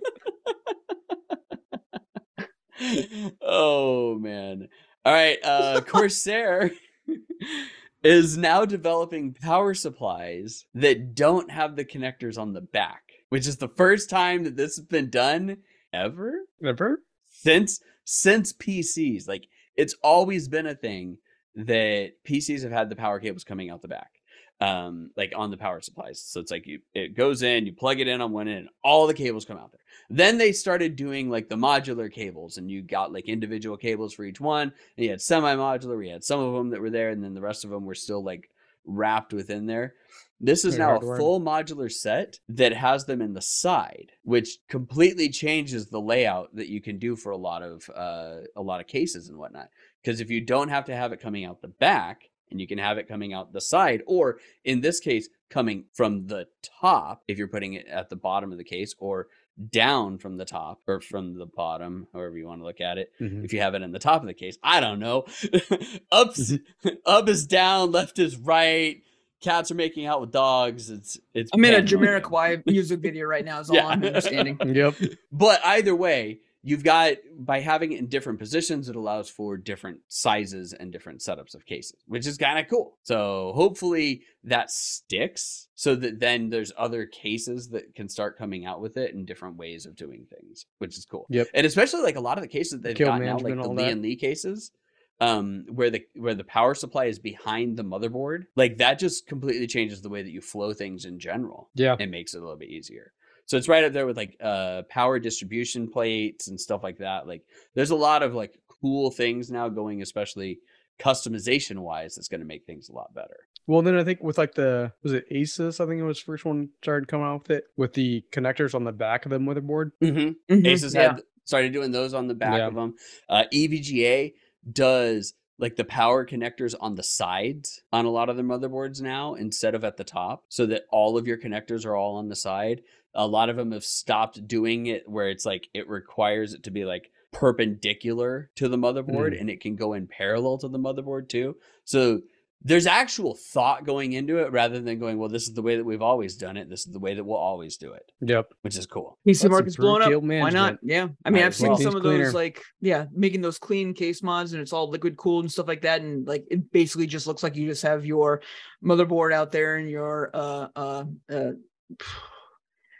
oh 3.42 4.18
man. 4.18 4.68
All 5.04 5.12
right, 5.12 5.38
uh 5.42 5.80
Corsair 5.82 6.70
is 8.04 8.38
now 8.38 8.64
developing 8.64 9.34
power 9.34 9.74
supplies 9.74 10.66
that 10.74 11.14
don't 11.16 11.50
have 11.50 11.74
the 11.74 11.84
connectors 11.84 12.38
on 12.38 12.52
the 12.52 12.60
back, 12.60 13.02
which 13.28 13.48
is 13.48 13.56
the 13.56 13.68
first 13.68 14.08
time 14.08 14.44
that 14.44 14.56
this 14.56 14.76
has 14.76 14.86
been 14.86 15.10
done 15.10 15.58
ever 15.92 16.46
Ever? 16.64 17.02
since 17.28 17.80
since 18.04 18.52
PCs. 18.52 19.26
Like 19.26 19.48
it's 19.78 19.94
always 20.02 20.48
been 20.48 20.66
a 20.66 20.74
thing 20.74 21.16
that 21.54 22.12
PCs 22.24 22.62
have 22.62 22.72
had 22.72 22.90
the 22.90 22.96
power 22.96 23.20
cables 23.20 23.44
coming 23.44 23.70
out 23.70 23.80
the 23.80 23.88
back, 23.88 24.20
um, 24.60 25.10
like 25.16 25.32
on 25.34 25.50
the 25.50 25.56
power 25.56 25.80
supplies. 25.80 26.20
So 26.20 26.40
it's 26.40 26.50
like 26.50 26.66
you 26.66 26.80
it 26.94 27.16
goes 27.16 27.42
in, 27.42 27.64
you 27.64 27.72
plug 27.72 28.00
it 28.00 28.08
in 28.08 28.20
on 28.20 28.32
one 28.32 28.48
end, 28.48 28.68
all 28.82 29.06
the 29.06 29.14
cables 29.14 29.44
come 29.44 29.56
out 29.56 29.70
there. 29.70 29.80
Then 30.10 30.36
they 30.36 30.52
started 30.52 30.96
doing 30.96 31.30
like 31.30 31.48
the 31.48 31.56
modular 31.56 32.12
cables, 32.12 32.58
and 32.58 32.70
you 32.70 32.82
got 32.82 33.12
like 33.12 33.26
individual 33.26 33.76
cables 33.76 34.12
for 34.12 34.24
each 34.24 34.40
one. 34.40 34.72
And 34.96 35.04
you 35.04 35.10
had 35.10 35.22
semi-modular. 35.22 35.96
We 35.96 36.08
had 36.08 36.24
some 36.24 36.40
of 36.40 36.54
them 36.54 36.70
that 36.70 36.80
were 36.80 36.90
there, 36.90 37.10
and 37.10 37.22
then 37.22 37.34
the 37.34 37.40
rest 37.40 37.64
of 37.64 37.70
them 37.70 37.86
were 37.86 37.94
still 37.94 38.22
like 38.22 38.50
wrapped 38.84 39.32
within 39.32 39.66
there. 39.66 39.94
This 40.40 40.64
is 40.64 40.78
now 40.78 40.96
a 40.96 41.00
full 41.18 41.40
modular 41.40 41.90
set 41.90 42.38
that 42.48 42.72
has 42.72 43.06
them 43.06 43.20
in 43.20 43.34
the 43.34 43.42
side, 43.42 44.12
which 44.22 44.58
completely 44.68 45.28
changes 45.30 45.88
the 45.88 46.00
layout 46.00 46.54
that 46.54 46.68
you 46.68 46.80
can 46.80 46.98
do 46.98 47.16
for 47.16 47.30
a 47.32 47.36
lot 47.36 47.62
of 47.62 47.90
uh, 47.94 48.42
a 48.54 48.62
lot 48.62 48.80
of 48.80 48.86
cases 48.86 49.28
and 49.28 49.36
whatnot. 49.38 49.68
Because 50.02 50.20
if 50.20 50.30
you 50.30 50.40
don't 50.40 50.68
have 50.68 50.84
to 50.86 50.94
have 50.96 51.12
it 51.12 51.20
coming 51.20 51.44
out 51.44 51.60
the 51.60 51.68
back, 51.68 52.30
and 52.50 52.60
you 52.60 52.66
can 52.68 52.78
have 52.78 52.98
it 52.98 53.08
coming 53.08 53.32
out 53.34 53.52
the 53.52 53.60
side, 53.60 54.02
or 54.06 54.38
in 54.64 54.80
this 54.80 55.00
case, 55.00 55.28
coming 55.50 55.86
from 55.92 56.28
the 56.28 56.46
top, 56.80 57.22
if 57.26 57.36
you're 57.36 57.48
putting 57.48 57.74
it 57.74 57.86
at 57.88 58.08
the 58.08 58.16
bottom 58.16 58.52
of 58.52 58.58
the 58.58 58.64
case, 58.64 58.94
or 58.98 59.26
down 59.70 60.18
from 60.18 60.36
the 60.36 60.44
top 60.44 60.80
or 60.86 61.00
from 61.00 61.36
the 61.36 61.44
bottom, 61.46 62.06
however 62.12 62.38
you 62.38 62.46
want 62.46 62.60
to 62.60 62.64
look 62.64 62.80
at 62.80 62.96
it 62.96 63.10
Mhm. 63.20 63.44
if 63.44 63.52
you 63.52 63.60
have 63.60 63.74
it 63.74 63.82
in 63.82 63.90
the 63.90 63.98
top 63.98 64.20
of 64.20 64.28
the 64.28 64.34
case. 64.34 64.56
I 64.62 64.78
don't 64.78 65.00
know. 65.00 65.26
Ups, 66.12 66.52
up 67.06 67.28
is 67.28 67.44
down, 67.44 67.90
left 67.90 68.20
is 68.20 68.36
right. 68.36 69.02
Cats 69.40 69.70
are 69.70 69.74
making 69.76 70.06
out 70.06 70.20
with 70.20 70.32
dogs. 70.32 70.90
It's 70.90 71.18
it's. 71.34 71.50
I'm 71.54 71.64
in 71.64 71.74
a 71.74 71.76
pandemonium. 71.78 72.22
Jamiroquai 72.22 72.66
music 72.66 73.00
video 73.00 73.26
right 73.26 73.44
now. 73.44 73.60
Is 73.60 73.70
all 73.70 73.76
Yeah. 73.76 73.86
I'm 73.86 74.04
understanding. 74.04 74.58
Yep. 74.66 74.94
But 75.32 75.64
either 75.64 75.94
way, 75.94 76.40
you've 76.62 76.82
got 76.84 77.14
by 77.38 77.60
having 77.60 77.92
it 77.92 77.98
in 77.98 78.06
different 78.08 78.38
positions, 78.38 78.88
it 78.88 78.96
allows 78.96 79.30
for 79.30 79.56
different 79.56 80.00
sizes 80.08 80.72
and 80.72 80.92
different 80.92 81.20
setups 81.20 81.54
of 81.54 81.64
cases, 81.66 82.02
which 82.06 82.26
is 82.26 82.36
kind 82.36 82.58
of 82.58 82.68
cool. 82.68 82.98
So 83.02 83.52
hopefully 83.54 84.22
that 84.44 84.70
sticks, 84.70 85.68
so 85.74 85.94
that 85.96 86.18
then 86.18 86.50
there's 86.50 86.72
other 86.76 87.06
cases 87.06 87.68
that 87.70 87.94
can 87.94 88.08
start 88.08 88.36
coming 88.36 88.66
out 88.66 88.80
with 88.80 88.96
it 88.96 89.14
and 89.14 89.26
different 89.26 89.56
ways 89.56 89.86
of 89.86 89.94
doing 89.96 90.26
things, 90.28 90.66
which 90.78 90.98
is 90.98 91.04
cool. 91.04 91.26
Yep. 91.30 91.48
And 91.54 91.66
especially 91.66 92.02
like 92.02 92.16
a 92.16 92.20
lot 92.20 92.38
of 92.38 92.42
the 92.42 92.48
cases 92.48 92.72
that 92.72 92.82
they've 92.82 92.96
Kill 92.96 93.08
got 93.08 93.20
now, 93.22 93.38
like 93.38 93.54
the 93.54 93.68
Lee 93.68 93.84
that. 93.84 93.92
and 93.92 94.02
Lee 94.02 94.16
cases. 94.16 94.72
Um, 95.20 95.64
where 95.68 95.90
the 95.90 96.02
where 96.14 96.34
the 96.34 96.44
power 96.44 96.74
supply 96.76 97.06
is 97.06 97.18
behind 97.18 97.76
the 97.76 97.82
motherboard, 97.82 98.44
like 98.54 98.78
that 98.78 99.00
just 99.00 99.26
completely 99.26 99.66
changes 99.66 100.00
the 100.00 100.08
way 100.08 100.22
that 100.22 100.30
you 100.30 100.40
flow 100.40 100.72
things 100.72 101.04
in 101.04 101.18
general 101.18 101.70
Yeah. 101.74 101.96
it 101.98 102.08
makes 102.08 102.34
it 102.34 102.38
a 102.38 102.40
little 102.40 102.56
bit 102.56 102.68
easier. 102.68 103.12
So 103.46 103.56
it's 103.56 103.66
right 103.66 103.82
up 103.82 103.92
there 103.92 104.06
with 104.06 104.16
like 104.16 104.36
uh 104.40 104.82
power 104.88 105.18
distribution 105.18 105.90
plates 105.90 106.46
and 106.46 106.60
stuff 106.60 106.84
like 106.84 106.98
that. 106.98 107.26
Like 107.26 107.42
there's 107.74 107.90
a 107.90 107.96
lot 107.96 108.22
of 108.22 108.34
like 108.34 108.60
cool 108.80 109.10
things 109.10 109.50
now 109.50 109.68
going, 109.68 110.02
especially 110.02 110.60
customization 111.00 111.78
wise, 111.78 112.14
that's 112.14 112.28
going 112.28 112.40
to 112.40 112.46
make 112.46 112.64
things 112.66 112.88
a 112.88 112.92
lot 112.92 113.14
better. 113.14 113.36
Well, 113.66 113.82
then 113.82 113.96
I 113.96 114.04
think 114.04 114.22
with 114.22 114.38
like 114.38 114.54
the 114.54 114.92
was 115.02 115.12
it 115.12 115.24
Asus? 115.30 115.80
I 115.80 115.86
think 115.86 116.00
it 116.00 116.04
was 116.04 116.18
the 116.20 116.24
first 116.24 116.44
one 116.44 116.70
started 116.82 117.08
coming 117.08 117.26
out 117.26 117.42
with 117.42 117.50
it 117.58 117.64
with 117.76 117.94
the 117.94 118.24
connectors 118.32 118.74
on 118.74 118.84
the 118.84 118.92
back 118.92 119.26
of 119.26 119.30
the 119.30 119.38
motherboard. 119.38 119.90
Mm-hmm. 120.02 120.54
Mhm, 120.54 120.64
Asus 120.64 120.94
yeah. 120.94 121.02
had 121.14 121.22
started 121.44 121.72
doing 121.72 121.90
those 121.90 122.14
on 122.14 122.28
the 122.28 122.34
back 122.34 122.58
Yeah. 122.58 122.66
of 122.68 122.74
them. 122.74 122.94
Uh, 123.28 123.44
EVGA 123.52 124.32
does 124.70 125.34
like 125.58 125.76
the 125.76 125.84
power 125.84 126.24
connectors 126.24 126.74
on 126.80 126.94
the 126.94 127.02
sides 127.02 127.82
on 127.92 128.04
a 128.04 128.10
lot 128.10 128.28
of 128.28 128.36
the 128.36 128.42
motherboards 128.42 129.00
now 129.00 129.34
instead 129.34 129.74
of 129.74 129.84
at 129.84 129.96
the 129.96 130.04
top, 130.04 130.44
so 130.48 130.66
that 130.66 130.84
all 130.90 131.18
of 131.18 131.26
your 131.26 131.36
connectors 131.36 131.84
are 131.84 131.96
all 131.96 132.16
on 132.16 132.28
the 132.28 132.36
side. 132.36 132.82
A 133.14 133.26
lot 133.26 133.48
of 133.48 133.56
them 133.56 133.72
have 133.72 133.84
stopped 133.84 134.46
doing 134.46 134.86
it 134.86 135.08
where 135.08 135.28
it's 135.28 135.44
like 135.44 135.68
it 135.74 135.88
requires 135.88 136.54
it 136.54 136.62
to 136.64 136.70
be 136.70 136.84
like 136.84 137.10
perpendicular 137.32 138.50
to 138.56 138.68
the 138.68 138.78
motherboard 138.78 139.32
mm. 139.34 139.40
and 139.40 139.50
it 139.50 139.60
can 139.60 139.76
go 139.76 139.92
in 139.92 140.06
parallel 140.06 140.58
to 140.58 140.68
the 140.68 140.78
motherboard 140.78 141.28
too. 141.28 141.56
So 141.84 142.22
there's 142.62 142.86
actual 142.86 143.38
thought 143.52 143.86
going 143.86 144.12
into 144.14 144.38
it 144.38 144.50
rather 144.50 144.80
than 144.80 144.98
going, 144.98 145.16
well, 145.16 145.28
this 145.28 145.44
is 145.46 145.54
the 145.54 145.62
way 145.62 145.76
that 145.76 145.84
we've 145.84 146.02
always 146.02 146.34
done 146.36 146.56
it. 146.56 146.68
This 146.68 146.86
is 146.86 146.92
the 146.92 146.98
way 146.98 147.14
that 147.14 147.22
we'll 147.22 147.36
always 147.36 147.76
do 147.76 147.92
it, 147.92 148.10
Yep. 148.20 148.52
which 148.62 148.76
is 148.76 148.84
cool. 148.84 149.16
PC 149.26 149.48
market's 149.48 149.76
improve 149.76 149.76
blowing 149.76 150.02
up. 150.02 150.08
cable 150.08 150.40
Why 150.42 150.50
not? 150.50 150.78
Yeah. 150.82 151.06
I 151.24 151.30
Might 151.30 151.36
mean, 151.38 151.44
I've 151.46 151.54
seen 151.54 151.68
well. 151.68 151.78
some 151.78 151.94
of 151.94 152.02
those 152.02 152.34
like, 152.34 152.62
yeah, 152.80 153.06
making 153.12 153.42
those 153.42 153.58
clean 153.58 153.94
case 153.94 154.24
mods 154.24 154.54
and 154.54 154.60
it's 154.60 154.72
all 154.72 154.90
liquid 154.90 155.16
cooled 155.16 155.44
and 155.44 155.52
stuff 155.52 155.68
like 155.68 155.82
that. 155.82 156.00
And 156.02 156.26
like, 156.26 156.44
it 156.50 156.72
basically 156.72 157.06
just 157.06 157.28
looks 157.28 157.44
like 157.44 157.54
you 157.54 157.68
just 157.68 157.82
have 157.82 158.04
your 158.04 158.42
motherboard 158.84 159.32
out 159.32 159.52
there 159.52 159.76
and 159.76 159.88
your, 159.88 160.30
uh, 160.34 160.66
uh, 160.74 161.04
uh, 161.32 161.50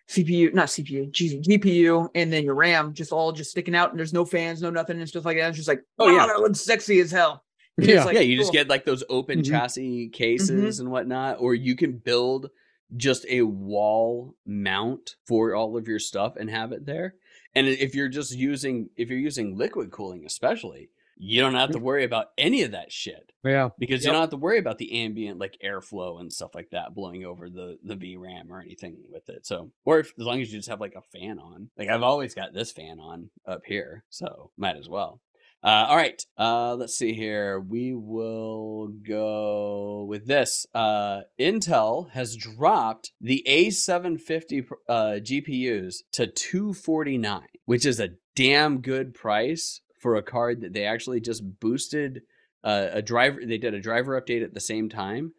CPU, 0.08 0.54
not 0.54 0.68
CPU, 0.68 1.10
geez, 1.10 1.46
GPU, 1.46 2.08
and 2.14 2.32
then 2.32 2.42
your 2.44 2.54
RAM 2.54 2.94
just 2.94 3.12
all 3.12 3.30
just 3.30 3.50
sticking 3.50 3.74
out, 3.74 3.90
and 3.90 3.98
there's 3.98 4.14
no 4.14 4.24
fans, 4.24 4.62
no 4.62 4.70
nothing, 4.70 4.98
and 4.98 5.06
stuff 5.08 5.26
like 5.26 5.36
that. 5.36 5.48
It's 5.48 5.56
just 5.58 5.68
like, 5.68 5.82
Oh, 5.98 6.06
oh 6.06 6.10
yeah. 6.10 6.20
yeah, 6.20 6.26
that 6.28 6.40
looks 6.40 6.60
sexy 6.62 6.98
as 7.00 7.10
hell. 7.10 7.44
And 7.78 7.86
Yeah. 7.86 8.04
like, 8.04 8.14
yeah, 8.14 8.20
you 8.20 8.36
just 8.36 8.52
get 8.52 8.68
like 8.68 8.84
those 8.84 9.04
open 9.08 9.40
Mhm. 9.40 9.48
chassis 9.48 10.08
cases 10.08 10.80
and 10.80 10.90
whatnot, 10.90 11.40
or 11.40 11.54
you 11.54 11.76
can 11.76 11.92
build 11.98 12.50
just 12.96 13.24
a 13.28 13.42
wall 13.42 14.34
mount 14.46 15.16
for 15.26 15.54
all 15.54 15.76
of 15.76 15.86
your 15.86 15.98
stuff 15.98 16.34
and 16.36 16.50
have 16.50 16.72
it 16.72 16.86
there. 16.86 17.14
And 17.54 17.66
if 17.66 17.94
you're 17.94 18.08
just 18.08 18.36
using 18.36 18.90
if 18.96 19.08
you're 19.10 19.18
using 19.18 19.56
liquid 19.56 19.90
cooling, 19.90 20.24
especially, 20.26 20.90
you 21.20 21.40
don't 21.40 21.54
have 21.54 21.70
to 21.72 21.78
worry 21.78 22.04
about 22.04 22.28
any 22.38 22.62
of 22.62 22.70
that 22.72 22.92
shit 22.92 23.32
Yeah. 23.44 23.70
because 23.78 24.04
you 24.04 24.10
don't 24.12 24.20
have 24.20 24.30
to 24.30 24.36
worry 24.36 24.58
about 24.58 24.78
the 24.78 24.92
ambient 25.02 25.38
like 25.38 25.58
airflow 25.64 26.20
and 26.20 26.32
stuff 26.32 26.54
like 26.54 26.70
that 26.70 26.94
blowing 26.94 27.24
over 27.24 27.48
the 27.50 27.78
the 27.82 27.96
VRAM 27.96 28.50
or 28.50 28.60
anything 28.60 28.96
with 29.10 29.28
it. 29.28 29.44
So, 29.46 29.70
or 29.84 29.98
if, 30.00 30.12
as 30.18 30.24
long 30.24 30.40
as 30.40 30.52
you 30.52 30.58
just 30.58 30.68
have 30.68 30.80
like 30.80 30.94
a 30.94 31.02
fan 31.18 31.38
on, 31.38 31.70
like 31.76 31.88
I've 31.88 32.02
always 32.02 32.34
got 32.34 32.52
this 32.54 32.72
fan 32.72 32.98
on 33.00 33.30
up 33.46 33.62
here, 33.66 34.04
so 34.10 34.50
might 34.56 34.76
as 34.76 34.88
well. 34.88 35.20
Uh, 35.62 35.86
all 35.88 35.96
right, 35.96 36.24
uh, 36.38 36.74
let's 36.76 36.96
see 36.96 37.12
here. 37.12 37.58
We 37.58 37.92
will 37.92 38.88
go 38.88 40.04
with 40.08 40.26
this. 40.26 40.66
Uh, 40.72 41.22
Intel 41.38 42.10
has 42.10 42.36
dropped 42.36 43.10
the 43.20 43.42
A750 43.46 44.66
uh, 44.88 44.94
GPUs 45.20 45.96
to 46.12 46.28
249, 46.28 47.42
which 47.64 47.84
is 47.84 47.98
a 47.98 48.10
damn 48.36 48.80
good 48.80 49.14
price 49.14 49.80
for 50.00 50.14
a 50.14 50.22
card 50.22 50.60
that 50.60 50.72
they 50.72 50.84
actually 50.84 51.20
just 51.20 51.42
boosted 51.58 52.22
uh, 52.62 52.88
a 52.92 53.02
driver. 53.02 53.40
They 53.44 53.58
did 53.58 53.74
a 53.74 53.80
driver 53.80 54.20
update 54.20 54.44
at 54.44 54.54
the 54.54 54.60
same 54.60 54.88
time 54.88 55.32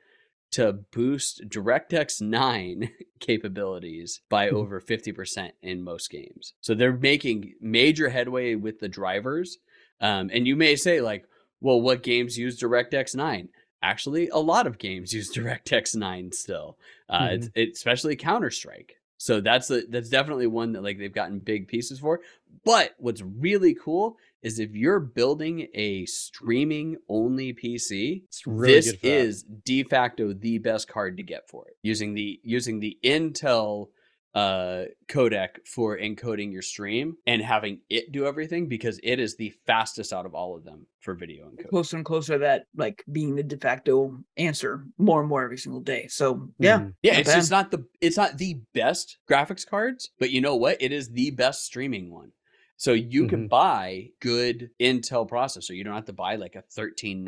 to 0.52 0.74
boost 0.92 1.44
DirectX 1.48 2.22
9 2.22 2.90
capabilities 3.20 4.20
by 4.30 4.50
Mhm. 4.50 4.54
over 4.54 4.82
50% 4.82 5.52
in 5.62 5.82
most 5.84 6.10
games. 6.10 6.54
So 6.60 6.74
they're 6.74 6.92
making 6.92 7.54
major 7.62 8.10
headway 8.10 8.56
with 8.56 8.80
the 8.80 8.90
drivers. 8.90 9.60
Um, 10.02 10.30
and 10.34 10.48
you 10.48 10.56
may 10.56 10.76
say, 10.76 11.02
like, 11.02 11.26
well, 11.62 11.82
what 11.82 12.04
games 12.04 12.38
use 12.38 12.60
DirectX 12.60 13.16
9? 13.16 13.50
Actually, 13.82 14.30
a 14.30 14.38
lot 14.38 14.68
of 14.68 14.78
games 14.78 15.14
use 15.14 15.34
DirectX 15.34 15.96
9 15.96 16.32
still, 16.32 16.78
uh, 17.10 17.30
it's, 17.32 17.50
it, 17.56 17.70
especially 17.74 18.16
Counter 18.16 18.52
Strike. 18.52 18.96
So 19.18 19.42
that's 19.42 19.68
the, 19.68 19.86
that's 19.90 20.08
definitely 20.08 20.48
one 20.48 20.72
that 20.74 20.84
like 20.84 20.98
they've 20.98 21.14
gotten 21.14 21.40
big 21.40 21.68
pieces 21.68 22.00
for. 22.00 22.22
But 22.64 22.96
what's 22.98 23.22
really 23.22 23.76
cool 23.76 24.18
is 24.42 24.60
if 24.60 24.74
you're 24.74 25.02
building 25.02 25.68
a 25.74 26.06
streaming 26.06 26.96
only 27.10 27.54
PC, 27.54 28.24
really 28.46 28.74
this 28.74 28.92
good 28.92 29.00
for 29.02 29.08
that. 29.08 29.14
is 29.14 29.44
de 29.44 29.84
facto 29.84 30.32
the 30.32 30.58
best 30.60 30.88
card 30.88 31.18
to 31.18 31.24
get 31.24 31.50
for 31.50 31.68
it 31.68 31.76
using 31.84 32.14
the 32.14 32.40
using 32.44 32.80
the 32.80 32.98
intel 33.04 33.90
uh 34.36 34.86
codec 35.08 35.66
for 35.66 35.98
encoding 35.98 36.52
your 36.52 36.62
stream 36.62 37.16
and 37.26 37.42
having 37.42 37.82
it 37.90 38.12
do 38.12 38.28
everything 38.28 38.68
because 38.68 39.00
it 39.02 39.20
is 39.20 39.36
the 39.38 39.50
fastest 39.66 40.14
out 40.14 40.26
of 40.26 40.36
all 40.36 40.56
of 40.56 40.64
them 40.64 40.86
for 41.00 41.16
video 41.16 41.50
encoding 41.50 41.70
closer 41.70 41.98
and 41.98 42.06
closer 42.06 42.34
to 42.34 42.40
that, 42.40 42.68
like 42.76 43.04
being 43.12 43.36
the 43.36 43.42
de 43.44 43.58
facto 43.58 44.18
answer 44.38 44.86
more 45.00 45.20
and 45.22 45.30
more 45.30 45.44
every 45.44 45.58
single 45.58 45.82
day. 45.82 46.06
So 46.08 46.48
yeah, 46.60 46.78
Mhm. 46.78 46.94
yeah 47.02 47.14
not 47.14 47.20
it's 47.22 47.30
bad. 47.30 47.36
just 47.40 47.52
not 47.52 47.72
the 47.72 47.86
it's 48.02 48.18
not 48.18 48.38
the 48.38 48.62
best 48.74 49.18
graphics 49.30 49.66
cards 49.66 50.12
but 50.20 50.30
you 50.30 50.42
know 50.42 50.56
what 50.56 50.78
it 50.80 50.92
is 50.92 51.10
the 51.10 51.32
best 51.32 51.64
streaming 51.66 52.12
one 52.12 52.32
so 52.78 52.94
you 52.94 53.26
can 53.26 53.46
Mhm. 53.46 53.50
buy 53.50 54.10
good 54.20 54.70
intel 54.80 55.28
processor 55.28 55.76
you 55.76 55.84
don't 55.84 55.96
have 55.96 56.06
to 56.06 56.14
buy 56.14 56.36
like 56.36 56.56
a 56.56 56.62
13 56.62 57.26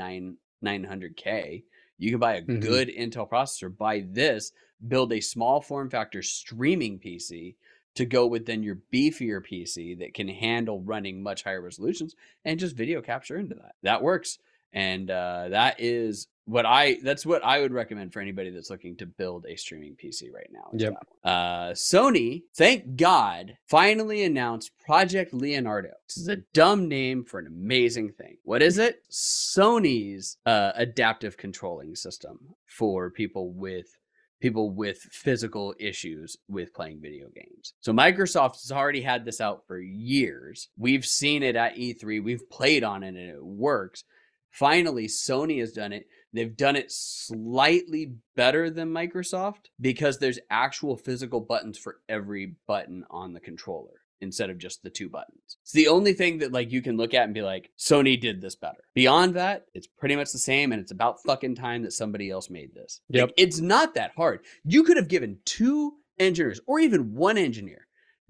900k 0.61 1.63
you 1.97 2.11
can 2.11 2.19
buy 2.19 2.35
a 2.35 2.41
Mhm. 2.47 2.59
good 2.61 2.89
intel 2.89 3.27
processor 3.29 3.75
buy 3.75 4.05
this 4.09 4.51
build 4.88 5.13
a 5.13 5.19
small 5.21 5.61
form 5.61 5.89
factor 5.89 6.21
streaming 6.21 6.99
pc 6.99 7.55
to 7.93 8.05
go 8.05 8.25
with 8.25 8.45
then 8.45 8.63
your 8.63 8.77
beefier 8.93 9.41
pc 9.41 9.97
that 9.99 10.13
can 10.13 10.27
handle 10.27 10.82
running 10.82 11.21
much 11.21 11.43
higher 11.43 11.61
resolutions 11.61 12.15
and 12.45 12.59
just 12.59 12.75
video 12.75 13.01
capture 13.01 13.38
into 13.38 13.55
that 13.55 13.75
that 13.84 14.01
works 14.01 14.39
and 14.73 15.11
uh, 15.11 15.49
that 15.49 15.75
is 15.79 16.27
what 16.45 16.66
I 16.66 16.97
that's 17.03 17.25
what 17.25 17.43
I 17.43 17.62
would 17.62 17.74
recommend 17.74 18.13
for 18.13 18.20
anybody 18.20 18.49
that's 18.49 18.70
looking 18.70 18.95
to 18.97 19.05
build 19.05 19.45
a 19.47 19.55
streaming 19.55 19.95
PC 19.95 20.33
right 20.33 20.49
now. 20.51 20.70
Yep. 20.74 20.93
Uh, 21.24 21.70
Sony, 21.71 22.43
thank 22.55 22.95
God, 22.95 23.58
finally 23.67 24.24
announced 24.24 24.71
Project 24.86 25.33
Leonardo. 25.33 25.91
This 26.08 26.17
is 26.17 26.28
a 26.28 26.37
dumb 26.53 26.87
name 26.87 27.24
for 27.24 27.39
an 27.39 27.47
amazing 27.47 28.12
thing. 28.13 28.37
What 28.43 28.62
is 28.62 28.78
it? 28.78 29.03
Sony's 29.09 30.37
uh, 30.45 30.71
adaptive 30.75 31.37
controlling 31.37 31.95
system 31.95 32.55
for 32.66 33.09
people 33.09 33.51
with 33.51 33.97
people 34.42 34.72
with 34.72 34.97
physical 34.97 35.74
issues 35.80 36.36
with 36.50 36.74
playing 36.74 37.00
video 37.00 37.28
games. 37.34 37.74
So 37.80 37.93
Microsoft 37.93 38.62
has 38.62 38.72
already 38.72 39.01
had 39.01 39.24
this 39.24 39.39
out 39.39 39.66
for 39.68 39.80
years. 39.80 40.70
We've 40.78 41.05
seen 41.05 41.43
it 41.43 41.55
at 41.55 41.76
E3, 41.76 42.24
we've 42.24 42.50
played 42.50 42.84
on 42.84 43.04
it 43.04 43.09
and 43.09 43.18
it 43.18 43.43
works. 43.43 44.04
Finally, 44.51 45.08
Sony 45.08 45.59
has 45.62 45.72
done 45.72 45.93
it. 45.93 46.08
They've 46.34 46.55
done 46.55 46.76
it 46.76 46.92
slightly 46.92 48.16
better 48.36 48.70
than 48.70 48.89
Microsoft 48.93 49.70
because 49.80 50.18
there's 50.18 50.39
actual 50.50 50.97
physical 50.97 51.39
buttons 51.39 51.78
for 51.78 51.97
every 52.09 52.55
button 52.68 53.05
on 53.09 53.34
the 53.34 53.39
controller 53.39 54.00
instead 54.21 54.49
of 54.49 54.57
just 54.57 54.83
the 54.83 54.89
two 54.89 55.09
buttons. 55.09 55.57
It's 55.63 55.71
the 55.71 55.87
only 55.87 56.13
thing 56.13 56.39
that 56.39 56.51
like 56.51 56.71
you 56.71 56.81
can 56.81 56.97
look 56.97 57.13
at 57.13 57.23
and 57.23 57.33
be 57.33 57.41
like, 57.41 57.71
Sony 57.77 58.19
did 58.19 58.41
this 58.41 58.55
better. 58.55 58.83
Beyond 58.93 59.35
that, 59.35 59.65
it's 59.73 59.87
pretty 59.87 60.15
much 60.15 60.31
the 60.31 60.39
same 60.39 60.71
and 60.71 60.81
it's 60.81 60.91
about 60.91 61.21
fucking 61.23 61.55
time 61.55 61.83
that 61.83 61.93
somebody 61.93 62.29
else 62.29 62.49
made 62.49 62.73
this. 62.73 63.01
Like, 63.23 63.33
it's 63.37 63.59
not 63.59 63.95
that 63.95 64.11
hard. 64.15 64.45
You 64.63 64.83
could 64.83 64.97
have 64.97 65.07
given 65.07 65.39
two 65.45 65.93
engineers 66.19 66.61
or 66.67 66.79
even 66.79 67.13
one 67.13 67.37
engineer, 67.37 67.87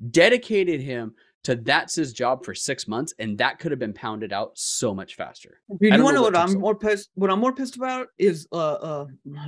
dedicated 0.10 0.82
him 0.82 1.14
to 1.44 1.56
that's 1.56 1.96
his 1.96 2.14
job 2.14 2.46
for 2.46 2.54
six 2.54 2.88
months, 2.88 3.14
and 3.18 3.38
that 3.40 3.60
could 3.60 3.72
have 3.72 3.80
been 3.80 3.94
pounded 3.94 4.32
out 4.32 4.52
so 4.56 4.94
much 4.94 5.16
faster. 5.16 5.60
Dude, 5.80 5.82
you 5.82 5.90
want 5.90 6.00
to 6.00 6.02
know 6.02 6.12
know 6.14 6.22
what 6.22 6.34
what 6.34 6.40
took 6.42 6.50
so 6.50 6.56
I'm 6.56 6.62
more 6.62 6.76
pissed? 6.76 7.10
What 7.16 7.30
I'm 7.32 7.40
more 7.40 7.54
pissed 7.54 7.76
about 7.78 8.08
is 8.18 8.48
uh 8.52 8.56
uh 8.56 9.06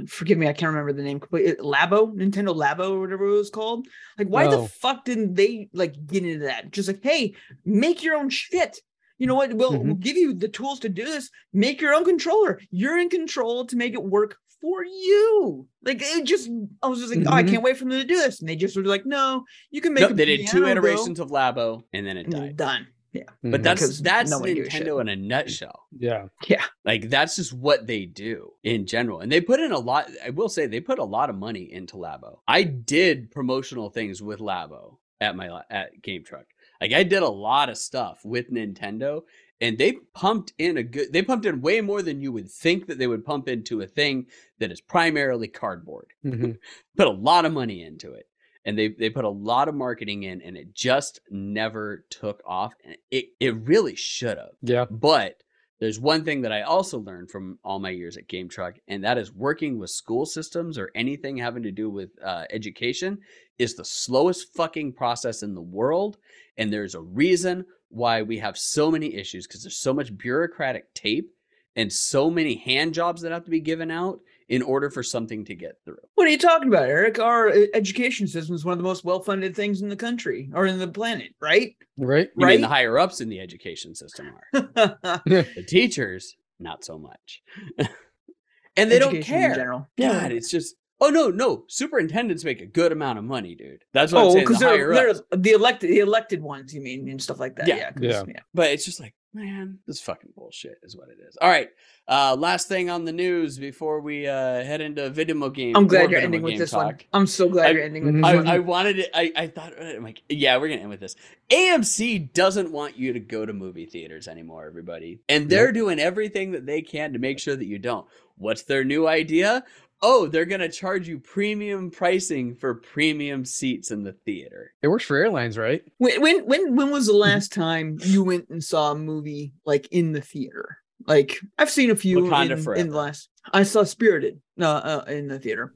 forgive 0.07 0.37
me, 0.37 0.47
I 0.47 0.53
can't 0.53 0.69
remember 0.71 0.93
the 0.93 1.03
name 1.03 1.19
completely. 1.19 1.53
Labo, 1.63 2.13
Nintendo 2.13 2.55
Labo 2.55 2.91
or 2.91 2.99
whatever 2.99 3.25
it 3.27 3.31
was 3.31 3.49
called. 3.49 3.87
Like, 4.17 4.27
why 4.27 4.45
Oh. 4.47 4.61
the 4.61 4.67
fuck 4.67 5.05
didn't 5.05 5.35
they 5.35 5.69
like 5.73 5.93
get 6.05 6.25
into 6.25 6.45
that? 6.45 6.71
Just 6.71 6.87
like, 6.87 7.03
hey, 7.03 7.35
make 7.65 8.03
your 8.03 8.15
own 8.15 8.29
shit. 8.29 8.79
You 9.19 9.27
know 9.27 9.35
what? 9.35 9.53
We'll, 9.53 9.77
we'll 9.77 9.95
give 9.95 10.17
you 10.17 10.33
the 10.33 10.49
tools 10.49 10.79
to 10.79 10.89
do 10.89 11.05
this. 11.05 11.29
Make 11.53 11.79
your 11.79 11.93
own 11.93 12.03
controller. 12.03 12.59
You're 12.71 12.97
in 12.97 13.09
control 13.09 13.65
to 13.67 13.75
make 13.77 13.93
it 13.93 14.03
work 14.03 14.37
for 14.63 14.85
you. 14.85 15.67
Like 15.83 15.99
it 16.01 16.23
just, 16.23 16.49
I 16.81 16.87
was 16.87 16.99
just 17.01 17.13
like, 17.13 17.25
oh, 17.27 17.33
I 17.33 17.43
Mhm. 17.43 17.49
can't 17.49 17.63
wait 17.63 17.75
for 17.75 17.83
them 17.83 17.91
to 17.99 18.05
do 18.05 18.15
this. 18.15 18.39
And 18.39 18.47
they 18.47 18.55
just 18.55 18.77
were 18.77 18.83
like, 18.83 19.05
no, 19.05 19.43
you 19.71 19.81
can 19.81 19.93
make. 19.93 20.01
No, 20.01 20.07
a 20.07 20.13
they 20.13 20.23
did 20.25 20.47
two 20.47 20.61
piano, 20.63 20.81
bro, 20.81 20.89
iterations 20.91 21.19
of 21.19 21.29
Labo, 21.31 21.83
and 21.91 22.07
then 22.07 22.15
it 22.15 22.27
and 22.27 22.33
died. 22.33 22.57
done. 22.57 22.87
Yeah, 23.11 23.23
But 23.43 23.59
Mhm. 23.59 23.63
that's 23.63 23.81
Because 23.81 24.01
that's 24.01 24.31
nobody 24.31 24.55
gives 24.55 24.69
a 24.69 24.71
shit. 24.71 24.87
Nintendo 24.87 25.01
in 25.01 25.09
a 25.09 25.15
nutshell. 25.17 25.85
yeah. 25.99 26.27
yeah. 26.47 26.63
Like 26.85 27.09
that's 27.09 27.35
just 27.35 27.51
what 27.53 27.85
they 27.85 28.05
do 28.05 28.53
in 28.63 28.85
general. 28.87 29.19
And 29.19 29.29
they 29.31 29.41
put 29.41 29.59
in 29.59 29.71
a 29.73 29.77
lot 29.77 30.09
I 30.25 30.29
will 30.31 30.49
say 30.49 30.65
they 30.65 30.79
put 30.79 30.97
a 30.97 31.03
lot 31.03 31.29
of 31.29 31.35
money 31.35 31.71
into 31.71 31.97
Labo. 31.97 32.39
I 32.47 32.63
did 32.63 33.29
promotional 33.31 33.89
things 33.89 34.21
with 34.23 34.39
Labo 34.39 34.97
at 35.21 35.35
my 35.35 35.61
at 35.69 36.01
Game 36.01 36.23
Truck. 36.23 36.45
Like 36.81 36.93
I 36.93 37.03
did 37.03 37.21
a 37.21 37.29
lot 37.29 37.69
of 37.69 37.77
stuff 37.77 38.21
with 38.25 38.49
Nintendo 38.49 39.21
and 39.63 39.77
they 39.77 39.93
pumped 40.13 40.51
in 40.57 40.75
a 40.75 40.83
good 40.83 41.13
they 41.13 41.21
pumped 41.21 41.45
in 41.45 41.61
way 41.61 41.79
more 41.79 42.01
than 42.01 42.19
you 42.19 42.33
would 42.33 42.51
think 42.51 42.85
that 42.85 42.97
they 42.97 43.07
would 43.07 43.23
pump 43.23 43.47
into 43.47 43.79
a 43.79 43.87
thing 43.87 44.27
that 44.59 44.71
is 44.73 44.81
primarily 44.81 45.47
cardboard. 45.47 46.07
Mhm. 46.25 46.57
Put 46.97 47.07
a 47.07 47.11
lot 47.11 47.45
of 47.45 47.53
money 47.53 47.81
into 47.83 48.11
it. 48.11 48.27
And 48.65 48.77
they, 48.77 48.89
they 48.89 49.09
put 49.09 49.25
a 49.25 49.29
lot 49.29 49.67
of 49.67 49.75
marketing 49.75 50.23
in 50.23 50.41
and 50.41 50.55
it 50.55 50.73
just 50.73 51.19
never 51.29 52.05
took 52.09 52.41
off. 52.45 52.73
And 52.85 52.95
it, 53.11 53.25
it 53.41 53.55
really 53.67 53.93
should 53.93 54.37
have. 54.37 54.51
Yeah. 54.61 54.85
But 54.89 55.43
there's 55.81 55.99
one 55.99 56.23
thing 56.23 56.41
that 56.43 56.53
I 56.53 56.61
also 56.61 56.99
learned 56.99 57.29
from 57.29 57.59
all 57.65 57.79
my 57.79 57.89
years 57.89 58.15
at 58.15 58.29
Game 58.29 58.47
Truck, 58.47 58.75
and 58.87 59.03
that 59.03 59.17
is 59.17 59.33
working 59.33 59.77
with 59.77 59.89
school 59.89 60.25
systems 60.25 60.77
or 60.77 60.91
anything 60.95 61.35
having 61.35 61.63
to 61.63 61.71
do 61.71 61.89
with 61.89 62.11
uh, 62.23 62.45
education 62.51 63.17
is 63.59 63.75
the 63.75 63.83
slowest 63.83 64.53
fucking 64.53 64.93
process 64.93 65.43
in 65.43 65.55
the 65.55 65.61
world. 65.61 66.17
And 66.57 66.71
there's 66.71 66.95
a 66.95 67.01
reason 67.01 67.65
why 67.93 68.21
we 68.21 68.39
have 68.39 68.57
so 68.57 68.89
many 68.89 69.13
issues 69.13 69.47
because 69.47 69.63
there's 69.63 69.79
so 69.79 69.93
much 69.93 70.15
bureaucratic 70.17 70.93
tape 70.93 71.31
and 71.75 71.91
so 71.91 72.29
many 72.29 72.55
hand 72.55 72.93
jobs 72.93 73.21
that 73.21 73.31
have 73.31 73.45
to 73.45 73.51
be 73.51 73.59
given 73.59 73.91
out 73.91 74.19
in 74.49 74.61
order 74.61 74.89
for 74.89 75.01
something 75.01 75.45
to 75.45 75.55
get 75.55 75.77
through. 75.85 75.97
What 76.15 76.27
are 76.27 76.31
you 76.31 76.37
talking 76.37 76.67
about, 76.67 76.87
Eric? 76.87 77.19
Our 77.19 77.49
uh, 77.49 77.65
education 77.73 78.27
system 78.27 78.55
is 78.55 78.65
one 78.65 78.73
of 78.73 78.77
the 78.77 78.83
most 78.83 79.03
well-funded 79.03 79.55
things 79.55 79.81
in 79.81 79.89
the 79.89 79.95
country 79.95 80.49
or 80.53 80.65
in 80.65 80.79
the 80.79 80.87
planet, 80.87 81.33
right? 81.39 81.75
Right. 81.97 82.29
You 82.37 82.47
mean 82.47 82.61
the 82.61 82.67
higher 82.67 82.99
ups 82.99 83.21
in 83.21 83.29
the 83.29 83.39
education 83.39 83.95
system 83.95 84.31
are. 84.53 84.61
the 85.25 85.65
teachers, 85.67 86.35
not 86.59 86.83
so 86.83 86.97
much. 86.97 87.41
and 88.75 88.91
they 88.91 88.99
don't 88.99 89.11
care. 89.11 89.19
In 89.19 89.23
care. 89.23 89.55
general. 89.55 89.87
God, 89.97 90.31
it's 90.31 90.51
just 90.51 90.75
oh 91.01 91.09
no, 91.09 91.29
no. 91.29 91.65
Superintendents 91.67 92.43
make 92.43 92.61
a 92.61 92.65
good 92.65 92.91
amount 92.91 93.19
of 93.19 93.25
money, 93.25 93.55
dude. 93.55 93.83
That's 93.93 94.11
what 94.13 94.21
I'm 94.21 94.25
Oh, 94.27 94.29
saying. 94.33 94.45
The 94.45 94.49
because 94.51 94.63
higher 94.63 94.93
they're, 94.93 95.13
they're 95.13 95.37
the 95.37 95.51
elected, 95.51 95.89
the 95.89 95.99
elected 95.99 96.41
ones. 96.41 96.73
You 96.73 96.81
mean 96.81 97.07
and 97.09 97.21
stuff 97.21 97.39
like 97.39 97.55
that? 97.57 97.67
Yeah. 97.67 97.75
Yeah, 97.75 97.91
'cause- 97.91 98.03
Yeah. 98.03 98.23
yeah. 98.27 98.39
But 98.53 98.71
it's 98.71 98.85
just 98.85 98.99
like, 98.99 99.13
man, 99.33 99.79
this 99.87 99.99
fucking 99.99 100.31
bullshit 100.35 100.77
is 100.83 100.95
what 100.95 101.09
it 101.09 101.17
is. 101.27 101.35
All 101.41 101.49
right. 101.49 101.69
Uh 102.07 102.35
last 102.37 102.67
thing 102.67 102.89
on 102.89 103.05
the 103.05 103.13
news 103.13 103.57
before 103.57 104.01
we 104.01 104.27
uh 104.27 104.33
head 104.63 104.81
into 104.81 105.09
video 105.09 105.49
game. 105.49 105.75
I'm 105.75 105.87
glad 105.87 106.11
you're 106.11 106.19
ending 106.19 106.41
with 106.41 106.51
game 106.51 106.59
this 106.59 106.73
one. 106.73 106.97
I'm 107.13 107.25
so 107.27 107.47
glad 107.49 107.67
I- 107.67 107.69
you're 107.71 107.83
ending 107.83 108.05
with 108.05 108.15
this 108.15 108.23
I, 108.25 108.35
one. 108.35 108.47
I 108.47 108.59
wanted 108.59 108.99
it. 108.99 109.09
I, 109.13 109.31
I 109.35 109.47
thought, 109.47 109.73
I'm 109.81 110.03
like, 110.03 110.21
yeah, 110.29 110.57
we're 110.57 110.67
going 110.67 110.79
to 110.79 110.83
end 110.83 110.89
with 110.89 110.99
this. 110.99 111.15
AMC 111.49 112.33
doesn't 112.33 112.71
want 112.71 112.97
you 112.97 113.13
to 113.13 113.19
go 113.19 113.45
to 113.45 113.53
movie 113.53 113.85
theaters 113.85 114.27
anymore, 114.27 114.65
everybody. 114.65 115.19
And 115.29 115.49
they're 115.49 115.71
doing 115.71 115.99
everything 115.99 116.51
that 116.51 116.65
they 116.65 116.81
can 116.81 117.13
to 117.13 117.19
make 117.19 117.39
sure 117.39 117.55
that 117.55 117.65
you 117.65 117.79
don't. 117.79 118.05
What's 118.37 118.63
their 118.63 118.83
new 118.83 119.07
idea? 119.07 119.63
Oh, 120.05 120.27
they're 120.27 120.45
going 120.45 120.59
to 120.59 120.69
charge 120.69 121.07
you 121.07 121.17
premium 121.17 121.89
pricing 121.89 122.53
for 122.55 122.75
premium 122.75 123.45
seats 123.45 123.89
in 123.89 124.03
the 124.03 124.11
theater. 124.11 124.73
It 124.81 124.89
works 124.89 125.05
for 125.05 125.15
airlines, 125.15 125.57
right? 125.57 125.81
when, 125.97 126.21
when 126.21 126.45
when 126.45 126.75
when 126.75 126.91
was 126.91 127.07
the 127.07 127.13
last 127.13 127.53
time 127.53 127.97
you 128.01 128.23
went 128.23 128.49
and 128.49 128.61
saw 128.61 128.91
a 128.91 128.95
movie 128.95 129.53
like 129.65 129.87
in 129.91 130.11
the 130.11 130.21
theater? 130.21 130.77
Like 131.07 131.39
I've 131.57 131.69
seen 131.69 131.89
a 131.89 131.95
few 131.95 132.19
Wakanda 132.19 132.75
in, 132.75 132.81
in 132.81 132.89
the 132.89 132.97
last. 132.97 133.29
I 133.51 133.63
saw 133.63 133.83
Spirited 133.83 134.39
uh, 134.59 134.65
uh 134.65 135.03
in 135.07 135.27
the 135.27 135.39
theater, 135.39 135.73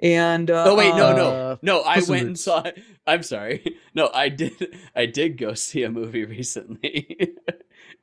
and 0.00 0.50
uh, 0.50 0.64
Oh, 0.68 0.74
wait, 0.74 0.94
no, 0.94 1.14
no. 1.14 1.30
Uh, 1.30 1.56
No, 1.62 1.80
I 1.80 2.00
went 2.08 2.26
and 2.26 2.38
saw 2.38 2.64
I'm 3.06 3.22
sorry. 3.22 3.76
No, 3.94 4.08
I 4.14 4.28
did 4.28 4.78
I 4.94 5.06
did 5.06 5.36
go 5.36 5.54
see 5.54 5.82
a 5.82 5.90
movie 5.90 6.24
recently 6.38 7.34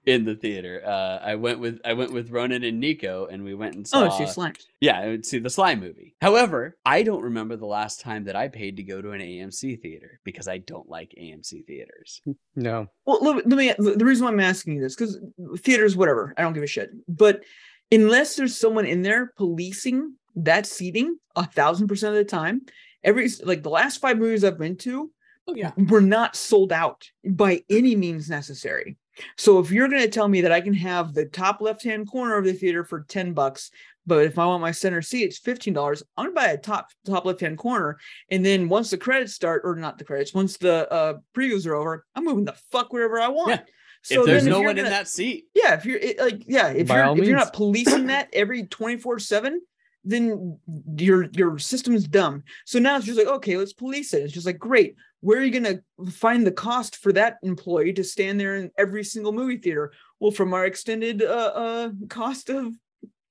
in 0.08 0.26
the 0.26 0.36
theater. 0.36 0.82
Uh 0.86 1.20
I 1.22 1.36
went 1.36 1.60
with 1.60 1.80
I 1.86 1.94
went 1.94 2.12
with 2.14 2.32
Ronan 2.32 2.64
and 2.64 2.80
Nico 2.80 3.28
and 3.28 3.44
we 3.44 3.54
went 3.54 3.76
and 3.76 3.88
saw 3.88 4.06
Oh, 4.10 4.18
she 4.18 4.24
slimes. 4.24 4.64
Yeah, 4.82 5.00
I 5.00 5.08
would 5.08 5.26
see 5.26 5.38
the 5.40 5.50
Slime 5.50 5.80
movie. 5.80 6.16
However, 6.22 6.78
I 6.86 7.04
don't 7.04 7.22
remember 7.24 7.56
the 7.58 7.66
last 7.68 8.00
time 8.02 8.24
that 8.24 8.36
I 8.36 8.48
paid 8.48 8.78
to 8.78 8.84
go 8.84 9.02
to 9.02 9.12
an 9.12 9.22
AMC 9.22 9.82
theater 9.82 10.20
because 10.24 10.48
I 10.48 10.58
don't 10.60 10.90
like 10.90 11.14
AMC 11.20 11.66
theaters. 11.68 12.22
No. 12.56 12.88
Well, 13.06 13.20
let, 13.22 13.48
let 13.48 13.58
me. 13.58 13.74
The 13.78 14.06
reason 14.06 14.26
why 14.26 14.32
I'm 14.32 14.40
asking 14.40 14.76
you 14.76 14.82
this 14.82 14.96
because 14.96 15.20
theaters, 15.60 15.96
whatever, 15.96 16.34
I 16.38 16.42
don't 16.42 16.54
give 16.54 16.64
a 16.64 16.68
shit. 16.68 16.90
But 17.08 17.44
unless 17.92 18.36
there's 18.36 18.58
someone 18.58 18.86
in 18.86 19.02
there 19.02 19.34
policing 19.38 20.14
that 20.38 20.66
seating 20.66 21.18
a 21.36 21.46
thousand 21.46 21.88
percent 21.88 22.16
of 22.16 22.18
the 22.18 22.26
time, 22.26 22.62
every 23.04 23.30
like 23.44 23.64
the 23.64 23.70
last 23.70 24.00
five 24.00 24.18
movies 24.18 24.44
I've 24.44 24.58
been 24.60 24.78
to 24.78 25.12
Oh 25.48 25.56
yeah. 25.56 25.72
were 25.90 26.02
not 26.02 26.36
sold 26.36 26.72
out 26.74 27.10
by 27.26 27.64
any 27.70 27.96
means 27.96 28.30
necessary. 28.30 28.98
So 29.38 29.60
if 29.60 29.72
you're 29.72 29.88
going 29.88 30.02
to 30.02 30.10
tell 30.10 30.27
me 30.27 30.41
that 30.41 30.52
I 30.52 30.61
can 30.61 30.73
have 30.73 31.14
the 31.14 31.26
top 31.26 31.61
left 31.61 31.84
hand 31.84 32.10
corner 32.10 32.38
of 32.38 32.45
the 32.45 32.53
theater 32.53 32.84
for 32.84 33.02
10 33.02 33.34
bucks, 33.34 33.72
but 34.06 34.26
if 34.26 34.39
I 34.39 34.45
want 34.45 34.61
my 34.61 34.72
center 34.72 35.02
seat, 35.02 35.23
it's 35.23 35.39
$15, 35.39 36.02
I'm 36.15 36.26
going 36.26 36.35
to 36.35 36.41
buy 36.41 36.48
a 36.53 36.57
top 36.57 36.88
top 37.06 37.26
left 37.26 37.41
hand 37.41 37.57
corner. 37.57 37.98
And 38.31 38.45
then 38.45 38.69
once 38.69 38.89
the 38.89 38.98
credits 38.98 39.34
start, 39.34 39.64
or 39.65 39.76
not 39.76 39.98
the 39.98 40.06
credits, 40.06 40.34
once 40.34 40.57
the 40.57 40.91
uh, 40.91 41.15
previews 41.35 41.68
are 41.68 41.76
over, 41.76 42.06
I'm 42.15 42.23
moving 42.23 42.45
the 42.45 42.56
fuck 42.72 42.94
wherever 42.94 43.19
I 43.19 43.27
want. 43.27 43.49
Yeah. 43.49 43.61
So 44.03 44.22
if 44.22 44.27
there's 44.27 44.45
no 44.45 44.61
one 44.61 44.72
in 44.72 44.77
gonna- 44.77 44.89
that 44.91 45.07
seat, 45.10 45.45
yeah, 45.53 45.73
if 45.73 45.85
you're 45.85 45.98
it, 45.98 46.19
like, 46.19 46.44
yeah, 46.48 46.69
if 46.69 46.88
By 46.88 47.03
you're 47.03 47.18
if 47.18 47.27
you're 47.27 47.38
not 47.38 47.52
policing 47.53 48.07
that 48.07 48.30
every 48.31 48.64
24 48.65 49.19
seven, 49.19 49.61
then 50.08 50.58
your 50.98 51.30
your 51.34 51.60
system's 51.60 52.08
dumb. 52.08 52.44
So 52.66 52.80
now 52.80 52.98
it's 52.98 53.06
just 53.06 53.18
like, 53.18 53.28
okay, 53.28 53.58
let's 53.58 53.74
police 53.74 54.14
it. 54.14 54.24
It's 54.24 54.34
just 54.34 54.46
like, 54.46 54.60
great. 54.60 54.96
Where 55.22 55.40
are 55.40 55.44
you 55.44 55.52
gonna 55.52 55.82
find 56.12 56.46
the 56.46 56.52
cost 56.52 56.98
for 56.98 57.12
that 57.14 57.38
employee 57.44 57.94
to 57.94 58.04
stand 58.04 58.40
there 58.40 58.56
in 58.56 58.72
every 58.78 59.04
single 59.04 59.34
movie 59.34 59.58
theater? 59.58 59.92
Well, 60.20 60.32
from 60.32 60.54
our 60.54 60.66
extended 60.66 61.24
uh, 61.24 61.52
uh 61.56 61.90
cost 62.10 62.50
of 62.50 62.74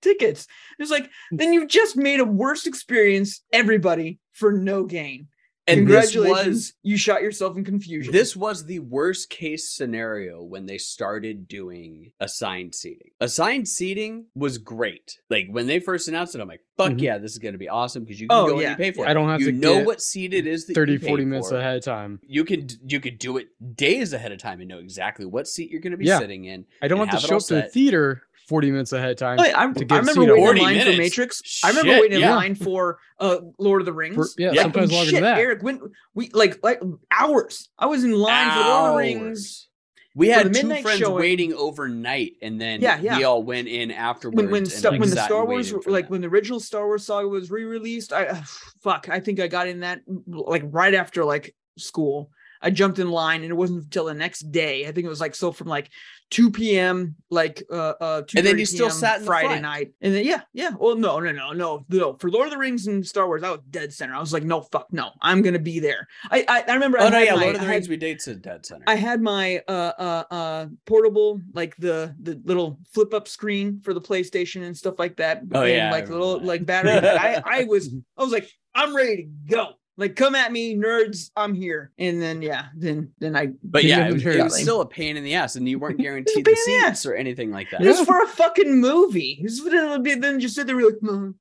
tickets. 0.02 0.46
It's 0.78 0.90
like, 0.90 1.10
then 1.30 1.52
you've 1.52 1.68
just 1.68 1.96
made 1.96 2.20
a 2.20 2.24
worse 2.24 2.66
experience, 2.66 3.42
everybody, 3.52 4.18
for 4.32 4.52
no 4.52 4.84
gain. 4.84 5.28
And 5.68 5.86
this 5.88 6.12
Congratulations, 6.12 6.54
was 6.56 6.72
you 6.82 6.96
shot 6.96 7.22
yourself 7.22 7.56
in 7.56 7.64
confusion. 7.64 8.12
this 8.12 8.36
was 8.36 8.66
the 8.66 8.78
worst 8.78 9.30
case 9.30 9.70
scenario 9.70 10.42
when 10.42 10.66
they 10.66 10.78
started 10.78 11.48
doing 11.48 12.12
assigned 12.20 12.74
seating. 12.74 13.10
Assigned 13.20 13.68
seating 13.68 14.26
was 14.34 14.58
great. 14.58 15.18
Like 15.30 15.48
when 15.50 15.66
they 15.66 15.80
first 15.80 16.08
announced 16.08 16.34
it, 16.34 16.40
I'm 16.40 16.48
like, 16.48 16.60
fuck 16.76 16.92
Mhm. 16.92 17.00
yeah, 17.00 17.18
this 17.18 17.32
is 17.32 17.38
gonna 17.38 17.58
be 17.58 17.68
awesome 17.68 18.04
because 18.04 18.20
you 18.20 18.28
can 18.28 18.36
Oh, 18.36 18.46
go 18.46 18.52
and 18.54 18.62
yeah, 18.62 18.70
you 18.70 18.76
pay 18.76 18.90
for 18.92 19.04
it. 19.06 19.08
I 19.08 19.14
don't 19.14 19.28
have 19.28 19.40
you 19.40 19.50
to 19.52 19.56
know 19.58 19.82
what 19.82 20.00
seat 20.00 20.32
it 20.34 20.46
is 20.46 20.66
that 20.66 20.74
30, 20.74 20.92
you 20.94 20.98
paid 21.00 21.08
40 21.08 21.24
minutes 21.24 21.48
for. 21.50 21.56
ahead 21.56 21.76
of 21.76 21.84
time. 21.84 22.20
You 22.26 22.44
could 22.44 22.72
you 22.86 23.00
could 23.00 23.18
do 23.18 23.36
it 23.38 23.48
days 23.76 24.12
ahead 24.12 24.32
of 24.32 24.38
time 24.38 24.60
and 24.60 24.68
know 24.68 24.78
exactly 24.78 25.24
what 25.26 25.46
seat 25.48 25.70
you're 25.70 25.80
going 25.80 25.92
to 25.92 25.96
be 25.96 26.04
Yeah. 26.06 26.18
sitting 26.18 26.44
in. 26.44 26.66
I 26.82 26.88
don't 26.88 27.00
and 27.00 27.10
have 27.10 27.20
to 27.20 27.26
show 27.26 27.36
up 27.36 27.44
to 27.46 27.54
the 27.56 27.62
theater 27.62 28.22
40 28.46 28.70
minutes 28.70 28.92
ahead 28.92 29.10
of 29.10 29.16
time. 29.16 29.38
Yeah, 29.38 29.52
I, 29.56 29.66
to 29.72 29.80
I 29.80 29.84
get 29.84 29.90
remember 29.90 30.12
seat 30.12 30.18
waiting 30.20 30.36
in 30.36 30.44
40 30.44 30.60
line 30.60 30.72
for 30.74 30.78
minutes. 30.78 30.98
Matrix. 30.98 31.60
I 31.64 31.68
remember 31.70 31.90
Shit, 31.92 32.00
waiting 32.02 32.22
in 32.22 32.30
line 32.30 32.54
for 32.54 32.98
uh 33.18 33.38
Lord 33.58 33.82
of 33.82 33.86
the 33.86 33.92
Rings. 33.92 34.14
For- 34.14 34.28
yeah, 34.40 34.52
Yeah. 34.52 34.62
sometimes 34.62 34.92
longer 34.92 35.06
shit, 35.06 35.14
than 35.14 35.22
that. 35.24 35.38
Eric, 35.38 35.62
when 35.62 35.80
we 36.14 36.30
like 36.32 36.58
like 36.62 36.80
hours. 37.10 37.68
I 37.78 37.86
was 37.86 38.04
in 38.04 38.12
line 38.12 38.50
for 38.52 38.60
Lord 38.60 38.88
of 38.90 38.92
the 38.92 38.96
Rings. 38.98 39.68
We 40.14 40.28
had 40.28 40.54
two 40.54 40.74
friends 40.80 40.98
showing- 41.00 41.14
waiting 41.20 41.52
overnight, 41.52 42.36
and 42.40 42.58
then 42.58 42.80
Yeah, 42.80 42.98
yeah. 43.00 43.18
we 43.18 43.24
all 43.24 43.42
went 43.42 43.68
in 43.68 43.90
afterwards. 43.90 44.36
when 44.36 44.50
when, 44.50 44.62
and, 44.62 44.72
sta- 44.72 44.88
like, 44.90 45.00
when 45.00 45.10
the 45.10 45.22
Star 45.22 45.44
Wars 45.44 45.74
like 45.86 46.04
them. 46.06 46.12
when 46.12 46.20
the 46.22 46.28
original 46.28 46.58
Star 46.58 46.86
Wars 46.86 47.04
saga 47.04 47.28
was 47.28 47.50
re-released, 47.50 48.12
I 48.14 48.26
uh, 48.28 48.42
fuck, 48.82 49.08
I 49.10 49.20
think 49.20 49.40
I 49.40 49.46
got 49.48 49.68
in 49.68 49.80
that 49.80 50.00
like 50.26 50.62
right 50.66 50.94
after 50.94 51.24
like 51.24 51.54
school. 51.76 52.30
I 52.62 52.70
jumped 52.70 52.98
in 52.98 53.10
line 53.10 53.42
and 53.42 53.50
it 53.50 53.54
wasn't 53.54 53.84
until 53.84 54.06
the 54.06 54.14
next 54.14 54.50
day. 54.52 54.86
I 54.86 54.92
think 54.92 55.04
it 55.06 55.08
was 55.10 55.20
like 55.20 55.34
so 55.34 55.52
from 55.52 55.68
like 55.68 55.90
2 56.30 56.50
p.m. 56.50 57.14
like 57.30 57.62
uh 57.70 57.94
uh 58.00 58.22
2 58.22 58.38
And 58.38 58.46
then 58.46 58.58
you 58.58 58.66
still 58.66 58.90
sat 58.90 59.22
Friday 59.22 59.60
night. 59.60 59.92
And 60.00 60.14
then 60.14 60.24
yeah, 60.24 60.40
yeah. 60.52 60.70
Well, 60.78 60.96
no, 60.96 61.20
no, 61.20 61.30
no, 61.32 61.52
no, 61.52 61.84
no. 61.88 62.16
For 62.18 62.30
Lord 62.30 62.46
of 62.46 62.52
the 62.52 62.58
Rings 62.58 62.86
and 62.88 63.06
Star 63.06 63.26
Wars, 63.26 63.42
I 63.44 63.50
was 63.50 63.60
dead 63.70 63.92
center. 63.92 64.14
I 64.14 64.18
was 64.20 64.32
like, 64.32 64.42
no, 64.42 64.62
fuck, 64.62 64.88
no, 64.92 65.10
I'm 65.22 65.42
gonna 65.42 65.58
be 65.60 65.78
there. 65.78 66.08
I 66.30 66.44
I, 66.48 66.64
I 66.68 66.74
remember. 66.74 66.98
Oh 67.00 67.06
I 67.06 67.10
no, 67.10 67.18
yeah, 67.20 67.34
my- 67.34 67.42
Lord 67.42 67.54
of 67.56 67.60
the 67.60 67.66
I 67.66 67.70
had- 67.70 67.74
Rings. 67.74 67.88
we 67.88 67.96
did 67.96 68.18
to 68.20 68.34
Dead 68.34 68.66
Center. 68.66 68.84
I 68.88 68.96
had 68.96 69.20
my 69.22 69.60
uh 69.68 69.92
uh 69.98 70.24
uh 70.30 70.66
portable 70.84 71.40
like 71.54 71.76
the 71.76 72.14
the 72.20 72.40
little 72.44 72.78
flip 72.92 73.14
up 73.14 73.28
screen 73.28 73.80
for 73.84 73.94
the 73.94 74.00
PlayStation 74.00 74.62
and 74.64 74.76
stuff 74.76 74.98
like 74.98 75.16
that. 75.18 75.42
Oh, 75.54 75.62
and, 75.62 75.70
yeah, 75.72 75.90
like 75.92 76.08
little 76.08 76.40
that. 76.40 76.46
like 76.46 76.66
battery. 76.66 76.92
I 77.08 77.42
I 77.44 77.64
was 77.68 77.94
I 78.16 78.22
was 78.22 78.32
like 78.32 78.50
I'm 78.74 78.94
ready 78.96 79.16
to 79.16 79.54
go. 79.54 79.70
Like 79.98 80.14
come 80.14 80.34
at 80.34 80.52
me, 80.52 80.76
nerds. 80.76 81.30
I'm 81.36 81.54
here. 81.54 81.90
And 81.98 82.20
then 82.20 82.42
yeah, 82.42 82.66
then 82.76 83.12
then 83.18 83.34
I. 83.34 83.48
but 83.64 83.84
yeah, 83.84 84.08
it, 84.08 84.12
was- 84.12 84.26
it 84.26 84.42
was 84.44 84.60
still 84.60 84.82
a 84.82 84.86
pain 84.86 85.16
in 85.16 85.24
the 85.24 85.34
ass, 85.34 85.56
and 85.56 85.66
you 85.68 85.78
weren't 85.78 85.98
guaranteed 86.06 86.44
the 86.44 86.50
in 86.50 86.56
the 86.66 86.84
or 87.06 87.14
anything 87.14 87.50
like 87.50 87.70
that. 87.70 87.80
It 87.82 87.86
was 87.88 88.00
for 88.02 88.22
a 88.22 88.26
fucking 88.26 88.78
movie. 88.78 89.40
This 89.42 89.62
would 89.62 89.72
been 90.02 90.20
then 90.20 90.38
just 90.38 90.54
sit 90.54 90.66
there 90.66 90.76
be 90.76 90.84
like, 90.84 90.98
no, 91.00 91.32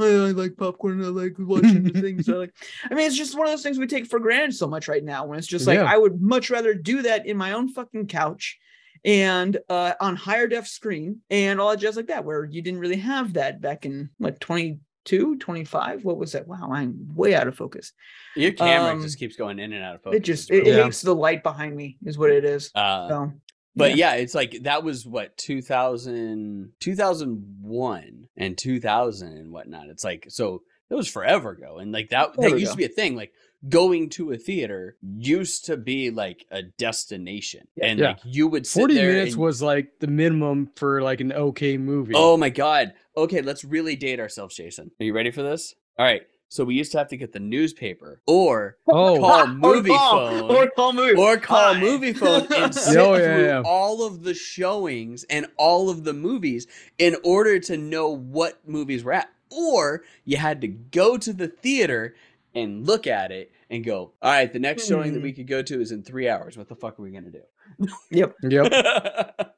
I, 0.00 0.04
I 0.06 0.30
like 0.32 0.56
popcorn. 0.56 1.04
I 1.04 1.08
like 1.08 1.34
watching 1.38 1.84
the 1.84 2.00
things. 2.00 2.28
I 2.28 2.32
like. 2.34 2.54
I 2.90 2.94
mean, 2.94 3.06
it's 3.06 3.16
just 3.16 3.38
one 3.38 3.46
of 3.46 3.52
those 3.52 3.62
things 3.62 3.78
we 3.78 3.86
take 3.86 4.06
for 4.06 4.18
granted 4.18 4.54
so 4.56 4.66
much 4.66 4.88
right 4.88 5.04
now. 5.04 5.24
When 5.26 5.38
it's 5.38 5.46
just 5.46 5.68
like 5.68 5.78
Yeah. 5.78 5.84
I 5.84 5.96
would 5.96 6.20
much 6.20 6.50
rather 6.50 6.74
do 6.74 7.02
that 7.02 7.26
in 7.26 7.36
my 7.36 7.52
own 7.52 7.68
fucking 7.68 8.08
couch 8.08 8.58
and 9.04 9.56
uh 9.70 9.94
on 10.00 10.14
higher 10.14 10.46
def 10.46 10.66
screen 10.68 11.20
and 11.30 11.58
all 11.60 11.70
that 11.70 11.78
jazz 11.78 11.96
like 11.96 12.08
that, 12.08 12.24
where 12.24 12.44
you 12.44 12.60
didn't 12.60 12.80
really 12.80 12.96
have 12.96 13.34
that 13.34 13.60
back 13.60 13.86
in 13.86 14.10
like 14.18 14.40
22, 15.04 15.38
25. 15.38 16.04
What 16.04 16.16
was 16.18 16.32
that? 16.32 16.46
Wow, 16.46 16.70
I'm 16.72 17.08
way 17.14 17.34
out 17.34 17.48
of 17.48 17.56
focus. 17.56 17.92
Your 18.36 18.52
camera 18.52 18.92
Um, 18.92 19.02
just 19.02 19.18
keeps 19.18 19.36
going 19.36 19.58
in 19.58 19.72
and 19.72 19.82
out 19.82 19.94
of 19.96 20.02
focus. 20.02 20.18
It 20.18 20.24
just 20.24 20.50
it, 20.50 20.54
really- 20.58 20.70
it 20.70 20.76
Yeah. 20.76 20.84
hates 20.84 21.02
the 21.02 21.14
light 21.14 21.42
behind 21.42 21.76
me, 21.76 21.96
is 22.04 22.18
what 22.18 22.30
it 22.30 22.44
is. 22.44 22.70
uh, 22.74 23.08
So, 23.08 23.32
But 23.76 23.96
yeah. 23.96 24.14
it's 24.14 24.34
like 24.34 24.62
that 24.62 24.82
was 24.84 25.06
what 25.06 25.36
2000, 25.36 26.72
2001 26.80 28.28
and 28.36 28.58
2000 28.58 29.36
and 29.36 29.50
whatnot. 29.52 29.88
It's 29.88 30.04
like 30.04 30.26
so 30.28 30.62
that 30.88 30.96
was 30.96 31.08
forever 31.08 31.50
ago, 31.50 31.78
and 31.78 31.92
like 31.92 32.10
that 32.10 32.32
that 32.32 32.36
Forever 32.36 32.58
used 32.58 32.72
to 32.72 32.78
be 32.78 32.84
a 32.84 32.88
thing. 32.88 33.14
Like 33.16 33.32
going 33.68 34.08
to 34.10 34.32
a 34.32 34.36
theater 34.38 34.96
used 35.02 35.66
to 35.66 35.76
be 35.76 36.10
like 36.10 36.46
a 36.50 36.62
destination, 36.62 37.66
and 37.82 37.98
Yeah. 37.98 38.08
like 38.08 38.18
you 38.24 38.48
would 38.48 38.66
sit 38.66 38.80
40 38.80 38.94
there 38.94 39.12
minutes 39.12 39.32
and- 39.34 39.42
was 39.42 39.60
like 39.62 39.98
the 40.00 40.06
minimum 40.06 40.70
for 40.76 41.02
like 41.02 41.20
an 41.20 41.32
okay 41.32 41.76
movie. 41.76 42.12
Oh 42.16 42.36
my 42.36 42.48
god. 42.50 42.94
Okay, 43.16 43.42
let's 43.42 43.64
really 43.64 43.96
date 43.96 44.20
ourselves, 44.20 44.56
Jason. 44.56 44.90
Are 45.00 45.04
you 45.04 45.12
ready 45.12 45.30
for 45.30 45.42
this? 45.42 45.74
All 45.98 46.06
right. 46.06 46.22
So 46.48 46.64
we 46.64 46.74
used 46.74 46.90
to 46.92 46.98
have 46.98 47.06
to 47.08 47.16
get 47.16 47.32
the 47.32 47.38
newspaper 47.38 48.22
or 48.26 48.76
Oh, 48.88 49.18
call 49.18 49.40
Or 49.62 49.82
call- 49.82 50.28
phone 50.40 50.50
or 50.50 50.66
call 50.70 50.92
movie 50.92 51.14
or 51.20 51.36
call 51.36 51.74
Hi. 51.74 51.80
movie 51.80 52.12
phone 52.12 52.46
and 52.56 52.74
sit 52.74 52.96
Oh, 52.96 53.14
yeah, 53.14 53.34
through 53.36 53.44
yeah. 53.44 53.62
all 53.64 54.04
of 54.04 54.24
the 54.24 54.34
showings 54.34 55.24
and 55.30 55.46
all 55.56 55.90
of 55.90 56.02
the 56.02 56.12
movies 56.12 56.66
in 56.98 57.16
order 57.22 57.60
to 57.60 57.76
know 57.76 58.08
what 58.10 58.66
movies 58.66 59.04
were 59.04 59.12
at. 59.12 59.30
Or 59.50 60.02
you 60.24 60.38
had 60.38 60.60
to 60.62 60.68
go 60.68 61.16
to 61.18 61.32
the 61.32 61.48
theater 61.48 62.14
and 62.54 62.86
look 62.86 63.06
at 63.06 63.30
it 63.32 63.52
and 63.70 63.84
go, 63.84 64.12
all 64.22 64.30
right, 64.32 64.52
the 64.52 64.58
next 64.58 64.86
showing 64.86 65.12
that 65.12 65.18
Hmm. 65.20 65.24
we 65.24 65.32
could 65.32 65.46
go 65.46 65.62
to 65.62 65.80
is 65.80 65.92
in 65.92 66.02
three 66.02 66.28
hours. 66.28 66.56
What 66.56 66.68
the 66.68 66.74
fuck 66.76 66.98
are 66.98 67.02
we 67.02 67.10
gonna 67.10 67.30
do? 67.30 67.42
yep. 68.10 68.34
Yep. 68.42 68.72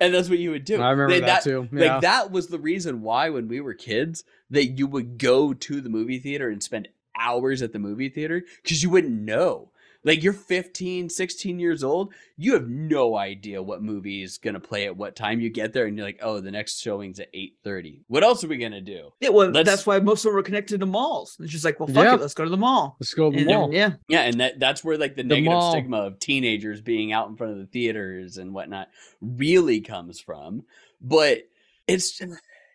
and 0.00 0.14
that's 0.14 0.28
what 0.28 0.38
you 0.38 0.50
would 0.50 0.64
do. 0.64 0.80
I 0.80 0.90
remember 0.90 1.14
They- 1.14 1.20
that, 1.20 1.42
too. 1.42 1.68
Yeah. 1.72 1.92
Like 1.94 2.00
that 2.02 2.30
was 2.30 2.48
the 2.48 2.58
reason 2.58 3.02
why 3.02 3.30
when 3.30 3.48
we 3.48 3.60
were 3.60 3.74
kids 3.74 4.24
that 4.50 4.66
you 4.78 4.86
would 4.86 5.18
go 5.18 5.52
to 5.52 5.80
the 5.80 5.88
movie 5.88 6.18
theater 6.18 6.48
and 6.48 6.62
spend 6.62 6.88
hours 7.18 7.62
at 7.62 7.72
the 7.72 7.78
movie 7.78 8.08
theater 8.08 8.44
because 8.62 8.82
you 8.82 8.90
wouldn't 8.90 9.20
know. 9.22 9.70
Like 10.04 10.22
you're 10.22 10.34
15, 10.34 11.08
16 11.08 11.58
years 11.58 11.82
old, 11.82 12.12
you 12.36 12.52
have 12.52 12.68
no 12.68 13.16
idea 13.16 13.62
what 13.62 13.82
movie 13.82 14.22
is 14.22 14.36
gonna 14.38 14.60
play 14.60 14.84
at 14.84 14.96
what 14.96 15.16
time. 15.16 15.40
You 15.40 15.48
get 15.48 15.72
there 15.72 15.86
and 15.86 15.96
you're 15.96 16.06
like, 16.06 16.20
oh, 16.22 16.40
the 16.40 16.50
next 16.50 16.80
showing's 16.80 17.18
at 17.20 17.32
8:30. 17.34 18.02
What 18.08 18.22
else 18.22 18.44
are 18.44 18.48
we 18.48 18.58
gonna 18.58 18.80
do? 18.82 19.10
Yeah, 19.20 19.30
well, 19.30 19.48
Let's- 19.48 19.68
that's 19.68 19.86
why 19.86 19.98
most 20.00 20.20
of 20.24 20.30
them 20.30 20.34
were 20.36 20.42
connected 20.42 20.80
to 20.80 20.86
malls. 20.86 21.36
It's 21.40 21.50
just 21.50 21.64
like, 21.64 21.80
well, 21.80 21.86
fuck 21.88 22.04
Yeah. 22.04 22.14
it, 22.14 22.20
let's 22.20 22.34
go 22.34 22.44
to 22.44 22.50
the 22.50 22.56
mall. 22.56 22.96
Let's 23.00 23.14
go 23.14 23.30
to 23.30 23.34
the 23.34 23.40
And 23.40 23.48
then, 23.48 23.56
mall. 23.58 23.72
yeah, 23.72 23.92
Yeah, 24.08 24.22
and 24.22 24.38
that 24.40 24.60
that's 24.60 24.84
where 24.84 24.98
like 24.98 25.16
the, 25.16 25.22
The 25.22 25.28
negative 25.30 25.52
mall. 25.52 25.72
stigma 25.72 25.96
of 25.98 26.18
teenagers 26.18 26.82
being 26.82 27.12
out 27.12 27.28
in 27.30 27.36
front 27.36 27.52
of 27.54 27.58
the 27.58 27.66
theaters 27.66 28.36
and 28.36 28.52
whatnot 28.52 28.88
really 29.22 29.80
comes 29.80 30.20
from. 30.20 30.64
But 31.00 31.48
it's 31.86 32.20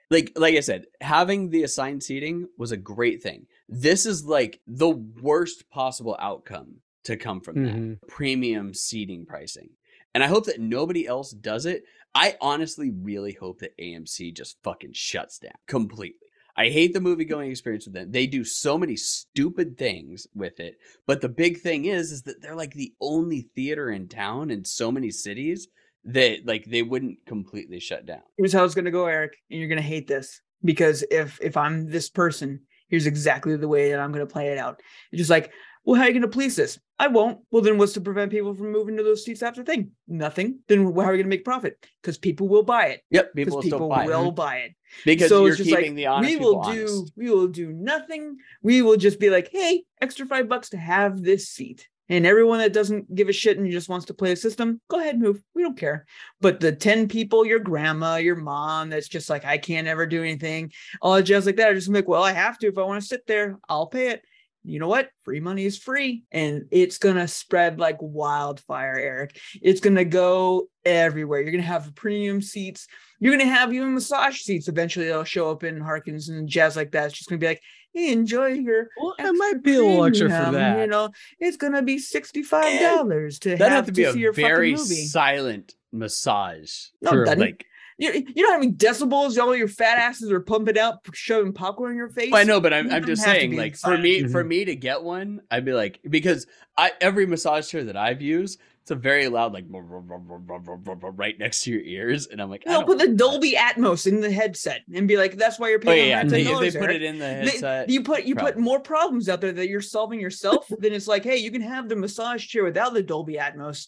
like 0.10 0.32
like 0.36 0.56
I 0.56 0.62
said, 0.62 0.88
having 1.02 1.52
the 1.52 1.62
assigned 1.64 2.02
seating 2.02 2.48
was 2.58 2.72
a 2.72 2.78
great 2.78 3.22
thing. 3.22 3.46
This 3.68 4.08
is 4.08 4.26
like 4.26 4.60
the 4.66 4.90
worst 4.90 5.70
possible 5.70 6.16
outcome 6.20 6.78
to 7.06 7.18
come 7.18 7.42
from 7.42 7.64
that 7.64 7.76
Mhm. 7.76 8.00
premium 8.08 8.74
seating 8.74 9.26
pricing. 9.26 9.70
And 10.14 10.24
I 10.24 10.28
hope 10.28 10.46
that 10.46 10.60
nobody 10.60 11.06
else 11.08 11.32
does 11.32 11.66
it. 11.66 11.84
I 12.16 12.36
honestly 12.42 12.90
really 12.90 13.34
hope 13.34 13.60
that 13.60 13.78
AMC 13.80 14.32
just 14.32 14.58
fucking 14.64 14.94
shuts 14.94 15.40
down 15.40 15.52
completely. 15.68 16.28
I 16.56 16.70
hate 16.70 16.94
the 16.94 17.00
movie 17.00 17.24
going 17.26 17.50
experience 17.52 17.86
with 17.86 17.94
them. 17.94 18.12
They 18.12 18.28
do 18.28 18.44
so 18.44 18.78
many 18.78 18.96
stupid 18.98 19.78
things 19.78 20.28
with 20.34 20.60
it. 20.60 20.78
But 21.06 21.22
the 21.22 21.30
big 21.30 21.60
thing 21.62 21.86
is 21.86 22.12
is 22.12 22.24
that 22.24 22.42
they're 22.42 22.56
like 22.56 22.74
the 22.74 22.94
only 23.00 23.44
theater 23.56 23.92
in 23.92 24.08
town 24.10 24.50
in 24.52 24.66
so 24.66 24.92
many 24.92 25.10
cities 25.12 25.68
that 26.06 26.46
like 26.46 26.66
they 26.66 26.82
wouldn't 26.82 27.24
completely 27.26 27.80
shut 27.80 28.06
down. 28.06 28.24
here's 28.38 28.52
how 28.54 28.66
it's 28.66 28.76
gonna 28.76 28.92
go, 28.92 29.06
Eric, 29.06 29.38
and 29.50 29.60
you're 29.60 29.70
gonna 29.70 29.82
hate 29.82 30.08
this 30.08 30.42
because 30.64 31.04
if 31.12 31.40
if 31.42 31.56
I'm 31.56 31.90
this 31.90 32.10
person, 32.10 32.60
here's 32.90 33.06
exactly 33.06 33.56
the 33.56 33.68
way 33.68 33.92
that 33.92 34.00
I'm 34.00 34.12
gonna 34.12 34.26
play 34.26 34.48
it 34.50 34.58
out. 34.58 34.82
It's 35.12 35.20
just 35.20 35.30
like, 35.30 35.52
well, 35.86 35.96
how 35.98 36.04
are 36.04 36.08
you 36.08 36.14
gonna 36.14 36.28
police 36.28 36.56
this? 36.56 36.80
I 37.00 37.08
won't. 37.08 37.40
Well, 37.50 37.62
then 37.62 37.78
what's 37.78 37.94
to 37.94 38.02
prevent 38.02 38.30
people 38.30 38.54
from 38.54 38.72
moving 38.72 38.98
to 38.98 39.04
those 39.04 39.24
seats 39.24 39.42
after 39.42 39.64
thing? 39.64 39.92
Nothing. 40.08 40.60
Then 40.68 40.84
how 40.84 41.02
are 41.02 41.12
we 41.12 41.18
gonna 41.18 41.30
make 41.30 41.46
profit? 41.46 41.84
Because 42.02 42.18
people 42.18 42.50
will 42.50 42.64
buy 42.64 42.88
it. 42.88 43.02
Yep, 43.10 43.32
Because 43.34 43.56
people 43.64 43.80
will 43.80 43.88
people 43.88 43.90
buy 43.90 44.06
will 44.06 44.30
it 44.30 44.36
buy 44.36 44.58
it. 44.58 44.76
because 45.06 45.30
so 45.30 45.42
you're 45.42 45.50
it's 45.50 45.58
just 45.58 45.70
keeping 45.70 45.92
like 45.92 45.96
the 45.96 46.08
honest 46.08 46.30
we 46.30 46.38
will 46.38 46.62
do 46.64 46.88
honest. 46.88 47.14
we 47.16 47.30
will 47.30 47.48
do 47.48 47.72
nothing 47.72 48.38
we 48.62 48.82
will 48.82 48.98
just 48.98 49.20
be 49.20 49.30
like 49.30 49.50
hey 49.52 49.84
extra 50.02 50.26
five 50.26 50.50
bucks 50.50 50.70
to 50.70 50.78
have 50.78 51.22
this 51.22 51.50
seat 51.50 51.88
and 52.10 52.26
everyone 52.26 52.58
that 52.58 52.74
doesn't 52.74 53.14
give 53.14 53.30
a 53.30 53.34
shit 53.34 53.58
and 53.58 53.72
just 53.72 53.90
wants 53.90 54.08
to 54.08 54.14
play 54.14 54.32
a 54.32 54.36
system 54.36 54.82
go 54.90 55.00
ahead 55.00 55.20
move 55.20 55.42
we 55.54 55.62
don't 55.62 55.78
care 55.78 56.06
but 56.42 56.60
the 56.60 56.72
10 56.72 57.08
people 57.08 57.46
your 57.46 57.60
grandma 57.60 58.16
your 58.16 58.36
mom 58.36 58.90
that's 58.90 59.08
just 59.08 59.30
like 59.30 59.46
i 59.46 59.58
can't 59.58 59.88
ever 59.88 60.06
do 60.06 60.24
anything 60.24 60.72
all 61.02 61.16
the 61.16 61.24
jazz 61.24 61.46
like 61.46 61.58
that 61.58 61.72
are 61.72 61.76
just 61.76 61.90
like 61.90 62.08
well 62.08 62.24
i 62.24 62.32
have 62.32 62.58
to 62.58 62.68
if 62.68 62.78
i 62.78 62.84
want 62.84 63.00
to 63.02 63.08
sit 63.08 63.26
there 63.28 63.60
i'll 63.70 63.88
pay 63.88 64.10
it 64.10 64.24
you 64.64 64.80
know 64.80 64.88
what? 64.88 65.10
Free 65.24 65.40
money 65.40 65.66
is 65.66 65.78
free 65.78 66.24
and 66.32 66.66
it's 66.72 66.98
going 66.98 67.16
to 67.16 67.28
spread 67.28 67.80
like 67.80 67.98
wildfire, 68.02 68.98
Eric. 68.98 69.40
It's 69.62 69.80
going 69.80 69.96
to 69.96 70.06
go 70.06 70.68
everywhere. 70.86 71.42
You're 71.42 71.52
going 71.52 71.64
to 71.64 71.68
have 71.68 71.96
premium 71.96 72.42
seats. 72.42 72.88
You're 73.20 73.36
going 73.36 73.48
to 73.48 73.54
have 73.54 73.74
even 73.74 73.94
massage 73.94 74.40
seats. 74.42 74.68
Eventually, 74.68 75.06
they'll 75.06 75.24
show 75.24 75.50
up 75.50 75.64
in 75.64 75.80
Harkins 75.80 76.30
and 76.30 76.48
jazz 76.48 76.76
like 76.76 76.92
that. 76.92 77.08
It's 77.08 77.18
just 77.18 77.30
going 77.30 77.40
to 77.40 77.44
be 77.44 77.48
like, 77.48 77.62
hey, 77.94 78.12
enjoy 78.12 78.48
your. 78.48 78.90
Well, 79.00 79.16
it 79.18 79.32
might 79.32 79.64
be 79.64 79.76
a 79.76 79.82
little 79.84 80.06
extra 80.06 80.30
for 80.30 80.52
that. 80.52 80.80
You 80.80 80.88
know, 80.88 81.10
it's 81.40 81.58
going 81.58 81.74
to 81.74 81.82
be 81.82 81.98
$65 81.98 82.54
eh, 82.54 83.30
to 83.40 83.50
That'd 83.50 83.60
have, 83.60 83.72
have 83.72 83.86
to 83.88 83.92
be 83.92 84.04
see 84.04 84.10
a 84.10 84.16
your 84.16 84.34
very 84.34 84.72
movie. 84.72 85.06
silent 85.06 85.74
massage. 85.92 86.88
No, 87.02 87.12
it 87.12 87.26
doesn't. 87.26 87.40
Like 87.40 87.66
you, 88.00 88.26
you 88.36 88.44
know 88.44 88.54
how 88.54 88.60
many 88.60 88.72
decibels 88.72 89.38
all 89.38 89.56
your 89.56 89.68
fat 89.68 90.00
asses 90.00 90.32
are 90.32 90.40
pumping 90.40 90.80
out, 90.80 91.00
shoving 91.14 91.54
popcorn 91.54 91.92
in 91.92 91.98
your 91.98 92.10
face? 92.10 92.32
Well, 92.32 92.42
I 92.42 92.46
know, 92.46 92.60
but 92.60 92.74
I'm, 92.74 92.92
I'm 92.92 93.06
just 93.06 93.22
saying, 93.24 93.52
be 93.52 93.58
like 93.58 93.76
for 93.76 93.98
me, 93.98 94.24
for 94.28 94.44
Mhm. 94.44 94.48
me 94.48 94.66
to 94.66 94.76
get 94.76 95.04
one, 95.04 95.42
I'd 95.52 95.66
be 95.66 95.74
like, 95.74 96.00
because 96.10 96.48
I 96.78 96.92
every 97.02 97.26
massage 97.28 97.68
chair 97.70 97.84
that 97.84 97.98
I've 97.98 98.22
used, 98.22 98.60
it's 98.82 98.92
a 98.92 98.96
very 98.96 99.28
loud, 99.28 99.54
like 99.54 99.66
right 99.70 101.38
next 101.38 101.62
to 101.64 101.72
your 101.72 101.82
ears, 101.82 102.28
and 102.28 102.42
I'm 102.42 102.50
like, 102.50 102.64
I 102.66 102.72
No, 102.72 102.78
don't 102.80 102.86
put 102.88 102.98
the 103.00 103.06
want 103.08 103.18
that. 103.18 103.24
Dolby 103.24 103.54
Atmos 103.54 104.08
in 104.08 104.22
the 104.22 104.32
headset 104.32 104.82
and 104.94 105.08
be 105.08 105.18
like, 105.18 105.36
"That's 105.38 105.60
why 105.60 105.70
you're 105.70 105.80
paying. 105.80 106.06
Oh 106.06 106.08
yeah, 106.08 106.24
paying 106.24 106.46
yeah. 106.48 106.54
$110." 106.54 106.60
They, 106.62 106.68
if 106.68 106.74
they 106.74 106.80
put 106.80 106.92
it 106.92 107.04
in 107.04 107.20
the 107.20 107.26
They- 107.26 107.34
headset, 107.52 107.90
you 107.90 108.04
put 108.04 108.24
you 108.24 108.36
put 108.36 108.58
more 108.58 108.80
problems 108.80 109.30
out 109.30 109.42
there 109.42 109.52
that 109.52 109.68
you're 109.70 109.82
solving 109.82 110.20
yourself. 110.20 110.66
then 110.80 110.94
it's 110.94 111.08
like, 111.08 111.24
hey, 111.24 111.38
you 111.38 111.52
can 111.52 111.62
have 111.62 111.90
the 111.90 111.96
massage 111.96 112.46
chair 112.48 112.64
without 112.64 112.94
the 112.94 113.04
Dolby 113.04 113.36
Atmos, 113.36 113.88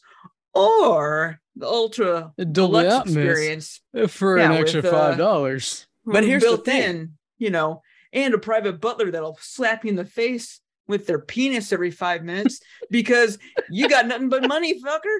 or 0.53 1.39
the 1.55 1.67
Ultra 1.67 2.33
A 2.37 2.45
Dolby 2.45 2.83
Deluxe 2.83 2.93
Atmos 2.93 3.05
experience 3.05 3.81
for 4.07 4.37
Yeah, 4.37 4.51
an 4.51 4.57
extra 4.57 4.81
uh, 4.81 4.91
five 4.91 5.17
dollars. 5.17 5.87
But 6.05 6.23
here's 6.23 6.43
the 6.43 6.57
thing. 6.57 6.83
in, 6.83 7.13
you 7.37 7.49
know, 7.49 7.81
and 8.13 8.33
a 8.33 8.37
private 8.37 8.81
butler 8.81 9.11
that'll 9.11 9.37
slap 9.41 9.83
you 9.83 9.89
in 9.89 9.95
the 9.95 10.05
face 10.05 10.59
with 10.87 11.07
their 11.07 11.19
penis 11.19 11.71
every 11.71 11.91
five 11.91 12.23
minutes 12.23 12.59
because 12.91 13.37
you 13.69 13.87
got 13.87 14.07
nothing 14.07 14.29
but 14.29 14.47
money, 14.47 14.81
fucker. 14.81 15.19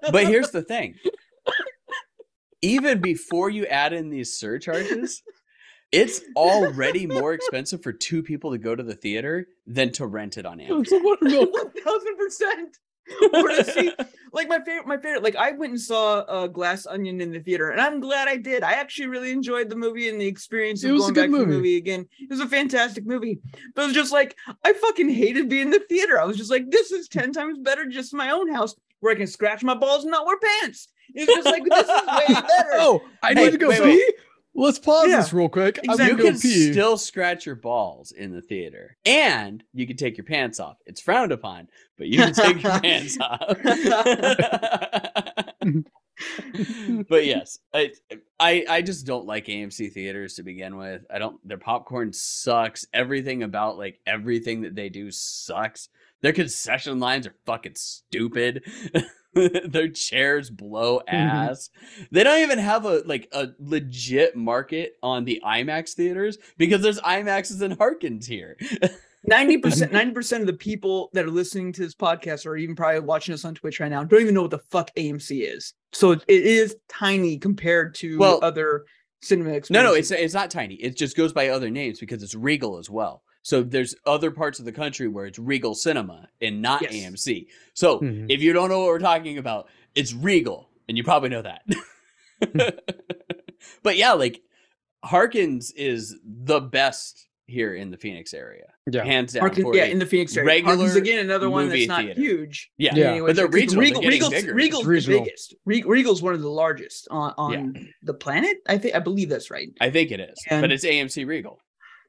but 0.12 0.26
here's 0.26 0.50
the 0.50 0.62
thing. 0.62 0.96
Even 2.62 3.00
before 3.00 3.48
you 3.50 3.66
add 3.66 3.92
in 3.92 4.08
these 4.10 4.38
surcharges, 4.38 5.22
it's 5.92 6.20
already 6.34 7.06
more 7.06 7.32
expensive 7.32 7.82
for 7.82 7.92
two 7.92 8.22
people 8.22 8.50
to 8.52 8.58
go 8.58 8.74
to 8.74 8.82
the 8.82 8.94
theater 8.94 9.46
than 9.66 9.92
to 9.92 10.06
rent 10.06 10.36
it 10.36 10.46
on 10.46 10.60
Amazon. 10.60 10.80
It's 10.82 10.92
a 10.92 10.98
wonderful- 10.98 11.46
one 11.52 11.70
thousand 11.70 12.16
percent. 12.16 12.76
or 13.34 13.48
to 13.48 13.64
see 13.64 13.92
like 14.32 14.48
my 14.48 14.58
favorite 14.60 14.86
my 14.86 14.96
favorite 14.96 15.22
like 15.22 15.36
i 15.36 15.52
went 15.52 15.70
and 15.72 15.80
saw 15.80 16.18
uh, 16.20 16.46
glass 16.46 16.86
onion 16.86 17.20
in 17.20 17.30
the 17.32 17.40
theater 17.40 17.70
and 17.70 17.80
i'm 17.80 18.00
glad 18.00 18.26
i 18.28 18.36
did 18.36 18.62
i 18.62 18.72
actually 18.72 19.06
really 19.06 19.30
enjoyed 19.30 19.68
the 19.70 19.76
movie 19.76 20.08
and 20.08 20.20
the 20.20 20.26
experience 20.26 20.82
of 20.82 20.90
It 20.90 20.92
was 20.94 21.08
a 21.08 21.12
going 21.12 21.30
back 21.30 21.38
to 21.38 21.44
the 21.44 21.46
movie. 21.46 21.56
movie 21.56 21.76
again 21.76 22.06
it 22.18 22.30
was 22.30 22.40
a 22.40 22.48
fantastic 22.48 23.06
movie 23.06 23.38
but 23.74 23.82
it 23.82 23.86
was 23.86 23.94
just 23.94 24.12
like 24.12 24.36
i 24.64 24.72
fucking 24.72 25.08
hated 25.08 25.48
being 25.48 25.62
in 25.66 25.70
the 25.70 25.84
theater 25.88 26.20
i 26.20 26.24
was 26.24 26.36
just 26.36 26.50
like 26.50 26.70
this 26.70 26.90
is 26.90 27.08
10 27.08 27.32
times 27.32 27.58
better 27.58 27.86
just 27.86 28.12
in 28.12 28.16
my 28.18 28.30
own 28.30 28.52
house 28.52 28.74
where 29.00 29.12
i 29.12 29.16
can 29.16 29.26
scratch 29.26 29.62
my 29.62 29.74
balls 29.74 30.02
and 30.02 30.10
not 30.10 30.26
wear 30.26 30.36
pants 30.60 30.88
it's 31.14 31.32
just 31.32 31.46
like 31.46 31.62
this 31.64 31.88
is 31.88 32.06
way 32.06 32.26
better 32.34 32.70
Oh, 32.74 33.02
I 33.22 33.34
need 33.34 33.52
to 33.52 33.58
go 33.58 33.68
wait, 33.68 33.78
see. 33.78 33.84
wait. 33.84 34.14
Let's 34.58 34.78
pause 34.78 35.08
Yeah, 35.08 35.18
this 35.18 35.32
real 35.32 35.50
quick. 35.50 35.78
Exactly. 35.82 36.06
You 36.06 36.16
can 36.16 36.40
pee. 36.40 36.72
still 36.72 36.96
scratch 36.96 37.44
your 37.44 37.56
balls 37.56 38.12
in 38.12 38.32
the 38.32 38.40
theater, 38.40 38.96
and 39.04 39.62
you 39.74 39.86
can 39.86 39.96
take 39.96 40.16
your 40.16 40.24
pants 40.24 40.58
off. 40.58 40.78
It's 40.86 41.00
frowned 41.00 41.30
upon, 41.30 41.68
but 41.98 42.08
you 42.08 42.18
can 42.18 42.32
take 42.32 42.62
your 42.62 42.80
pants 42.80 43.18
off. 43.20 43.42
but 47.08 47.26
yes, 47.26 47.58
I, 47.74 47.92
I 48.40 48.64
I 48.68 48.82
just 48.82 49.06
don't 49.06 49.26
like 49.26 49.46
AMC 49.46 49.92
theaters 49.92 50.34
to 50.34 50.42
begin 50.42 50.76
with. 50.76 51.04
I 51.10 51.18
don't. 51.18 51.36
Their 51.46 51.58
popcorn 51.58 52.12
sucks. 52.12 52.86
Everything 52.94 53.42
about 53.42 53.76
like 53.76 54.00
everything 54.06 54.62
that 54.62 54.74
they 54.74 54.88
do 54.88 55.10
sucks. 55.10 55.88
Their 56.22 56.32
concession 56.32 56.98
lines 56.98 57.26
are 57.26 57.34
fucking 57.44 57.74
stupid. 57.74 58.64
Their 59.64 59.88
chairs 59.88 60.50
blow 60.50 60.98
mm-hmm. 61.00 61.14
ass. 61.14 61.70
They 62.10 62.24
don't 62.24 62.40
even 62.40 62.58
have 62.58 62.84
a 62.84 63.02
like 63.06 63.28
a 63.32 63.48
legit 63.58 64.36
market 64.36 64.96
on 65.02 65.24
the 65.24 65.40
IMAX 65.44 65.94
theaters 65.94 66.38
because 66.58 66.82
there's 66.82 67.00
IMAXs 67.00 67.62
and 67.62 67.76
Harkins 67.76 68.26
here. 68.26 68.56
90% 69.28 69.90
90% 69.90 70.40
of 70.42 70.46
the 70.46 70.52
people 70.52 71.10
that 71.12 71.24
are 71.24 71.30
listening 71.30 71.72
to 71.72 71.80
this 71.82 71.96
podcast 71.96 72.46
or 72.46 72.56
even 72.56 72.76
probably 72.76 73.00
watching 73.00 73.34
us 73.34 73.44
on 73.44 73.56
twitch 73.56 73.80
right 73.80 73.90
now 73.90 74.04
don't 74.04 74.20
even 74.20 74.34
know 74.34 74.42
what 74.42 74.52
the 74.52 74.60
fuck 74.70 74.94
amc 74.94 75.28
is 75.28 75.74
so 75.92 76.12
it 76.12 76.22
is 76.28 76.76
tiny 76.88 77.36
compared 77.36 77.92
to 77.96 78.18
Well, 78.18 78.38
other 78.40 78.84
cinema 79.22 79.50
experiences. 79.50 79.70
No, 79.70 79.82
no, 79.82 79.94
it's 79.94 80.10
it's 80.10 80.34
not 80.34 80.50
tiny. 80.50 80.74
It 80.74 80.96
just 80.96 81.16
goes 81.16 81.32
by 81.32 81.48
other 81.48 81.70
names 81.70 81.98
because 82.00 82.22
it's 82.22 82.34
Regal 82.34 82.78
as 82.78 82.90
well. 82.90 83.22
So 83.46 83.62
there's 83.62 83.94
other 84.04 84.32
parts 84.32 84.58
of 84.58 84.64
the 84.64 84.72
country 84.72 85.06
where 85.06 85.24
it's 85.24 85.38
Regal 85.38 85.72
Cinema 85.76 86.26
and 86.40 86.60
not 86.60 86.82
Yes. 86.82 86.92
AMC. 86.94 87.46
So 87.74 88.00
Mhm. 88.00 88.26
if 88.28 88.42
you 88.42 88.52
don't 88.52 88.68
know 88.68 88.80
what 88.80 88.88
we're 88.88 88.98
talking 88.98 89.38
about, 89.38 89.68
it's 89.94 90.12
Regal, 90.12 90.68
and 90.88 90.98
you 90.98 91.04
probably 91.04 91.28
know 91.28 91.42
that. 91.42 91.62
but 93.84 93.96
yeah, 93.96 94.14
like 94.14 94.42
Harkins 95.04 95.70
is 95.76 96.16
the 96.24 96.60
best 96.60 97.28
here 97.48 97.72
in 97.76 97.92
the 97.92 97.96
Phoenix 97.96 98.34
area, 98.34 98.64
Yeah. 98.90 99.04
hands 99.04 99.34
down. 99.34 99.42
Harkins- 99.42 99.68
yeah, 99.76 99.84
in 99.84 100.00
the 100.00 100.06
Phoenix 100.06 100.36
area. 100.36 100.48
regular 100.48 100.74
Harkins, 100.78 100.96
again, 100.96 101.20
another 101.24 101.48
one 101.48 101.68
that's 101.68 101.86
not 101.86 102.02
theater. 102.02 102.20
huge. 102.20 102.70
yeah, 102.78 102.96
Yeah. 102.96 103.10
Anyway, 103.12 103.28
but 103.28 103.36
they're 103.36 103.46
regional. 103.46 103.80
Regal, 103.80 104.00
they're 104.02 104.10
Regal's, 104.10 104.30
bigger. 104.32 104.54
Regal's 104.54 104.80
It's 104.80 104.86
the 104.86 104.90
regional. 105.12 105.24
biggest. 105.24 105.54
Regal's 105.64 106.20
one 106.20 106.34
of 106.34 106.40
the 106.42 106.50
largest 106.50 107.06
on, 107.12 107.32
on 107.38 107.92
the 108.02 108.14
planet. 108.14 108.56
I 108.66 108.76
think 108.78 108.96
I 108.96 108.98
believe 108.98 109.28
that's 109.28 109.52
right. 109.52 109.68
I 109.80 109.90
think 109.90 110.10
it 110.10 110.18
is, 110.18 110.36
but 110.50 110.72
it's 110.72 110.84
AMC 110.84 111.24
Regal. 111.24 111.60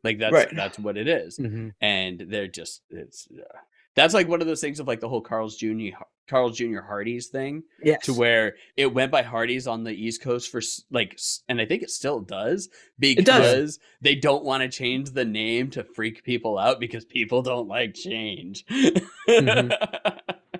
Like 0.03 0.19
that's 0.19 0.33
Right. 0.33 0.47
that's 0.55 0.79
what 0.79 0.97
it 0.97 1.07
is. 1.07 1.37
Mhm. 1.39 1.73
and 1.81 2.19
they're 2.29 2.47
just 2.47 2.81
it's 2.89 3.27
uh, 3.31 3.57
that's 3.95 4.13
like 4.13 4.27
one 4.27 4.41
of 4.41 4.47
those 4.47 4.61
things 4.61 4.79
of 4.79 4.87
like 4.87 4.99
the 4.99 5.09
whole 5.09 5.21
Carl's 5.21 5.57
Jr. 5.57 5.89
Carl's 6.27 6.57
Jr. 6.57 6.81
Hardee's 6.81 7.27
thing 7.27 7.63
Yes. 7.81 8.03
to 8.05 8.13
where 8.13 8.55
it 8.75 8.93
went 8.93 9.11
by 9.11 9.23
Hardee's 9.23 9.65
on 9.65 9.83
the 9.83 9.91
East 9.93 10.21
Coast 10.21 10.51
for 10.51 10.61
like 10.91 11.17
and 11.49 11.59
I 11.61 11.65
think 11.65 11.81
it 11.83 11.89
still 11.89 12.19
does 12.19 12.69
because 12.99 13.23
does. 13.25 13.79
they 14.01 14.13
don't 14.15 14.43
want 14.43 14.61
to 14.61 14.69
change 14.69 15.11
the 15.11 15.25
name 15.25 15.69
to 15.71 15.83
freak 15.83 16.23
people 16.23 16.57
out 16.59 16.79
because 16.79 17.05
people 17.05 17.41
don't 17.41 17.67
like 17.67 17.93
change. 17.93 18.65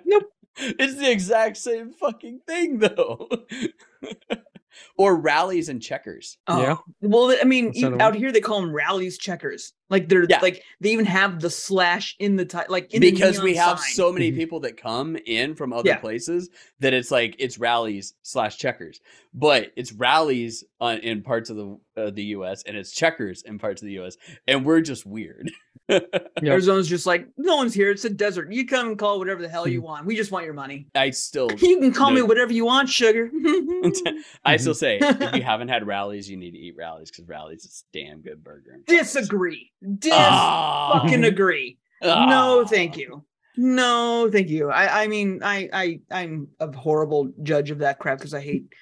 Nope. 0.04 0.32
It's 0.60 0.94
the 0.96 1.10
exact 1.10 1.56
same 1.58 1.92
fucking 1.92 2.40
thing 2.46 2.78
though. 2.78 3.28
or 4.96 5.16
Rally's 5.16 5.68
and 5.68 5.80
checkers. 5.82 6.38
Oh, 6.46 6.60
Yeah. 6.62 6.76
Well, 7.00 7.36
I 7.40 7.44
mean, 7.44 7.66
That's 7.66 7.78
e- 7.78 8.00
out 8.00 8.14
here 8.14 8.32
they 8.32 8.40
call 8.40 8.60
them 8.60 8.72
Rally's 8.74 9.18
checkers. 9.18 9.72
Like 9.90 10.08
they're 10.08 10.26
Yeah. 10.28 10.40
like 10.40 10.62
they 10.80 10.90
even 10.90 11.06
have 11.06 11.40
the 11.40 11.48
slash 11.50 12.14
in 12.18 12.36
the 12.36 12.44
title, 12.44 12.72
like 12.72 12.92
in 12.92 13.00
the 13.00 13.10
because 13.10 13.40
we 13.40 13.54
have 13.56 13.78
sign. 13.80 13.92
so 13.94 14.12
many 14.12 14.30
Mhm. 14.30 14.36
people 14.36 14.60
that 14.60 14.76
come 14.76 15.16
in 15.26 15.54
from 15.54 15.72
other 15.72 15.88
Yeah. 15.88 15.96
places 15.98 16.50
that 16.80 16.92
it's 16.92 17.10
like 17.10 17.36
it's 17.38 17.58
Rally's 17.58 18.14
slash 18.22 18.58
checkers 18.58 19.00
but 19.34 19.70
it's 19.76 19.92
Rally's 19.92 20.64
on, 20.80 20.98
in 20.98 21.22
parts 21.22 21.48
of 21.50 21.56
the 21.56 21.78
uh, 21.96 22.10
the 22.10 22.22
us 22.24 22.62
and 22.64 22.76
it's 22.76 22.92
checkers 22.92 23.42
in 23.42 23.58
parts 23.58 23.80
of 23.82 23.86
the 23.88 23.94
us 23.98 24.16
and 24.46 24.64
we're 24.64 24.80
just 24.82 25.06
weird 25.06 25.50
Yep. 26.40 26.52
Arizona's 26.52 26.88
just 26.88 27.04
like 27.06 27.26
no 27.36 27.56
one's 27.56 27.74
here. 27.74 27.90
It's 27.90 28.04
a 28.04 28.10
desert. 28.10 28.52
You 28.52 28.64
come 28.66 28.88
and 28.88 28.98
call 28.98 29.18
whatever 29.18 29.42
the 29.42 29.48
hell 29.48 29.66
you 29.66 29.82
want. 29.82 30.06
We 30.06 30.14
just 30.14 30.30
want 30.30 30.44
your 30.44 30.54
money. 30.54 30.86
i 30.94 31.10
still 31.10 31.50
You 31.58 31.80
can 31.80 31.92
call 31.92 32.10
me 32.12 32.22
whatever 32.22 32.52
you 32.52 32.64
want, 32.64 32.88
sugar. 32.88 33.28
i 34.44 34.56
still 34.56 34.74
say 34.74 34.98
if 35.00 35.34
you 35.34 35.42
haven't 35.42 35.68
had 35.68 35.86
Rally's 35.86 36.30
you 36.30 36.36
need 36.36 36.52
to 36.52 36.58
eat 36.58 36.74
Rally's 36.78 37.10
because 37.10 37.26
Rally's 37.28 37.64
is 37.64 37.84
a 37.92 37.98
damn 37.98 38.20
good 38.20 38.44
burger 38.44 38.70
and. 38.74 38.86
Disagree. 38.86 39.72
Dis 39.98 40.12
Ah. 40.14 41.00
fucking 41.02 41.24
agree. 41.24 41.78
No, 42.02 42.62
Ah. 42.62 42.64
thank 42.64 42.96
you. 42.96 43.24
No, 43.56 44.28
thank 44.30 44.48
you. 44.48 44.70
I 44.70 45.02
I 45.02 45.06
mean, 45.08 45.40
I 45.42 45.68
I 45.72 46.00
I'm 46.10 46.48
a 46.60 46.70
horrible 46.76 47.32
judge 47.42 47.70
of 47.72 47.78
that 47.78 47.98
crap 47.98 48.18
because 48.18 48.34
I 48.34 48.40
hate 48.40 48.72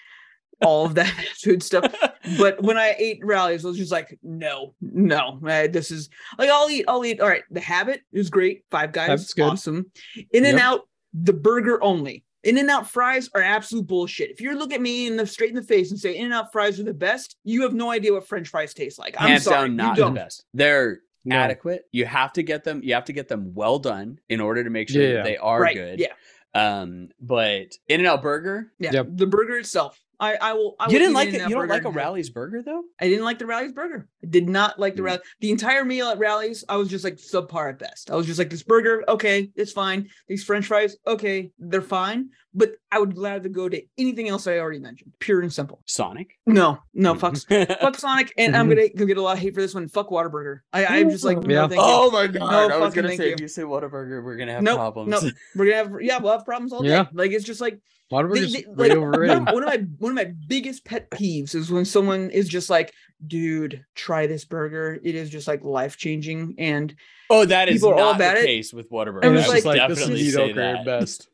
all 0.62 0.86
of 0.86 0.94
that 0.96 1.08
food 1.42 1.62
stuff. 1.62 1.94
But 2.38 2.60
when 2.60 2.76
I 2.76 2.96
ate 2.98 3.20
Rally's, 3.22 3.64
I 3.64 3.68
was 3.68 3.76
just 3.78 3.92
like, 3.92 4.18
no, 4.20 4.74
no, 4.80 5.38
uh, 5.46 5.68
this 5.68 5.92
is 5.92 6.10
like 6.38 6.50
I'll 6.50 6.68
eat, 6.68 6.84
I'll 6.88 7.04
eat. 7.04 7.20
All 7.20 7.28
right, 7.28 7.44
the 7.52 7.60
habit 7.60 8.00
is 8.12 8.30
great. 8.30 8.64
Five 8.68 8.90
guys, 8.90 9.10
Habit's 9.10 9.32
good. 9.32 9.42
awesome. 9.44 9.86
In 10.32 10.44
and 10.44 10.56
Yep. 10.58 10.60
out, 10.60 10.80
the 11.14 11.32
burger 11.32 11.80
only. 11.84 12.24
In 12.42 12.58
and 12.58 12.68
out 12.68 12.90
fries 12.90 13.30
are 13.32 13.42
absolute 13.42 13.86
bullshit. 13.86 14.30
If 14.32 14.40
you 14.40 14.58
look 14.58 14.72
at 14.72 14.80
me 14.80 15.06
in 15.06 15.16
the 15.16 15.24
straight 15.24 15.50
in 15.50 15.54
the 15.54 15.62
face 15.62 15.92
and 15.92 16.00
say 16.00 16.16
In 16.16 16.24
and 16.24 16.34
Out 16.34 16.50
fries 16.50 16.80
are 16.80 16.84
the 16.84 16.92
best, 16.94 17.36
you 17.44 17.62
have 17.62 17.74
no 17.74 17.92
idea 17.92 18.12
what 18.12 18.26
French 18.26 18.48
fries 18.48 18.74
taste 18.74 18.98
like. 18.98 19.14
I'm 19.20 19.28
hands 19.28 19.44
sorry, 19.44 19.68
down 19.68 19.70
you 19.70 19.76
not 19.76 19.94
the 19.96 20.02
don't. 20.02 20.14
best 20.14 20.44
they're 20.52 20.98
No. 21.24 21.36
adequate 21.36 21.82
you 21.92 22.06
have 22.06 22.32
to 22.32 22.42
get 22.42 22.64
them 22.64 22.80
you 22.82 22.94
have 22.94 23.04
to 23.04 23.12
get 23.12 23.28
them 23.28 23.52
well 23.54 23.78
done 23.78 24.18
in 24.28 24.40
order 24.40 24.64
to 24.64 24.70
make 24.70 24.88
sure 24.88 25.00
Yeah, 25.02 25.08
that 25.10 25.16
yeah. 25.18 25.22
they 25.22 25.36
are 25.36 25.60
Right? 25.60 25.76
good 25.76 26.00
Yeah, 26.00 26.12
um 26.54 27.08
but 27.20 27.68
in 27.86 28.00
and 28.00 28.06
out 28.08 28.20
burger 28.22 28.72
yeah. 28.80 28.90
Yep. 28.94 29.06
The 29.14 29.26
burger 29.26 29.58
itself, 29.58 30.00
I 30.18 30.34
I 30.36 30.52
will. 30.54 30.76
I 30.80 30.86
you 30.86 30.92
will 30.94 30.98
didn't 31.00 31.14
like 31.14 31.28
it 31.28 31.34
you 31.48 31.54
don't 31.54 31.68
like 31.68 31.84
a 31.84 31.88
and 31.88 31.96
rally's 31.96 32.30
burger 32.30 32.62
though 32.62 32.82
I 33.00 33.08
didn't 33.08 33.24
like 33.24 33.38
the 33.38 33.46
Rally's 33.46 33.72
burger. 33.72 34.08
I 34.22 34.26
did 34.28 34.48
not 34.48 34.78
like 34.78 34.96
the 34.96 35.02
Mm. 35.02 35.06
rally. 35.06 35.18
The 35.40 35.50
entire 35.50 35.84
meal 35.84 36.08
at 36.08 36.18
Rally's, 36.18 36.64
I 36.68 36.76
was 36.76 36.88
just 36.88 37.04
like 37.04 37.16
subpar 37.16 37.70
at 37.70 37.78
best. 37.78 38.10
I 38.10 38.14
was 38.16 38.26
just 38.26 38.38
like, 38.38 38.48
this 38.50 38.62
burger, 38.62 39.04
okay, 39.08 39.50
it's 39.54 39.72
fine. 39.72 40.08
These 40.28 40.42
French 40.44 40.66
fries, 40.66 40.96
okay, 41.06 41.50
they're 41.58 41.82
fine. 41.82 42.30
But 42.54 42.70
I 42.90 42.98
would 42.98 43.18
rather 43.18 43.50
go 43.50 43.68
to 43.68 43.82
anything 43.98 44.28
else 44.30 44.46
I 44.46 44.58
already 44.58 44.78
mentioned. 44.78 45.12
Pure 45.18 45.42
and 45.42 45.52
simple. 45.52 45.82
sonic 45.84 46.38
No, 46.46 46.78
no, 46.94 47.14
fuck, 47.14 47.36
fuck 47.48 47.68
fuck 47.80 47.96
Sonic, 47.98 48.32
and 48.38 48.56
I'm 48.56 48.68
gonna 48.70 48.88
go 48.88 49.04
get 49.04 49.18
a 49.18 49.22
lot 49.22 49.36
of 49.36 49.40
hate 49.42 49.54
for 49.54 49.60
this 49.60 49.74
one. 49.74 49.86
Fuck 49.88 50.08
Whataburger. 50.08 50.60
I, 50.72 50.86
I'm 50.86 51.10
just 51.10 51.22
like, 51.24 51.38
no, 51.42 51.52
Yeah. 51.54 51.68
thank 51.68 51.72
you. 51.80 51.86
oh 51.86 52.10
my 52.10 52.26
god 52.26 52.50
No 52.50 52.58
i 52.58 52.64
was 52.78 52.88
fucking 52.88 52.94
gonna 52.94 53.08
thank 53.08 53.20
say 53.20 53.28
you. 53.28 53.34
if 53.34 53.40
you 53.40 53.48
say 53.48 53.62
Whataburger, 53.62 54.24
we're 54.24 54.36
gonna 54.36 54.54
have 54.54 54.62
Nope, 54.62 54.76
problems 54.78 55.10
nope. 55.22 55.32
We're 55.54 55.66
gonna 55.66 55.76
have, 55.76 55.92
yeah, 56.00 56.18
we'll 56.18 56.32
have 56.32 56.46
problems 56.46 56.72
all 56.72 56.82
day. 56.82 56.88
Yeah. 56.88 57.06
Like 57.12 57.32
it's 57.32 57.44
just 57.44 57.60
like 57.60 57.78
Whataburger's 58.12 58.52
They- 58.52 58.62
they- 58.62 58.68
way 58.68 58.88
like, 58.90 58.98
overrated. 58.98 59.36
One, 59.46 59.54
one 59.54 59.62
of 59.64 59.68
my 59.68 59.86
one 59.98 60.12
of 60.12 60.16
my 60.16 60.32
biggest 60.46 60.84
pet 60.84 61.10
peeves 61.10 61.54
is 61.54 61.70
when 61.70 61.84
someone 61.84 62.30
is 62.30 62.48
just 62.48 62.70
like, 62.70 62.92
"Dude, 63.26 63.84
try 63.94 64.26
this 64.26 64.44
burger. 64.44 64.98
It 65.02 65.14
is 65.14 65.28
just 65.30 65.48
like 65.48 65.64
life 65.64 65.96
changing." 65.96 66.54
And 66.58 66.94
oh 67.30 67.44
that 67.46 67.68
is 67.68 67.76
People 67.80 67.90
are 67.90 67.94
all 67.94 68.12
not 68.12 68.18
the 68.18 68.24
about 68.24 68.36
it. 68.38 68.46
case 68.46 68.72
with 68.72 68.90
Whataburger 68.90 69.24
I 69.24 69.26
i 69.26 69.30
was 69.30 69.46
would 69.46 69.54
like- 69.54 69.64
like, 69.64 69.88
this 69.88 69.98
is 69.98 70.04
definitely 70.04 70.30
say 70.30 70.38
mediocre 70.46 70.60
at 70.60 70.84
best. 70.84 71.28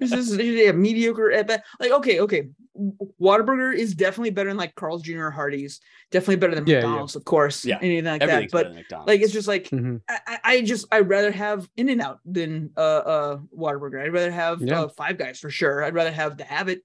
This 0.00 0.12
is 0.12 0.36
yeah, 0.36 0.72
mediocre 0.72 1.30
at 1.32 1.46
best. 1.46 1.62
Like, 1.80 1.90
okay, 1.92 2.20
okay, 2.20 2.48
Whataburger 3.20 3.74
is 3.74 3.94
definitely 3.94 4.30
better 4.30 4.50
than 4.50 4.56
like 4.56 4.74
Carl's 4.74 5.02
Jr. 5.02 5.24
or 5.26 5.30
Hardee's. 5.30 5.80
Definitely 6.10 6.36
better 6.36 6.54
than 6.54 6.66
Yeah, 6.66 6.76
yeah. 6.76 6.80
McDonald's, 6.82 7.16
of 7.16 7.24
course. 7.24 7.64
Yeah, 7.64 7.78
anything 7.82 8.04
like 8.04 8.20
that. 8.20 8.50
But 8.50 8.58
better 8.58 8.68
than 8.68 8.76
McDonald's. 8.76 9.08
like, 9.08 9.20
it's 9.20 9.32
just 9.32 9.48
like 9.48 9.64
Mhm. 9.70 10.00
I, 10.08 10.18
I- 10.26 10.38
I 10.44 10.62
just 10.62 10.86
I'd 10.92 11.08
rather 11.08 11.30
have 11.32 11.68
In 11.76 11.88
and 11.88 12.00
Out 12.00 12.20
than 12.24 12.70
uh 12.76 12.80
uh 12.80 13.38
Whataburger. 13.56 14.02
I'd 14.04 14.12
rather 14.12 14.30
have 14.30 14.60
Yeah. 14.62 14.82
uh, 14.82 14.88
Five 14.88 15.18
Guys 15.18 15.38
for 15.40 15.50
sure. 15.50 15.84
I'd 15.84 15.94
rather 15.94 16.12
have 16.12 16.36
the 16.38 16.44
Habit 16.44 16.82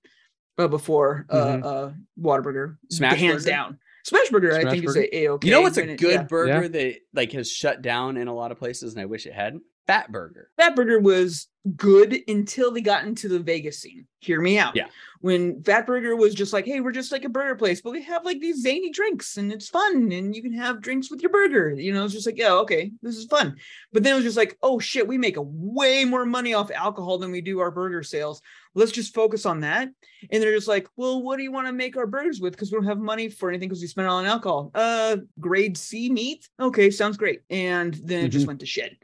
uh, 0.58 0.68
before 0.68 1.26
uh 1.30 1.46
Mhm. 1.46 1.66
uh 1.66 1.92
Whataburger. 2.20 2.78
Smash 2.92 3.20
hands 3.20 3.44
Burger? 3.44 3.50
down. 3.56 3.80
Smash 4.06 4.30
Burger, 4.30 4.52
I 4.54 4.70
think 4.70 4.86
Burger? 4.86 5.00
is 5.02 5.10
a 5.14 5.28
okay. 5.30 5.48
you 5.48 5.54
know 5.54 5.62
what's 5.62 5.78
a 5.78 5.90
it- 5.92 5.98
good 6.00 6.14
yeah. 6.14 6.24
burger 6.24 6.68
that 6.68 6.96
like 7.14 7.32
has 7.32 7.50
shut 7.50 7.82
down 7.82 8.18
in 8.18 8.28
a 8.28 8.34
lot 8.36 8.52
of 8.52 8.60
places 8.60 8.92
and 8.94 9.02
i 9.02 9.06
wish 9.06 9.26
it 9.26 9.32
hadn't 9.34 9.64
fat 9.88 10.12
burger 10.12 10.50
Fat 10.58 10.76
Burger 10.76 11.00
was 11.00 11.48
good 11.78 12.20
until 12.28 12.72
they 12.72 12.82
got 12.82 13.06
into 13.06 13.30
the 13.30 13.40
Vegas 13.40 13.80
scene. 13.80 14.06
Hear 14.20 14.42
me 14.42 14.58
out. 14.58 14.76
Yeah. 14.76 14.88
When 15.22 15.64
Fat 15.64 15.88
Burger 15.88 16.16
was 16.16 16.34
just 16.34 16.52
like, 16.52 16.66
hey, 16.66 16.82
we're 16.82 16.92
just 16.92 17.12
like 17.12 17.24
a 17.24 17.30
burger 17.30 17.56
place, 17.56 17.82
but 17.82 17.92
we 17.92 18.04
have 18.04 18.26
like 18.26 18.42
these 18.42 18.62
zany 18.62 18.92
drinks 18.92 19.38
and 19.38 19.52
it's 19.52 19.70
fun 19.70 20.12
and 20.12 20.36
you 20.36 20.42
can 20.42 20.52
have 20.54 20.82
drinks 20.82 21.10
with 21.10 21.22
your 21.22 21.32
burger. 21.32 21.72
You 21.72 21.94
know, 21.94 22.04
it's 22.04 22.14
just 22.14 22.26
like, 22.26 22.38
yeah, 22.38 22.52
okay, 22.52 22.92
this 23.02 23.16
is 23.16 23.26
fun. 23.26 23.56
But 23.94 24.04
then 24.04 24.14
it 24.14 24.16
was 24.16 24.26
just 24.26 24.38
like, 24.38 24.58
oh 24.62 24.80
shit, 24.80 25.08
we 25.08 25.18
make 25.18 25.38
a 25.38 25.42
way 25.42 26.04
more 26.04 26.26
money 26.26 26.54
off 26.54 26.72
alcohol 26.72 27.18
than 27.18 27.32
we 27.32 27.40
do 27.40 27.60
our 27.60 27.72
burger 27.72 28.04
sales. 28.04 28.42
Let's 28.76 28.92
just 28.92 29.14
focus 29.14 29.46
on 29.46 29.62
that. 29.62 29.90
And 30.30 30.44
they're 30.44 30.56
just 30.56 30.68
like, 30.68 30.88
well, 30.98 31.22
what 31.22 31.38
do 31.38 31.44
you 31.44 31.52
want 31.52 31.68
to 31.68 31.74
make 31.74 31.96
our 31.96 32.08
burgers 32.08 32.42
with? 32.42 32.54
Because 32.54 32.72
we 32.72 32.78
don't 32.78 32.88
have 32.88 33.00
money 33.00 33.30
for 33.30 33.50
anything 33.50 33.70
because 33.70 33.82
we 33.82 33.88
spend 33.88 34.08
it 34.08 34.10
all 34.10 34.18
on 34.18 34.26
alcohol. 34.26 34.72
Uh, 34.76 35.18
grade 35.40 35.78
C 35.78 36.10
meat. 36.10 36.50
Okay, 36.60 36.92
sounds 36.92 37.16
great. 37.16 37.42
And 37.50 37.94
then 37.94 38.26
it 38.26 38.30
just 38.30 38.48
went 38.48 38.60
to 38.60 38.66
shit. 38.66 38.98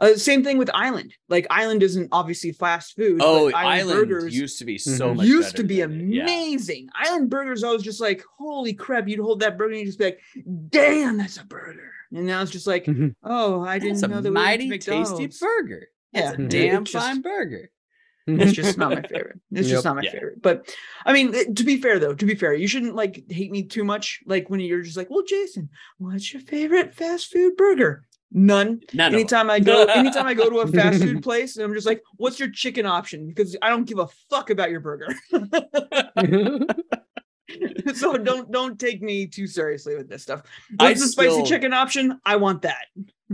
Uh, 0.00 0.14
same 0.14 0.42
thing 0.42 0.58
with 0.58 0.70
Island. 0.74 1.14
Like 1.28 1.46
Island 1.50 1.82
isn't 1.82 2.08
obviously 2.12 2.52
fast 2.52 2.96
food. 2.96 3.20
Oh, 3.22 3.50
but 3.50 3.56
Island 3.56 4.08
burgers 4.08 4.36
used 4.36 4.58
to 4.58 4.64
be 4.64 4.78
so 4.78 5.10
Mhm. 5.12 5.16
much 5.16 5.26
used 5.26 5.56
to 5.56 5.64
be 5.64 5.80
than 5.80 6.00
it- 6.00 6.14
yeah. 6.16 6.22
amazing. 6.24 6.88
Island 6.94 7.30
burgers, 7.30 7.62
I 7.64 7.70
was 7.70 7.82
just 7.82 8.00
like, 8.00 8.22
holy 8.38 8.74
crap! 8.74 9.08
You'd 9.08 9.20
hold 9.20 9.40
that 9.40 9.56
burger 9.58 9.72
and 9.72 9.80
you'd 9.80 9.86
just 9.86 9.98
be 9.98 10.06
like, 10.06 10.20
damn, 10.70 11.16
that's 11.18 11.36
a 11.38 11.44
burger. 11.44 11.92
And 12.12 12.26
now 12.26 12.42
it's 12.42 12.50
just 12.52 12.66
like, 12.66 12.84
Mhm. 12.86 13.14
oh, 13.24 13.62
I 13.62 13.78
didn't 13.78 13.94
It's 13.94 14.02
a 14.02 14.08
know 14.08 14.20
that 14.20 14.30
we 14.30 14.34
went 14.34 14.44
to 14.60 14.66
mighty 14.66 14.70
tasty 14.78 14.90
McDonald's. 14.92 15.38
burger. 15.40 15.88
Yeah, 16.12 16.30
It's 16.30 16.38
a 16.38 16.42
damn 16.48 16.82
it's 16.82 16.92
just- 16.92 17.06
fine 17.06 17.20
burger. 17.22 17.70
It's 18.28 18.52
just 18.54 18.76
not 18.76 18.90
my 18.90 19.02
favorite. 19.02 19.38
It's 19.52 19.68
Yep. 19.68 19.76
just 19.76 19.84
not 19.84 19.94
my 19.94 20.02
Yeah. 20.02 20.10
favorite. 20.10 20.42
But 20.42 20.74
I 21.04 21.12
mean, 21.12 21.54
to 21.54 21.62
be 21.62 21.80
fair 21.80 22.00
though, 22.00 22.12
to 22.12 22.26
be 22.26 22.34
fair, 22.34 22.54
you 22.54 22.66
shouldn't 22.66 22.96
like 22.96 23.22
hate 23.30 23.52
me 23.52 23.62
too 23.62 23.84
much. 23.84 24.20
Like 24.26 24.50
when 24.50 24.58
you're 24.58 24.82
just 24.82 24.96
like, 24.96 25.08
well, 25.10 25.22
Jason, 25.22 25.68
what's 25.98 26.32
your 26.32 26.42
favorite 26.42 26.92
fast 26.92 27.30
food 27.30 27.56
burger? 27.56 28.04
None. 28.32 28.80
None 28.92 29.14
anytime 29.14 29.48
I 29.50 29.60
go, 29.60 29.84
anytime 29.94 30.26
I 30.26 30.34
go 30.34 30.50
to 30.50 30.58
a 30.58 30.66
fast 30.66 31.02
food 31.02 31.22
place, 31.22 31.56
I'm 31.56 31.72
just 31.74 31.86
like, 31.86 32.02
what's 32.16 32.38
your 32.38 32.50
chicken 32.50 32.84
option? 32.86 33.28
Because 33.28 33.56
I 33.62 33.68
don't 33.68 33.84
give 33.84 33.98
a 33.98 34.08
fuck 34.30 34.50
about 34.50 34.70
your 34.70 34.80
burger. 34.80 35.08
so 37.94 38.16
don't 38.18 38.50
don't 38.50 38.78
take 38.78 39.00
me 39.00 39.26
too 39.26 39.46
seriously 39.46 39.96
with 39.96 40.08
this 40.08 40.22
stuff. 40.22 40.42
I 40.80 40.88
What's 40.88 41.00
the 41.02 41.08
spicy 41.08 41.44
chicken 41.44 41.72
option? 41.72 42.20
I 42.24 42.36
want 42.36 42.62
that. 42.62 42.86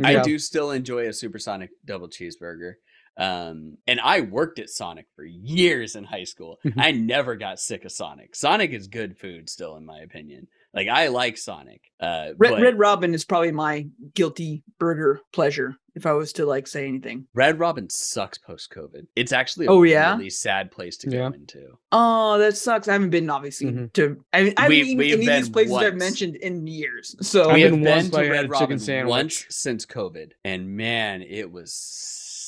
I 0.05 0.13
Yeah. 0.13 0.23
do 0.23 0.39
still 0.39 0.71
enjoy 0.73 1.09
a 1.09 1.13
supersonic 1.13 1.71
double 1.85 2.09
cheeseburger. 2.09 2.75
Um, 3.19 3.77
and 3.87 4.01
I 4.01 4.23
worked 4.23 4.59
at 4.59 4.71
Sonic 4.71 5.07
for 5.15 5.25
years 5.25 5.97
in 5.97 6.05
high 6.05 6.25
school. 6.25 6.59
Mhm. 6.65 6.75
I 6.79 6.93
never 6.93 7.37
got 7.37 7.61
sick 7.61 7.85
of 7.85 7.93
Sonic. 7.93 8.35
Sonic 8.35 8.71
is 8.73 8.87
good 8.87 9.19
food 9.19 9.51
still, 9.51 9.77
in 9.77 9.85
my 9.85 10.01
opinion. 10.01 10.49
Like 10.75 10.89
I 10.89 11.09
like 11.09 11.37
Sonic. 11.37 11.83
Uh, 12.01 12.31
Red, 12.39 12.51
but 12.53 12.63
Red 12.63 12.79
Robin 12.79 13.15
is 13.15 13.25
probably 13.25 13.53
my 13.53 13.87
guilty 14.15 14.63
burger 14.79 15.21
pleasure 15.33 15.77
if 15.95 16.07
I 16.07 16.13
was 16.13 16.33
to 16.35 16.47
like 16.47 16.67
say 16.67 16.89
anything. 16.89 17.27
Red 17.35 17.59
Robin 17.61 17.89
sucks 17.91 18.39
post 18.39 18.73
COVID. 18.75 19.07
It's 19.15 19.33
actually 19.33 19.67
a 19.67 19.71
Oh, 19.71 19.83
yeah? 19.83 20.17
really 20.17 20.31
sad 20.31 20.71
place 20.73 20.97
to 20.99 21.11
Yeah. 21.11 21.29
go 21.29 21.35
into. 21.35 21.79
Oh, 21.93 22.39
that 22.39 22.57
sucks. 22.57 22.89
I 22.89 22.93
haven't 22.95 23.11
been 23.11 23.29
obviously 23.31 23.67
Mhm. 23.71 23.93
to. 23.93 24.25
I, 24.33 24.43
mean, 24.45 24.55
I 24.57 24.63
haven't 24.63 24.69
We've- 24.77 24.89
eaten 24.89 24.99
we've 24.99 25.13
any 25.13 25.27
of 25.27 25.35
these 25.37 25.49
been 25.49 25.53
places 25.53 25.77
I've 25.77 25.95
mentioned 25.97 26.37
in 26.37 26.67
years. 26.67 27.15
So 27.21 27.51
I've 27.51 27.55
we 27.55 27.63
been 27.65 27.73
have 27.75 27.83
been 27.83 27.91
once, 27.95 28.05
to 28.07 28.11
but 28.13 28.21
I 28.21 28.25
had 28.25 28.31
Red 28.31 28.39
a 28.39 28.43
chicken 28.49 28.51
Robin 28.61 28.79
sandwich. 28.79 29.11
once 29.11 29.47
since 29.51 29.87
COVID, 29.87 30.33
and 30.45 30.75
man, 30.77 31.23
it 31.23 31.53
was 31.53 31.71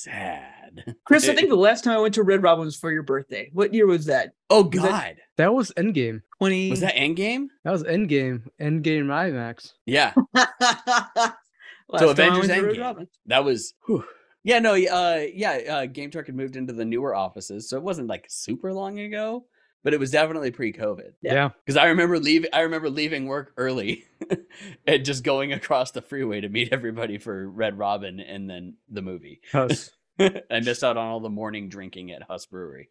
sad. 0.05 0.94
Chris, 1.05 1.28
I 1.28 1.35
think 1.35 1.48
the 1.48 1.55
last 1.56 1.85
time 1.85 1.97
I 1.97 2.01
went 2.01 2.14
to 2.14 2.22
Red 2.22 2.43
Robin 2.43 2.64
was 2.64 2.76
for 2.76 2.90
your 2.93 3.02
birthday. 3.02 3.51
What 3.52 3.72
year 3.74 3.86
was 3.86 4.06
that? 4.06 4.32
Oh 4.51 4.62
was 4.64 4.81
that- 4.82 4.89
God, 4.90 5.16
That 5.36 5.55
was 5.55 5.72
Endgame. 5.76 6.22
Twenty. 6.39 6.70
was 6.70 6.81
that 6.81 6.94
Endgame? 6.94 7.47
That 7.64 7.70
was 7.72 7.82
Endgame. 7.85 8.43
Endgame 8.60 9.06
IMAX. 9.06 9.72
Yeah, 9.86 10.12
Last 10.35 12.01
So 12.01 12.14
time 12.14 12.32
I 12.32 12.39
Avengers 12.39 12.48
went 12.48 12.60
to 12.60 12.66
Red 12.66 12.76
Endgame. 12.76 12.81
Robin. 12.81 13.09
that 13.26 13.44
was. 13.44 13.74
whew. 13.86 14.05
Yeah, 14.47 14.59
no, 14.59 14.74
uh, 14.74 15.24
yeah, 15.32 15.52
uh, 15.70 15.86
Game 15.86 16.10
Truck 16.10 16.26
had 16.26 16.35
moved 16.35 16.56
into 16.56 16.74
the 16.74 16.85
newer 16.85 17.14
offices, 17.14 17.68
so 17.68 17.78
it 17.78 17.82
wasn't 17.82 18.09
like 18.09 18.26
super 18.28 18.74
long 18.74 18.98
ago, 18.98 19.47
but 19.85 19.94
it 19.94 20.01
was 20.01 20.11
definitely 20.11 20.51
pre-COVID. 20.51 21.12
Yeah. 21.23 21.32
Yeah. 21.35 21.48
Because 21.65 21.77
I 21.77 21.86
remember 21.86 22.19
leaving, 22.19 22.51
I 22.52 22.61
remember 22.62 22.90
leaving 22.90 23.27
work 23.27 23.52
early, 23.56 24.05
and 24.86 25.05
just 25.05 25.23
going 25.23 25.52
across 25.52 25.93
the 25.93 26.02
freeway 26.02 26.40
to 26.40 26.48
meet 26.48 26.73
everybody 26.73 27.19
for 27.19 27.48
Red 27.48 27.78
Robin 27.78 28.19
and 28.19 28.51
then 28.51 28.74
the 28.90 29.02
movie. 29.02 29.40
Huss. 29.52 29.90
I 30.19 30.61
missed 30.62 30.82
out 30.85 30.97
on 30.97 31.06
all 31.09 31.20
the 31.20 31.28
morning 31.28 31.69
drinking 31.69 32.12
at 32.12 32.23
Huss 32.23 32.47
Brewery. 32.47 32.89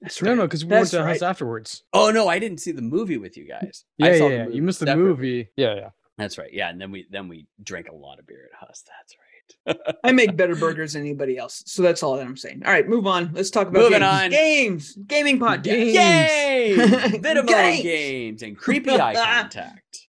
That's 0.00 0.20
no, 0.22 0.30
right. 0.30 0.36
no, 0.36 0.42
because 0.46 0.64
we 0.64 0.70
went 0.72 0.88
to 0.88 1.00
right. 1.00 1.08
House 1.08 1.22
afterwards. 1.22 1.82
Oh 1.92 2.10
no, 2.10 2.28
I 2.28 2.38
didn't 2.38 2.58
see 2.58 2.72
the 2.72 2.82
movie 2.82 3.16
with 3.16 3.36
you 3.36 3.48
guys. 3.48 3.84
I 4.00 4.10
Yeah, 4.10 4.18
saw 4.18 4.28
yeah, 4.28 4.44
the 4.44 4.50
yeah. 4.50 4.54
You 4.56 4.62
missed 4.62 4.80
the 4.80 4.86
separately. 4.86 5.08
movie. 5.10 5.48
Yeah, 5.56 5.74
yeah. 5.74 5.88
That's 6.18 6.36
right. 6.36 6.52
Yeah, 6.52 6.68
and 6.68 6.78
then 6.80 6.90
we 6.90 7.06
then 7.10 7.28
we 7.28 7.46
drank 7.62 7.88
a 7.88 7.94
lot 7.94 8.18
of 8.18 8.26
beer 8.26 8.46
at 8.52 8.58
Huss. 8.66 8.82
That's 8.86 9.16
right. 9.16 9.29
I 10.04 10.12
make 10.12 10.36
better 10.36 10.54
burgers 10.54 10.94
than 10.94 11.02
anybody 11.02 11.38
else. 11.38 11.62
So 11.66 11.82
that's 11.82 12.02
all 12.02 12.16
that 12.16 12.26
I'm 12.26 12.36
saying. 12.36 12.62
All 12.64 12.72
right, 12.72 12.88
move 12.88 13.06
on. 13.06 13.30
Let's 13.32 13.50
talk 13.50 13.68
about 13.68 13.82
Moving 13.82 14.00
games. 14.00 14.04
on. 14.04 14.30
Games. 14.30 14.98
Gaming 15.06 15.38
podcast. 15.38 15.64
Games. 15.64 15.94
Yay! 15.94 17.18
Vitamin 17.18 17.46
Games. 17.46 17.82
games 17.82 18.42
and 18.42 18.56
creepy 18.56 18.90
eye 18.92 19.14
contact. 19.50 20.08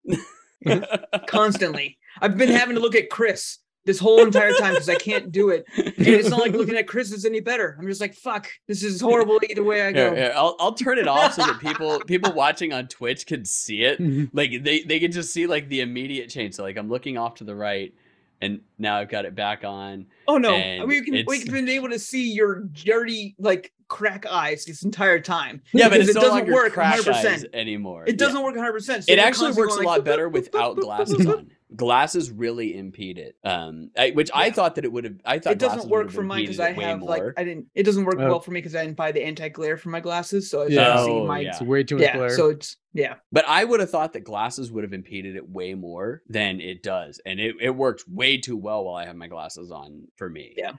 Constantly. 1.28 1.98
I've 2.22 2.38
been 2.38 2.50
having 2.50 2.76
to 2.76 2.82
look 2.82 2.96
at 2.96 3.10
Chris 3.10 3.60
this 3.86 4.00
whole 4.00 4.20
entire 4.20 4.52
time 4.54 4.74
because 4.74 4.90
I 4.90 4.96
can't 4.96 5.32
do 5.32 5.50
it. 5.50 5.66
And 5.78 5.94
it's 5.98 6.30
not 6.30 6.40
like 6.40 6.54
looking 6.54 6.76
at 6.76 6.88
Chris 6.88 7.12
is 7.12 7.24
any 7.26 7.40
better. 7.40 7.78
I'm 7.80 7.88
just 7.88 8.02
like, 8.02 8.16
fuck, 8.16 8.48
this 8.68 8.84
is 8.84 9.00
horrible 9.00 9.40
either 9.48 9.64
way 9.64 9.84
I 9.84 9.92
go. 9.92 10.14
Here, 10.14 10.24
here, 10.24 10.34
I'll 10.36 10.56
I'll 10.60 10.74
turn 10.74 10.98
it 10.98 11.08
off 11.08 11.34
so 11.36 11.44
that 11.46 11.60
people 11.60 12.00
people 12.02 12.34
watching 12.34 12.74
on 12.74 12.88
Twitch 12.88 13.26
can 13.28 13.46
see 13.46 13.84
it. 13.84 14.00
Mm-hmm. 14.00 14.36
Like 14.36 14.64
they 14.64 14.82
they 14.82 15.00
can 15.00 15.12
just 15.12 15.32
see 15.32 15.46
like 15.48 15.70
the 15.70 15.82
immediate 15.82 16.30
change. 16.30 16.56
So 16.56 16.64
like 16.64 16.78
I'm 16.78 16.90
looking 16.90 17.18
off 17.18 17.36
to 17.36 17.44
the 17.44 17.56
right, 17.56 17.94
and 18.42 18.62
now 18.78 18.98
I've 18.98 19.10
got 19.10 19.26
it 19.26 19.36
back 19.36 19.64
on. 19.64 20.06
Oh 20.28 20.38
no, 20.38 20.54
And 20.56 20.88
we 20.88 21.02
can 21.02 21.24
we've 21.28 21.50
been 21.52 21.70
able 21.70 21.90
to 21.90 22.00
see 22.00 22.32
your 22.32 22.62
dirty 22.62 23.36
like 23.40 23.72
crack 23.88 24.26
eyes 24.26 24.66
this 24.66 24.84
entire 24.84 25.20
time. 25.20 25.62
Yeah, 25.74 25.90
but 25.90 26.02
it's 26.02 26.10
it 26.10 26.16
no 26.16 26.22
doesn't 26.22 26.52
work 26.52 26.74
100%. 26.74 27.54
anymore. 27.54 28.04
It 28.08 28.18
doesn't 28.18 28.42
work 28.42 28.56
100. 28.56 28.72
percent 28.74 29.06
it 29.08 29.20
actually 29.20 29.52
works 29.54 29.76
a 29.76 29.82
lot 29.82 30.04
better 30.04 30.30
without 30.30 30.78
glasses 30.78 31.26
on. 31.26 31.52
Glasses 31.76 32.32
really 32.32 32.78
impede 32.78 33.18
it. 33.18 33.36
Um, 33.44 33.92
I, 33.98 34.12
which 34.12 34.30
I 34.34 34.52
thought 34.52 34.76
that 34.76 34.86
it 34.86 34.92
would 34.92 35.04
have. 35.04 35.16
I 35.26 35.40
thought 35.40 35.54
It 35.54 35.60
doesn't 35.60 35.90
work 35.90 36.10
for 36.12 36.22
have 36.22 36.26
mine 36.28 36.42
because 36.44 36.60
I 36.60 36.70
it 36.70 36.78
way 36.78 36.84
have 36.86 37.02
like. 37.02 37.24
I 37.38 37.44
didn't. 37.44 37.68
It 37.76 37.84
doesn't 37.84 38.06
work 38.06 38.16
Oh. 38.20 38.28
well 38.28 38.40
for 38.40 38.52
me 38.52 38.60
because 38.60 38.76
I 38.76 38.84
didn't 38.86 38.98
buy 38.98 39.12
the 39.12 39.24
anti 39.24 39.50
glare 39.50 39.78
for 39.78 39.90
my 39.90 40.00
glasses, 40.00 40.50
so 40.50 40.62
I 40.64 40.68
Yeah. 40.68 40.94
can't 40.94 41.06
see 41.06 41.12
Oh, 41.12 41.26
my 41.26 41.40
yeah. 41.40 41.50
It's 41.50 41.62
way 41.62 41.84
too 41.84 41.96
much 41.96 42.04
yeah. 42.04 42.18
glare. 42.18 42.30
So 42.30 42.50
it's 42.50 42.78
yeah. 42.94 43.16
But 43.32 43.46
I 43.48 43.64
would 43.64 43.80
have 43.80 43.90
thought 43.90 44.14
that 44.14 44.24
glasses 44.24 44.72
would 44.72 44.84
have 44.84 44.94
impeded 44.94 45.36
it 45.36 45.50
way 45.50 45.74
more 45.74 46.22
than 46.30 46.62
it 46.62 46.82
does, 46.84 47.20
and 47.26 47.40
it, 47.40 47.56
it 47.60 47.72
works 47.72 48.08
way 48.08 48.38
too 48.38 48.58
well 48.58 48.86
while 48.86 48.96
I 48.96 49.06
have 49.06 49.16
my 49.16 49.28
glasses 49.28 49.72
on 49.72 50.08
for 50.16 50.30
me. 50.30 50.54
Yeah. 50.58 50.74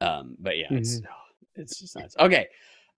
Um. 0.00 0.36
But 0.38 0.58
yeah, 0.58 0.66
it's 0.70 1.00
Mhm. 1.00 1.06
it's 1.56 1.78
just 1.78 1.96
nuts. 1.96 2.16
Okay. 2.18 2.48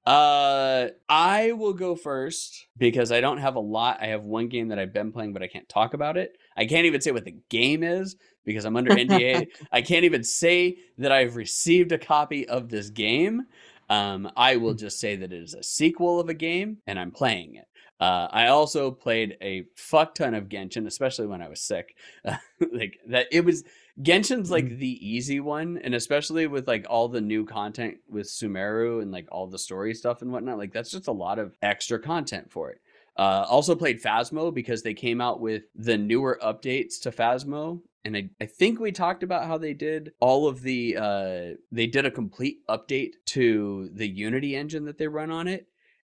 Uh, 0.07 0.89
I 1.09 1.53
will 1.53 1.73
go 1.73 1.97
first 1.97 2.67
because 2.77 3.11
I 3.11 3.23
don't 3.23 3.39
have 3.39 3.57
a 3.57 3.61
lot. 3.61 3.99
I 4.03 4.09
have 4.09 4.25
one 4.25 4.49
game 4.49 4.69
that 4.69 4.79
I've 4.79 4.93
been 4.93 5.13
playing, 5.13 5.33
but 5.33 5.43
I 5.43 5.47
can't 5.47 5.69
talk 5.69 5.95
about 5.95 6.19
it. 6.19 6.37
I 6.57 6.67
can't 6.67 6.87
even 6.87 7.01
say 7.01 7.11
what 7.11 7.25
the 7.25 7.37
game 7.49 7.83
is 7.83 8.17
because 8.45 8.65
I'm 8.65 8.77
under 8.77 8.93
NDA. 8.93 9.49
I 9.73 9.83
can't 9.83 10.05
even 10.05 10.25
say 10.25 10.79
that 10.99 11.13
I've 11.13 11.37
received 11.37 11.93
a 11.93 11.99
copy 11.99 12.49
of 12.49 12.69
this 12.69 12.91
game. 12.91 13.47
Um, 13.91 14.31
I 14.37 14.57
will 14.57 14.75
just 14.75 14.99
say 14.99 15.17
that 15.17 15.33
it 15.33 15.43
is 15.43 15.55
a 15.55 15.63
sequel 15.63 16.21
of 16.21 16.29
a 16.29 16.35
game 16.35 16.79
and 16.87 16.99
I'm 16.99 17.11
playing 17.11 17.57
it. 17.57 17.67
Uh, 18.01 18.29
I 18.31 18.49
also 18.49 18.91
played 18.91 19.37
a 19.41 19.65
fuck 19.77 20.15
ton 20.15 20.35
of 20.35 20.49
Genshin, 20.49 20.87
especially 20.87 21.27
when 21.27 21.41
I 21.41 21.49
was 21.49 21.61
sick. 21.61 21.97
like 22.73 22.99
that, 23.09 23.29
it 23.31 23.45
was 23.45 23.65
Genshin's 24.03 24.51
like 24.51 24.79
the 24.79 25.09
easy 25.09 25.39
one, 25.39 25.79
and 25.79 25.95
especially 25.95 26.47
with 26.47 26.67
like 26.67 26.87
all 26.91 27.09
the 27.09 27.21
new 27.21 27.45
content 27.45 27.99
with 28.09 28.27
Sumeru 28.27 29.01
and 29.01 29.13
like 29.13 29.29
all 29.31 29.47
the 29.47 29.59
story 29.59 29.95
stuff 29.95 30.23
and 30.23 30.33
whatnot. 30.33 30.59
Like 30.59 30.73
that's 30.73 30.91
just 30.91 31.07
a 31.07 31.13
lot 31.13 31.39
of 31.39 31.57
extra 31.63 32.01
content 32.01 32.51
for 32.51 32.71
it. 32.71 32.81
Uh, 33.17 33.47
also 33.49 33.75
played 33.75 34.03
Phasmo 34.03 34.53
because 34.53 34.83
they 34.83 34.95
came 34.95 35.21
out 35.21 35.41
with 35.41 35.65
the 35.75 35.97
newer 35.97 36.39
updates 36.43 37.01
to 37.03 37.11
Phasmo. 37.11 37.81
And 38.05 38.17
I, 38.17 38.29
I 38.41 38.47
think 38.47 38.81
we 38.81 38.93
talked 38.93 39.23
about 39.23 39.47
how 39.47 39.57
they 39.57 39.73
did 39.73 40.13
all 40.21 40.47
of 40.47 40.61
the 40.61 40.97
uh 40.97 41.57
they 41.73 41.87
did 41.87 42.05
a 42.05 42.11
complete 42.11 42.59
update 42.69 43.13
to 43.27 43.89
the 43.95 44.07
Unity 44.07 44.57
engine 44.57 44.85
that 44.85 44.99
they 44.99 45.09
run 45.09 45.31
on 45.31 45.49
it 45.49 45.67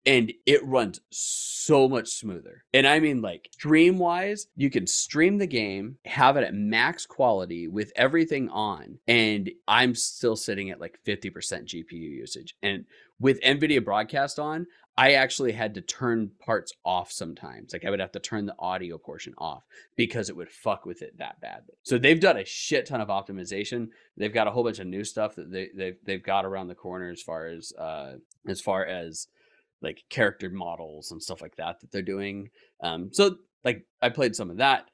and 0.09 0.33
it 0.47 0.65
runs 0.65 1.01
so 1.11 1.87
much 1.87 2.09
smoother. 2.09 2.65
And 2.73 2.87
I 2.87 2.99
mean, 2.99 3.21
like, 3.21 3.51
stream 3.53 3.99
wise, 3.99 4.47
you 4.57 4.71
can 4.71 4.87
stream 4.87 5.37
the 5.37 5.47
game, 5.47 5.97
have 6.07 6.39
it 6.39 6.45
at 6.45 6.55
max 6.55 7.05
quality 7.05 7.69
with 7.69 7.93
everything 7.95 8.49
on, 8.49 8.99
and 9.07 9.51
I'm 9.69 9.95
still 9.95 10.35
sitting 10.35 10.71
at 10.71 10.81
like 10.81 10.99
50% 11.07 11.31
GPU 11.33 11.93
usage. 11.93 12.55
And 12.63 12.87
with 13.21 13.41
NVIDIA 13.43 13.85
Broadcast 13.85 14.39
on, 14.39 14.67
I 14.99 15.13
actually 15.13 15.53
had 15.53 15.75
to 15.75 15.81
turn 15.81 16.33
parts 16.45 16.73
off 16.85 17.11
sometimes. 17.11 17.73
Like, 17.73 17.85
I 17.85 17.91
would 17.91 18.01
have 18.01 18.13
to 18.13 18.21
turn 18.21 18.45
the 18.45 18.55
audio 18.59 18.99
portion 18.99 19.33
off 19.39 19.63
because 19.97 20.29
it 20.29 20.37
would 20.37 20.51
fuck 20.51 20.85
with 20.85 21.01
it 21.03 21.17
that 21.19 21.41
badly. 21.41 21.77
So 21.85 21.97
they've 21.97 22.21
done 22.21 22.37
a 22.37 22.45
shit 22.45 22.85
ton 22.87 23.01
of 23.01 23.09
optimization. 23.09 23.89
They've 24.17 24.35
got 24.35 24.49
a 24.49 24.51
whole 24.51 24.65
bunch 24.65 24.81
of 24.81 24.87
new 24.87 25.05
stuff 25.05 25.37
that 25.37 25.51
they, 25.51 25.69
they've, 25.75 25.97
they've 26.05 26.23
got 26.23 26.45
around 26.45 26.69
the 26.69 26.75
corner 26.75 27.11
as 27.11 27.23
far 27.23 27.47
as, 27.47 27.73
uh, 27.79 28.15
as 28.47 28.61
far 28.61 28.85
as, 28.85 29.29
like 29.81 30.03
character 30.11 30.51
models 30.51 31.13
and 31.13 31.23
stuff 31.23 31.41
like 31.41 31.55
that 31.57 31.81
that 31.81 31.93
they're 31.93 32.03
doing. 32.03 32.51
Um, 32.83 33.11
so 33.13 33.37
like 33.65 33.87
I 34.03 34.09
played 34.09 34.35
some 34.35 34.51
of 34.51 34.57
that. 34.57 34.87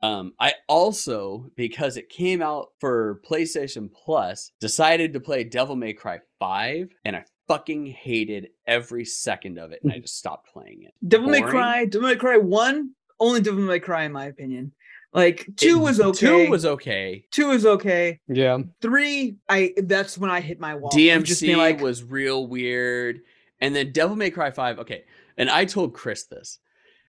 Um, 0.00 0.34
I 0.38 0.54
also 0.68 1.50
because 1.56 1.96
it 1.96 2.08
came 2.08 2.40
out 2.40 2.68
for 2.78 3.20
PlayStation 3.28 3.90
Plus, 3.92 4.52
decided 4.60 5.12
to 5.12 5.20
play 5.20 5.42
Devil 5.42 5.74
May 5.74 5.92
Cry 5.92 6.20
Five, 6.38 6.90
and 7.04 7.16
I 7.16 7.24
fucking 7.48 7.86
hated 7.86 8.50
every 8.66 9.04
second 9.04 9.58
of 9.58 9.72
it, 9.72 9.80
and 9.82 9.90
I 9.90 9.96
mm-hmm. 9.96 10.02
just 10.02 10.18
stopped 10.18 10.52
playing 10.52 10.84
it. 10.84 10.94
Devil 11.06 11.30
May 11.30 11.40
Cry, 11.40 11.86
Devil 11.86 12.08
May 12.08 12.16
Cry 12.16 12.36
one, 12.36 12.90
only 13.18 13.40
Devil 13.40 13.62
May 13.62 13.80
Cry 13.80 14.04
in 14.04 14.12
my 14.12 14.26
opinion. 14.26 14.72
Like 15.12 15.48
two 15.56 15.78
It- 15.78 15.82
was 15.82 16.00
okay. 16.00 16.44
Two 16.44 16.50
was 16.50 16.66
okay. 16.66 17.24
two 17.30 17.50
is 17.50 17.64
okay. 17.64 18.20
yeah. 18.28 18.58
Three, 18.80 19.36
I 19.48 19.72
that's 19.78 20.18
when 20.18 20.30
I 20.30 20.40
hit 20.40 20.60
my 20.60 20.74
wall. 20.74 20.88
of 20.88 21.24
just 21.24 21.40
being 21.40 21.56
DMC 21.56 21.58
like, 21.58 21.80
was 21.80 22.04
real 22.04 22.46
weird. 22.46 23.22
And 23.60 23.74
then 23.74 23.92
Devil 23.92 24.16
May 24.16 24.30
Cry 24.30 24.50
5, 24.50 24.78
okay. 24.80 25.04
And 25.36 25.50
I 25.50 25.64
told 25.64 25.94
Chris 25.94 26.24
this. 26.24 26.58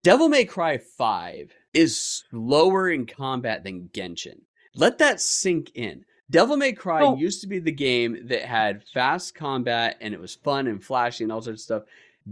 Devil 0.03 0.29
May 0.29 0.45
Cry 0.45 0.77
5 0.77 1.53
is 1.73 2.23
slower 2.29 2.89
in 2.89 3.05
combat 3.05 3.63
than 3.63 3.89
Genshin. 3.93 4.41
Let 4.75 4.97
that 4.99 5.21
sink 5.21 5.71
in. 5.75 6.05
Devil 6.29 6.57
May 6.57 6.73
Cry 6.73 7.01
Oh. 7.01 7.15
used 7.15 7.41
to 7.41 7.47
be 7.47 7.59
the 7.59 7.71
game 7.71 8.27
that 8.27 8.43
had 8.43 8.83
fast 8.93 9.33
combat 9.35 9.97
and 10.01 10.13
it 10.13 10.19
was 10.19 10.35
fun 10.35 10.67
and 10.67 10.83
flashy 10.83 11.23
and 11.23 11.31
all 11.31 11.41
sorts 11.41 11.61
of 11.61 11.63
stuff. 11.65 11.83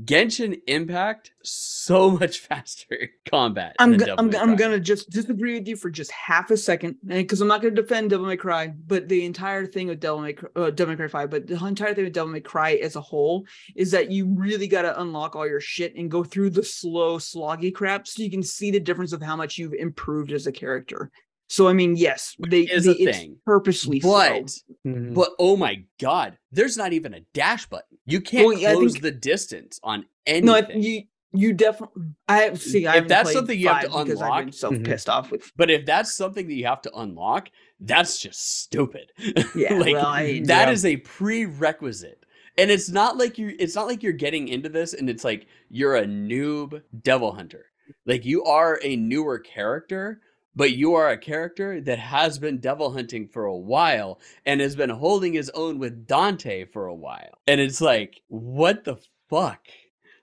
Genshin 0.03 0.61
Impact 0.68 1.32
so 1.41 2.11
much 2.19 2.40
faster 2.40 3.10
combat. 3.32 3.76
I'm 3.80 3.98
go- 3.98 4.14
I'm, 4.18 4.36
I'm 4.36 4.56
gonna 4.56 4.80
just 4.80 5.10
disagree 5.10 5.57
with 5.57 5.68
you 5.68 5.76
for 5.76 5.90
just 5.90 6.11
half 6.11 6.52
a 6.52 6.57
second, 6.57 6.98
because 7.07 7.41
I'm 7.41 7.48
not 7.48 7.64
gonna 7.64 7.74
defend 7.74 8.11
Devil 8.11 8.28
May 8.28 8.38
Cry, 8.38 8.68
but 8.68 9.07
the 9.07 9.26
entire 9.26 9.65
thing 9.65 9.88
with 9.88 9.99
Devil 9.99 10.19
May 10.22 10.34
Cry, 10.34 10.49
uh, 10.56 10.69
Devil 10.69 10.94
May 10.94 10.98
Cry 10.98 11.07
Five, 11.07 11.30
but 11.32 11.48
the 11.48 11.56
entire 11.65 11.95
thing 11.95 12.03
with 12.03 12.14
Devil 12.14 12.32
May 12.32 12.41
Cry 12.41 12.74
as 12.76 12.95
a 12.95 13.02
whole 13.02 13.45
is 13.76 13.90
that 13.91 14.11
you 14.11 14.28
really 14.36 14.68
gotta 14.68 14.99
unlock 15.02 15.36
all 15.36 15.48
your 15.48 15.61
shit 15.61 15.95
and 15.95 16.11
go 16.11 16.24
through 16.24 16.52
the 16.52 16.64
slow, 16.64 17.18
sloggy 17.18 17.74
crap 17.74 18.06
so 18.07 18.22
you 18.22 18.30
can 18.30 18.44
see 18.44 18.69
the 18.69 18.80
difference 18.80 19.14
of 19.14 19.24
how 19.24 19.36
much 19.36 19.57
you've 19.57 19.74
improved 19.74 20.32
as 20.32 20.45
a 20.45 20.52
character. 20.52 21.10
So 21.49 21.68
I 21.68 21.74
mean, 21.74 21.95
yes, 21.95 22.36
they, 22.49 22.61
is 22.61 22.84
they 22.86 22.91
a 22.91 22.95
it's 23.10 23.18
thing. 23.18 23.38
purposely 23.45 23.99
slow. 24.02 24.11
But 24.11 24.52
Mhm. 24.86 25.14
but 25.14 25.30
oh 25.40 25.56
my 25.57 25.84
god, 25.99 26.38
there's 26.52 26.78
not 26.78 26.94
even 26.94 27.14
a 27.14 27.22
dash 27.34 27.65
button. 27.68 27.98
You 28.06 28.19
can't 28.22 28.45
Well, 28.48 28.57
yeah, 28.57 28.74
close 28.74 28.94
think- 28.94 29.03
the 29.03 29.11
distance 29.11 29.80
on 29.84 30.06
anything. 30.26 30.45
No, 30.45 30.56
I- 30.56 30.72
you 30.74 31.03
you 31.34 31.53
definitely. 31.53 32.03
I 32.28 32.53
see. 32.56 32.88
I 32.88 32.91
If 32.91 32.95
haven't 32.95 33.07
that's 33.10 33.32
something 33.34 33.60
you 33.60 33.68
have 33.68 33.82
to 33.84 33.90
five 33.90 34.06
because 34.06 34.22
I've 34.22 34.30
been 34.30 34.40
unlock- 34.48 34.53
so 34.53 34.72
Mhm. 34.72 34.86
pissed 34.86 35.10
off 35.10 35.30
with. 35.32 35.52
But 35.56 35.69
if 35.69 35.86
that's 35.86 36.14
something 36.15 36.48
that 36.48 36.53
you 36.53 36.65
have 36.65 36.82
to 36.84 36.91
unlock, 36.98 37.49
that's 37.80 38.19
just 38.19 38.60
stupid. 38.61 39.11
Yeah, 39.56 39.74
like 39.76 39.94
well, 39.94 40.06
I- 40.06 40.41
that 40.45 40.68
Yeah. 40.68 40.72
is 40.72 40.86
a 40.86 40.98
prerequisite. 40.98 42.24
And 42.57 42.72
it's 42.72 42.90
not 42.90 43.18
like 43.18 43.38
you 43.38 43.56
it's 43.60 43.76
not 43.76 43.88
like 43.88 44.02
you're 44.03 44.14
getting 44.14 44.48
into 44.48 44.69
this 44.69 44.94
and 44.94 45.10
it's 45.10 45.24
like 45.24 45.48
you're 45.69 45.95
a 45.95 46.06
noob 46.06 46.82
devil 47.03 47.34
hunter. 47.34 47.65
Like 48.06 48.26
you 48.26 48.44
are 48.45 48.80
a 48.84 48.95
newer 48.95 49.38
character, 49.40 50.22
but 50.58 50.72
you 50.72 50.96
are 50.96 51.10
a 51.10 51.18
character 51.20 51.80
that 51.80 52.00
has 52.00 52.40
been 52.40 52.58
devil 52.58 52.92
hunting 52.92 53.28
for 53.28 53.46
a 53.46 53.56
while 53.56 54.20
and 54.44 54.60
has 54.60 54.76
been 54.76 54.90
holding 54.90 55.34
his 55.34 55.52
own 55.52 55.78
with 55.78 56.08
Dante 56.08 56.66
for 56.66 56.88
a 56.88 56.96
while. 56.96 57.38
And 57.46 57.62
it's 57.62 57.80
like, 57.80 58.22
what 58.28 58.84
the 58.84 58.98
fuck? 59.30 59.68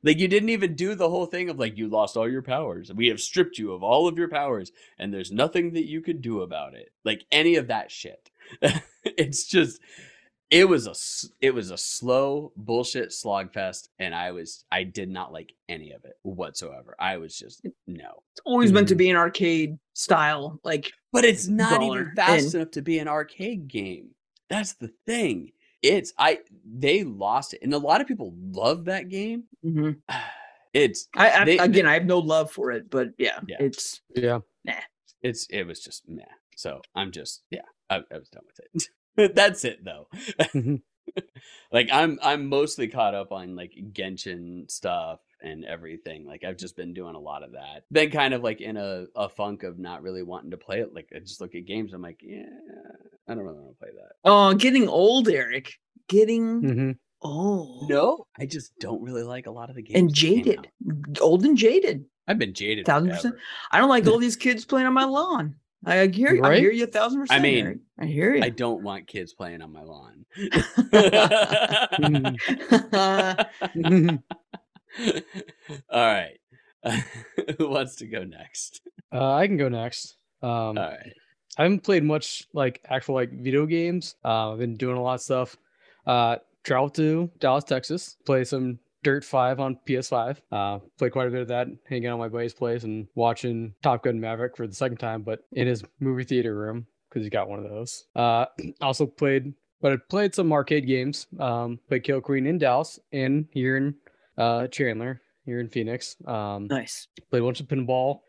Like 0.02 0.18
you 0.18 0.26
didn't 0.26 0.48
even 0.48 0.74
do 0.74 0.96
the 0.96 1.08
whole 1.08 1.26
thing 1.26 1.48
of 1.50 1.60
like 1.60 1.78
you 1.78 1.88
lost 1.88 2.16
all 2.16 2.28
your 2.28 2.42
powers. 2.42 2.92
We 2.92 3.06
have 3.08 3.20
stripped 3.20 3.58
you 3.58 3.72
of 3.72 3.84
all 3.84 4.08
of 4.08 4.18
your 4.18 4.28
powers 4.28 4.72
and 4.98 5.14
there's 5.14 5.30
nothing 5.30 5.72
that 5.74 5.88
you 5.88 6.00
could 6.00 6.20
do 6.20 6.42
about 6.42 6.74
it. 6.74 6.90
Like 7.04 7.24
any 7.30 7.54
of 7.54 7.68
that 7.68 7.92
shit. 7.92 8.32
it's 9.04 9.44
just 9.46 9.80
it 10.50 10.68
was 10.68 10.86
a 10.86 10.94
it 11.40 11.52
was 11.54 11.70
a 11.70 11.78
slow 11.78 12.52
bullshit 12.56 13.08
slogfest 13.10 13.88
and 13.98 14.14
I 14.14 14.30
was 14.32 14.64
I 14.70 14.84
did 14.84 15.08
not 15.08 15.32
like 15.32 15.52
any 15.68 15.92
of 15.92 16.04
it 16.04 16.16
whatsoever. 16.22 16.94
I 16.98 17.16
was 17.16 17.36
just 17.36 17.64
no. 17.86 18.22
It's 18.32 18.40
always 18.44 18.72
meant 18.72 18.88
to 18.88 18.94
Mhm. 18.94 18.98
be 18.98 19.10
an 19.10 19.16
arcade 19.16 19.78
style, 19.94 20.60
like 20.64 20.92
But 21.12 21.24
it's 21.24 21.48
not 21.48 21.82
even 21.82 22.12
fast 22.14 22.46
And- 22.46 22.54
enough 22.56 22.70
to 22.72 22.82
be 22.82 22.98
an 22.98 23.08
arcade 23.08 23.68
game. 23.68 24.14
That's 24.50 24.74
the 24.74 24.92
thing. 25.06 25.52
It's 25.82 26.12
I 26.18 26.40
they 26.64 27.04
lost 27.04 27.54
it. 27.54 27.60
And 27.62 27.72
a 27.74 27.78
lot 27.78 28.00
of 28.00 28.06
people 28.06 28.34
love 28.52 28.84
that 28.86 29.08
game. 29.08 29.44
mhm. 29.64 30.00
It's 30.74 31.08
I, 31.14 31.30
I 31.30 31.44
They- 31.44 31.58
again, 31.58 31.86
I 31.86 31.94
have 31.94 32.04
no 32.04 32.18
love 32.18 32.50
for 32.50 32.70
it, 32.72 32.90
but 32.90 33.10
yeah, 33.16 33.38
Yeah. 33.48 33.56
it's 33.60 34.00
yeah. 34.14 34.40
nah. 34.64 34.74
it's 35.22 35.46
it 35.46 35.64
was 35.66 35.80
just 35.80 36.08
meh. 36.08 36.24
So 36.56 36.82
I'm 36.96 37.12
just 37.12 37.42
yeah, 37.50 37.62
I, 37.88 38.02
I 38.12 38.18
was 38.18 38.28
done 38.28 38.42
with 38.46 38.58
it. 38.60 38.88
That's 39.34 39.64
it 39.64 39.84
though. 39.84 40.08
Mhm. 40.38 40.82
like 41.72 41.88
I'm 41.92 42.18
I'm 42.22 42.48
mostly 42.48 42.88
caught 42.88 43.14
up 43.14 43.30
on 43.32 43.54
like 43.56 43.72
Genshin 43.92 44.70
stuff 44.70 45.20
and 45.42 45.64
everything. 45.64 46.26
Like 46.26 46.44
I've 46.44 46.56
just 46.56 46.76
been 46.76 46.94
doing 46.94 47.14
a 47.14 47.20
lot 47.20 47.42
of 47.42 47.52
that. 47.52 47.84
Been 47.92 48.10
kind 48.10 48.32
of 48.34 48.42
like 48.42 48.60
in 48.60 48.76
a, 48.76 49.06
a 49.14 49.28
funk 49.28 49.62
of 49.62 49.78
not 49.78 50.02
really 50.02 50.22
wanting 50.22 50.50
to 50.52 50.56
play 50.56 50.80
it. 50.80 50.94
Like 50.94 51.08
I 51.14 51.18
just 51.18 51.40
look 51.40 51.54
at 51.54 51.66
games, 51.66 51.92
I'm 51.92 52.00
like, 52.02 52.20
yeah, 52.22 52.46
I 53.28 53.34
don't 53.34 53.44
really 53.44 53.58
want 53.60 53.74
to 53.76 53.78
play 53.78 53.90
that. 53.94 54.12
oh, 54.24 54.54
getting 54.54 54.88
old, 54.88 55.28
Eric, 55.28 55.74
getting 56.08 56.62
Mhm. 56.62 56.98
old, 57.20 57.90
No, 57.90 58.26
I 58.38 58.46
just 58.46 58.78
don't 58.78 59.02
really 59.02 59.22
like 59.22 59.46
a 59.46 59.50
lot 59.50 59.68
of 59.70 59.76
the 59.76 59.82
games. 59.82 59.98
and 60.00 60.14
jaded, 60.14 60.58
out. 60.88 61.20
old 61.20 61.44
and 61.44 61.56
jaded. 61.56 62.06
I've 62.26 62.38
been 62.38 62.54
jaded. 62.54 62.86
Thousand 62.86 63.10
percent. 63.10 63.34
I 63.70 63.78
don't 63.78 63.90
like 63.90 64.06
all 64.06 64.18
these 64.26 64.36
kids 64.36 64.64
playing 64.64 64.86
on 64.86 64.94
my 64.94 65.04
lawn. 65.04 65.56
I 65.86 66.06
hear, 66.06 66.28
I 66.44 66.48
Right? 66.48 66.58
hear 66.60 66.70
you 66.70 66.84
a 66.84 66.88
thousand 66.88 67.20
percent. 67.20 67.40
I 67.40 67.42
mean, 67.42 67.64
Eric. 67.66 67.78
I 67.98 68.06
hear 68.06 68.34
you. 68.34 68.42
I 68.42 68.48
don't 68.50 68.82
want 68.82 69.06
kids 69.06 69.32
playing 69.34 69.62
on 69.62 69.72
my 69.72 69.82
lawn. 69.82 70.24
All 75.90 76.06
right. 76.06 76.38
Who 77.58 77.68
wants 77.68 77.96
to 77.96 78.06
go 78.06 78.24
next? 78.24 78.82
Uh, 79.12 79.32
I 79.34 79.46
can 79.46 79.56
go 79.56 79.68
next. 79.68 80.16
Um, 80.42 80.50
All 80.50 80.74
right. 80.74 81.12
I 81.56 81.62
haven't 81.62 81.84
played 81.84 82.04
much 82.04 82.44
like 82.52 82.80
actual 82.88 83.14
like 83.14 83.30
video 83.30 83.64
games. 83.66 84.16
Uh, 84.24 84.52
I've 84.52 84.58
been 84.58 84.76
doing 84.76 84.96
a 84.96 85.02
lot 85.02 85.14
of 85.14 85.20
stuff. 85.20 85.56
Uh, 86.06 86.36
travel 86.64 86.90
to 86.90 87.30
Dallas, 87.38 87.64
Texas, 87.64 88.16
play 88.26 88.44
some 88.44 88.78
Dirt 89.04 89.24
Five 89.24 89.60
on 89.60 89.78
PS5. 89.86 90.38
Uh, 90.50 90.78
played 90.98 91.12
quite 91.12 91.28
a 91.28 91.30
bit 91.30 91.42
of 91.42 91.48
that, 91.48 91.68
hanging 91.88 92.08
out 92.08 92.14
at 92.14 92.18
my 92.18 92.28
buddy's 92.28 92.54
place 92.54 92.82
and 92.82 93.06
watching 93.14 93.74
Top 93.82 94.02
Gun 94.02 94.18
Maverick 94.20 94.56
for 94.56 94.66
the 94.66 94.74
second 94.74 94.96
time, 94.96 95.22
but 95.22 95.44
in 95.52 95.68
his 95.68 95.84
movie 96.00 96.24
theater 96.24 96.56
room 96.56 96.86
because 97.08 97.24
he 97.24 97.30
got 97.30 97.48
one 97.48 97.60
of 97.60 97.70
those. 97.70 98.06
Uh, 98.16 98.46
also 98.80 99.06
played, 99.06 99.54
but 99.80 99.92
I 99.92 99.96
played 100.08 100.34
some 100.34 100.52
arcade 100.52 100.86
games. 100.86 101.28
Um, 101.38 101.78
played 101.88 102.02
Kill 102.02 102.20
Queen 102.20 102.46
in 102.46 102.58
Dallas 102.58 102.98
and 103.12 103.46
here 103.52 103.76
in 103.76 103.94
uh, 104.36 104.66
Chandler, 104.66 105.20
here 105.44 105.60
in 105.60 105.68
Phoenix. 105.68 106.16
Um, 106.26 106.66
nice. 106.66 107.06
played 107.30 107.42
a 107.42 107.44
bunch 107.44 107.60
of 107.60 107.68
pinball. 107.68 108.20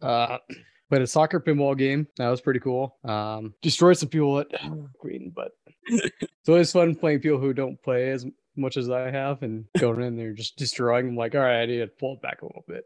Uh, 0.00 0.38
played 0.88 1.02
a 1.02 1.06
soccer 1.06 1.40
pinball 1.40 1.76
game. 1.76 2.06
That 2.16 2.30
was 2.30 2.40
pretty 2.40 2.60
cool. 2.60 2.96
Um, 3.04 3.54
destroyed 3.60 3.98
some 3.98 4.08
people 4.08 4.40
at 4.40 4.46
Green, 4.98 5.32
but 5.34 5.52
it's 5.86 6.48
always 6.48 6.72
fun 6.72 6.94
playing 6.94 7.20
people 7.20 7.38
who 7.38 7.52
don't 7.52 7.80
play 7.82 8.10
as 8.10 8.24
much 8.56 8.76
as 8.76 8.90
I 8.90 9.10
have 9.10 9.42
and 9.42 9.64
going 9.78 10.02
in 10.02 10.16
there 10.16 10.32
just 10.32 10.56
destroying 10.56 11.06
them. 11.06 11.16
Like, 11.16 11.34
all 11.34 11.40
right, 11.40 11.62
I 11.62 11.66
need 11.66 11.78
to 11.78 11.86
pull 11.86 12.14
it 12.14 12.22
back 12.22 12.42
a 12.42 12.46
little 12.46 12.64
bit. 12.68 12.84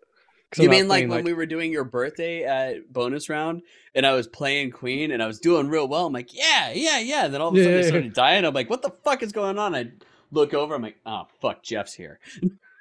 You 0.56 0.64
I'm 0.64 0.70
mean 0.70 0.88
like 0.88 1.00
playing, 1.00 1.08
when 1.10 1.24
we 1.24 1.32
were 1.34 1.44
doing 1.44 1.72
your 1.72 1.82
birthday 1.84 2.44
at 2.44 2.90
bonus 2.92 3.28
round 3.28 3.62
and 3.96 4.06
I 4.06 4.12
was 4.14 4.26
playing 4.28 4.70
Queen 4.70 5.10
and 5.10 5.22
I 5.22 5.26
was 5.26 5.40
doing 5.40 5.68
real 5.68 5.88
well? 5.88 6.06
I'm 6.06 6.12
like, 6.12 6.32
yeah, 6.32 6.72
yeah, 6.72 6.98
yeah. 7.00 7.24
And 7.26 7.34
then 7.34 7.40
all 7.42 7.48
of 7.48 7.56
a 7.56 7.62
sudden 7.62 7.74
I 7.78 7.82
Yeah. 7.82 7.88
started 7.88 8.12
dying. 8.14 8.44
I'm 8.44 8.54
like, 8.54 8.70
what 8.70 8.80
the 8.80 8.92
fuck 9.04 9.22
is 9.24 9.32
going 9.32 9.58
on? 9.58 9.74
I 9.74 9.90
look 10.30 10.54
over. 10.54 10.74
I'm 10.74 10.82
like, 10.82 10.96
oh, 11.04 11.24
fuck, 11.42 11.62
Jeff's 11.64 11.92
here. 11.94 12.20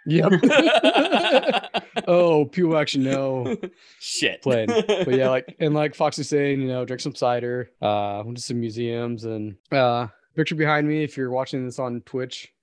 Yep. 0.06 0.34
oh, 2.07 2.45
people 2.45 2.78
actually 2.78 3.06
know 3.06 3.56
Shit. 3.99 4.41
playing. 4.44 4.68
but 4.68 5.14
yeah, 5.14 5.30
like 5.30 5.56
and 5.60 5.74
like 5.74 5.95
Fox 5.95 6.20
is 6.20 6.30
saying, 6.30 6.62
you 6.62 6.68
know, 6.68 6.86
drink 6.86 7.02
some 7.02 7.16
cider, 7.16 7.72
uh, 7.82 8.22
went 8.24 8.38
to 8.38 8.44
some 8.44 8.60
museums 8.60 9.24
and 9.26 9.56
uh 9.72 10.07
picture 10.36 10.56
behind 10.56 10.88
me 10.88 11.03
if 11.03 11.18
you're 11.18 11.32
watching 11.32 11.66
this 11.66 11.80
on 11.80 12.02
Twitch 12.02 12.53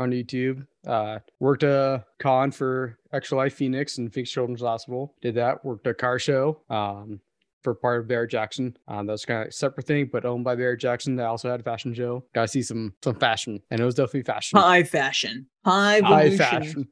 on 0.00 0.10
YouTube. 0.10 0.66
Uh 0.86 1.18
worked 1.38 1.62
a 1.62 2.04
con 2.18 2.50
for 2.50 2.98
Extra 3.12 3.36
Life 3.36 3.54
Phoenix 3.54 3.98
and 3.98 4.12
Phoenix 4.12 4.30
Children's 4.30 4.62
Hospital. 4.62 5.14
Did 5.22 5.36
that, 5.36 5.64
worked 5.64 5.86
a 5.86 5.94
car 5.94 6.18
show. 6.18 6.62
Um 6.68 7.20
for 7.62 7.74
part 7.74 8.00
of 8.00 8.08
Barrett 8.08 8.30
Jackson. 8.30 8.76
Um, 8.88 9.06
that 9.06 9.12
was 9.12 9.24
kind 9.24 9.42
of 9.42 9.48
a 9.48 9.52
separate 9.52 9.86
thing, 9.86 10.08
but 10.10 10.24
owned 10.24 10.44
by 10.44 10.54
Barrett 10.56 10.80
Jackson. 10.80 11.16
They 11.16 11.24
also 11.24 11.50
had 11.50 11.60
a 11.60 11.62
fashion 11.62 11.94
show. 11.94 12.24
Got 12.34 12.42
to 12.42 12.48
see 12.48 12.62
some 12.62 12.94
some 13.02 13.16
fashion, 13.16 13.60
and 13.70 13.80
it 13.80 13.84
was 13.84 13.94
definitely 13.94 14.22
fashion. 14.22 14.58
High 14.58 14.82
fashion. 14.82 15.46
High, 15.64 16.00
High 16.00 16.36
fashion. 16.36 16.88